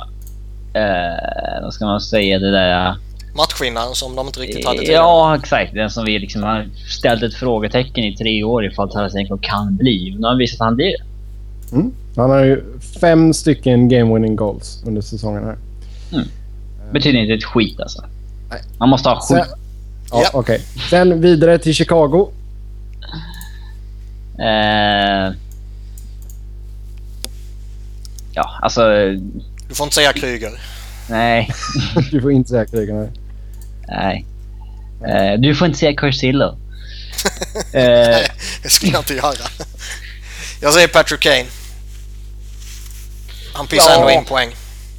Uh, 0.76 1.64
vad 1.64 1.74
ska 1.74 1.86
man 1.86 2.02
säga? 2.02 2.40
Det 2.40 2.52
där... 2.52 2.96
Matchvinnaren 3.36 3.96
som 3.96 4.16
de 4.16 4.28
inte 4.28 4.40
riktigt 4.40 4.66
hade 4.66 4.80
tidigare. 4.80 5.02
Ja, 5.02 5.36
exakt. 5.36 5.74
Den 5.74 5.90
som 5.90 6.06
vi 6.06 6.20
liksom 6.20 6.44
har 6.44 6.70
ställt 7.00 7.24
ett 7.24 7.34
frågetecken 7.34 8.04
i 8.04 8.16
tre 8.18 8.44
år 8.44 8.66
ifall 8.66 8.92
Tarasenko 8.92 9.38
kan 9.42 9.76
bli. 9.76 10.16
Nu 10.18 10.22
har 10.22 10.30
han 10.30 10.38
visat 10.38 10.62
att 10.62 10.66
han 10.66 10.76
blir 10.76 10.86
det. 10.98 11.04
Mm. 11.72 11.92
Han 12.16 12.30
har 12.30 12.44
ju 12.44 12.64
fem 13.02 13.34
stycken 13.34 13.90
game 13.90 14.14
winning 14.14 14.36
goals 14.36 14.84
under 14.86 15.02
säsongen 15.02 15.44
här. 15.44 15.58
Betyder 16.92 17.20
inte 17.20 17.34
ett 17.34 17.44
skit 17.44 17.80
alltså. 17.80 18.06
Nej. 18.50 18.62
Man 18.78 18.90
måste 18.90 19.10
ha 19.10 19.22
Sen, 19.22 19.38
skit. 19.44 19.54
ja, 20.12 20.22
Ja. 20.24 20.30
okej. 20.34 20.62
Sen 20.90 21.22
vidare 21.22 21.58
till 21.60 21.74
Chicago. 21.74 22.32
Eh, 24.40 25.34
ja, 28.34 28.60
alltså... 28.62 28.82
Du 29.70 29.76
får 29.76 29.84
inte 29.86 29.96
säga 29.96 30.14
Kryger. 30.14 30.52
Nej. 31.10 31.50
du 32.12 32.22
får 32.22 32.32
inte 32.32 32.50
säga 32.50 32.66
krigen 32.66 32.96
här. 32.98 33.10
nej. 33.88 34.26
Eh, 35.08 35.40
du 35.40 35.56
får 35.56 35.68
inte 35.68 35.80
säga 35.80 35.96
Corsillo. 35.96 36.46
Eh, 36.46 36.54
Nej, 37.74 38.28
det 38.64 38.70
skulle 38.70 38.92
jag 38.92 39.02
inte 39.02 39.14
göra. 39.14 39.34
Jag 40.62 40.74
säger 40.74 40.88
Patrick 40.88 41.20
Kane. 41.20 41.46
Han 43.58 43.68
pissar 43.68 43.92
Ja. 43.92 44.00
ändå 44.00 44.12
in 44.12 44.26
poäng. 44.26 44.50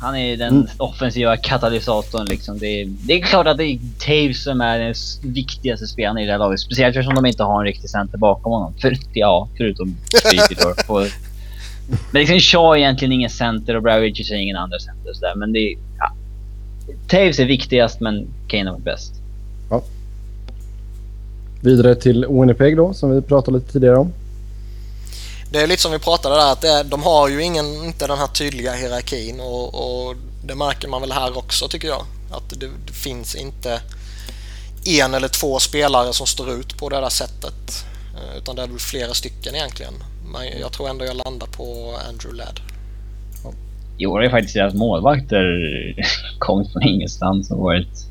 Han 0.00 0.16
är 0.16 0.36
den 0.36 0.68
offensiva 0.76 1.36
katalysatorn 1.36 2.24
liksom. 2.26 2.58
Det 2.58 2.66
är, 2.66 2.86
det 2.86 3.12
är 3.12 3.20
klart 3.20 3.46
att 3.46 3.56
det 3.58 3.64
är 3.64 3.78
Taves 3.98 4.42
som 4.42 4.60
är 4.60 4.78
den 4.78 4.94
viktigaste 5.32 5.86
spelaren 5.86 6.18
i 6.18 6.26
det 6.26 6.32
här 6.32 6.38
laget. 6.38 6.60
Speciellt 6.60 6.96
eftersom 6.96 7.14
de 7.14 7.26
inte 7.26 7.42
har 7.42 7.60
en 7.60 7.64
riktig 7.66 7.90
center 7.90 8.18
bakom 8.18 8.52
honom. 8.52 8.74
För, 8.80 8.96
ja, 9.12 9.48
förutom. 9.56 9.96
Och- 10.86 11.00
Men 12.10 12.20
liksom 12.20 12.38
Shaw 12.40 12.72
är 12.74 12.78
egentligen 12.78 13.12
ingen 13.12 13.30
center 13.30 13.76
och 13.76 13.82
Brad 13.82 14.00
Richards 14.00 14.30
är 14.30 14.34
ingen 14.34 14.56
andra 14.56 14.78
center 14.78 15.12
sådär. 15.12 15.34
Men 15.36 15.52
det 15.52 15.58
är... 15.58 15.74
Ja. 15.98 16.12
Taves 17.08 17.38
är 17.38 17.44
viktigast 17.44 18.00
men 18.00 18.26
Kane 18.48 18.70
är 18.70 18.78
bäst. 18.78 19.12
Vidare 21.60 21.94
till 21.94 22.26
Winnipeg 22.30 22.76
då, 22.76 22.94
som 22.94 23.10
vi 23.14 23.22
pratade 23.22 23.58
lite 23.58 23.72
tidigare 23.72 23.96
om. 23.96 24.12
Det 25.50 25.62
är 25.62 25.66
lite 25.66 25.82
som 25.82 25.92
vi 25.92 25.98
pratade 25.98 26.34
där 26.34 26.52
att 26.52 26.60
det, 26.60 26.82
de 26.82 27.02
har 27.02 27.28
ju 27.28 27.42
ingen, 27.42 27.84
inte 27.84 28.06
den 28.06 28.18
här 28.18 28.26
tydliga 28.26 28.72
hierarkin 28.72 29.40
och, 29.40 29.74
och 29.74 30.16
det 30.44 30.54
märker 30.54 30.88
man 30.88 31.00
väl 31.00 31.12
här 31.12 31.38
också 31.38 31.68
tycker 31.68 31.88
jag. 31.88 32.04
Att 32.30 32.50
det, 32.50 32.66
det 32.86 32.92
finns 32.92 33.34
inte 33.34 33.80
en 34.84 35.14
eller 35.14 35.28
två 35.28 35.58
spelare 35.58 36.12
som 36.12 36.26
står 36.26 36.50
ut 36.50 36.78
på 36.78 36.88
det 36.88 37.00
där 37.00 37.08
sättet. 37.08 37.84
Eh, 38.14 38.38
Utan 38.38 38.56
det 38.56 38.62
är 38.62 38.66
väl 38.66 38.78
flera 38.78 39.14
stycken 39.14 39.54
egentligen. 39.54 39.94
Men 40.32 40.60
jag 40.60 40.72
tror 40.72 40.88
ändå 40.88 41.04
jag 41.04 41.16
landar 41.16 41.46
på 41.46 41.96
Andrew 42.08 42.36
Ladd. 42.36 42.60
I 43.98 44.06
år 44.06 44.24
är 44.24 44.30
faktiskt 44.30 44.54
deras 44.54 44.74
målvakter 44.74 45.44
kommit 46.38 46.72
från 46.72 46.82
ingenstans 46.82 47.50
och 47.50 47.58
varit... 47.58 48.06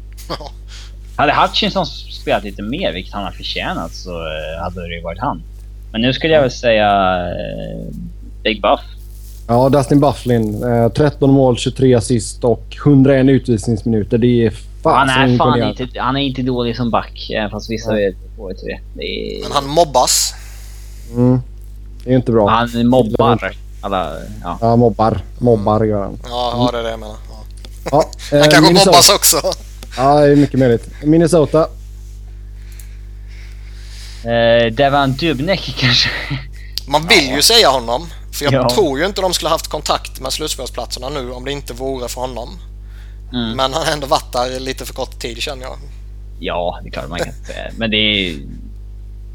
Hade 1.16 1.34
Hutchinson 1.34 1.86
spelat 1.86 2.44
lite 2.44 2.62
mer, 2.62 2.94
vilket 2.94 3.14
han 3.14 3.24
har 3.24 3.32
förtjänat, 3.32 3.94
så 3.94 4.12
eh, 4.12 4.64
hade 4.64 4.96
det 4.96 5.02
varit 5.04 5.20
han. 5.20 5.44
Men 5.92 6.02
nu 6.02 6.14
skulle 6.14 6.34
jag 6.34 6.42
väl 6.42 6.52
säga 6.52 7.18
eh, 7.28 7.94
Big 8.44 8.62
Buff. 8.62 8.80
Ja, 9.48 9.70
Dustin 9.70 10.00
Bufflin. 10.00 10.64
Eh, 10.64 10.90
13 10.90 11.32
mål, 11.32 11.58
23 11.58 11.94
assist 11.96 12.44
och 12.44 12.76
101 12.86 13.30
utvisningsminuter. 13.30 14.18
Det 14.18 14.46
är 14.46 14.50
fan 14.84 15.10
Han 15.10 15.30
är 15.34 15.38
fan 15.38 15.64
inte, 15.64 15.88
han 16.00 16.18
är 16.18 16.22
inte 16.22 16.42
dålig 16.42 16.76
som 16.78 16.92
back, 16.92 17.30
även 17.36 17.50
fast 17.50 17.72
vissa 17.72 17.94
vet 17.94 18.16
på 18.38 18.50
det. 18.50 18.80
det 18.94 19.04
är, 19.04 19.44
Men 19.44 19.52
han 19.52 19.66
mobbas. 19.68 20.34
Mm. 21.16 21.40
Det 22.04 22.12
är 22.12 22.16
inte 22.16 22.32
bra. 22.32 22.50
han 22.50 22.88
mobbar 22.88 23.52
alla... 23.82 24.12
Ja. 24.44 24.58
Ja, 24.62 24.76
mobbar. 24.76 25.20
Mobbar 25.38 25.84
gör 25.84 26.02
han. 26.02 26.18
Ja, 26.24 26.52
ja 26.54 26.70
det 26.72 26.80
är 26.80 26.84
det 26.84 26.90
jag 26.90 27.00
menar. 27.00 27.16
Ja. 27.30 27.44
Ja, 27.92 28.04
eh, 28.32 28.40
Han 28.42 28.50
kanske 28.50 28.62
Minnesota. 28.62 28.92
mobbas 28.92 29.10
också. 29.10 29.38
Ja, 29.98 30.20
det 30.20 30.32
är 30.32 30.36
mycket 30.36 30.60
möjligt. 30.60 30.90
Minnesota. 31.04 31.68
Eh, 34.28 34.74
Devan 34.74 35.14
Dubnek 35.14 35.76
kanske. 35.80 36.10
Man 36.88 37.08
vill 37.08 37.36
ju 37.36 37.42
säga 37.42 37.70
honom. 37.70 38.02
För 38.32 38.46
jag 38.46 38.54
Ja. 38.54 38.70
tror 38.70 39.00
ju 39.00 39.06
inte 39.06 39.22
de 39.22 39.34
skulle 39.34 39.50
haft 39.50 39.68
kontakt 39.68 40.22
med 40.22 40.34
slutspelsplatserna 40.34 41.10
nu 41.10 41.32
om 41.32 41.46
det 41.46 41.52
inte 41.52 41.74
vore 41.74 42.08
för 42.08 42.22
honom. 42.22 42.50
Mm. 43.34 43.50
Men 43.50 43.60
han 43.60 43.74
har 43.74 43.94
ändå 43.94 44.08
varit 44.08 44.34
där 44.34 44.60
lite 44.60 44.86
för 44.86 44.94
kort 44.94 45.20
tid 45.20 45.38
känner 45.38 45.64
jag. 45.64 45.78
Ja, 46.40 46.80
det 46.84 46.90
är 46.90 46.92
klart 46.92 47.10
man 47.10 47.20
kan. 47.20 47.34
Men 47.78 47.92
det 47.92 47.98
är... 47.98 48.36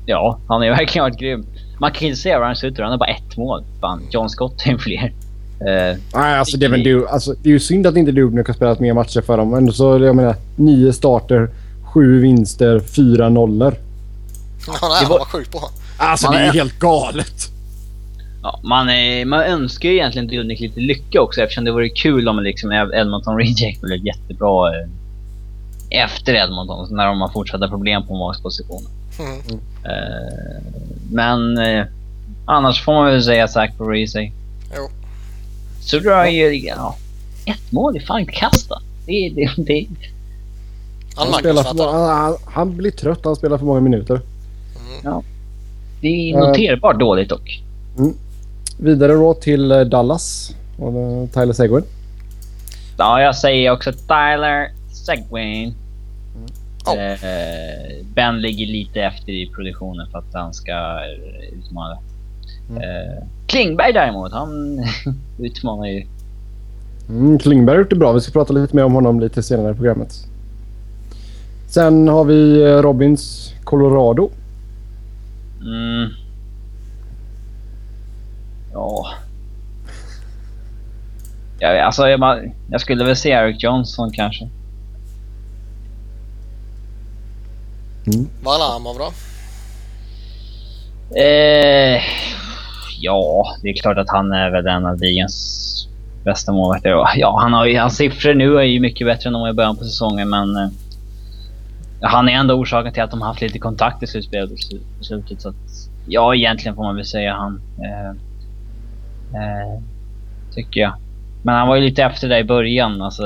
Ja, 0.07 0.39
han 0.49 0.57
har 0.61 0.65
ju 0.65 0.71
verkligen 0.71 1.03
varit 1.05 1.19
grym. 1.19 1.47
Man 1.81 1.93
kan 1.93 2.09
inte 2.09 2.21
säga 2.21 2.39
vad 2.39 2.47
han 2.47 2.57
slutar, 2.57 2.83
han 2.83 2.93
har 2.93 2.99
bara 2.99 3.11
ett 3.11 3.37
mål. 3.37 3.65
Fan, 3.81 4.03
John 4.11 4.29
Scott 4.31 4.63
ju 4.67 4.79
fler. 4.79 5.13
Eh, 5.61 5.99
Nej, 6.15 6.39
alltså, 6.39 6.57
det, 6.57 6.67
är 6.67 6.71
väl 6.71 6.83
du, 6.83 7.09
alltså, 7.09 7.35
det 7.43 7.49
är 7.49 7.53
ju 7.53 7.61
synd 7.61 7.87
att 7.87 7.97
inte 7.97 8.13
Dubnik 8.13 8.47
har 8.47 8.55
spelat 8.55 8.81
mer 8.81 8.93
matcher 8.95 9.21
för 9.21 9.37
dem. 9.37 9.55
Ändå 9.55 9.73
så, 9.73 9.99
jag 10.05 10.17
menar, 10.17 10.37
nio 10.57 10.93
starter, 10.93 11.51
sju 11.85 12.21
vinster, 12.21 12.81
fyra 12.81 13.29
nollor. 13.29 13.75
Ja, 14.67 14.73
nej, 14.83 14.91
han 15.01 15.09
var- 15.09 15.19
var 15.19 15.25
sjuk 15.27 15.51
på 15.51 15.59
honom. 15.59 15.75
Alltså, 15.97 16.27
Man 16.27 16.35
det 16.35 16.41
är 16.41 16.49
är- 16.49 16.53
ju 16.53 16.59
helt 16.61 16.79
galet. 16.79 17.49
ja, 18.43 18.61
man, 18.63 18.89
är, 18.91 19.25
man 19.25 19.41
önskar 19.41 19.89
ju 19.89 19.95
egentligen 19.95 20.29
Dubnik 20.29 20.61
lite 20.61 20.81
lycka 20.81 21.21
också 21.21 21.41
eftersom 21.41 21.65
det 21.65 21.73
vore 21.73 21.89
kul 21.89 22.29
om 22.29 22.41
liksom 22.41 22.73
Edmonton 22.73 23.37
Reject 23.39 23.81
blev 23.81 24.07
jättebra 24.07 24.69
eh, 24.81 24.89
efter 26.05 26.35
Edmonton 26.35 26.89
när 26.97 27.07
de 27.07 27.21
har 27.21 27.29
fortsatta 27.29 27.69
problem 27.69 28.07
på 28.07 28.15
målspositionen. 28.17 28.91
Mm. 29.19 29.39
Eh, 29.85 30.63
men 31.11 31.59
eh, 31.59 31.85
annars 32.47 32.83
får 32.85 32.93
man 32.93 33.05
väl 33.07 33.23
säga 33.25 33.49
Zach 33.49 33.71
Parise. 33.79 34.31
Jo. 34.77 34.91
Så 35.81 35.99
drar 35.99 36.25
ju... 36.25 36.59
Ja, 36.67 36.97
ett 37.47 37.73
mål 37.73 37.97
är 37.97 38.01
fan 38.01 38.27
kasta. 38.27 38.79
Det, 39.07 39.13
är- 39.13 39.31
det, 39.35 39.51
det, 39.57 39.87
Han, 41.17 41.27
för, 41.33 41.93
han, 41.93 42.11
han, 42.19 42.37
han 42.45 42.77
blir 42.77 42.91
trött. 42.91 43.21
Han 43.25 43.37
spelar 43.37 43.59
för 43.59 43.65
många 43.65 43.81
minuter. 43.81 44.21
Det 46.01 46.09
är 46.09 46.35
Eh. 46.35 46.41
noterbart 46.49 46.99
dåligt 47.01 47.29
dock. 47.29 47.63
Vidare 48.79 49.13
då 49.13 49.35
till 49.35 49.73
eh, 49.73 49.81
Dallas 49.81 50.55
och 50.79 50.93
eh, 50.95 51.29
Tyler 51.29 51.53
Seguin. 51.53 51.83
Ja, 52.99 53.23
jag 53.23 53.37
säger 53.37 53.71
också 53.71 53.93
Tyler 53.93 54.71
Seguin. 55.07 55.75
Ja. 56.87 56.97
Eh, 56.97 58.05
ben 58.15 58.41
ligger 58.41 58.67
lite 58.67 59.01
efter 59.01 59.33
i 59.33 59.47
produktionen 59.55 60.07
för 60.11 60.19
att 60.19 60.35
han 60.35 60.55
ska 60.55 60.99
utmana. 61.53 61.99
Mm. 62.71 62.83
Klingberg 63.47 63.93
däremot, 63.93 64.33
han 64.33 64.81
utmanar 65.39 65.87
ju. 65.87 66.07
Mm, 67.09 67.39
Klingberg 67.39 67.77
har 67.77 67.81
gjort 67.83 67.91
det 67.91 67.97
bra. 67.97 68.13
Vi 68.13 68.21
ska 68.21 68.33
prata 68.33 68.53
lite 68.53 68.77
mer 68.77 68.85
om 68.85 68.93
honom 68.95 69.21
lite 69.21 69.43
senare 69.43 69.73
i 69.73 69.75
programmet. 69.75 70.15
Sen 71.69 72.09
har 72.09 72.25
vi 72.25 72.65
Robins 72.67 73.55
Colorado. 73.65 74.31
Mm. 75.63 76.11
Ja. 78.73 79.15
Jag, 81.59 81.79
alltså, 81.79 82.09
jag, 82.09 82.53
jag 82.71 82.81
skulle 82.81 83.05
väl 83.05 83.17
säga 83.17 83.45
Eric 83.45 83.63
Johnson 83.63 84.11
kanske. 84.13 84.49
Varlamov 88.43 88.99
då? 88.99 89.13
Eh, 91.21 92.03
ja, 93.01 93.57
det 93.63 93.69
är 93.69 93.83
klart 93.83 93.99
att 93.99 94.11
han 94.11 94.33
är 94.33 94.51
väl 94.51 94.67
en 94.67 94.87
av 94.87 95.01
ligans 95.01 95.89
bästa 96.25 96.53
målvakter. 96.53 96.91
Ja, 97.17 97.39
han 97.41 97.53
har 97.53 97.67
ju, 97.67 97.79
hans 97.79 97.97
siffror 97.97 98.35
nu 98.35 98.59
är 98.59 98.63
ju 98.63 98.81
mycket 98.81 99.07
bättre 99.07 99.29
än 99.29 99.33
de 99.33 99.43
var 99.43 99.51
i 99.51 99.53
början 99.53 99.77
på 99.77 99.85
säsongen, 99.85 100.31
men... 100.31 100.77
han 102.03 102.29
är 102.29 102.33
ändå 102.33 102.55
orsaken 102.55 102.93
till 102.93 103.03
att 103.03 103.11
de 103.11 103.21
har 103.21 103.29
haft 103.29 103.41
lite 103.41 103.59
kontakt 103.59 104.03
i 104.03 104.07
slutspelet 104.07 104.51
på 104.99 105.05
slutet. 105.05 105.41
Så 105.43 105.49
att, 105.49 105.55
ja, 106.07 106.35
egentligen 106.35 106.75
får 106.77 106.83
man 106.83 106.97
väl 106.97 107.05
säga 107.05 107.35
han. 107.35 107.61
Eh, 107.79 108.11
eh, 109.43 109.81
tycker 110.55 110.81
jag. 110.81 110.93
Men 111.43 111.55
han 111.55 111.69
var 111.69 111.77
ju 111.77 111.83
lite 111.83 112.03
efter 112.03 112.29
där 112.29 112.39
i 112.39 112.45
början. 112.45 113.03
Alltså, 113.03 113.23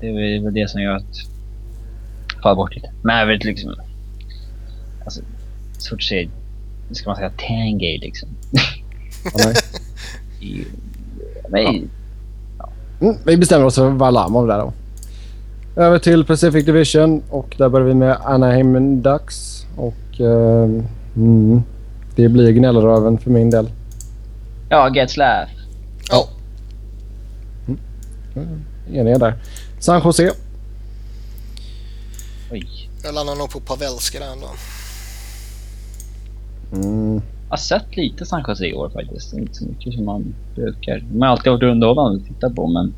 Det 0.00 0.08
är 0.08 0.42
väl 0.44 0.54
det 0.54 0.70
som 0.70 0.80
gör 0.82 0.96
att... 0.96 1.04
Faller 2.42 2.56
bort 2.56 2.74
lite. 2.74 2.90
Men 3.02 3.18
jag 3.18 3.26
vet 3.26 3.44
liksom... 3.44 3.74
Alltså, 5.04 5.20
svårt 5.78 5.98
att 5.98 6.02
säga... 6.04 6.28
Ska 6.90 7.10
man 7.10 7.16
säga 7.16 7.30
Tangay 7.30 7.98
liksom? 7.98 8.28
Ja, 9.24 9.30
nej. 9.44 9.54
I- 10.50 10.66
Men, 11.48 11.90
Mm, 13.00 13.16
vi 13.26 13.36
bestämmer 13.36 13.64
oss 13.64 13.74
för 13.74 13.88
Valamov 13.90 14.46
där 14.46 14.58
då. 14.58 14.72
Över 15.78 15.98
till 15.98 16.24
Pacific 16.24 16.64
Division 16.66 17.22
och 17.30 17.54
där 17.58 17.68
börjar 17.68 17.86
vi 17.86 17.94
med 17.94 18.16
Anaheim 18.24 19.02
Ducks. 19.02 19.66
Och 19.76 20.20
eh, 20.20 20.68
mm, 21.16 21.62
det 22.16 22.28
blir 22.28 22.52
gnällröven 22.52 23.18
för 23.18 23.30
min 23.30 23.50
del. 23.50 23.70
ja, 24.68 24.94
Getzlaff. 24.94 25.48
Ja. 26.10 26.28
Eniga 28.92 29.18
där. 29.18 29.34
San 29.78 30.00
Jose. 30.04 30.32
Oj. 32.52 32.66
Jag 33.04 33.14
landar 33.14 33.34
nog 33.34 33.50
på 33.50 33.60
Pavelski 33.60 34.18
där 34.18 34.32
ändå. 34.32 34.48
Mm, 36.72 37.14
Jag 37.44 37.50
har 37.50 37.56
sett 37.56 37.96
lite 37.96 38.26
San 38.26 38.44
Jose 38.48 38.66
i 38.66 38.74
år 38.74 38.90
faktiskt. 38.90 39.32
Inte 39.32 39.54
så 39.54 39.64
mycket 39.64 39.94
som 39.94 40.04
man 40.04 40.34
brukar. 40.54 40.98
De 41.12 41.22
har 41.22 41.28
alltid 41.28 41.52
varit 41.52 41.62
underhållande 41.62 42.20
att 42.20 42.26
titta 42.28 42.50
på 42.50 42.66
men... 42.66 42.94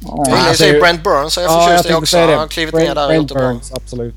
Ja, 0.00 0.24
Jag 0.28 0.54
gillar 0.54 0.74
ju 0.74 0.80
Brent 0.80 1.02
Burns 1.04 1.38
är 1.38 1.42
jag 1.42 1.50
Ja, 1.50 1.66
förtjust 1.66 1.90
i 1.90 1.94
också. 1.94 2.06
säga 2.06 2.26
det. 2.26 2.32
Han 2.32 2.40
har 2.40 2.48
klivit 2.48 2.74
Brent- 2.74 2.84
ner 2.88 2.94
där 2.94 3.08
Brent. 3.08 3.32
Burns, 3.34 3.72
absolut. 3.72 4.14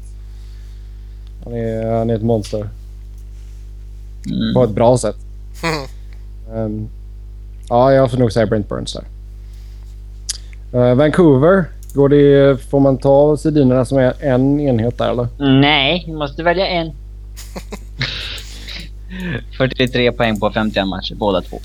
Han 1.43 1.53
är, 1.53 1.97
han 1.97 2.09
är 2.09 2.15
ett 2.15 2.21
monster. 2.23 2.69
mm. 4.25 4.53
På 4.53 4.63
ett 4.63 4.69
bra 4.69 4.97
sätt. 4.97 5.15
Ehm, 6.55 6.89
ja, 7.69 7.93
jag 7.93 8.11
får 8.11 8.17
nog 8.17 8.32
säga 8.32 8.45
Brent 8.45 8.69
Burns 8.69 8.93
där. 8.93 9.03
Eh, 10.89 10.95
Vancouver. 10.95 11.65
Går 11.93 12.09
det, 12.09 12.57
får 12.69 12.79
man 12.79 12.97
ta 12.97 13.38
Sedinerna 13.38 13.86
som 13.86 13.97
är 13.97 14.13
en 14.23 14.59
enhet 14.59 14.97
där 14.97 15.09
eller? 15.11 15.27
Nej, 15.59 16.03
du 16.07 16.13
måste 16.13 16.43
välja 16.43 16.67
en. 16.67 16.91
43 19.57 20.11
poäng 20.11 20.39
på 20.39 20.51
51 20.51 20.88
matcher, 20.88 21.15
båda 21.15 21.41
två. 21.41 21.59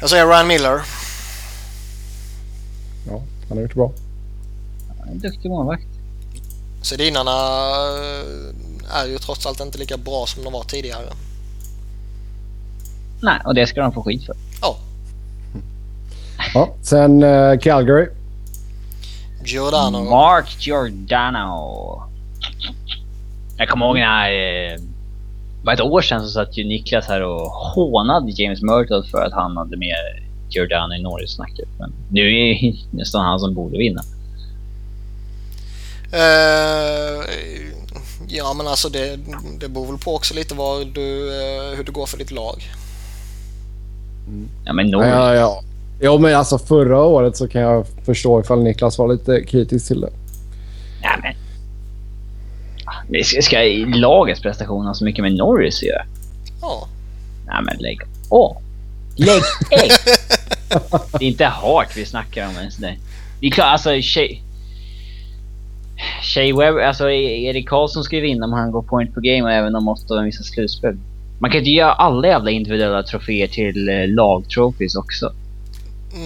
Jag 0.00 0.10
säger 0.10 0.26
Ryan 0.26 0.46
Miller. 0.46 0.80
Ja, 3.50 3.54
han 3.54 3.58
har 3.58 3.62
gjort 3.62 3.70
det 3.70 3.76
bra. 3.76 3.92
En 5.12 5.18
duktig 5.18 5.50
målvakt. 5.50 5.86
Sedinarna 6.82 7.30
eh, 7.30 9.00
är 9.00 9.06
ju 9.06 9.18
trots 9.18 9.46
allt 9.46 9.60
inte 9.60 9.78
lika 9.78 9.96
bra 9.96 10.24
som 10.26 10.44
de 10.44 10.52
var 10.52 10.62
tidigare. 10.62 11.06
Nej, 13.22 13.40
och 13.44 13.54
det 13.54 13.66
ska 13.66 13.80
de 13.80 13.92
få 13.92 14.02
skit 14.02 14.26
för. 14.26 14.36
Ja, 14.60 14.76
sen 16.82 17.22
eh, 17.22 17.58
Calgary. 17.58 18.08
Giordano. 19.44 20.04
Mark 20.10 20.66
Giordano. 20.66 22.02
Jag 23.56 23.68
kommer 23.68 23.86
ihåg 23.86 23.98
när... 23.98 24.30
Eh, 24.72 24.80
var 25.64 25.72
ett 25.72 25.80
år 25.80 26.00
sedan 26.00 26.20
så 26.20 26.28
satt 26.28 26.58
ju 26.58 26.64
Niklas 26.64 27.06
här 27.08 27.22
och 27.22 27.50
hånade 27.50 28.30
James 28.30 28.62
Myrtle 28.62 29.02
för 29.10 29.22
att 29.22 29.32
han 29.32 29.56
hade 29.56 29.76
med 29.76 29.96
Giordano 30.50 30.94
i 30.94 31.02
Norris-snacket. 31.02 31.68
Men 31.78 31.92
nu 32.08 32.20
är 32.20 32.54
det 32.54 32.74
nästan 32.96 33.24
han 33.24 33.40
som 33.40 33.54
borde 33.54 33.78
vinna. 33.78 34.02
Eh, 36.12 37.24
ja 38.28 38.52
men 38.56 38.66
alltså 38.68 38.88
det, 38.88 39.18
det 39.60 39.68
beror 39.68 39.86
väl 39.86 39.98
på 39.98 40.14
också 40.14 40.34
lite 40.34 40.54
vad 40.54 40.86
du, 40.86 41.28
eh, 41.28 41.76
hur 41.76 41.84
det 41.84 41.92
går 41.92 42.06
för 42.06 42.18
ditt 42.18 42.30
lag. 42.30 42.62
Ja 44.64 44.72
men 44.72 44.88
Ja, 44.90 44.98
Norris. 44.98 45.10
ja, 45.12 45.34
ja. 45.34 45.62
Jo, 46.02 46.18
men 46.18 46.34
alltså 46.36 46.58
förra 46.58 47.02
året 47.02 47.36
så 47.36 47.48
kan 47.48 47.60
jag 47.62 47.86
förstå 48.04 48.40
ifall 48.40 48.62
Niklas 48.62 48.98
var 48.98 49.08
lite 49.08 49.44
kritisk 49.44 49.86
till 49.88 50.00
det. 50.00 50.10
Ja, 51.02 51.10
men... 51.22 51.34
Ah, 52.84 53.02
Det 53.08 53.24
ska, 53.24 53.58
lagets 53.96 54.40
prestation 54.42 54.86
ha 54.86 54.94
så 54.94 55.04
mycket 55.04 55.22
med 55.22 55.32
Norris 55.34 55.76
att 55.78 55.82
göra? 55.82 56.02
Ja. 56.60 56.88
Nej 57.46 57.62
men 57.64 57.76
lägg 57.78 58.00
av. 58.30 58.56
Lägg 59.20 59.42
ägg! 59.70 59.90
Det 61.18 61.24
är 61.24 61.28
inte 61.28 61.44
Hart 61.44 61.96
vi 61.96 62.06
snackar 62.06 62.48
om 62.48 62.56
ens. 62.56 62.76
Det. 62.76 62.96
Det 63.40 63.46
är 63.46 63.50
klart, 63.50 63.72
alltså 63.72 63.90
Shea... 64.02 64.28
Shea 66.22 66.56
Webb, 66.56 66.76
alltså 66.76 67.10
Erik 67.10 67.68
Karlsson 67.68 68.04
ska 68.04 68.16
ju 68.16 68.22
vinna 68.22 68.46
om 68.46 68.52
han 68.52 68.70
går 68.70 68.82
point 68.82 69.14
per 69.14 69.20
game 69.20 69.42
och 69.42 69.52
även 69.52 69.74
om 69.74 69.84
måste 69.84 70.14
ha 70.14 70.22
vissa 70.22 70.42
slutspel. 70.42 70.96
Man 71.40 71.50
kan 71.50 71.58
inte 71.58 71.70
göra 71.70 71.92
alla 71.92 72.28
jävla 72.28 72.50
individuella 72.50 73.02
troféer 73.02 73.48
till 73.48 73.88
eh, 73.88 74.08
lagtrophies 74.08 74.94
också. 74.94 75.32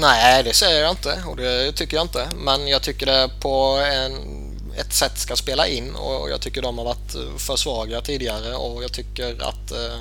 Nej, 0.01 0.43
det 0.43 0.53
säger 0.53 0.83
jag 0.83 0.91
inte 0.91 1.23
och 1.27 1.37
det 1.37 1.73
tycker 1.73 1.97
jag 1.97 2.05
inte. 2.05 2.27
Men 2.45 2.69
jag 2.69 2.83
tycker 2.83 3.07
det 3.07 3.31
på 3.41 3.81
en, 3.95 4.13
ett 4.81 4.93
sätt 4.93 5.19
ska 5.19 5.37
spela 5.37 5.67
in 5.67 5.95
och 5.95 6.31
jag 6.31 6.41
tycker 6.41 6.63
de 6.63 6.79
har 6.79 6.85
varit 6.85 7.15
eh, 7.15 7.37
för 7.39 7.57
svaga 7.57 8.01
tidigare 8.01 8.55
och 8.55 8.83
jag 8.83 8.93
tycker 8.93 9.31
att 9.43 9.71
eh, 9.71 9.99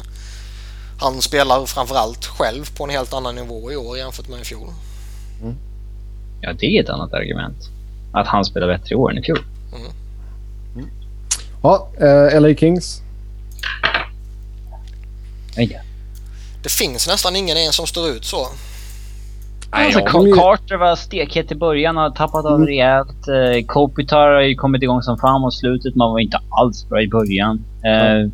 han 1.00 1.22
spelar 1.22 1.66
framförallt 1.66 2.26
själv 2.26 2.66
på 2.78 2.84
en 2.84 2.89
helt 2.89 3.14
annan 3.14 3.36
nivå 3.36 3.72
i 3.72 3.76
år 3.76 3.98
jämfört 3.98 4.28
med 4.30 4.39
i 4.41 4.44
fjol. 4.44 4.68
Ja, 6.41 6.54
det 6.60 6.66
är 6.78 6.84
ett 6.84 6.89
annat 6.89 7.14
argument. 7.14 7.58
Att 8.12 8.28
han 8.28 8.46
spelar 8.46 8.68
bättre 8.68 8.88
i 8.91 8.96
år 8.96 9.12
än 9.12 9.18
i 9.18 9.22
fjol. 9.24 9.39
Ja, 11.64 11.89
eh, 12.02 12.41
LA 12.41 12.56
Kings. 12.56 13.02
Nej, 15.58 15.80
Det 16.64 16.70
finns 16.72 17.08
nästan 17.08 17.36
ingen 17.36 17.58
en 17.58 17.72
som 17.72 17.88
står 17.88 18.10
ut 18.10 18.26
så. 18.26 18.48
Alltså, 19.70 20.00
ja, 20.00 20.08
Ca- 20.08 20.24
men- 20.24 20.34
Carter 20.34 20.76
var 20.78 20.96
stekhet 20.96 21.52
i 21.52 21.56
början 21.56 21.98
och 21.98 22.04
har 22.04 22.10
tappat 22.12 22.46
av 22.46 22.56
Mm. 22.56 22.68
rejält. 22.68 23.28
Uh, 23.28 23.66
Kopitar 23.66 24.28
har 24.34 24.41
ju 24.41 24.56
kommit 24.56 24.84
igång 24.84 25.02
som 25.02 25.18
fan 25.18 25.41
mot 25.41 25.54
slutet. 25.54 25.96
Man 25.96 26.12
var 26.12 26.20
inte 26.20 26.39
alls 26.50 26.86
bra 26.89 27.02
i 27.02 27.08
början. 27.08 27.56
Uh, 27.86 28.32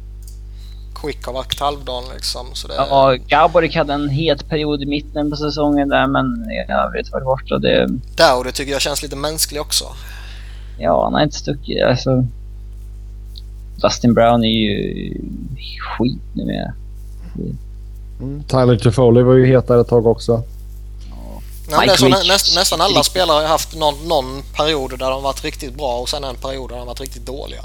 Har 1.26 1.34
varit 1.34 1.60
halvdan 1.60 2.04
liksom. 2.14 2.48
Så 2.54 2.68
det, 2.68 2.74
Ja, 2.74 3.18
Gaborik 3.28 3.76
hade 3.76 3.94
en 3.94 4.10
het 4.10 4.50
period 4.50 4.82
i 4.82 4.86
mitten 4.86 5.30
på 5.30 5.36
säsongen 5.36 5.90
där 5.90 6.08
men 6.08 6.52
i 6.52 6.72
övrigt 6.72 7.12
var 7.12 7.20
det 7.20 7.26
borta. 7.26 7.58
Det, 7.60 7.88
Där 8.16 8.38
och 8.38 8.44
det 8.44 8.52
tycker 8.52 8.72
jag 8.72 8.82
känns 8.82 9.04
lite 9.04 9.16
mänskligt 9.16 9.62
också. 9.62 9.86
ja, 10.80 11.04
han 11.04 11.14
har 11.14 11.22
inte 11.24 11.38
stuckit. 11.38 11.84
Alltså, 11.84 12.26
Dustin 13.82 14.14
Brown 14.14 14.44
är 14.44 14.50
ju 14.50 15.14
skit 15.80 16.22
numera. 16.34 16.74
Mm. 18.20 18.44
Tyler 18.44 18.78
Toffoli 18.78 19.22
var 19.22 19.34
ju 19.34 19.46
hetare 19.46 19.82
ett 19.82 19.88
tag 19.88 20.08
också. 20.08 20.44
Ja, 21.72 21.82
det 21.86 21.92
är 21.92 21.98
så, 21.98 22.08
nä, 22.08 22.18
näst, 22.28 22.56
nästan 22.56 22.82
alla 22.82 23.04
spelare 23.04 23.42
har 23.42 23.48
haft 23.48 23.76
någon, 23.76 24.08
någon 24.08 24.44
period 24.58 25.00
där 25.00 25.10
de 25.10 25.24
varit 25.24 25.44
riktigt 25.44 25.76
bra 25.78 25.98
och 25.98 26.10
sen 26.10 26.24
en 26.24 26.36
period 26.36 26.70
där 26.70 26.78
de 26.78 26.88
varit 26.88 27.02
riktigt 27.02 27.26
dåliga. 27.26 27.62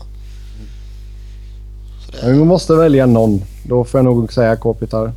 Men 2.23 2.39
vi 2.39 2.45
måste 2.45 2.75
välja 2.75 3.07
någon. 3.07 3.43
Då 3.63 3.85
får 3.85 3.99
jag 3.99 4.05
nog 4.05 4.33
säga 4.33 4.57
Kopitar. 4.57 5.13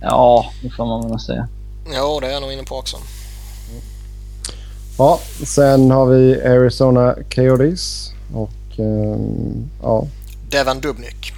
Ja, 0.00 0.46
det 0.62 0.70
får 0.70 0.86
man 0.86 1.10
väl 1.10 1.20
säga. 1.20 1.48
ja, 1.94 2.18
det 2.20 2.26
är 2.26 2.30
jag 2.32 2.42
nog 2.42 2.52
inne 2.52 2.62
på 2.62 2.76
också. 2.76 2.96
Ja, 4.98 5.18
sen 5.46 5.90
har 5.90 6.06
vi 6.06 6.42
Arizona 6.42 7.14
Coyotes. 7.34 8.10
Och 8.34 8.78
ehm, 8.78 9.70
ja. 9.82 10.06
Devin 10.50 10.80
Dubnyk. 10.80 11.32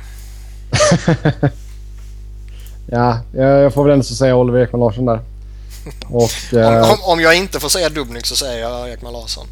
ja, 2.91 3.21
jag 3.33 3.63
jag 3.63 3.75
får 3.75 3.85
väl 3.85 3.93
ändå 3.93 4.05
säga 4.05 4.37
Oliver 4.37 4.61
Ekman 4.63 4.81
Larsson 4.81 5.07
där. 5.07 5.21
Och 6.11 6.55
eh, 6.59 6.83
Om, 6.83 6.91
om, 6.91 7.13
om 7.13 7.21
jag 7.21 7.37
inte 7.37 7.61
får 7.61 7.69
säga 7.69 7.89
Dubnyk 7.89 8.27
så 8.27 8.37
säger 8.37 8.61
jag 8.61 8.91
Ekman 8.93 9.13
Larsson. 9.13 9.47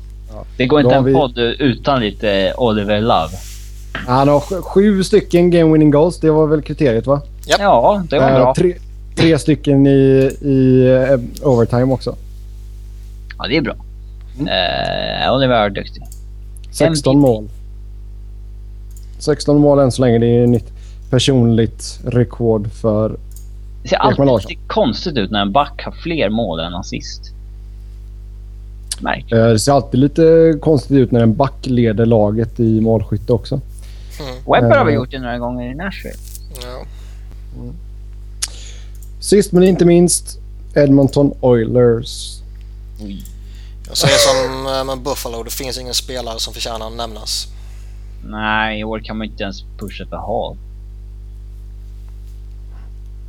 Det 0.57 0.67
går 0.67 0.81
inte 0.81 0.95
en 0.95 1.05
vi- 1.05 1.15
podd 1.15 1.39
utan 1.39 2.01
lite 2.01 2.55
Oliver 2.57 3.01
Love. 3.01 3.31
Han 3.95 4.29
har 4.29 4.41
sj- 4.41 4.63
sju 4.63 5.03
stycken 5.05 5.51
game 5.51 5.73
winning 5.73 5.91
goals. 5.91 6.19
Det 6.21 6.31
var 6.31 6.47
väl 6.47 6.63
kriteriet 6.63 7.07
va? 7.07 7.21
Japp. 7.47 7.61
Ja, 7.61 8.03
det 8.11 8.19
var 8.19 8.31
Eh, 8.31 8.37
bra. 8.37 8.55
tre, 8.55 8.75
tre 9.17 9.39
stycken 9.39 9.87
i, 9.87 9.91
i 10.41 10.87
eh, 11.11 11.49
overtime 11.49 11.93
också. 11.95 12.17
Ja, 13.39 13.47
det 13.49 13.57
är 13.57 13.61
bra. 13.63 13.75
Mm. 14.39 14.49
Eh, 14.49 15.35
Oliver 15.35 15.55
är 15.55 15.71
duktig. 15.71 16.03
16 16.71 17.19
mål. 17.21 17.49
16 19.19 19.59
mål 19.59 19.79
än 19.79 19.93
så 19.93 20.03
länge. 20.03 20.19
Det 20.19 20.27
är 20.27 20.47
nytt 20.47 20.73
personligt 21.11 22.01
rekord 22.07 22.71
för... 22.73 23.17
Det 23.83 23.89
ser 23.89 23.97
alltid 23.97 24.27
Larsson. 24.27 24.49
lite 24.51 24.61
konstigt 24.67 25.17
ut 25.17 25.31
när 25.31 25.43
en 25.43 25.53
back 25.53 25.83
har 25.85 25.93
fler 25.93 26.29
mål 26.31 26.61
än 26.61 26.75
assist. 26.75 27.21
Märkligt. 29.01 29.33
eh, 29.33 29.47
Det 29.47 29.59
ser 29.59 29.73
alltid 29.73 30.01
lite 30.01 30.55
konstigt 30.61 30.97
ut 30.97 31.11
när 31.11 31.21
en 31.21 31.35
back 31.35 31.55
leder 31.67 32.07
laget 32.07 32.61
i 32.61 32.81
målskytte 32.81 33.33
också. 33.33 33.61
Mm. 34.21 34.35
Webber 34.47 34.77
har 34.79 34.85
vi 34.85 34.93
Eh. 34.93 34.97
gjort 34.97 35.11
det 35.11 35.19
några 35.19 35.39
gånger 35.39 35.71
i 35.71 35.75
Nashville. 35.75 36.19
Ja. 36.63 36.85
Sist 39.21 39.53
men 39.53 39.63
inte 39.65 39.85
minst 39.85 40.39
Edmonton 40.75 41.33
Oilers. 41.41 42.41
Jag 43.89 43.97
säger 43.97 44.15
som 44.19 44.67
eh, 44.67 44.85
med 44.85 44.99
Buffalo, 45.05 45.43
det 45.43 45.51
finns 45.51 45.79
ingen 45.79 45.95
spelare 45.95 46.39
som 46.41 46.55
förtjänar 46.55 46.87
att 46.87 46.97
nämnas. 46.97 47.47
Nej, 48.27 48.81
i 48.81 48.85
år 48.85 49.01
kan 49.01 49.19
man 49.19 49.27
inte 49.27 49.43
ens 49.43 49.63
pusha 49.79 50.07
för 50.07 50.17
Hall. 50.17 50.57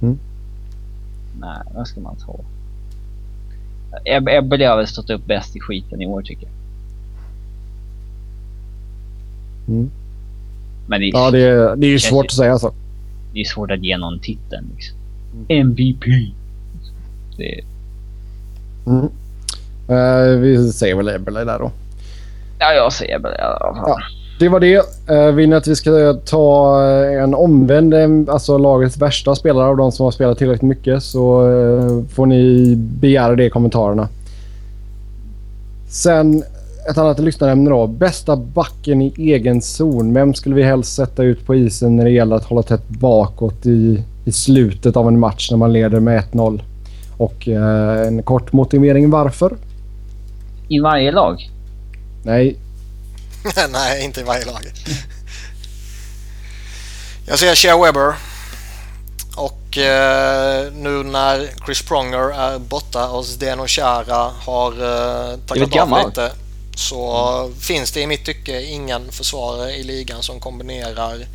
Mm. 0.01 0.19
Nej, 1.39 1.57
vad 1.75 1.87
ska 1.87 1.99
man 1.99 2.15
ta? 2.15 2.39
Eb- 4.05 4.29
Ebbeli 4.29 4.65
har 4.65 4.77
väl 4.77 4.87
stått 4.87 5.09
upp 5.09 5.25
bäst 5.25 5.55
i 5.55 5.59
skiten 5.59 6.01
i 6.01 6.05
år 6.07 6.21
tycker 6.21 6.43
jag. 6.47 6.51
Mm. 9.67 9.91
Men 10.87 10.99
det 10.99 11.05
Ja, 11.07 11.31
det 11.31 11.39
är, 11.41 11.75
det 11.75 11.87
är 11.87 11.91
ju 11.91 11.99
svårt 11.99 12.25
ju- 12.25 12.27
att 12.27 12.31
säga 12.33 12.59
så. 12.59 12.71
det 13.33 13.39
är 13.39 13.45
svårt 13.45 13.71
att 13.71 13.83
ge 13.83 13.97
någon 13.97 14.19
titeln 14.19 14.65
liksom. 14.75 14.97
Mm. 15.49 15.61
MVP. 15.69 16.05
Det, 17.37 17.61
Mm. 18.87 19.05
Eh, 19.87 20.39
vi 20.39 20.71
säger 20.71 20.95
väl 20.95 21.07
Eberle 21.07 21.43
där 21.43 21.59
då. 21.59 21.71
ja, 22.59 22.73
jag 22.73 22.93
säger 22.93 23.19
fall. 23.19 23.33
Ja. 23.37 23.97
Det 24.39 24.49
var 24.49 24.59
det. 24.59 24.81
Uh, 25.11 25.31
vill 25.31 25.49
ni 25.49 25.55
att 25.55 25.67
vi 25.67 25.75
ska 25.75 26.13
ta 26.25 26.81
eh, 26.83 27.23
en 27.23 27.35
omvänd, 27.35 27.93
eh, 27.93 28.33
alltså 28.33 28.57
lagets 28.57 28.97
värsta 28.97 29.35
spelare 29.35 29.67
av 29.67 29.77
de 29.77 29.91
som 29.91 30.03
har 30.03 30.11
spelat 30.11 30.37
tillräckligt 30.37 30.61
mycket 30.69 31.03
så 31.03 31.41
eh, 31.51 32.03
får 32.15 32.25
ni 32.25 32.73
begära 32.75 33.35
det 33.35 33.45
i 33.45 33.49
kommentarerna. 33.49 34.07
Sen 35.89 36.43
ett 36.89 36.97
annat 36.97 37.19
lyssnarämne 37.19 37.69
då. 37.69 37.87
Bästa 37.87 38.35
backen 38.35 39.01
i 39.01 39.13
egen 39.17 39.61
zon. 39.61 40.13
Vem 40.13 40.33
skulle 40.33 40.55
vi 40.55 40.63
helst 40.63 40.95
sätta 40.95 41.23
ut 41.23 41.45
på 41.45 41.55
isen 41.55 41.95
när 41.95 42.03
det 42.03 42.11
gäller 42.11 42.35
att 42.35 42.45
hålla 42.45 42.63
tätt 42.63 42.89
bakåt 42.89 43.65
i, 43.65 44.03
i 44.25 44.31
slutet 44.31 44.95
av 44.95 45.07
en 45.07 45.19
match 45.19 45.51
när 45.51 45.57
man 45.57 45.73
leder 45.73 45.99
med 45.99 46.23
1-0? 46.31 46.61
Och 47.17 47.47
eh, 47.47 48.07
en 48.07 48.23
kort 48.23 48.53
motivering 48.53 49.09
varför? 49.09 49.57
I 50.67 50.79
varje 50.79 51.11
lag. 51.11 51.49
Nej, 52.23 52.57
Nej, 53.69 54.05
inte 54.05 54.19
i 54.19 54.23
varje 54.23 54.45
lag. 54.45 54.71
Jag 57.27 57.39
säger 57.39 57.55
Shea 57.55 57.83
Weber. 57.83 58.13
Och 59.35 59.77
eh, 59.77 60.73
nu 60.73 61.03
när 61.03 61.65
Chris 61.65 61.81
Pronger 61.81 62.31
är 62.39 62.59
borta 62.59 63.09
och 63.09 63.25
Zdeno 63.25 63.67
Chara 63.67 64.31
har 64.45 64.71
eh, 64.71 65.37
tagit 65.37 65.75
av 65.77 66.07
lite 66.07 66.31
så 66.75 67.51
finns 67.59 67.91
det 67.91 68.01
i 68.01 68.07
mitt 68.07 68.25
tycke 68.25 68.61
ingen 68.61 69.11
försvarare 69.11 69.71
i 69.71 69.83
ligan 69.83 70.23
som 70.23 70.39
kombinerar 70.39 71.25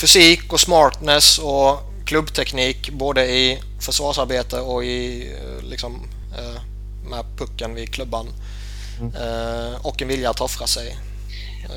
fysik 0.00 0.52
och 0.52 0.60
smartness 0.60 1.38
och 1.38 1.78
klubbteknik 2.04 2.90
både 2.90 3.26
i 3.26 3.58
försvarsarbete 3.80 4.60
och 4.60 4.84
i 4.84 5.32
eh, 5.32 5.68
liksom 5.68 6.02
eh, 6.38 6.60
med 7.10 7.24
pucken 7.38 7.74
vid 7.74 7.94
klubban. 7.94 8.26
Eh, 9.00 9.86
och 9.86 10.02
en 10.02 10.08
vilja 10.08 10.30
att 10.30 10.40
offra 10.40 10.66
sig. 10.66 10.96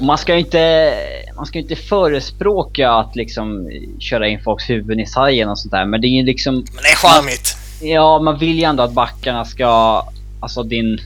Man 0.01 0.18
ska 0.18 0.34
ju 0.34 0.39
inte, 0.39 0.93
man 1.35 1.45
ska 1.45 1.60
inte 1.60 1.76
förespråka 1.76 2.91
att 2.91 3.15
liksom 3.15 3.69
köra 3.99 4.27
in 4.27 4.43
folks 4.43 4.69
huvuden 4.69 4.99
i 4.99 5.06
sargen 5.06 5.49
och 5.49 5.60
sånt 5.60 5.72
där. 5.72 5.85
Men 5.85 6.01
det 6.01 6.07
är 6.07 6.10
ju 6.19 6.26
liksom... 6.26 6.56
Men 6.56 6.84
det 6.84 6.89
är 6.89 6.95
charmigt. 6.95 7.57
Ja, 7.81 8.19
man 8.19 8.39
vill 8.39 8.57
ju 8.57 8.64
ändå 8.64 8.84
att 8.84 8.93
backarna 8.93 9.45
ska... 9.45 10.03
Alltså 10.39 10.64
din... 10.64 11.01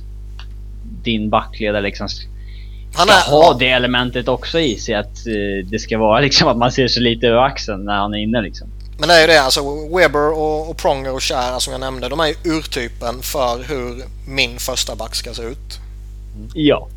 Din 1.03 1.30
backledare 1.30 1.82
liksom 1.82 2.10
ska 2.10 2.28
Han 2.95 3.10
är, 3.10 3.32
ha 3.32 3.53
det 3.53 3.70
elementet 3.70 4.28
också 4.28 4.60
i 4.60 4.76
sig. 4.76 4.95
Att 4.95 5.28
eh, 5.28 5.65
det 5.65 5.80
ska 5.80 5.98
vara 5.98 6.20
liksom 6.28 6.48
att 6.48 6.57
man 6.57 6.72
ser 6.72 6.88
sig 6.88 7.03
lite 7.03 7.28
över 7.28 7.41
axeln 7.41 7.86
när 7.86 7.95
han 7.95 8.14
är 8.14 8.18
inne 8.18 8.41
liksom. 8.41 8.68
Men 8.99 9.10
det 9.10 9.15
är 9.15 9.22
ju 9.22 9.28
det, 9.28 9.41
alltså 9.41 9.61
Weber 9.98 10.32
och, 10.32 10.70
och 10.70 10.78
Pronger 10.78 11.14
och 11.14 11.22
Kjär 11.22 11.60
som 11.60 11.72
jag 11.74 11.80
nämnde, 11.80 12.10
de 12.10 12.20
är 12.20 12.28
ju 12.28 12.36
urtypen 12.57 13.22
för 13.22 13.64
hur 13.70 14.03
min 14.28 14.60
första 14.60 14.95
back 14.95 15.15
ska 15.15 15.34
se 15.34 15.44
ut. 15.44 15.80
Ja. 16.53 16.88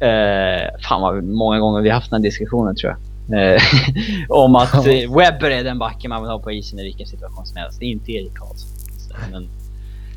Eh, 0.00 0.80
fan 0.88 1.02
vad 1.02 1.24
många 1.24 1.58
gånger 1.58 1.80
vi 1.80 1.90
haft 1.90 2.10
den 2.10 2.20
här 2.20 2.22
diskussionen 2.22 2.76
tror 2.76 2.92
jag. 2.92 3.54
Eh, 3.54 3.62
om 4.28 4.56
att 4.56 4.86
Webber 4.86 5.50
är 5.50 5.64
den 5.64 5.78
backen 5.78 6.08
man 6.08 6.22
vill 6.22 6.30
ha 6.30 6.38
på 6.38 6.52
isen 6.52 6.78
i 6.78 6.82
vilken 6.82 7.06
situation 7.06 7.46
som 7.46 7.56
helst. 7.56 7.82
Inte 7.82 8.12
Erik 8.12 8.34
Karlsson. 8.34 8.68
Men 9.30 9.48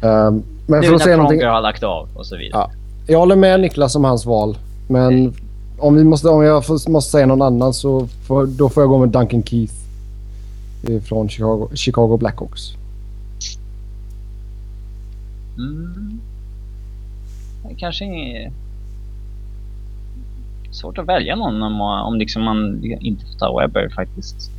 ehm, 0.01 0.43
men 0.67 0.81
nu 0.81 0.87
för 0.87 0.95
att 0.95 1.01
säga 1.01 1.17
någonting. 1.17 1.45
Har 1.45 1.61
lagt 1.61 1.83
av 1.83 2.09
och 2.15 2.25
så 2.25 2.37
vidare. 2.37 2.61
Ja. 2.61 2.71
Jag 3.07 3.19
håller 3.19 3.35
med 3.35 3.59
Niklas 3.59 3.95
om 3.95 4.03
hans 4.03 4.25
val. 4.25 4.57
Men 4.87 5.33
om, 5.79 5.95
vi 5.95 6.03
måste, 6.03 6.29
om 6.29 6.43
jag 6.43 6.65
får, 6.65 6.89
måste 6.89 7.11
säga 7.11 7.25
någon 7.25 7.41
annan 7.41 7.73
så 7.73 8.07
får, 8.07 8.45
då 8.45 8.69
får 8.69 8.83
jag 8.83 8.89
gå 8.89 8.97
med 8.97 9.09
Duncan 9.09 9.43
Keith. 9.43 9.73
Från 11.03 11.29
Chicago, 11.29 11.69
Chicago 11.73 12.17
Blackhawks. 12.17 12.73
Mm. 15.57 16.19
Det 17.67 17.75
kanske 17.75 18.05
är 18.05 18.51
svårt 20.71 20.97
att 20.97 21.07
välja 21.07 21.35
någon 21.35 21.63
om, 21.63 21.81
om 21.81 22.17
liksom 22.17 22.43
man 22.43 22.83
inte 22.83 23.25
får 23.25 23.39
ta 23.39 23.59
Webber 23.59 23.89
faktiskt. 23.89 24.51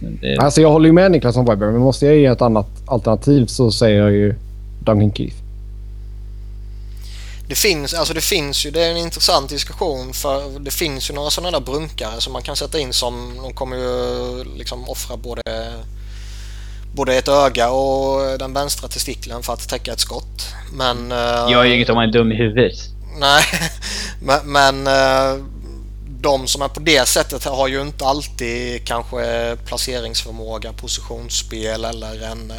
Det, 0.00 0.36
Alltså 0.36 0.60
jag 0.60 0.70
håller 0.70 0.86
ju 0.86 0.92
med 0.92 1.10
Niklas 1.10 1.36
om 1.36 1.44
Webber, 1.44 1.66
men 1.66 1.80
måste 1.80 2.06
jag 2.06 2.16
ge 2.16 2.26
ett 2.26 2.42
annat 2.42 2.68
alternativ 2.86 3.46
så 3.46 3.72
säger 3.72 4.00
jag 4.00 4.12
ju 4.12 4.34
Duncan 4.84 5.12
Keith. 5.12 5.36
Det 7.48 7.54
finns, 7.54 7.94
alltså 7.94 8.14
det 8.14 8.20
finns 8.20 8.66
ju, 8.66 8.70
det 8.70 8.84
är 8.84 8.90
en 8.90 8.96
intressant 8.96 9.50
diskussion 9.50 10.12
för 10.12 10.58
det 10.58 10.70
finns 10.70 11.10
ju 11.10 11.14
några 11.14 11.30
sådana 11.30 11.58
där 11.58 11.66
brunkare 11.66 12.20
som 12.20 12.32
man 12.32 12.42
kan 12.42 12.56
sätta 12.56 12.78
in 12.78 12.92
som 12.92 13.32
de 13.42 13.52
kommer 13.52 13.76
ju 13.76 14.44
liksom 14.56 14.88
offra 14.88 15.16
både 15.16 15.42
både 16.94 17.14
ett 17.14 17.28
öga 17.28 17.70
och 17.70 18.38
den 18.38 18.54
vänstra 18.54 18.88
testikeln 18.88 19.42
för 19.42 19.52
att 19.52 19.68
täcka 19.68 19.92
ett 19.92 20.00
skott. 20.00 20.46
Men... 20.72 21.12
eh, 21.12 21.18
jag 21.18 21.66
är 21.66 21.74
inget 21.74 21.88
om 21.88 21.94
man 21.94 22.08
är 22.08 22.12
dum 22.12 22.32
i 22.32 22.36
huvudet. 22.36 22.72
Nej, 23.18 23.42
men, 24.22 24.52
men 24.52 24.86
eh, 24.86 25.44
de 26.22 26.46
som 26.46 26.62
är 26.62 26.68
på 26.68 26.80
det 26.80 27.08
sättet 27.08 27.44
har 27.44 27.68
ju 27.68 27.82
inte 27.82 28.04
alltid 28.04 28.84
kanske 28.84 29.56
placeringsförmåga, 29.66 30.72
positionsspel 30.72 31.84
eller 31.84 32.22
en, 32.22 32.50
eh, 32.50 32.56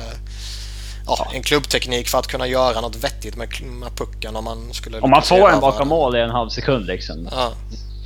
ja, 1.05 1.27
en 1.33 1.43
klubbteknik 1.43 2.07
för 2.07 2.19
att 2.19 2.27
kunna 2.27 2.47
göra 2.47 2.81
något 2.81 2.95
vettigt 2.95 3.35
med, 3.35 3.61
med 3.61 3.95
pucken 3.95 4.35
om 4.35 4.43
man 4.43 4.73
skulle 4.73 4.99
Om 4.99 5.09
man 5.09 5.21
får 5.21 5.35
erövra 5.35 5.59
bakom 5.59 5.87
mål 5.87 6.15
i 6.15 6.19
en 6.19 6.29
halv 6.29 6.49
sekund 6.49 6.85
liksom. 6.85 7.29
Ja, 7.31 7.51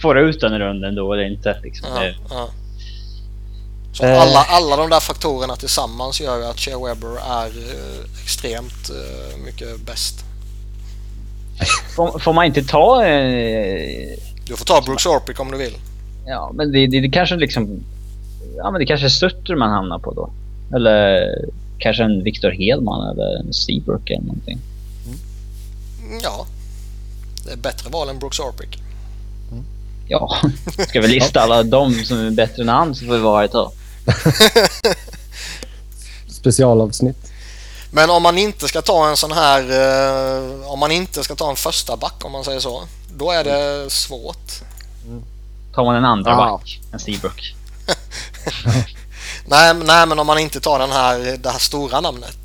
Får 0.01 0.15
du 0.15 0.21
ut 0.21 0.41
den 0.41 0.53
i 0.53 0.59
runden 0.59 0.95
då 0.95 1.13
eller 1.13 1.23
inte? 1.23 1.59
Liksom. 1.63 1.89
ja, 1.95 2.13
ja. 2.29 2.49
Så 3.93 4.05
Eh. 4.05 4.21
alla, 4.21 4.39
alla 4.39 4.75
de 4.75 4.89
där 4.89 4.99
faktorerna 4.99 5.55
tillsammans 5.55 6.21
gör 6.21 6.37
ju 6.37 6.45
att 6.45 6.59
Shea 6.59 6.79
Weber 6.85 7.17
är 7.29 7.45
eh, 7.47 8.23
extremt 8.23 8.89
eh, 8.89 9.37
mycket 9.45 9.79
bäst. 9.85 10.25
får, 11.95 12.19
får 12.19 12.33
man 12.33 12.45
inte 12.45 12.63
ta... 12.63 13.05
Eh, 13.05 14.17
Du 14.47 14.55
får 14.55 14.65
ta 14.65 14.81
Brooks 14.81 15.05
Orpik 15.05 15.39
om 15.39 15.51
du 15.51 15.57
vill. 15.57 15.77
ja, 16.25 16.51
men 16.53 16.71
det, 16.71 16.87
det, 16.87 17.01
det 17.01 17.09
kanske 17.09 17.35
liksom... 17.35 17.79
Ja, 18.57 18.71
men 18.71 18.79
det 18.79 18.85
kanske 18.85 19.07
är 19.07 19.09
Sutter 19.09 19.55
man 19.55 19.69
hamnar 19.69 19.99
på 19.99 20.13
då. 20.13 20.29
Eller 20.75 21.27
kanske 21.79 22.03
en 22.03 22.23
Victor 22.23 22.51
Hedman 22.51 23.09
eller 23.09 23.39
en 23.39 23.53
Seabrook 23.53 24.09
eller 24.09 24.23
någonting. 24.25 24.59
Mm, 25.05 26.19
Ja, 26.23 26.45
det 27.45 27.51
är 27.51 27.57
bättre 27.57 27.89
val 27.89 28.09
än 28.09 28.19
Brooks 28.19 28.39
Orpik. 28.39 28.81
Ja, 30.09 30.37
ska 30.87 31.01
vi 31.01 31.07
lista 31.07 31.39
alla 31.41 31.63
de 31.63 31.93
som 31.93 32.17
är 32.17 32.31
bättre 32.31 32.61
än 32.61 32.69
han 32.69 32.95
så 32.95 33.05
får 33.05 33.13
vi 33.13 33.19
vara 33.19 33.45
ett 33.45 33.51
tag. 33.51 33.71
Specialavsnitt. 36.27 37.26
Men 37.97 38.09
om 38.09 38.23
man 38.23 38.37
inte 38.37 38.67
ska 38.67 38.81
ta 38.81 39.09
en 39.09 39.17
sån 39.17 39.31
här, 39.31 39.61
eh, 39.61 40.71
om 40.71 40.79
man 40.79 40.91
inte 40.91 41.23
ska 41.23 41.35
ta 41.35 41.49
en 41.49 41.55
första 41.55 41.97
back 41.97 42.25
om 42.25 42.31
man 42.31 42.43
säger 42.43 42.59
så, 42.59 42.81
då 43.17 43.31
är 43.31 43.43
det 43.43 43.89
svårt. 43.91 44.51
Tar 45.75 45.83
man 45.85 45.95
en 45.95 46.05
andra 46.05 46.31
Ja. 46.31 46.37
back, 46.37 46.79
en 46.93 46.99
Seabrook. 46.99 47.55
Nej, 49.47 49.73
men- 49.73 49.87
nej, 49.87 50.07
men 50.07 50.19
om 50.19 50.27
man 50.27 50.39
inte 50.39 50.59
tar 50.59 50.79
den 50.79 50.89
här, 50.91 51.37
det 51.37 51.49
här 51.49 51.59
stora 51.59 52.01
namnet. 52.01 52.37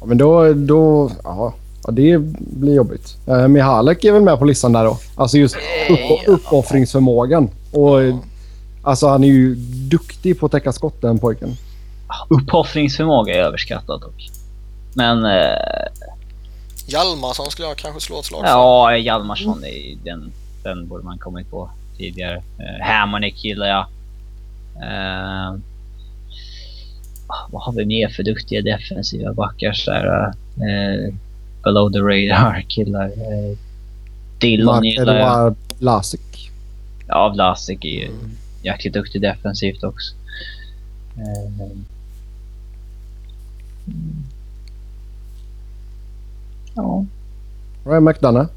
Ja, 0.00 0.06
men 0.06 0.18
då... 0.18 0.52
då 0.52 1.10
ja, 1.24 1.54
ja, 1.84 1.90
det 1.92 2.18
blir 2.38 2.74
jobbigt. 2.74 3.16
Uh, 3.28 3.48
Mihalek 3.48 4.04
är 4.04 4.12
väl 4.12 4.22
med 4.22 4.38
på 4.38 4.44
listan 4.44 4.72
där 4.72 4.84
då? 4.84 4.98
Alltså 5.16 5.36
just 5.38 5.56
upp, 5.88 6.28
uppoffringsförmågan. 6.28 7.50
Och, 7.72 8.02
eh, 8.02 8.16
alltså 8.82 9.08
han 9.08 9.24
är 9.24 9.28
ju 9.28 9.54
duktig 9.90 10.40
på 10.40 10.46
att 10.46 10.52
täcka 10.52 10.72
skott 10.72 11.02
den 11.02 11.18
pojken. 11.18 11.56
Uppoffringsförmåga 12.28 13.34
är 13.34 13.38
överskattat 13.38 14.00
dock. 14.00 14.30
Men 14.94 15.24
eh, 15.24 15.86
Hjalmarsson 16.86 17.50
skulle 17.50 17.68
jag 17.68 17.76
kanske 17.76 18.00
slå 18.00 18.18
ett 18.18 18.24
slag 18.24 18.40
för. 18.40 18.48
ja, 18.48 18.96
Hjalmarsson, 18.96 19.64
är, 19.64 19.96
den, 20.04 20.32
den 20.62 20.88
borde 20.88 21.04
man 21.04 21.18
kommit 21.18 21.50
på 21.50 21.70
tidigare. 21.96 22.42
Eh, 22.58 22.86
Hammonick 22.86 23.44
gillar 23.44 23.66
jag. 23.66 23.86
Eh, 24.82 25.50
ah, 27.26 27.48
vad 27.50 27.62
har 27.62 27.72
vi 27.72 27.84
mer 27.86 28.08
för 28.08 28.22
duktiga 28.22 28.62
defensiva 28.62 29.32
backar 29.32 29.72
så 29.72 29.90
här, 29.92 30.26
eh, 30.56 31.14
Below 31.64 31.92
the 31.92 31.98
radar 31.98 32.60
killar. 32.68 33.06
Eh, 33.06 33.56
Dillon 34.38 34.84
gillar 34.84 35.16
jag. 35.18 35.56
Lasik. 35.78 36.50
Ja, 37.08 37.28
Vlasic 37.28 37.78
är 37.82 37.88
ju 37.88 38.10
jäkligt 38.62 38.94
duktig 38.94 39.22
defensivt 39.22 39.84
också. 39.84 40.14
Eh, 41.16 41.66
mm. 46.76 46.86
Ja. 46.86 47.04
Ryan 47.90 48.04
McDonough. 48.04 48.48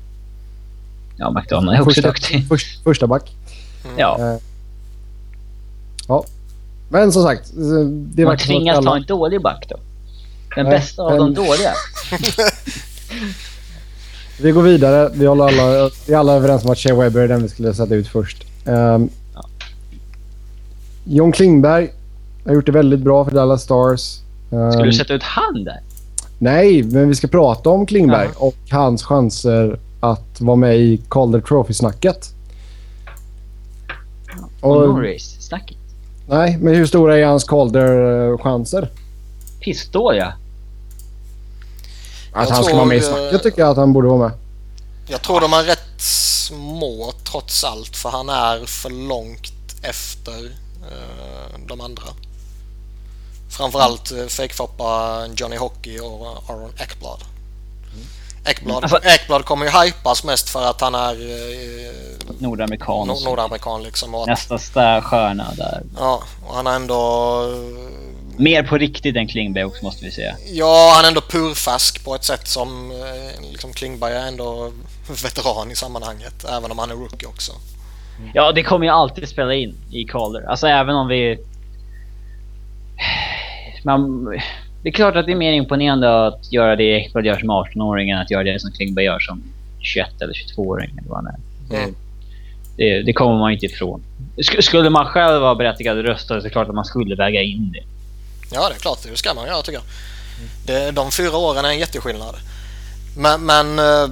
Ja, 1.18 1.32
McDonough 1.32 1.76
är 1.78 1.82
också 1.82 1.94
första, 1.94 2.08
duktig. 2.08 2.48
Först, 2.50 2.84
första 2.84 3.08
back. 3.08 3.32
Ja. 3.98 4.18
Eh, 4.20 4.38
ja. 6.08 6.24
Men 6.90 7.12
som 7.12 7.24
sagt. 7.24 7.52
Det 7.94 8.26
Man 8.26 8.38
tvingas 8.38 8.78
alla- 8.78 8.92
ta 8.92 8.98
en 8.98 9.04
dålig 9.06 9.42
back 9.42 9.66
då. 9.70 9.76
Den 10.56 10.66
Nej, 10.66 10.78
bästa 10.80 11.02
av 11.04 11.10
men- 11.12 11.20
de 11.20 11.34
dåliga. 11.34 11.74
Vi 14.42 14.52
går 14.52 14.62
vidare. 14.62 15.10
Vi, 15.14 15.26
håller 15.26 15.44
alla, 15.44 15.90
vi 16.08 16.14
är 16.14 16.18
alla 16.18 16.34
överens 16.34 16.64
om 16.66 16.72
att 16.72 16.78
Shea 16.78 16.96
Weber 16.96 17.22
är 17.22 17.28
den 17.28 17.42
vi 17.44 17.50
skulle 17.50 17.74
sätta 17.74 17.96
ut 17.96 18.08
först. 18.08 18.44
Um, 18.66 19.10
John 21.06 21.32
Klingberg 21.32 21.94
har 22.46 22.54
gjort 22.54 22.66
det 22.66 22.72
väldigt 22.72 23.00
bra 23.00 23.26
för 23.26 23.32
Dallas 23.32 23.64
Stars. 23.64 24.20
Um, 24.50 24.72
Skulle 24.72 24.86
du 24.86 24.94
sätta 24.94 25.14
ut 25.14 25.24
han 25.24 25.64
där? 25.64 25.80
Nej, 26.44 26.84
men 26.84 27.08
vi 27.10 27.16
ska 27.16 27.28
prata 27.28 27.70
om 27.70 27.86
Klingberg 27.86 28.26
Jaha. 28.26 28.48
och 28.48 28.56
hans 28.72 29.04
chanser 29.04 29.80
att 30.00 30.42
vara 30.42 30.56
med 30.56 30.78
i 30.78 31.02
Calder 31.10 31.42
Trophy-snacket. 31.42 32.30
Och 34.62 34.72
Och, 34.78 34.88
Norris? 34.90 35.38
Snacket. 35.40 35.78
nej, 36.28 36.58
men 36.62 36.76
hur 36.76 36.86
stora 36.86 37.18
är 37.20 37.26
hans 37.26 37.44
Calder-chanser? 37.44 38.92
Pissdåliga. 39.60 40.34
Att 42.34 42.50
Jag 42.50 42.56
han 42.56 42.64
ska 42.64 42.76
vara 42.76 42.86
med 42.86 42.98
i 42.98 43.02
tror, 43.02 43.18
eh, 43.18 43.22
snacket 43.30 43.44
tycker 43.44 43.62
jag 43.62 43.70
att 43.72 43.78
han 43.78 43.94
borde 43.94 44.08
vara 44.08 44.20
med. 44.30 44.32
Jag 45.08 45.22
tror 45.22 45.42
de 45.42 45.54
är 45.54 45.64
rätt 45.64 46.02
små 46.02 47.12
trots 47.32 47.64
allt 47.64 47.96
för 47.96 48.10
han 48.10 48.30
är 48.30 48.66
för 48.66 48.90
långt 49.08 49.54
efter 49.82 50.46
eh, 50.92 51.60
de 51.68 51.82
andra. 51.82 52.04
Framförallt 53.58 54.12
eh, 54.12 54.26
fejkfoppa 54.28 55.22
Johnny 55.36 55.56
Hockey 55.58 56.00
och 56.00 56.28
Aaron 56.50 56.72
Ekblad. 56.80 57.20
Ekblad, 58.46 58.84
Alltså- 58.84 59.00
Ekblad 59.04 59.46
kommer 59.46 59.66
ju 59.66 59.72
hypas 59.72 60.24
mest 60.24 60.50
för 60.50 60.70
att 60.70 60.82
han 60.82 60.96
är 60.96 61.12
eh, 61.14 61.92
Nordamerikan. 62.40 63.08
nord- 63.08 63.24
nordamerikan 63.26 63.84
liksom. 63.84 64.16
Att, 64.16 64.28
Nästa 64.28 64.58
stär 64.58 65.02
stjärna 65.02 65.52
där. 65.58 65.82
ja, 66.00 66.24
och 66.48 66.56
han 66.56 66.68
är 66.68 66.76
ändå... 66.76 67.44
Mer 68.38 68.64
på 68.64 68.78
riktigt 68.78 69.16
än 69.16 69.28
Klingberg 69.28 69.64
också 69.66 69.86
måste 69.86 70.06
vi 70.06 70.12
säga. 70.12 70.36
Ja, 70.52 70.92
han 70.96 71.04
är 71.06 71.08
ändå 71.08 71.22
purfärsk 71.22 72.04
på 72.06 72.16
ett 72.16 72.24
sätt 72.24 72.48
som 72.48 72.92
eh, 72.92 73.52
liksom 73.52 73.74
Klingberg 73.74 74.14
är 74.14 74.28
ändå 74.28 74.72
veteran 75.24 75.72
i 75.72 75.76
sammanhanget. 75.76 76.46
Även 76.50 76.72
om 76.72 76.80
han 76.80 76.92
är 76.92 76.96
rookie 76.96 77.28
också. 77.28 77.52
Ja, 78.34 78.52
det 78.52 78.64
kommer 78.64 78.86
ju 78.86 78.92
alltid 78.92 79.30
spela 79.30 79.54
in 79.54 79.76
i 79.92 80.04
Calder. 80.04 80.50
Alltså 80.50 80.68
även 80.68 80.96
om 80.96 81.08
vi... 81.08 81.38
Man... 83.86 84.26
Det 84.84 84.90
är 84.90 84.94
klart 84.94 85.16
att 85.16 85.26
det 85.26 85.32
är 85.32 85.36
mer 85.36 85.54
imponerande 85.54 86.28
att 86.28 86.54
göra 86.54 86.76
det 86.76 86.84
Ekblad 86.84 87.26
gör 87.26 87.40
som 87.40 87.52
18-åring 87.52 88.10
än 88.10 88.20
att 88.20 88.32
göra 88.32 88.44
det 88.44 88.62
som 88.62 88.72
Klingberg 88.72 89.06
gör 89.06 89.20
som 89.20 89.44
21 89.80 90.22
eller 90.22 90.34
22-åring. 90.34 90.90
Eller 90.98 91.10
vad. 91.10 91.24
Det, 91.70 91.76
Mm. 91.78 91.96
det, 92.78 93.02
det 93.04 93.14
kommer 93.14 93.38
man 93.40 93.52
inte 93.52 93.66
ifrån. 93.66 94.04
Sk- 94.38 94.62
Skulle 94.62 94.90
man 94.90 95.06
själv 95.06 95.42
vara 95.42 95.56
berättigad 95.56 96.00
att 96.00 96.06
rösta 96.06 96.28
så 96.28 96.34
är 96.34 96.42
det 96.42 96.50
klart 96.50 96.70
att 96.70 96.76
man 96.76 96.86
skulle 96.86 97.16
väga 97.16 97.42
in 97.42 97.72
det. 97.72 97.84
Ja, 98.54 98.70
det 98.70 98.76
är 98.76 98.80
klart. 98.80 99.00
Det 99.12 99.18
ska 99.18 99.34
man 99.34 99.48
göra 99.48 99.62
tycker 99.62 99.78
jag. 99.80 99.84
Det, 100.66 100.92
de 100.92 101.12
fyra 101.12 101.38
åren 101.38 101.66
är 101.66 101.70
en 101.70 101.80
jätteskillnad. 101.80 102.36
Men, 103.18 103.42
men 103.46 103.80
eh, 103.80 104.08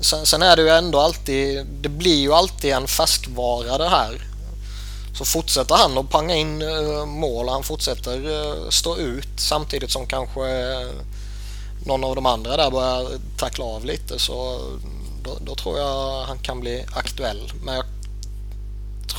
sen, 0.00 0.26
sen 0.26 0.42
är 0.42 0.56
det 0.56 0.62
ju 0.62 0.68
ändå 0.68 0.98
alltid, 0.98 1.66
det 1.80 1.88
blir 1.88 2.20
ju 2.20 2.32
alltid 2.32 2.72
en 2.72 2.86
färskvara 2.86 3.78
det 3.78 3.88
här. 3.88 4.12
Så 5.18 5.24
fortsätter 5.24 5.74
han 5.74 5.98
att 5.98 6.10
panga 6.10 6.34
in 6.34 6.62
eh, 6.62 7.06
mål, 7.06 7.48
han 7.48 7.62
fortsätter 7.62 8.30
eh, 8.30 8.68
stå 8.70 8.96
ut 8.96 9.28
samtidigt 9.36 9.90
som 9.90 10.06
kanske 10.06 10.40
eh, 10.40 10.88
någon 11.86 12.04
av 12.04 12.14
de 12.14 12.26
andra 12.26 12.56
där 12.56 12.70
börjar 12.70 13.08
tackla 13.36 13.64
av 13.64 13.84
lite 13.84 14.18
så 14.18 14.60
då, 15.24 15.38
då 15.40 15.54
tror 15.54 15.78
jag 15.78 16.24
han 16.24 16.38
kan 16.38 16.60
bli 16.60 16.84
aktuell. 16.92 17.52
Men 17.62 17.74
jag 17.74 17.84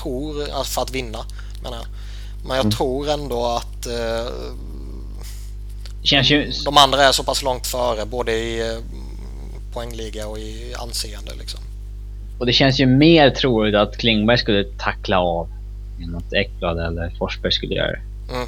tror, 0.02 0.49
alltså 0.49 0.74
för 0.74 0.82
att 0.82 0.91
vinna 0.91 1.26
menar 1.64 1.78
jag. 1.78 1.88
Men 2.48 2.57
jag 2.57 2.72
tror 2.72 3.10
ändå 3.10 3.45
att 3.45 3.86
eh, 3.86 4.28
ju... 6.24 6.52
de 6.65 6.78
andra 6.78 7.03
är 7.03 7.11
så 7.11 7.24
pass 7.24 7.44
långt 7.44 7.68
före 7.68 8.06
både 8.06 8.32
i 8.32 8.80
poängliga 9.74 10.28
och 10.28 10.40
i 10.40 10.74
anseende 10.74 11.32
liksom. 11.40 11.60
Och 12.40 12.45
det 12.45 12.53
känns 12.53 12.80
ju 12.80 12.86
mer 12.86 13.30
troligt 13.30 13.76
att 13.76 13.98
Klingberg 13.98 14.38
skulle 14.38 14.64
tackla 14.64 15.19
av 15.19 15.56
än 16.03 16.15
att 16.15 16.34
Ekblad 16.34 16.80
eller 16.80 17.10
Forsberg 17.18 17.52
skulle 17.52 17.74
göra 17.76 17.91
det. 17.91 17.99
Mm. 18.34 18.48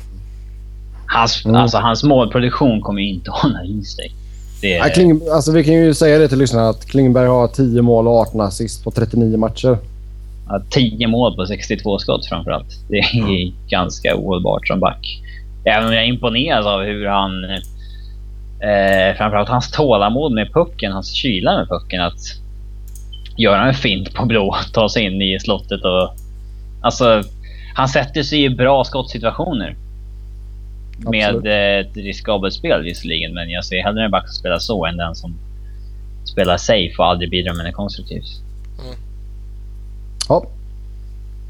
Hans, 1.07 1.45
Mm. 1.45 1.55
alltså, 1.61 1.77
hans 1.77 2.03
målproduktion 2.03 2.81
kommer 2.81 3.01
ju 3.01 3.09
inte 3.09 3.31
hålla 3.43 3.63
i 3.63 3.83
sig. 3.83 4.13
Det, 4.61 4.67
Ja, 4.69 4.83
Kling, 4.93 5.21
alltså, 5.33 5.51
vi 5.51 5.63
kan 5.63 5.73
ju 5.73 5.93
säga 5.93 6.17
det 6.19 6.27
till 6.27 6.37
lyssnarna 6.37 6.69
att 6.69 6.85
Klingberg 6.85 7.27
har 7.27 7.47
10 7.47 7.81
mål 7.81 8.07
och 8.07 8.13
18 8.13 8.41
assist 8.41 8.83
på 8.83 8.91
39 8.91 9.37
matcher. 9.37 9.77
ja, 10.47 10.61
10 10.69 11.07
mål 11.07 11.35
på 11.35 11.45
62 11.45 11.99
skott 11.99 12.25
framförallt. 12.25 12.79
Det 12.89 12.97
är 12.97 13.69
ganska 13.69 14.15
ohållbart 14.15 14.67
som 14.67 14.79
back. 14.79 15.21
Även 15.63 15.87
om 15.87 15.93
jag 15.93 16.03
är 16.03 16.07
imponerad 16.07 16.67
av 16.67 16.81
hur 16.83 17.05
han... 17.07 17.43
Eh, 18.61 19.17
framförallt 19.17 19.49
hans 19.49 19.71
tålamod 19.71 20.31
med 20.31 20.53
pucken, 20.53 20.91
hans 20.91 21.11
kyla 21.13 21.57
med 21.57 21.67
pucken. 21.69 22.01
Att 22.01 22.19
göra 23.37 23.67
en 23.67 23.73
fint 23.73 24.13
på 24.13 24.25
blå, 24.25 24.55
ta 24.73 24.89
sig 24.89 25.03
in 25.03 25.21
i 25.21 25.39
slottet 25.39 25.81
och... 25.85 26.15
Alltså, 26.81 27.23
han 27.79 27.89
sätter 27.89 28.23
sig 28.23 28.43
i 28.43 28.49
bra 28.49 28.83
skottsituationer. 28.83 29.75
Absolut. 30.97 31.11
Med 31.11 31.35
eh, 31.45 31.85
ett 31.85 31.97
riskabelt 31.97 32.53
spel 32.53 32.83
visserligen, 32.83 33.33
men 33.33 33.49
jag 33.49 33.65
ser 33.65 33.83
hellre 33.83 34.05
en 34.05 34.11
back 34.11 34.27
som 34.27 34.35
spelar 34.35 34.59
så 34.59 34.85
än 34.85 34.97
den 34.97 35.15
som 35.15 35.33
spelar 36.25 36.57
safe 36.57 36.95
och 36.97 37.05
aldrig 37.05 37.29
bidrar 37.29 37.53
med 37.53 37.65
något 37.65 37.75
konstruktivt. 37.75 38.41
Ja. 40.29 40.45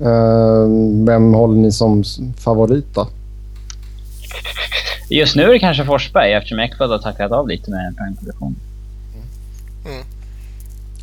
Eh, 0.01 0.67
vem 1.05 1.33
håller 1.33 1.55
ni 1.55 1.71
som 1.71 2.03
favorit 2.37 2.95
då? 2.95 3.07
Just 5.09 5.35
nu 5.35 5.43
är 5.43 5.53
det 5.53 5.59
kanske 5.59 5.85
Forsberg 5.85 6.33
eftersom 6.33 6.59
Ekblad 6.59 6.89
har 6.89 6.99
tacklat 6.99 7.31
av 7.31 7.47
lite 7.47 7.71
med 7.71 7.97
poängproduktion. 7.97 8.55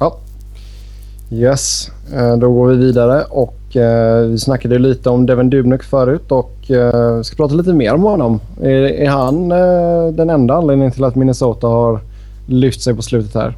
Ja. 0.01 0.19
Yes, 1.31 1.91
eh, 2.15 2.37
då 2.37 2.53
går 2.53 2.69
vi 2.69 2.77
vidare 2.77 3.25
och 3.25 3.66
vi 4.31 4.39
snackade 4.39 4.79
lite 4.79 5.11
om 5.11 5.27
Devin 5.27 5.51
Dubnyk 5.51 5.83
förut 5.83 6.33
och 6.33 6.71
eh, 6.71 7.23
ska 7.23 7.37
prata 7.37 7.55
lite 7.55 7.73
mer 7.73 7.95
om 7.95 8.03
honom. 8.03 8.41
Är, 8.63 8.71
är 8.71 9.09
han 9.09 9.53
eh, 9.53 10.15
den 10.15 10.31
enda 10.31 10.55
anledningen 10.55 10.93
till 10.93 11.05
att 11.05 11.15
Minnesota 11.15 11.67
har 11.67 12.01
lyft 12.47 12.83
sig 12.83 12.95
på 12.95 13.03
slutet 13.03 13.35
här? 13.35 13.57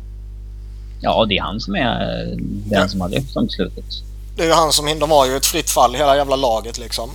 Ja, 1.00 1.24
det 1.28 1.38
är 1.38 1.42
han 1.42 1.60
som 1.60 1.74
är 1.74 2.00
eh, 2.02 2.36
den 2.36 2.80
Ja. 2.80 2.88
som 2.88 3.00
har 3.00 3.08
lyft 3.08 3.34
dem 3.34 3.46
på 3.46 3.50
slutet. 3.52 3.84
Det 4.36 4.42
är 4.42 4.46
ju 4.46 4.52
han 4.52 4.72
som, 4.72 4.86
de 5.00 5.10
var 5.10 5.26
ju 5.26 5.36
ett 5.36 5.46
fritt 5.46 5.70
fall 5.70 5.94
hela 5.94 6.16
jävla 6.16 6.36
laget 6.36 6.78
liksom. 6.78 7.10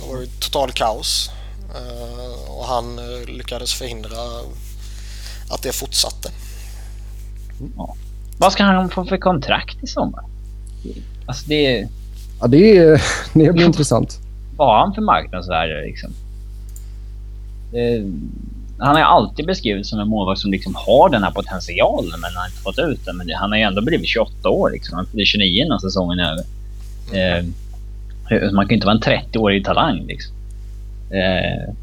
Det 0.00 0.12
var 0.14 0.20
ju 0.20 0.26
total 0.26 0.70
kaos. 0.72 1.30
Eh, 1.74 2.52
och 2.58 2.64
han 2.64 2.98
eh, 2.98 3.34
lyckades 3.36 3.74
förhindra 3.74 4.16
att 5.50 5.62
det 5.62 5.72
fortsatte. 5.72 6.30
Vad 8.38 8.52
ska 8.52 8.64
han 8.64 8.90
få 8.90 9.04
för 9.04 9.16
kontrakt 9.16 9.82
i 9.82 9.86
sommar? 9.86 10.24
Alltså 11.26 11.44
det... 11.48 11.88
Ja, 12.40 12.46
det, 12.46 12.76
är, 12.76 13.02
det 13.34 13.52
blir 13.52 13.66
intressant. 13.66 14.18
Vad 14.56 14.68
har 14.68 14.78
han 14.78 14.94
för 14.94 15.02
marknadsvärde 15.02 15.82
liksom? 15.82 16.10
Det, 17.72 18.04
han 18.78 18.96
har 18.96 19.02
alltid 19.02 19.46
beskrivits 19.46 19.90
som 19.90 20.00
en 20.00 20.08
målvakt 20.08 20.40
som 20.40 20.50
liksom 20.50 20.74
har 20.74 21.08
den 21.08 21.22
här 21.22 21.30
potentialen 21.30 22.20
men 22.20 22.30
han 22.34 22.36
har 22.36 22.46
inte 22.46 22.62
fått 22.62 22.78
ut 22.78 23.04
den. 23.04 23.16
Men 23.16 23.26
det, 23.26 23.34
han 23.34 23.50
har 23.50 23.58
ju 23.58 23.64
ändå 23.64 23.82
blivit 23.82 24.08
28 24.08 24.48
år 24.48 24.70
liksom. 24.70 24.96
Han 24.96 25.06
blir 25.12 25.24
29 25.24 25.64
innan 25.64 25.80
säsongen 25.80 26.18
är 26.18 26.32
över. 26.32 26.44
Eh, 27.12 27.44
man 28.52 28.64
kan 28.64 28.68
ju 28.68 28.74
inte 28.74 28.86
vara 28.86 28.96
en 28.96 29.02
30-årig 29.02 29.64
talang 29.64 30.04
liksom. 30.06 30.34
Eh, 31.10 31.74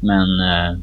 men... 0.00 0.40
Eh, 0.40 0.78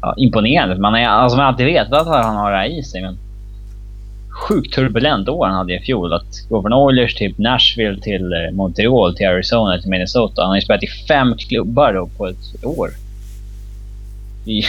ja, 0.00 0.14
imponerande. 0.16 0.78
Man, 0.78 0.94
är, 0.94 1.08
alltså, 1.08 1.36
man 1.36 1.44
har 1.44 1.52
alltid 1.52 1.66
vetat 1.66 2.06
att 2.06 2.24
han 2.24 2.36
har 2.36 2.50
det 2.50 2.56
här 2.56 2.78
i 2.78 2.82
sig 2.82 3.02
men... 3.02 3.18
Sjukt 4.36 4.74
turbulent 4.74 5.28
år 5.28 5.46
han 5.46 5.54
hade 5.54 5.74
i 5.74 5.80
fjol. 5.80 6.12
Att 6.12 6.48
gå 6.48 6.62
från 6.62 6.72
Oilers 6.72 7.14
till 7.14 7.34
Nashville 7.38 8.00
till 8.00 8.32
eh, 8.32 8.54
Montreal 8.54 9.16
till 9.16 9.26
Arizona 9.26 9.80
till 9.80 9.90
Minnesota. 9.90 10.42
Han 10.42 10.48
har 10.48 10.56
ju 10.56 10.62
spelat 10.62 10.82
i 10.82 10.88
fem 11.08 11.36
klubbar 11.36 11.92
då 11.92 12.06
på 12.06 12.26
ett 12.26 12.64
år. 12.64 12.90
Ju 14.44 14.62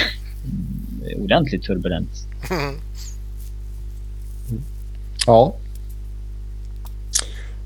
ordentligt 1.24 1.64
turbulent. 1.64 2.10
Ja. 5.28 5.54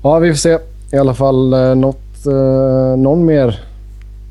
Ja, 0.02 0.18
vi 0.18 0.30
får 0.30 0.36
se. 0.36 0.58
I 0.92 0.96
alla 0.96 1.14
fall 1.14 1.52
eh, 1.52 1.74
något, 1.74 2.26
eh, 2.26 2.96
någon 2.96 3.24
mer 3.24 3.60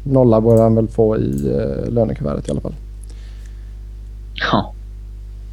nolla 0.03 0.41
bör 0.41 0.61
han 0.61 0.76
väl 0.76 0.88
få 0.88 1.18
i 1.18 1.48
eh, 1.48 1.91
lönekuvertet 1.91 2.48
i 2.48 2.52
alla 2.52 2.61
fall. 2.61 2.76
Ja. 4.34 4.73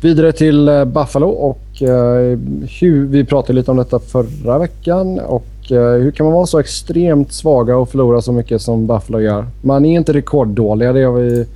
Vidare 0.01 0.33
till 0.33 0.69
eh, 0.69 0.85
Buffalo 0.85 1.29
och 1.29 1.83
eh, 1.83 2.39
hur, 2.81 3.07
vi 3.07 3.25
pratade 3.25 3.53
lite 3.53 3.71
om 3.71 3.77
detta 3.77 3.99
förra 3.99 4.59
veckan. 4.59 5.19
Och 5.19 5.47
eh, 5.71 5.93
Hur 5.93 6.11
kan 6.11 6.27
man 6.27 6.33
vara 6.33 6.47
så 6.47 6.59
extremt 6.59 7.33
svaga 7.33 7.77
och 7.77 7.91
förlora 7.91 8.23
så 8.23 8.33
mycket 8.33 8.63
som 8.63 8.87
Buffalo 8.87 9.21
gör? 9.21 9.47
Man 9.63 9.85
är 9.85 9.97
inte 9.97 10.13
rekorddåliga, 10.13 10.93
det 10.93 11.03
har 11.03 11.13
vi 11.13 11.47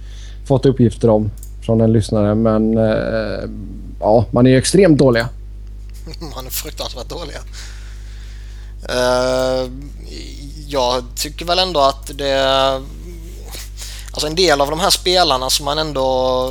fått 0.47 0.66
uppgifter 0.66 1.10
om. 1.10 1.31
från 1.62 1.81
en 1.81 1.93
lyssnare. 1.93 2.35
Men 2.35 2.78
eh, 2.78 3.48
ja, 4.01 4.24
man 4.31 4.47
är 4.47 4.59
extremt 4.59 4.98
dåliga. 4.98 5.28
Man 6.35 6.47
är 6.47 6.51
fruktansvärt 6.51 7.09
dåliga. 7.09 7.39
Uh, 8.82 9.70
jag 10.69 11.05
tycker 11.16 11.44
väl 11.44 11.59
ändå 11.59 11.81
att 11.81 12.19
det... 12.19 12.43
Alltså 14.12 14.27
en 14.27 14.35
del 14.35 14.60
av 14.60 14.70
de 14.70 14.81
här 14.81 14.90
spelarna 14.90 15.51
som 15.51 15.64
man 15.64 15.78
ändå... 15.78 16.48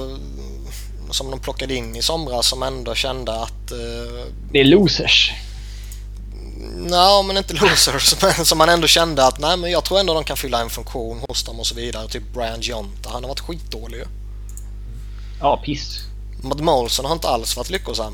Som 1.12 1.32
de 1.32 1.40
plockade 1.40 1.76
in 1.76 1.96
i 1.96 2.02
somras 2.02 2.48
som 2.48 2.64
ändå 2.64 2.96
kände 2.96 3.42
att... 3.42 3.72
Uh, 3.72 4.26
det 4.52 4.60
är 4.60 4.66
losers. 4.66 5.32
Nej, 6.76 7.24
men 7.24 7.38
inte 7.38 7.54
losers. 7.54 8.16
Men 8.22 8.46
som 8.46 8.58
man 8.58 8.70
ändå 8.70 8.88
kände 8.88 9.26
att 9.26 9.40
nej, 9.40 9.58
men 9.58 9.72
jag 9.72 9.86
tror 9.86 10.00
ändå 10.00 10.14
de 10.14 10.24
kan 10.24 10.38
fylla 10.38 10.62
en 10.62 10.70
funktion 10.70 11.22
hos 11.28 11.44
dem 11.44 11.60
och 11.60 11.68
så 11.68 11.76
vidare. 11.76 12.08
Typ 12.08 12.24
Brian 12.34 12.62
Jonta. 12.62 13.10
Han 13.10 13.24
har 13.24 13.30
varit 13.30 13.40
skitdålig 13.40 13.98
ju. 13.98 14.06
Ja, 15.40 15.62
piss. 15.66 16.00
Matt 16.42 16.60
Molson 16.60 17.06
har 17.06 17.14
inte 17.14 17.28
alls 17.28 17.58
varit 17.58 17.70
lyckosam. 17.70 18.14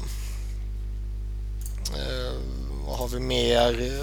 Uh, 1.96 2.40
vad 2.88 2.98
har 2.98 3.08
vi 3.08 3.20
mer? 3.20 4.02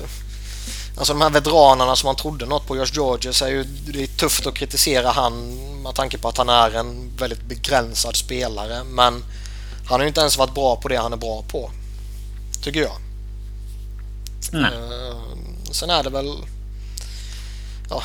Alltså 0.97 1.13
de 1.13 1.23
här 1.23 1.31
veteranerna 1.31 1.97
som 1.97 2.07
man 2.07 2.17
trodde 2.17 2.47
något 2.47 2.67
på. 2.67 2.77
Josh 2.77 2.93
Georges 2.93 3.43
är 3.43 3.49
ju 3.49 3.65
det 3.65 4.03
är 4.03 4.07
tufft 4.07 4.47
att 4.47 4.55
kritisera 4.55 5.11
han 5.11 5.55
med 5.83 5.95
tanke 5.95 6.19
på 6.19 6.29
att 6.29 6.39
han 6.39 6.49
är 6.49 6.71
en 6.71 7.17
väldigt 7.19 7.43
begränsad 7.43 8.17
spelare. 8.17 8.85
Men 8.85 9.25
han 9.87 10.01
har 10.01 10.01
ju 10.01 10.09
inte 10.09 10.21
ens 10.21 10.39
varit 10.39 10.55
bra 10.55 10.77
på 10.77 10.89
det 10.89 10.97
han 10.97 11.13
är 11.13 11.17
bra 11.17 11.45
på. 11.49 11.71
Tycker 12.63 12.81
jag. 12.81 12.97
Mm. 14.53 14.73
Sen 15.71 15.91
är 15.91 16.03
det 16.03 16.11
väl... 16.11 16.39
Ja, 17.91 18.03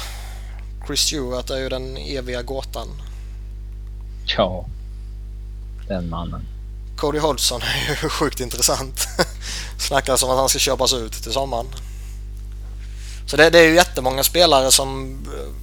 Chris 0.88 1.00
Stewart 1.00 1.50
är 1.50 1.58
ju 1.58 1.70
den 1.70 1.98
eviga 1.98 2.42
gåtan. 2.42 2.88
Ja, 4.26 4.66
den 5.88 6.10
mannen. 6.10 6.48
Cody 6.98 7.20
Hodgson 7.20 7.62
är 7.62 7.90
ju 7.90 7.96
sjukt 8.10 8.40
intressant. 8.40 9.08
Snackas 9.78 10.24
om 10.24 10.30
att 10.30 10.38
han 10.38 10.50
ska 10.50 10.60
köpas 10.60 10.94
ut 10.94 11.14
till 11.14 11.34
sommaren. 11.34 11.66
Så 13.30 13.38
det, 13.38 13.50
det 13.50 13.60
är 13.60 13.68
ju 13.68 13.76
jättemånga 13.76 14.24
spelare 14.24 14.72
som 14.72 15.18
eh, 15.26 15.54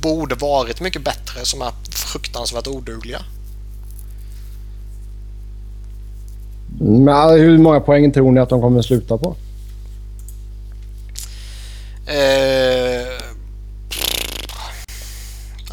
borde 0.00 0.34
varit 0.34 0.80
mycket 0.80 1.02
bättre 1.04 1.44
som 1.44 1.62
är 1.62 1.70
fruktansvärt 1.90 2.66
odugliga. 2.66 3.18
Men 6.80 7.30
hur 7.30 7.58
många 7.58 7.80
poäng 7.80 8.12
tror 8.12 8.32
ni 8.32 8.40
att 8.40 8.48
de 8.48 8.60
kommer 8.60 8.78
att 8.78 8.84
sluta 8.84 9.18
på? 9.18 9.36
Eh, 12.06 13.06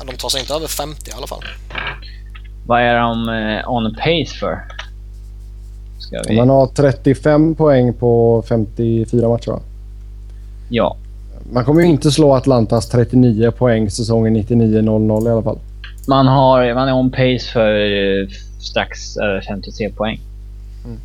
de 0.06 0.18
tar 0.18 0.30
sig 0.30 0.42
inte 0.42 0.54
över 0.54 0.68
50 0.68 1.10
i 1.10 1.14
alla 1.14 1.28
fall. 1.28 1.44
Vad 2.68 2.82
är 2.82 3.00
de 3.00 3.30
eh, 3.30 3.72
on 3.72 3.96
pace 3.96 4.40
för? 4.40 4.60
Ska 6.00 6.22
vi... 6.28 6.38
Man 6.38 6.50
har 6.50 6.68
35 6.68 7.56
poäng 7.56 7.94
på 7.94 8.44
54 8.48 9.30
matcher 9.30 9.52
va? 9.52 9.60
Ja. 10.70 10.98
Man 11.52 11.66
kommer 11.66 11.82
ju 11.82 11.88
inte 11.88 12.12
slå 12.12 12.34
Atlantas 12.36 12.90
39 12.90 13.52
poäng 13.52 13.92
säsongen 13.92 14.38
99-00 14.38 15.28
i 15.28 15.32
alla 15.32 15.44
fall. 15.44 15.60
Man, 16.08 16.28
har, 16.28 16.74
man 16.74 16.88
är 16.88 16.94
on 16.94 17.12
pace 17.12 17.52
för 17.54 17.76
eh, 17.76 18.28
strax 18.60 19.18
över 19.18 19.42
53 19.42 19.90
poäng. 19.90 20.20
Mm. 20.86 20.98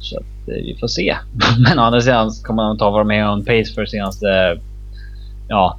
Så 0.00 0.16
att, 0.16 0.48
eh, 0.48 0.54
vi 0.54 0.76
får 0.80 0.88
se. 0.88 1.16
Men 1.68 1.78
å 1.78 1.82
andra 1.82 2.00
sidan 2.00 2.30
kommer 2.42 2.62
man 2.62 2.78
ta 2.78 2.90
vad 2.90 3.00
de 3.00 3.10
är 3.10 3.32
on 3.32 3.44
pace 3.44 3.74
för 3.74 3.86
senaste... 3.86 4.60
Ja, 5.48 5.78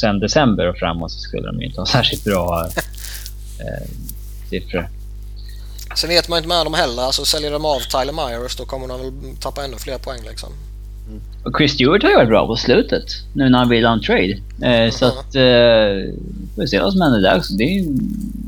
sen 0.00 0.20
december 0.20 0.68
och 0.68 0.76
framåt 0.76 1.12
så 1.12 1.18
skulle 1.18 1.46
de 1.46 1.62
inte 1.62 1.80
ha 1.80 1.86
särskilt 1.96 2.24
bra 2.24 2.68
eh, 3.60 3.88
siffror. 4.50 4.88
Sen 5.96 6.08
vet 6.08 6.28
man 6.28 6.36
inte 6.36 6.48
med 6.48 6.66
dem 6.66 6.74
heller. 6.74 7.02
Alltså 7.02 7.24
säljer 7.24 7.50
de 7.50 7.64
av 7.64 7.80
Tyler 7.80 8.12
Myers 8.12 8.56
då 8.56 8.64
kommer 8.64 8.88
de 8.88 9.00
väl 9.00 9.36
tappa 9.40 9.64
ännu 9.64 9.76
fler 9.76 9.98
poäng 9.98 10.20
liksom. 10.28 10.52
Och 11.46 11.52
Chris 11.58 11.72
Stewart 11.72 12.02
har 12.02 12.10
ju 12.10 12.16
varit 12.16 12.28
bra 12.28 12.46
på 12.46 12.56
slutet. 12.56 13.04
Nu 13.32 13.48
när 13.48 13.58
han 13.58 13.68
vill 13.68 13.86
on 13.86 14.00
trade. 14.00 14.32
Eh, 14.62 14.70
mm. 14.70 14.92
Så 14.92 15.06
att... 15.06 15.34
Eh, 15.34 16.14
får 16.54 16.66
se 16.66 16.80
vad 16.80 16.92
som 16.92 17.00
händer 17.00 17.20
där. 17.20 17.40
Så 17.40 17.54
det 17.54 17.64
är 17.64 17.68
ju 17.68 17.80
en 17.80 18.00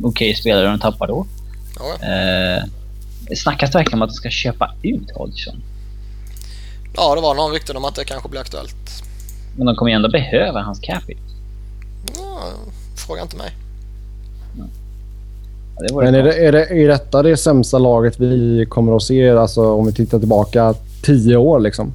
okej 0.02 0.30
okay 0.30 0.34
spelare 0.34 0.66
de 0.66 0.78
tappar 0.78 1.06
då. 1.06 1.26
Mm. 1.80 2.56
Eh, 2.56 2.64
det 3.28 3.36
snackas 3.36 3.74
verkligen 3.74 3.98
om 3.98 4.02
att 4.02 4.10
de 4.10 4.14
ska 4.14 4.30
köpa 4.30 4.74
ut 4.82 5.10
Hodgson. 5.14 5.62
Ja, 6.96 7.14
det 7.14 7.20
var 7.20 7.34
någon 7.34 7.52
rykten 7.52 7.76
om 7.76 7.84
att 7.84 7.94
det 7.94 8.04
kanske 8.04 8.28
blir 8.28 8.40
aktuellt. 8.40 9.02
Men 9.56 9.66
de 9.66 9.76
kommer 9.76 9.90
ju 9.90 9.96
ändå 9.96 10.08
behöva 10.08 10.62
hans 10.62 10.80
capita. 10.80 11.20
Ja, 12.16 12.38
fråga 13.06 13.22
inte 13.22 13.36
mig. 13.36 13.50
Ja, 14.58 16.00
Men 16.02 16.14
är, 16.14 16.22
det, 16.22 16.46
är, 16.46 16.52
det, 16.52 16.64
är 16.64 16.88
detta 16.88 17.22
det 17.22 17.36
sämsta 17.36 17.78
laget 17.78 18.20
vi 18.20 18.66
kommer 18.68 18.96
att 18.96 19.02
se 19.02 19.30
alltså, 19.30 19.72
om 19.72 19.86
vi 19.86 19.92
tittar 19.92 20.18
tillbaka 20.18 20.74
tio 21.02 21.36
år? 21.36 21.60
Liksom? 21.60 21.94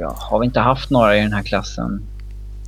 Ja, 0.00 0.14
har 0.18 0.38
vi 0.38 0.46
inte 0.46 0.60
haft 0.60 0.90
några 0.90 1.18
i 1.18 1.20
den 1.20 1.32
här 1.32 1.42
klassen? 1.42 2.02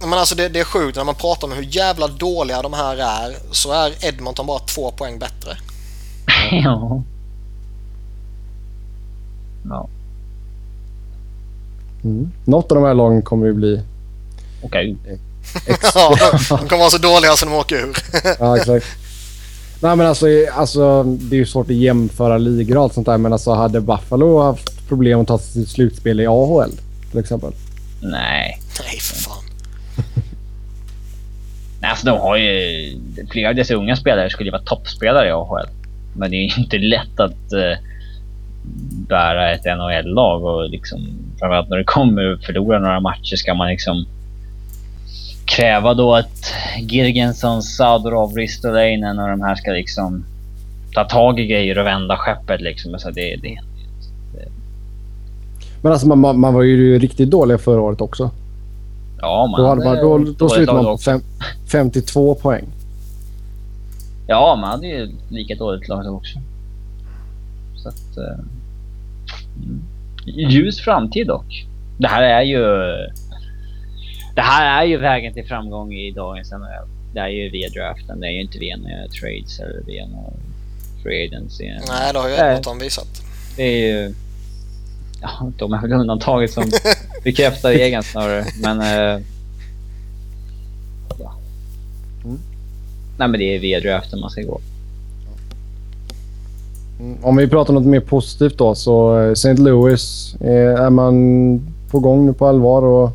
Men 0.01 0.13
alltså 0.13 0.35
det, 0.35 0.49
det, 0.49 0.61
är 0.61 0.65
sjukt 0.65 0.97
när 0.97 1.05
man 1.05 1.15
pratar 1.15 1.47
om 1.49 1.53
hur 1.53 1.77
jävla 1.77 2.07
dåliga 2.07 2.63
de 2.63 2.73
här 2.73 2.97
är 2.97 3.37
så 3.51 3.73
är 3.73 4.05
Edmonton 4.05 4.47
bara 4.47 4.59
två 4.59 4.91
poäng 4.91 5.19
bättre. 5.19 5.57
ja. 6.65 7.03
Ja. 9.69 9.89
Mm. 12.05 12.33
Något 12.45 12.73
av 12.73 12.77
de 12.77 12.85
här 12.85 12.95
lagen 12.95 13.23
kommer 13.23 13.47
ju 13.47 13.53
bli... 13.53 13.83
Okej. 14.63 14.97
Okay. 15.03 15.19
ja, 15.95 16.17
de 16.49 16.69
kommer 16.69 16.79
vara 16.79 16.91
så 16.91 16.99
dåliga 16.99 17.33
så 17.33 17.45
de 17.45 17.55
åker 17.55 17.77
ur. 17.77 17.97
ja, 18.39 18.57
exakt. 18.57 18.87
Nej, 19.81 19.97
men 19.97 20.07
alltså, 20.07 20.27
alltså, 20.55 21.03
det 21.03 21.37
är 21.37 21.39
ju 21.39 21.47
svårt 21.47 21.71
att 21.71 21.77
jämföra 21.77 22.39
ligor 22.39 22.77
och 22.77 22.83
allt 22.83 22.95
sånt 22.95 23.07
där. 23.07 23.19
Men 23.19 23.33
alltså, 23.33 23.53
hade 23.53 23.81
Buffalo 23.81 24.43
haft 24.43 24.89
problem 24.89 25.21
att 25.21 25.29
ta 25.29 25.39
sig 25.39 25.53
till 25.53 25.67
slutspel 25.67 26.21
i 26.21 26.27
AHL 26.27 26.73
till 27.13 27.21
exempel? 27.21 27.53
Nej. 28.01 28.59
Nej, 28.81 28.99
för 29.01 29.17
fan. 29.17 29.45
Nej, 31.81 31.91
alltså 31.91 32.07
de 32.07 32.21
har 32.21 32.37
ju... 32.37 32.99
Flera 33.31 33.49
av 33.49 33.55
dessa 33.55 33.75
unga 33.75 33.97
spelare 33.97 34.31
skulle 34.31 34.49
ju 34.49 34.53
vara 34.53 34.63
toppspelare 34.63 35.29
i 35.29 35.31
AHL. 35.31 35.67
Men 36.17 36.31
det 36.31 36.37
är 36.37 36.57
ju 36.57 36.63
inte 36.63 36.79
lätt 36.79 37.21
att 37.21 37.53
uh, 37.53 37.77
bära 39.09 39.53
ett 39.53 39.65
NHL-lag 39.65 40.45
och 40.45 40.71
liksom... 40.71 41.01
Framförallt 41.39 41.69
när 41.69 41.77
det 41.77 41.85
kommer 41.85 42.33
att 42.33 42.45
förlora 42.45 42.79
några 42.79 43.01
matcher 43.01 43.37
ska 43.37 43.55
man 43.55 43.69
liksom 43.69 44.07
kräva 45.45 45.95
då 45.95 46.15
att 46.15 46.55
Girgensson, 46.91 47.63
Sadorov, 47.63 48.37
Ristolainen 48.37 49.19
och 49.19 49.29
de 49.29 49.41
här 49.41 49.55
ska 49.55 49.71
liksom 49.71 50.25
ta 50.95 51.05
tag 51.05 51.41
i 51.41 51.47
grejer 51.47 51.79
och 51.79 51.87
vända 51.87 52.17
skeppet 52.17 52.61
liksom. 52.61 52.99
Så 52.99 53.11
det, 53.11 53.37
det, 53.37 53.37
det. 53.43 53.72
Men 55.83 55.93
alltså 55.93 56.09
man, 56.09 56.41
man 56.41 56.55
var 56.55 56.63
ju 56.63 56.99
riktigt 56.99 57.31
dålig 57.31 57.61
förra 57.61 57.81
året 57.81 58.01
också. 58.01 58.31
Ja, 59.19 59.47
man 59.47 59.61
då, 59.61 59.69
hade 59.69 59.85
man, 59.85 59.97
då, 59.97 60.33
då 60.39 60.49
slutade 60.49 60.83
man 60.83 60.85
på 60.85 60.99
fem, 60.99 61.21
52 61.73 62.35
poäng. 62.35 62.65
Ja, 64.27 64.59
man 64.61 64.71
hade 64.71 64.87
ju 64.87 65.11
lika 65.29 65.55
dåligt 65.55 65.89
lag 65.89 66.15
också. 66.15 66.39
Så 67.77 67.89
att... 67.89 68.19
Uh, 68.19 68.45
ljus 70.27 70.81
framtid 70.81 71.27
dock. 71.27 71.67
Det 71.99 72.09
här 72.09 72.23
är 72.23 72.43
ju 72.43 72.65
det 74.35 74.43
här 74.43 74.83
är 74.83 74.87
ju 74.87 74.97
vägen 74.97 75.35
till 75.35 75.45
framgång 75.45 75.93
i 75.93 76.11
dagens 76.11 76.53
NHL. 76.53 76.89
Det 77.15 77.21
är 77.21 77.29
ju 77.29 77.51
via 77.51 77.69
draften. 77.69 78.21
Det 78.21 78.27
är 78.27 78.31
ju 78.31 78.41
inte 78.41 78.59
via 78.59 78.77
några 78.77 79.09
trades 79.21 79.61
eller 79.61 79.83
via 79.87 80.07
några 80.07 80.33
free 81.03 81.27
agency. 81.27 81.65
Nej, 81.65 82.13
det 82.13 82.19
har 82.19 82.29
ju 82.29 82.35
Edmonton 82.35 82.79
visat. 82.79 83.23
Det 83.57 83.63
är 83.63 83.89
ju... 83.89 84.15
Ja, 85.23 85.51
de 85.59 85.73
är 85.73 85.81
väl 85.83 85.93
undantaget 85.93 86.51
som 86.51 86.65
bekräftar 87.25 87.71
regeln 87.71 88.03
snarare. 88.03 88.45
Men... 88.63 88.81
Uh, 88.81 89.23
ja. 91.19 91.35
Mm. 92.25 92.39
Nej, 93.19 93.29
men 93.29 93.41
det 93.41 93.57
är 93.57 93.59
via 93.59 93.81
draften 93.81 94.21
man 94.21 94.31
ska 94.31 94.43
gå. 94.43 94.61
Mm, 97.01 97.17
om 97.23 97.37
vi 97.37 97.49
pratar 97.49 97.75
något 97.75 97.87
mer 97.87 98.01
positivt 98.01 98.59
då 98.59 98.75
så 98.75 99.19
eh, 99.19 99.31
St. 99.33 99.55
Louis. 99.55 100.35
Är 100.41 100.91
man 100.91 101.61
på 101.91 101.99
gång 101.99 102.27
nu 102.27 102.33
på 102.33 102.47
allvar 102.47 102.83
och 102.83 103.11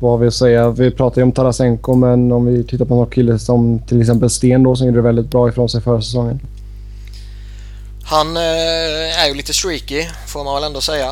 vad 0.00 0.10
har 0.10 0.18
vi 0.18 0.26
att 0.26 0.34
säga? 0.34 0.70
Vi 0.70 0.90
pratar 0.90 1.20
ju 1.20 1.22
om 1.22 1.32
Tarasenko, 1.32 1.94
men 1.94 2.32
om 2.32 2.46
vi 2.46 2.64
tittar 2.64 2.84
på 2.84 2.94
någon 2.94 3.10
kille 3.10 3.38
som 3.38 3.78
till 3.78 4.00
exempel 4.00 4.30
Sten 4.30 4.62
då, 4.62 4.76
som 4.76 4.86
gjorde 4.86 5.00
väldigt 5.00 5.30
bra 5.30 5.48
ifrån 5.48 5.68
sig 5.68 5.80
förra 5.80 6.00
säsongen. 6.00 6.40
Han 8.10 8.36
eh, 8.36 9.22
är 9.22 9.28
ju 9.28 9.34
lite 9.34 9.54
streaky, 9.54 10.06
får 10.26 10.44
man 10.44 10.54
väl 10.54 10.64
ändå 10.64 10.80
säga. 10.80 11.10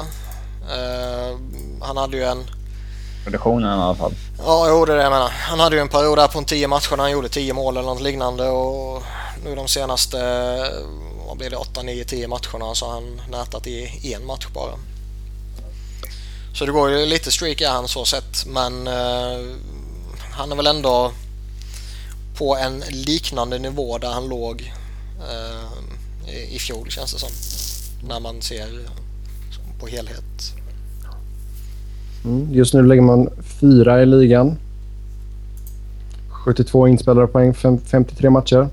Eh, 0.70 1.38
han 1.80 1.96
hade 1.96 2.16
ju 2.16 2.24
en... 2.24 2.44
Produktionen 3.24 3.78
i 3.78 3.82
alla 3.82 3.94
fall. 3.94 4.14
Ja, 4.38 4.68
jo, 4.68 4.84
det 4.84 4.92
är 4.92 4.96
det 4.96 5.02
jag 5.02 5.12
menar. 5.12 5.28
Han 5.28 5.60
hade 5.60 5.76
ju 5.76 5.82
en 5.82 5.88
period 5.88 6.18
där 6.18 6.28
på 6.28 6.38
en 6.38 6.44
tio 6.44 6.68
matcher 6.68 6.96
när 6.96 7.04
han 7.04 7.10
gjorde 7.10 7.28
tio 7.28 7.52
mål 7.52 7.76
eller 7.76 7.88
något 7.88 8.02
liknande 8.02 8.48
och 8.48 9.02
nu 9.44 9.54
de 9.54 9.68
senaste, 9.68 10.18
vad 11.26 11.36
blir 11.36 11.50
det, 11.50 11.56
8, 11.56 11.82
9, 11.82 12.04
10 12.04 12.28
matcherna 12.28 12.74
så 12.74 12.86
har 12.86 12.92
han 12.92 13.22
nätat 13.30 13.66
i 13.66 14.14
en 14.14 14.26
match 14.26 14.46
bara. 14.54 14.72
Så 16.54 16.66
det 16.66 16.72
går 16.72 16.90
ju 16.90 17.06
lite 17.06 17.30
streak 17.30 17.60
i 17.60 17.64
han 17.64 17.88
så 17.88 18.04
sett 18.04 18.46
men 18.46 18.86
han 20.32 20.52
är 20.52 20.56
väl 20.56 20.66
ändå 20.66 21.12
på 22.38 22.56
en 22.56 22.84
liknande 22.90 23.58
nivå 23.58 23.98
där 23.98 24.08
han 24.08 24.28
låg 24.28 24.72
eh, 25.20 25.87
i, 26.50 26.58
fjol 26.58 26.90
känns 26.90 27.12
det 27.12 27.18
som. 27.18 27.30
När 28.08 28.20
man 28.20 28.42
ser 28.42 28.68
på 29.80 29.86
helhet. 29.86 30.54
Mm. 32.24 32.54
Just 32.54 32.74
nu 32.74 32.82
ligger 32.82 33.02
man 33.02 33.28
fyra 33.60 34.02
i 34.02 34.06
ligan. 34.06 34.58
72 36.30 36.88
inspelade 36.88 37.26
poäng, 37.26 37.54
fem, 37.54 37.80
53 37.90 38.30
matcher. 38.30 38.68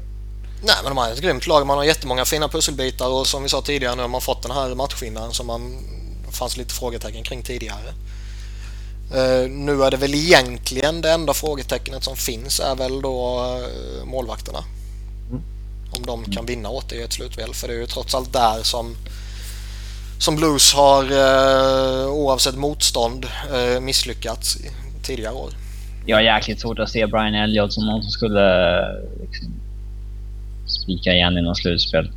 Nej 0.64 0.76
men 0.84 0.92
de 0.92 0.98
har 0.98 1.12
ett 1.12 1.22
grymt 1.22 1.48
lag. 1.48 1.68
Man 1.68 1.78
har 1.78 1.86
jättemånga 1.86 2.26
fina 2.26 2.48
pusselbitar 2.48 3.08
och 3.10 3.28
som 3.28 3.44
vi 3.44 3.50
sa 3.50 3.62
tidigare 3.62 3.96
nu 3.96 4.02
har 4.02 4.10
man 4.10 4.22
fått 4.22 4.42
den 4.42 4.52
här 4.52 4.76
matchvinnaren 4.76 5.32
som 5.32 5.48
man 5.48 5.78
fanns 6.32 6.58
lite 6.58 6.74
frågetecken 6.74 7.24
kring 7.24 7.44
tidigare. 7.44 7.94
Uh, 9.12 9.50
nu 9.50 9.84
är 9.84 9.92
det 9.92 9.98
väl 9.98 10.14
egentligen 10.14 11.02
det 11.02 11.12
enda 11.12 11.34
frågetecknet 11.34 12.04
som 12.04 12.16
finns 12.16 12.60
är 12.60 12.76
väl 12.76 13.02
då 13.02 13.40
uh, 13.40 14.06
målvakterna. 14.06 14.64
Om 15.92 16.06
de 16.06 16.26
kan 16.26 16.46
vinna 16.46 16.70
åt 16.70 16.90
det 16.90 16.96
i 16.96 17.02
ett 17.02 17.14
slutspel. 17.14 17.54
För 17.54 17.68
det 17.68 17.74
är 17.74 17.78
ju 17.78 17.86
trots 17.86 18.16
allt 18.16 18.34
där 18.34 18.64
som, 18.64 18.96
som 20.20 20.36
Blues 20.36 20.74
har 20.74 21.04
uh, 21.04 22.08
oavsett 22.08 22.56
motstånd 22.56 23.28
misslyckats 23.82 24.58
tidigare 25.04 25.34
år. 25.34 25.50
Jag 26.06 26.18
har 26.18 26.22
jäkligt 26.22 26.62
svårt 26.62 26.80
att 26.80 26.90
se 26.90 27.06
Brian 27.06 27.36
Elliott 27.36 27.74
som 27.74 27.86
någon 27.86 28.04
som 28.04 28.12
skulle 28.12 28.78
liksom, 29.22 29.54
spika 30.84 31.14
igen 31.14 31.38
i 31.38 31.42
något 31.42 31.58
slutspel. 31.58 32.12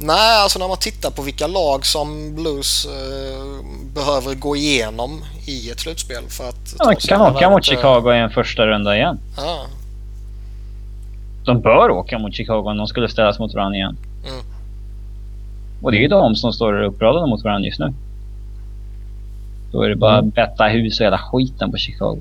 Nej, 0.00 0.42
alltså 0.42 0.58
när 0.58 0.68
man 0.68 0.76
tittar 0.76 1.10
på 1.10 1.22
vilka 1.22 1.46
lag 1.46 1.86
som 1.86 2.34
Blues 2.34 2.86
eh, 2.86 3.64
behöver 3.94 4.34
gå 4.34 4.56
igenom 4.56 5.24
i 5.46 5.70
ett 5.70 5.80
slutspel 5.80 6.22
för 6.28 6.48
att... 6.48 6.74
Ja, 6.78 6.94
kan 6.94 7.20
åka 7.20 7.50
mot 7.50 7.64
Chicago 7.64 8.12
i 8.12 8.18
en 8.18 8.30
första 8.30 8.66
runda 8.66 8.96
igen. 8.96 9.18
Ja. 9.36 9.66
De 11.48 11.60
bör 11.60 11.90
åka 11.90 12.18
mot 12.18 12.34
Chicago 12.34 12.70
om 12.70 12.76
de 12.76 12.86
skulle 12.86 13.08
ställas 13.08 13.38
mot 13.38 13.54
varandra 13.54 13.76
igen. 13.76 13.96
Mm. 14.24 14.44
Och 15.82 15.92
det 15.92 15.98
är 15.98 16.00
ju 16.00 16.08
de 16.08 16.36
som 16.36 16.52
står 16.52 16.82
uppradade 16.82 17.26
mot 17.26 17.44
varandra 17.44 17.66
just 17.66 17.78
nu. 17.78 17.94
Då 19.72 19.82
är 19.82 19.88
det 19.88 19.96
bara 19.96 20.18
mm. 20.18 20.30
betta 20.30 20.64
hus 20.64 21.00
och 21.00 21.06
hela 21.06 21.18
skiten 21.18 21.70
på 21.70 21.76
Chicago. 21.76 22.18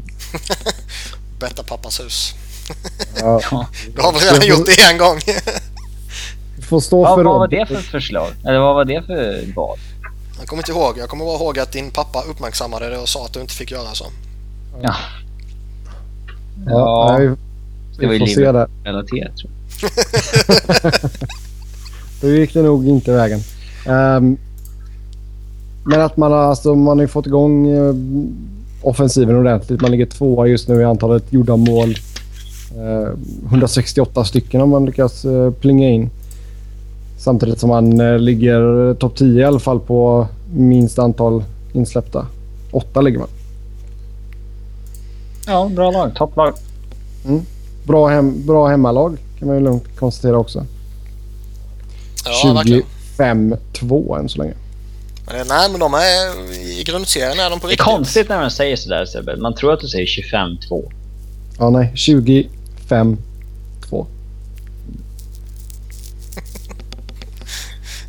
betta 1.40 1.64
pappas 1.64 2.00
hus. 2.00 2.34
ja. 3.22 3.68
Du 3.96 4.02
har 4.02 4.12
väl 4.14 4.22
redan 4.22 4.48
gjort 4.48 4.66
det 4.66 4.92
en 4.92 4.98
gång? 4.98 5.20
får 6.70 6.80
stå 6.80 7.04
ja, 7.04 7.16
för 7.16 7.24
Vad 7.24 7.40
var 7.40 7.48
det 7.48 7.66
för 7.66 7.76
förslag? 7.76 8.30
Eller 8.46 8.60
vad 8.60 8.76
var 8.76 8.86
det 8.86 9.02
för 9.06 9.54
vad? 9.56 9.80
Jag 10.40 10.48
kommer 10.48 10.62
inte 10.62 10.72
ihåg. 10.72 10.98
Jag 10.98 11.10
kommer 11.10 11.26
bara 11.26 11.36
ihåg 11.36 11.60
att 11.60 11.72
din 11.72 11.92
pappa 11.92 12.22
uppmärksammade 12.22 12.90
det 12.90 12.98
och 12.98 13.10
sa 13.10 13.26
att 13.26 13.34
du 13.34 13.42
inte 13.42 13.54
fick 13.54 13.72
göra 13.72 13.94
så. 13.94 14.06
Ja. 14.82 14.96
Ja, 16.66 17.20
det 18.00 18.08
var 18.08 18.14
ju 18.14 18.28
se 18.28 18.52
det. 18.52 18.68
relaterat 18.84 19.38
tror 19.38 19.52
jag. 19.52 20.94
Då 22.22 22.28
gick 22.28 22.54
det 22.54 22.62
nog 22.62 22.88
inte 22.88 23.12
vägen. 23.12 23.40
Um, 23.88 24.38
men 25.84 26.02
att 26.02 26.18
man 26.18 26.32
har, 26.32 26.40
alltså, 26.40 26.76
man 26.76 27.00
har 27.00 27.08
fått 27.08 27.28
igång 27.28 27.72
uh, 27.72 27.96
offensiven 28.82 29.36
ordentligt. 29.36 29.82
Man 29.82 29.92
ligger 29.92 30.06
tvåa 30.06 30.48
just 30.48 30.68
nu 30.68 30.82
i 30.82 30.84
antalet 30.84 31.34
gjorda 31.34 31.56
mål. 31.56 31.96
Uh, 32.78 33.10
168 33.46 34.26
stycken 34.26 34.60
har 34.60 34.68
man 34.68 34.86
lyckats 34.86 35.26
uh, 35.26 35.52
plinga 35.52 35.90
in. 35.90 36.10
Samtidigt 37.18 37.60
som 37.60 38.00
uh, 38.00 38.20
ligger 38.20 38.94
topp 38.94 39.16
10 39.16 39.42
i 39.42 39.44
alla 39.44 39.60
fall 39.60 39.80
på 39.80 40.28
minst 40.54 41.00
antal 41.00 41.44
insläppta. 41.74 42.28
Åtta 42.72 43.02
ligger 43.02 43.20
man. 43.20 43.30
Ja, 45.48 45.72
bra 45.76 45.92
lag. 45.92 46.16
Topplag. 46.16 46.54
Mm. 47.26 47.42
Bra, 47.88 48.08
hem, 48.08 48.46
bra 48.46 48.68
hemmalag 48.68 49.18
kan 49.40 49.48
man 49.48 49.58
ju 49.58 49.64
lugnt 49.64 49.98
konstatera 50.00 50.38
också. 50.38 50.66
Ja, 52.26 52.64
25-2 53.18 54.20
än 54.20 54.30
så 54.30 54.38
länge. 54.38 54.54
Men, 55.26 55.48
nej, 55.48 55.70
men 55.72 55.80
de 55.80 55.94
är 55.94 56.52
i 56.80 56.84
grundserien 56.84 57.40
är 57.40 57.50
de 57.50 57.60
på 57.60 57.68
riktigt. 57.68 57.86
Det 57.86 57.92
är 57.92 57.96
konstigt 57.96 58.30
när 58.30 58.40
man 58.40 58.52
säger 58.52 58.76
sådär 58.76 59.06
Sebbe. 59.06 59.36
Man 59.36 59.56
tror 59.56 59.74
att 59.74 59.80
du 59.80 59.88
säger 59.88 60.06
25-2. 60.06 60.92
Ja, 61.60 61.70
nej. 61.70 61.92
25-2. 61.96 62.48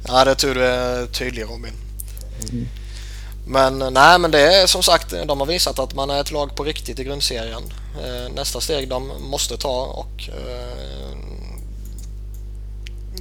ja, 0.07 0.25
det 0.25 0.31
är 0.31 0.35
tur 0.35 0.55
du 0.55 0.65
är 0.65 1.07
tydlig 1.07 1.43
Robin. 1.43 1.73
Mm. 2.53 2.69
Men 3.51 3.79
nej, 3.79 4.19
men 4.19 4.31
det 4.31 4.41
är 4.41 4.67
som 4.67 4.83
sagt, 4.83 5.15
de 5.27 5.41
har 5.41 5.47
visat 5.47 5.79
att 5.79 5.95
man 5.95 6.11
är 6.11 6.21
ett 6.21 6.31
lag 6.31 6.57
på 6.57 6.65
riktigt 6.65 6.99
i 6.99 7.05
grundserien. 7.05 7.63
Eh, 8.05 8.33
nästa 8.35 8.61
steg 8.61 8.89
de 8.89 9.13
måste 9.21 9.57
ta 9.57 9.85
och 9.85 10.29
eh, 10.29 11.19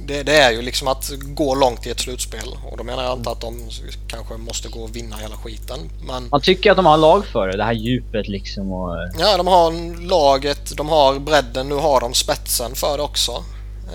det, 0.06 0.22
det, 0.22 0.36
är 0.36 0.50
ju 0.50 0.62
liksom 0.62 0.88
att 0.88 1.10
gå 1.22 1.54
långt 1.54 1.86
i 1.86 1.90
ett 1.90 2.00
slutspel 2.00 2.56
och 2.70 2.76
då 2.76 2.84
menar 2.84 3.04
jag 3.04 3.18
inte 3.18 3.30
att 3.30 3.40
de 3.40 3.70
kanske 4.08 4.36
måste 4.36 4.68
gå 4.68 4.80
och 4.80 4.96
vinna 4.96 5.16
hela 5.16 5.36
skiten. 5.36 5.78
Men... 6.06 6.28
Man 6.28 6.40
tycker 6.40 6.70
att 6.70 6.76
de 6.76 6.86
har 6.86 6.96
lag 6.96 7.26
för 7.26 7.48
det, 7.48 7.56
det 7.56 7.64
här 7.64 7.72
djupet 7.72 8.28
liksom 8.28 8.72
och... 8.72 8.96
Ja, 9.18 9.36
de 9.36 9.46
har 9.46 10.00
laget, 10.06 10.76
de 10.76 10.88
har 10.88 11.18
bredden, 11.18 11.68
nu 11.68 11.74
har 11.74 12.00
de 12.00 12.14
spetsen 12.14 12.74
för 12.74 12.96
det 12.96 13.02
också. 13.02 13.44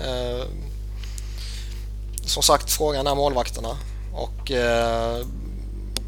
Eh, 0.06 0.44
som 2.26 2.42
sagt, 2.42 2.70
frågan 2.72 3.06
är 3.06 3.14
målvakterna 3.14 3.76
och... 4.12 4.50
Eh... 4.50 5.26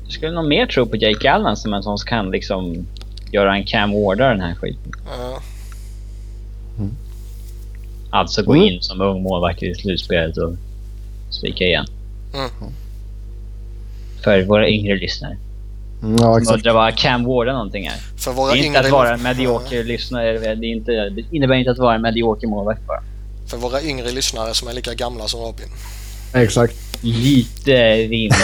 Du 0.07 0.13
skulle 0.13 0.33
nog 0.33 0.49
mer 0.49 0.67
tro 0.67 0.87
på 0.87 0.97
Jake 0.97 1.31
Allen 1.31 1.57
som 1.57 1.75
en 1.75 1.83
sån 1.83 1.99
som 1.99 2.07
kan 2.07 2.31
liksom 2.31 2.87
göra 3.33 3.57
en 3.57 3.65
Cam 3.65 3.93
Ward 3.93 4.19
den 4.19 4.41
här 4.41 4.55
skiten. 4.55 4.93
Eh... 5.07 5.39
Mm. 6.79 6.95
Alltså 8.11 8.43
gå 8.43 8.55
mm. 8.55 8.67
in 8.67 8.83
som 8.83 9.01
ung 9.01 9.23
målvakt 9.23 9.63
i 9.63 9.75
slutspelet 9.75 10.37
och 10.37 10.57
spika 11.31 11.65
igen. 11.65 11.87
Mm. 12.35 12.73
För 14.25 14.43
våra 14.43 14.69
yngre 14.69 14.97
lyssnare. 14.97 15.37
Mm, 16.03 16.17
ja, 16.21 16.39
exakt. 16.39 16.57
Undrar 16.57 16.73
vad 16.73 16.97
Cam 16.97 17.25
Ward 17.25 17.47
någonting 17.47 17.87
är. 17.87 17.97
För 18.17 18.33
våra 18.33 18.53
det 18.53 18.59
är 18.59 18.65
inte 18.65 18.81
att 18.81 18.91
vara 18.91 19.15
en 19.15 19.23
medioker 19.23 19.85
lyssnare. 19.85 20.55
Det, 20.55 20.67
är 20.67 20.73
inte, 20.73 20.93
det 20.93 21.25
innebär 21.31 21.55
inte 21.55 21.71
att 21.71 21.79
vara 21.79 21.95
en 21.95 22.03
medioker 22.03 22.47
målvakt 22.47 22.87
bara. 22.87 23.03
För 23.47 23.57
våra 23.57 23.83
yngre 23.83 24.11
lyssnare 24.11 24.55
som 24.55 24.69
är 24.69 24.73
lika 24.73 24.95
gamla 24.95 25.29
som 25.29 25.41
Robin. 25.41 25.67
Exakt. 26.35 26.75
Lite 27.03 27.97
rimligt. 27.97 28.37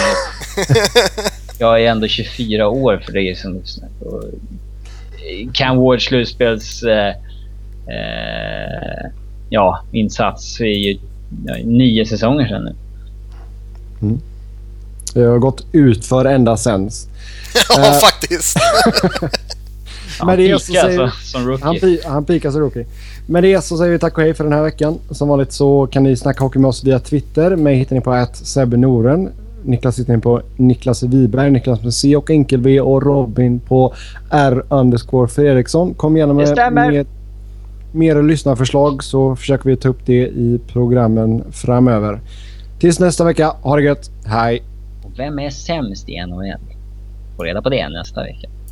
jag 1.63 1.83
är 1.83 1.91
ändå 1.91 2.07
24 2.07 2.67
år 2.67 3.01
för 3.05 3.11
dig 3.13 3.35
som 3.35 3.53
lyssnar. 3.53 3.89
Cam 5.53 5.77
Ward 5.77 6.01
slutspels... 6.01 6.83
Eh, 6.83 7.15
eh, 7.87 9.11
ja, 9.49 9.83
insats 9.91 10.61
i 10.61 10.99
ja, 11.45 11.55
nio 11.63 12.05
säsonger 12.05 12.47
sedan 12.47 12.63
nu. 12.63 12.75
Mm. 14.01 14.21
Det 15.13 15.21
har 15.21 15.39
gått 15.39 15.65
ut 15.71 16.05
för 16.05 16.25
ända 16.25 16.57
sen. 16.57 16.89
ja, 17.69 17.89
uh, 17.89 17.99
faktiskt. 17.99 18.57
han 20.19 20.37
pikar 20.37 20.53
alltså 20.53 21.11
som 21.23 21.47
rookie. 21.47 21.65
Han, 21.65 21.79
pi 21.79 22.01
han 22.05 22.25
pikar 22.25 22.51
som 22.51 22.61
rookie. 22.61 22.85
Med 23.25 23.43
det 23.43 23.63
så 23.63 23.77
säger 23.77 23.91
vi 23.91 23.99
tack 23.99 24.17
och 24.17 24.23
hej 24.23 24.33
för 24.33 24.43
den 24.43 24.53
här 24.53 24.63
veckan. 24.63 24.99
Som 25.11 25.27
vanligt 25.27 25.53
så 25.53 25.87
kan 25.87 26.03
ni 26.03 26.15
snacka 26.15 26.43
hockey 26.43 26.59
med 26.59 26.69
oss 26.69 26.83
via 26.83 26.99
Twitter. 26.99 27.55
Mig 27.55 27.75
hittar 27.75 27.95
ni 27.95 28.01
på 28.01 28.11
att 28.11 28.55
Noren. 28.55 29.29
Niklas 29.63 29.99
hittar 29.99 30.15
ni 30.15 30.21
på 30.21 30.41
Niklas 30.57 31.03
Wiberg, 31.03 31.51
Niklas 31.51 31.83
med 31.83 31.93
C 31.93 32.15
och 32.15 32.31
enkel 32.31 32.61
V 32.61 32.81
och 32.81 33.03
Robin 33.03 33.59
på 33.59 33.93
R 34.31 34.63
underscore 34.69 35.27
Fredriksson. 35.27 35.93
Kom 35.93 36.17
gärna 36.17 36.33
med, 36.33 36.73
med 36.73 37.07
mer 37.91 38.23
lyssnarförslag 38.23 39.03
så 39.03 39.35
försöker 39.35 39.69
vi 39.69 39.77
ta 39.77 39.89
upp 39.89 40.05
det 40.05 40.27
i 40.27 40.59
programmen 40.67 41.43
framöver. 41.51 42.19
Tills 42.79 42.99
nästa 42.99 43.23
vecka, 43.23 43.47
ha 43.61 43.75
det 43.75 43.83
gött. 43.83 44.11
Hej! 44.25 44.63
Och 45.03 45.19
vem 45.19 45.39
är 45.39 45.49
sämst 45.49 46.09
i 46.09 46.25
NHL? 46.25 46.73
Få 47.37 47.43
reda 47.43 47.61
på 47.61 47.69
det 47.69 47.89
nästa 47.89 48.23
vecka. 48.23 48.47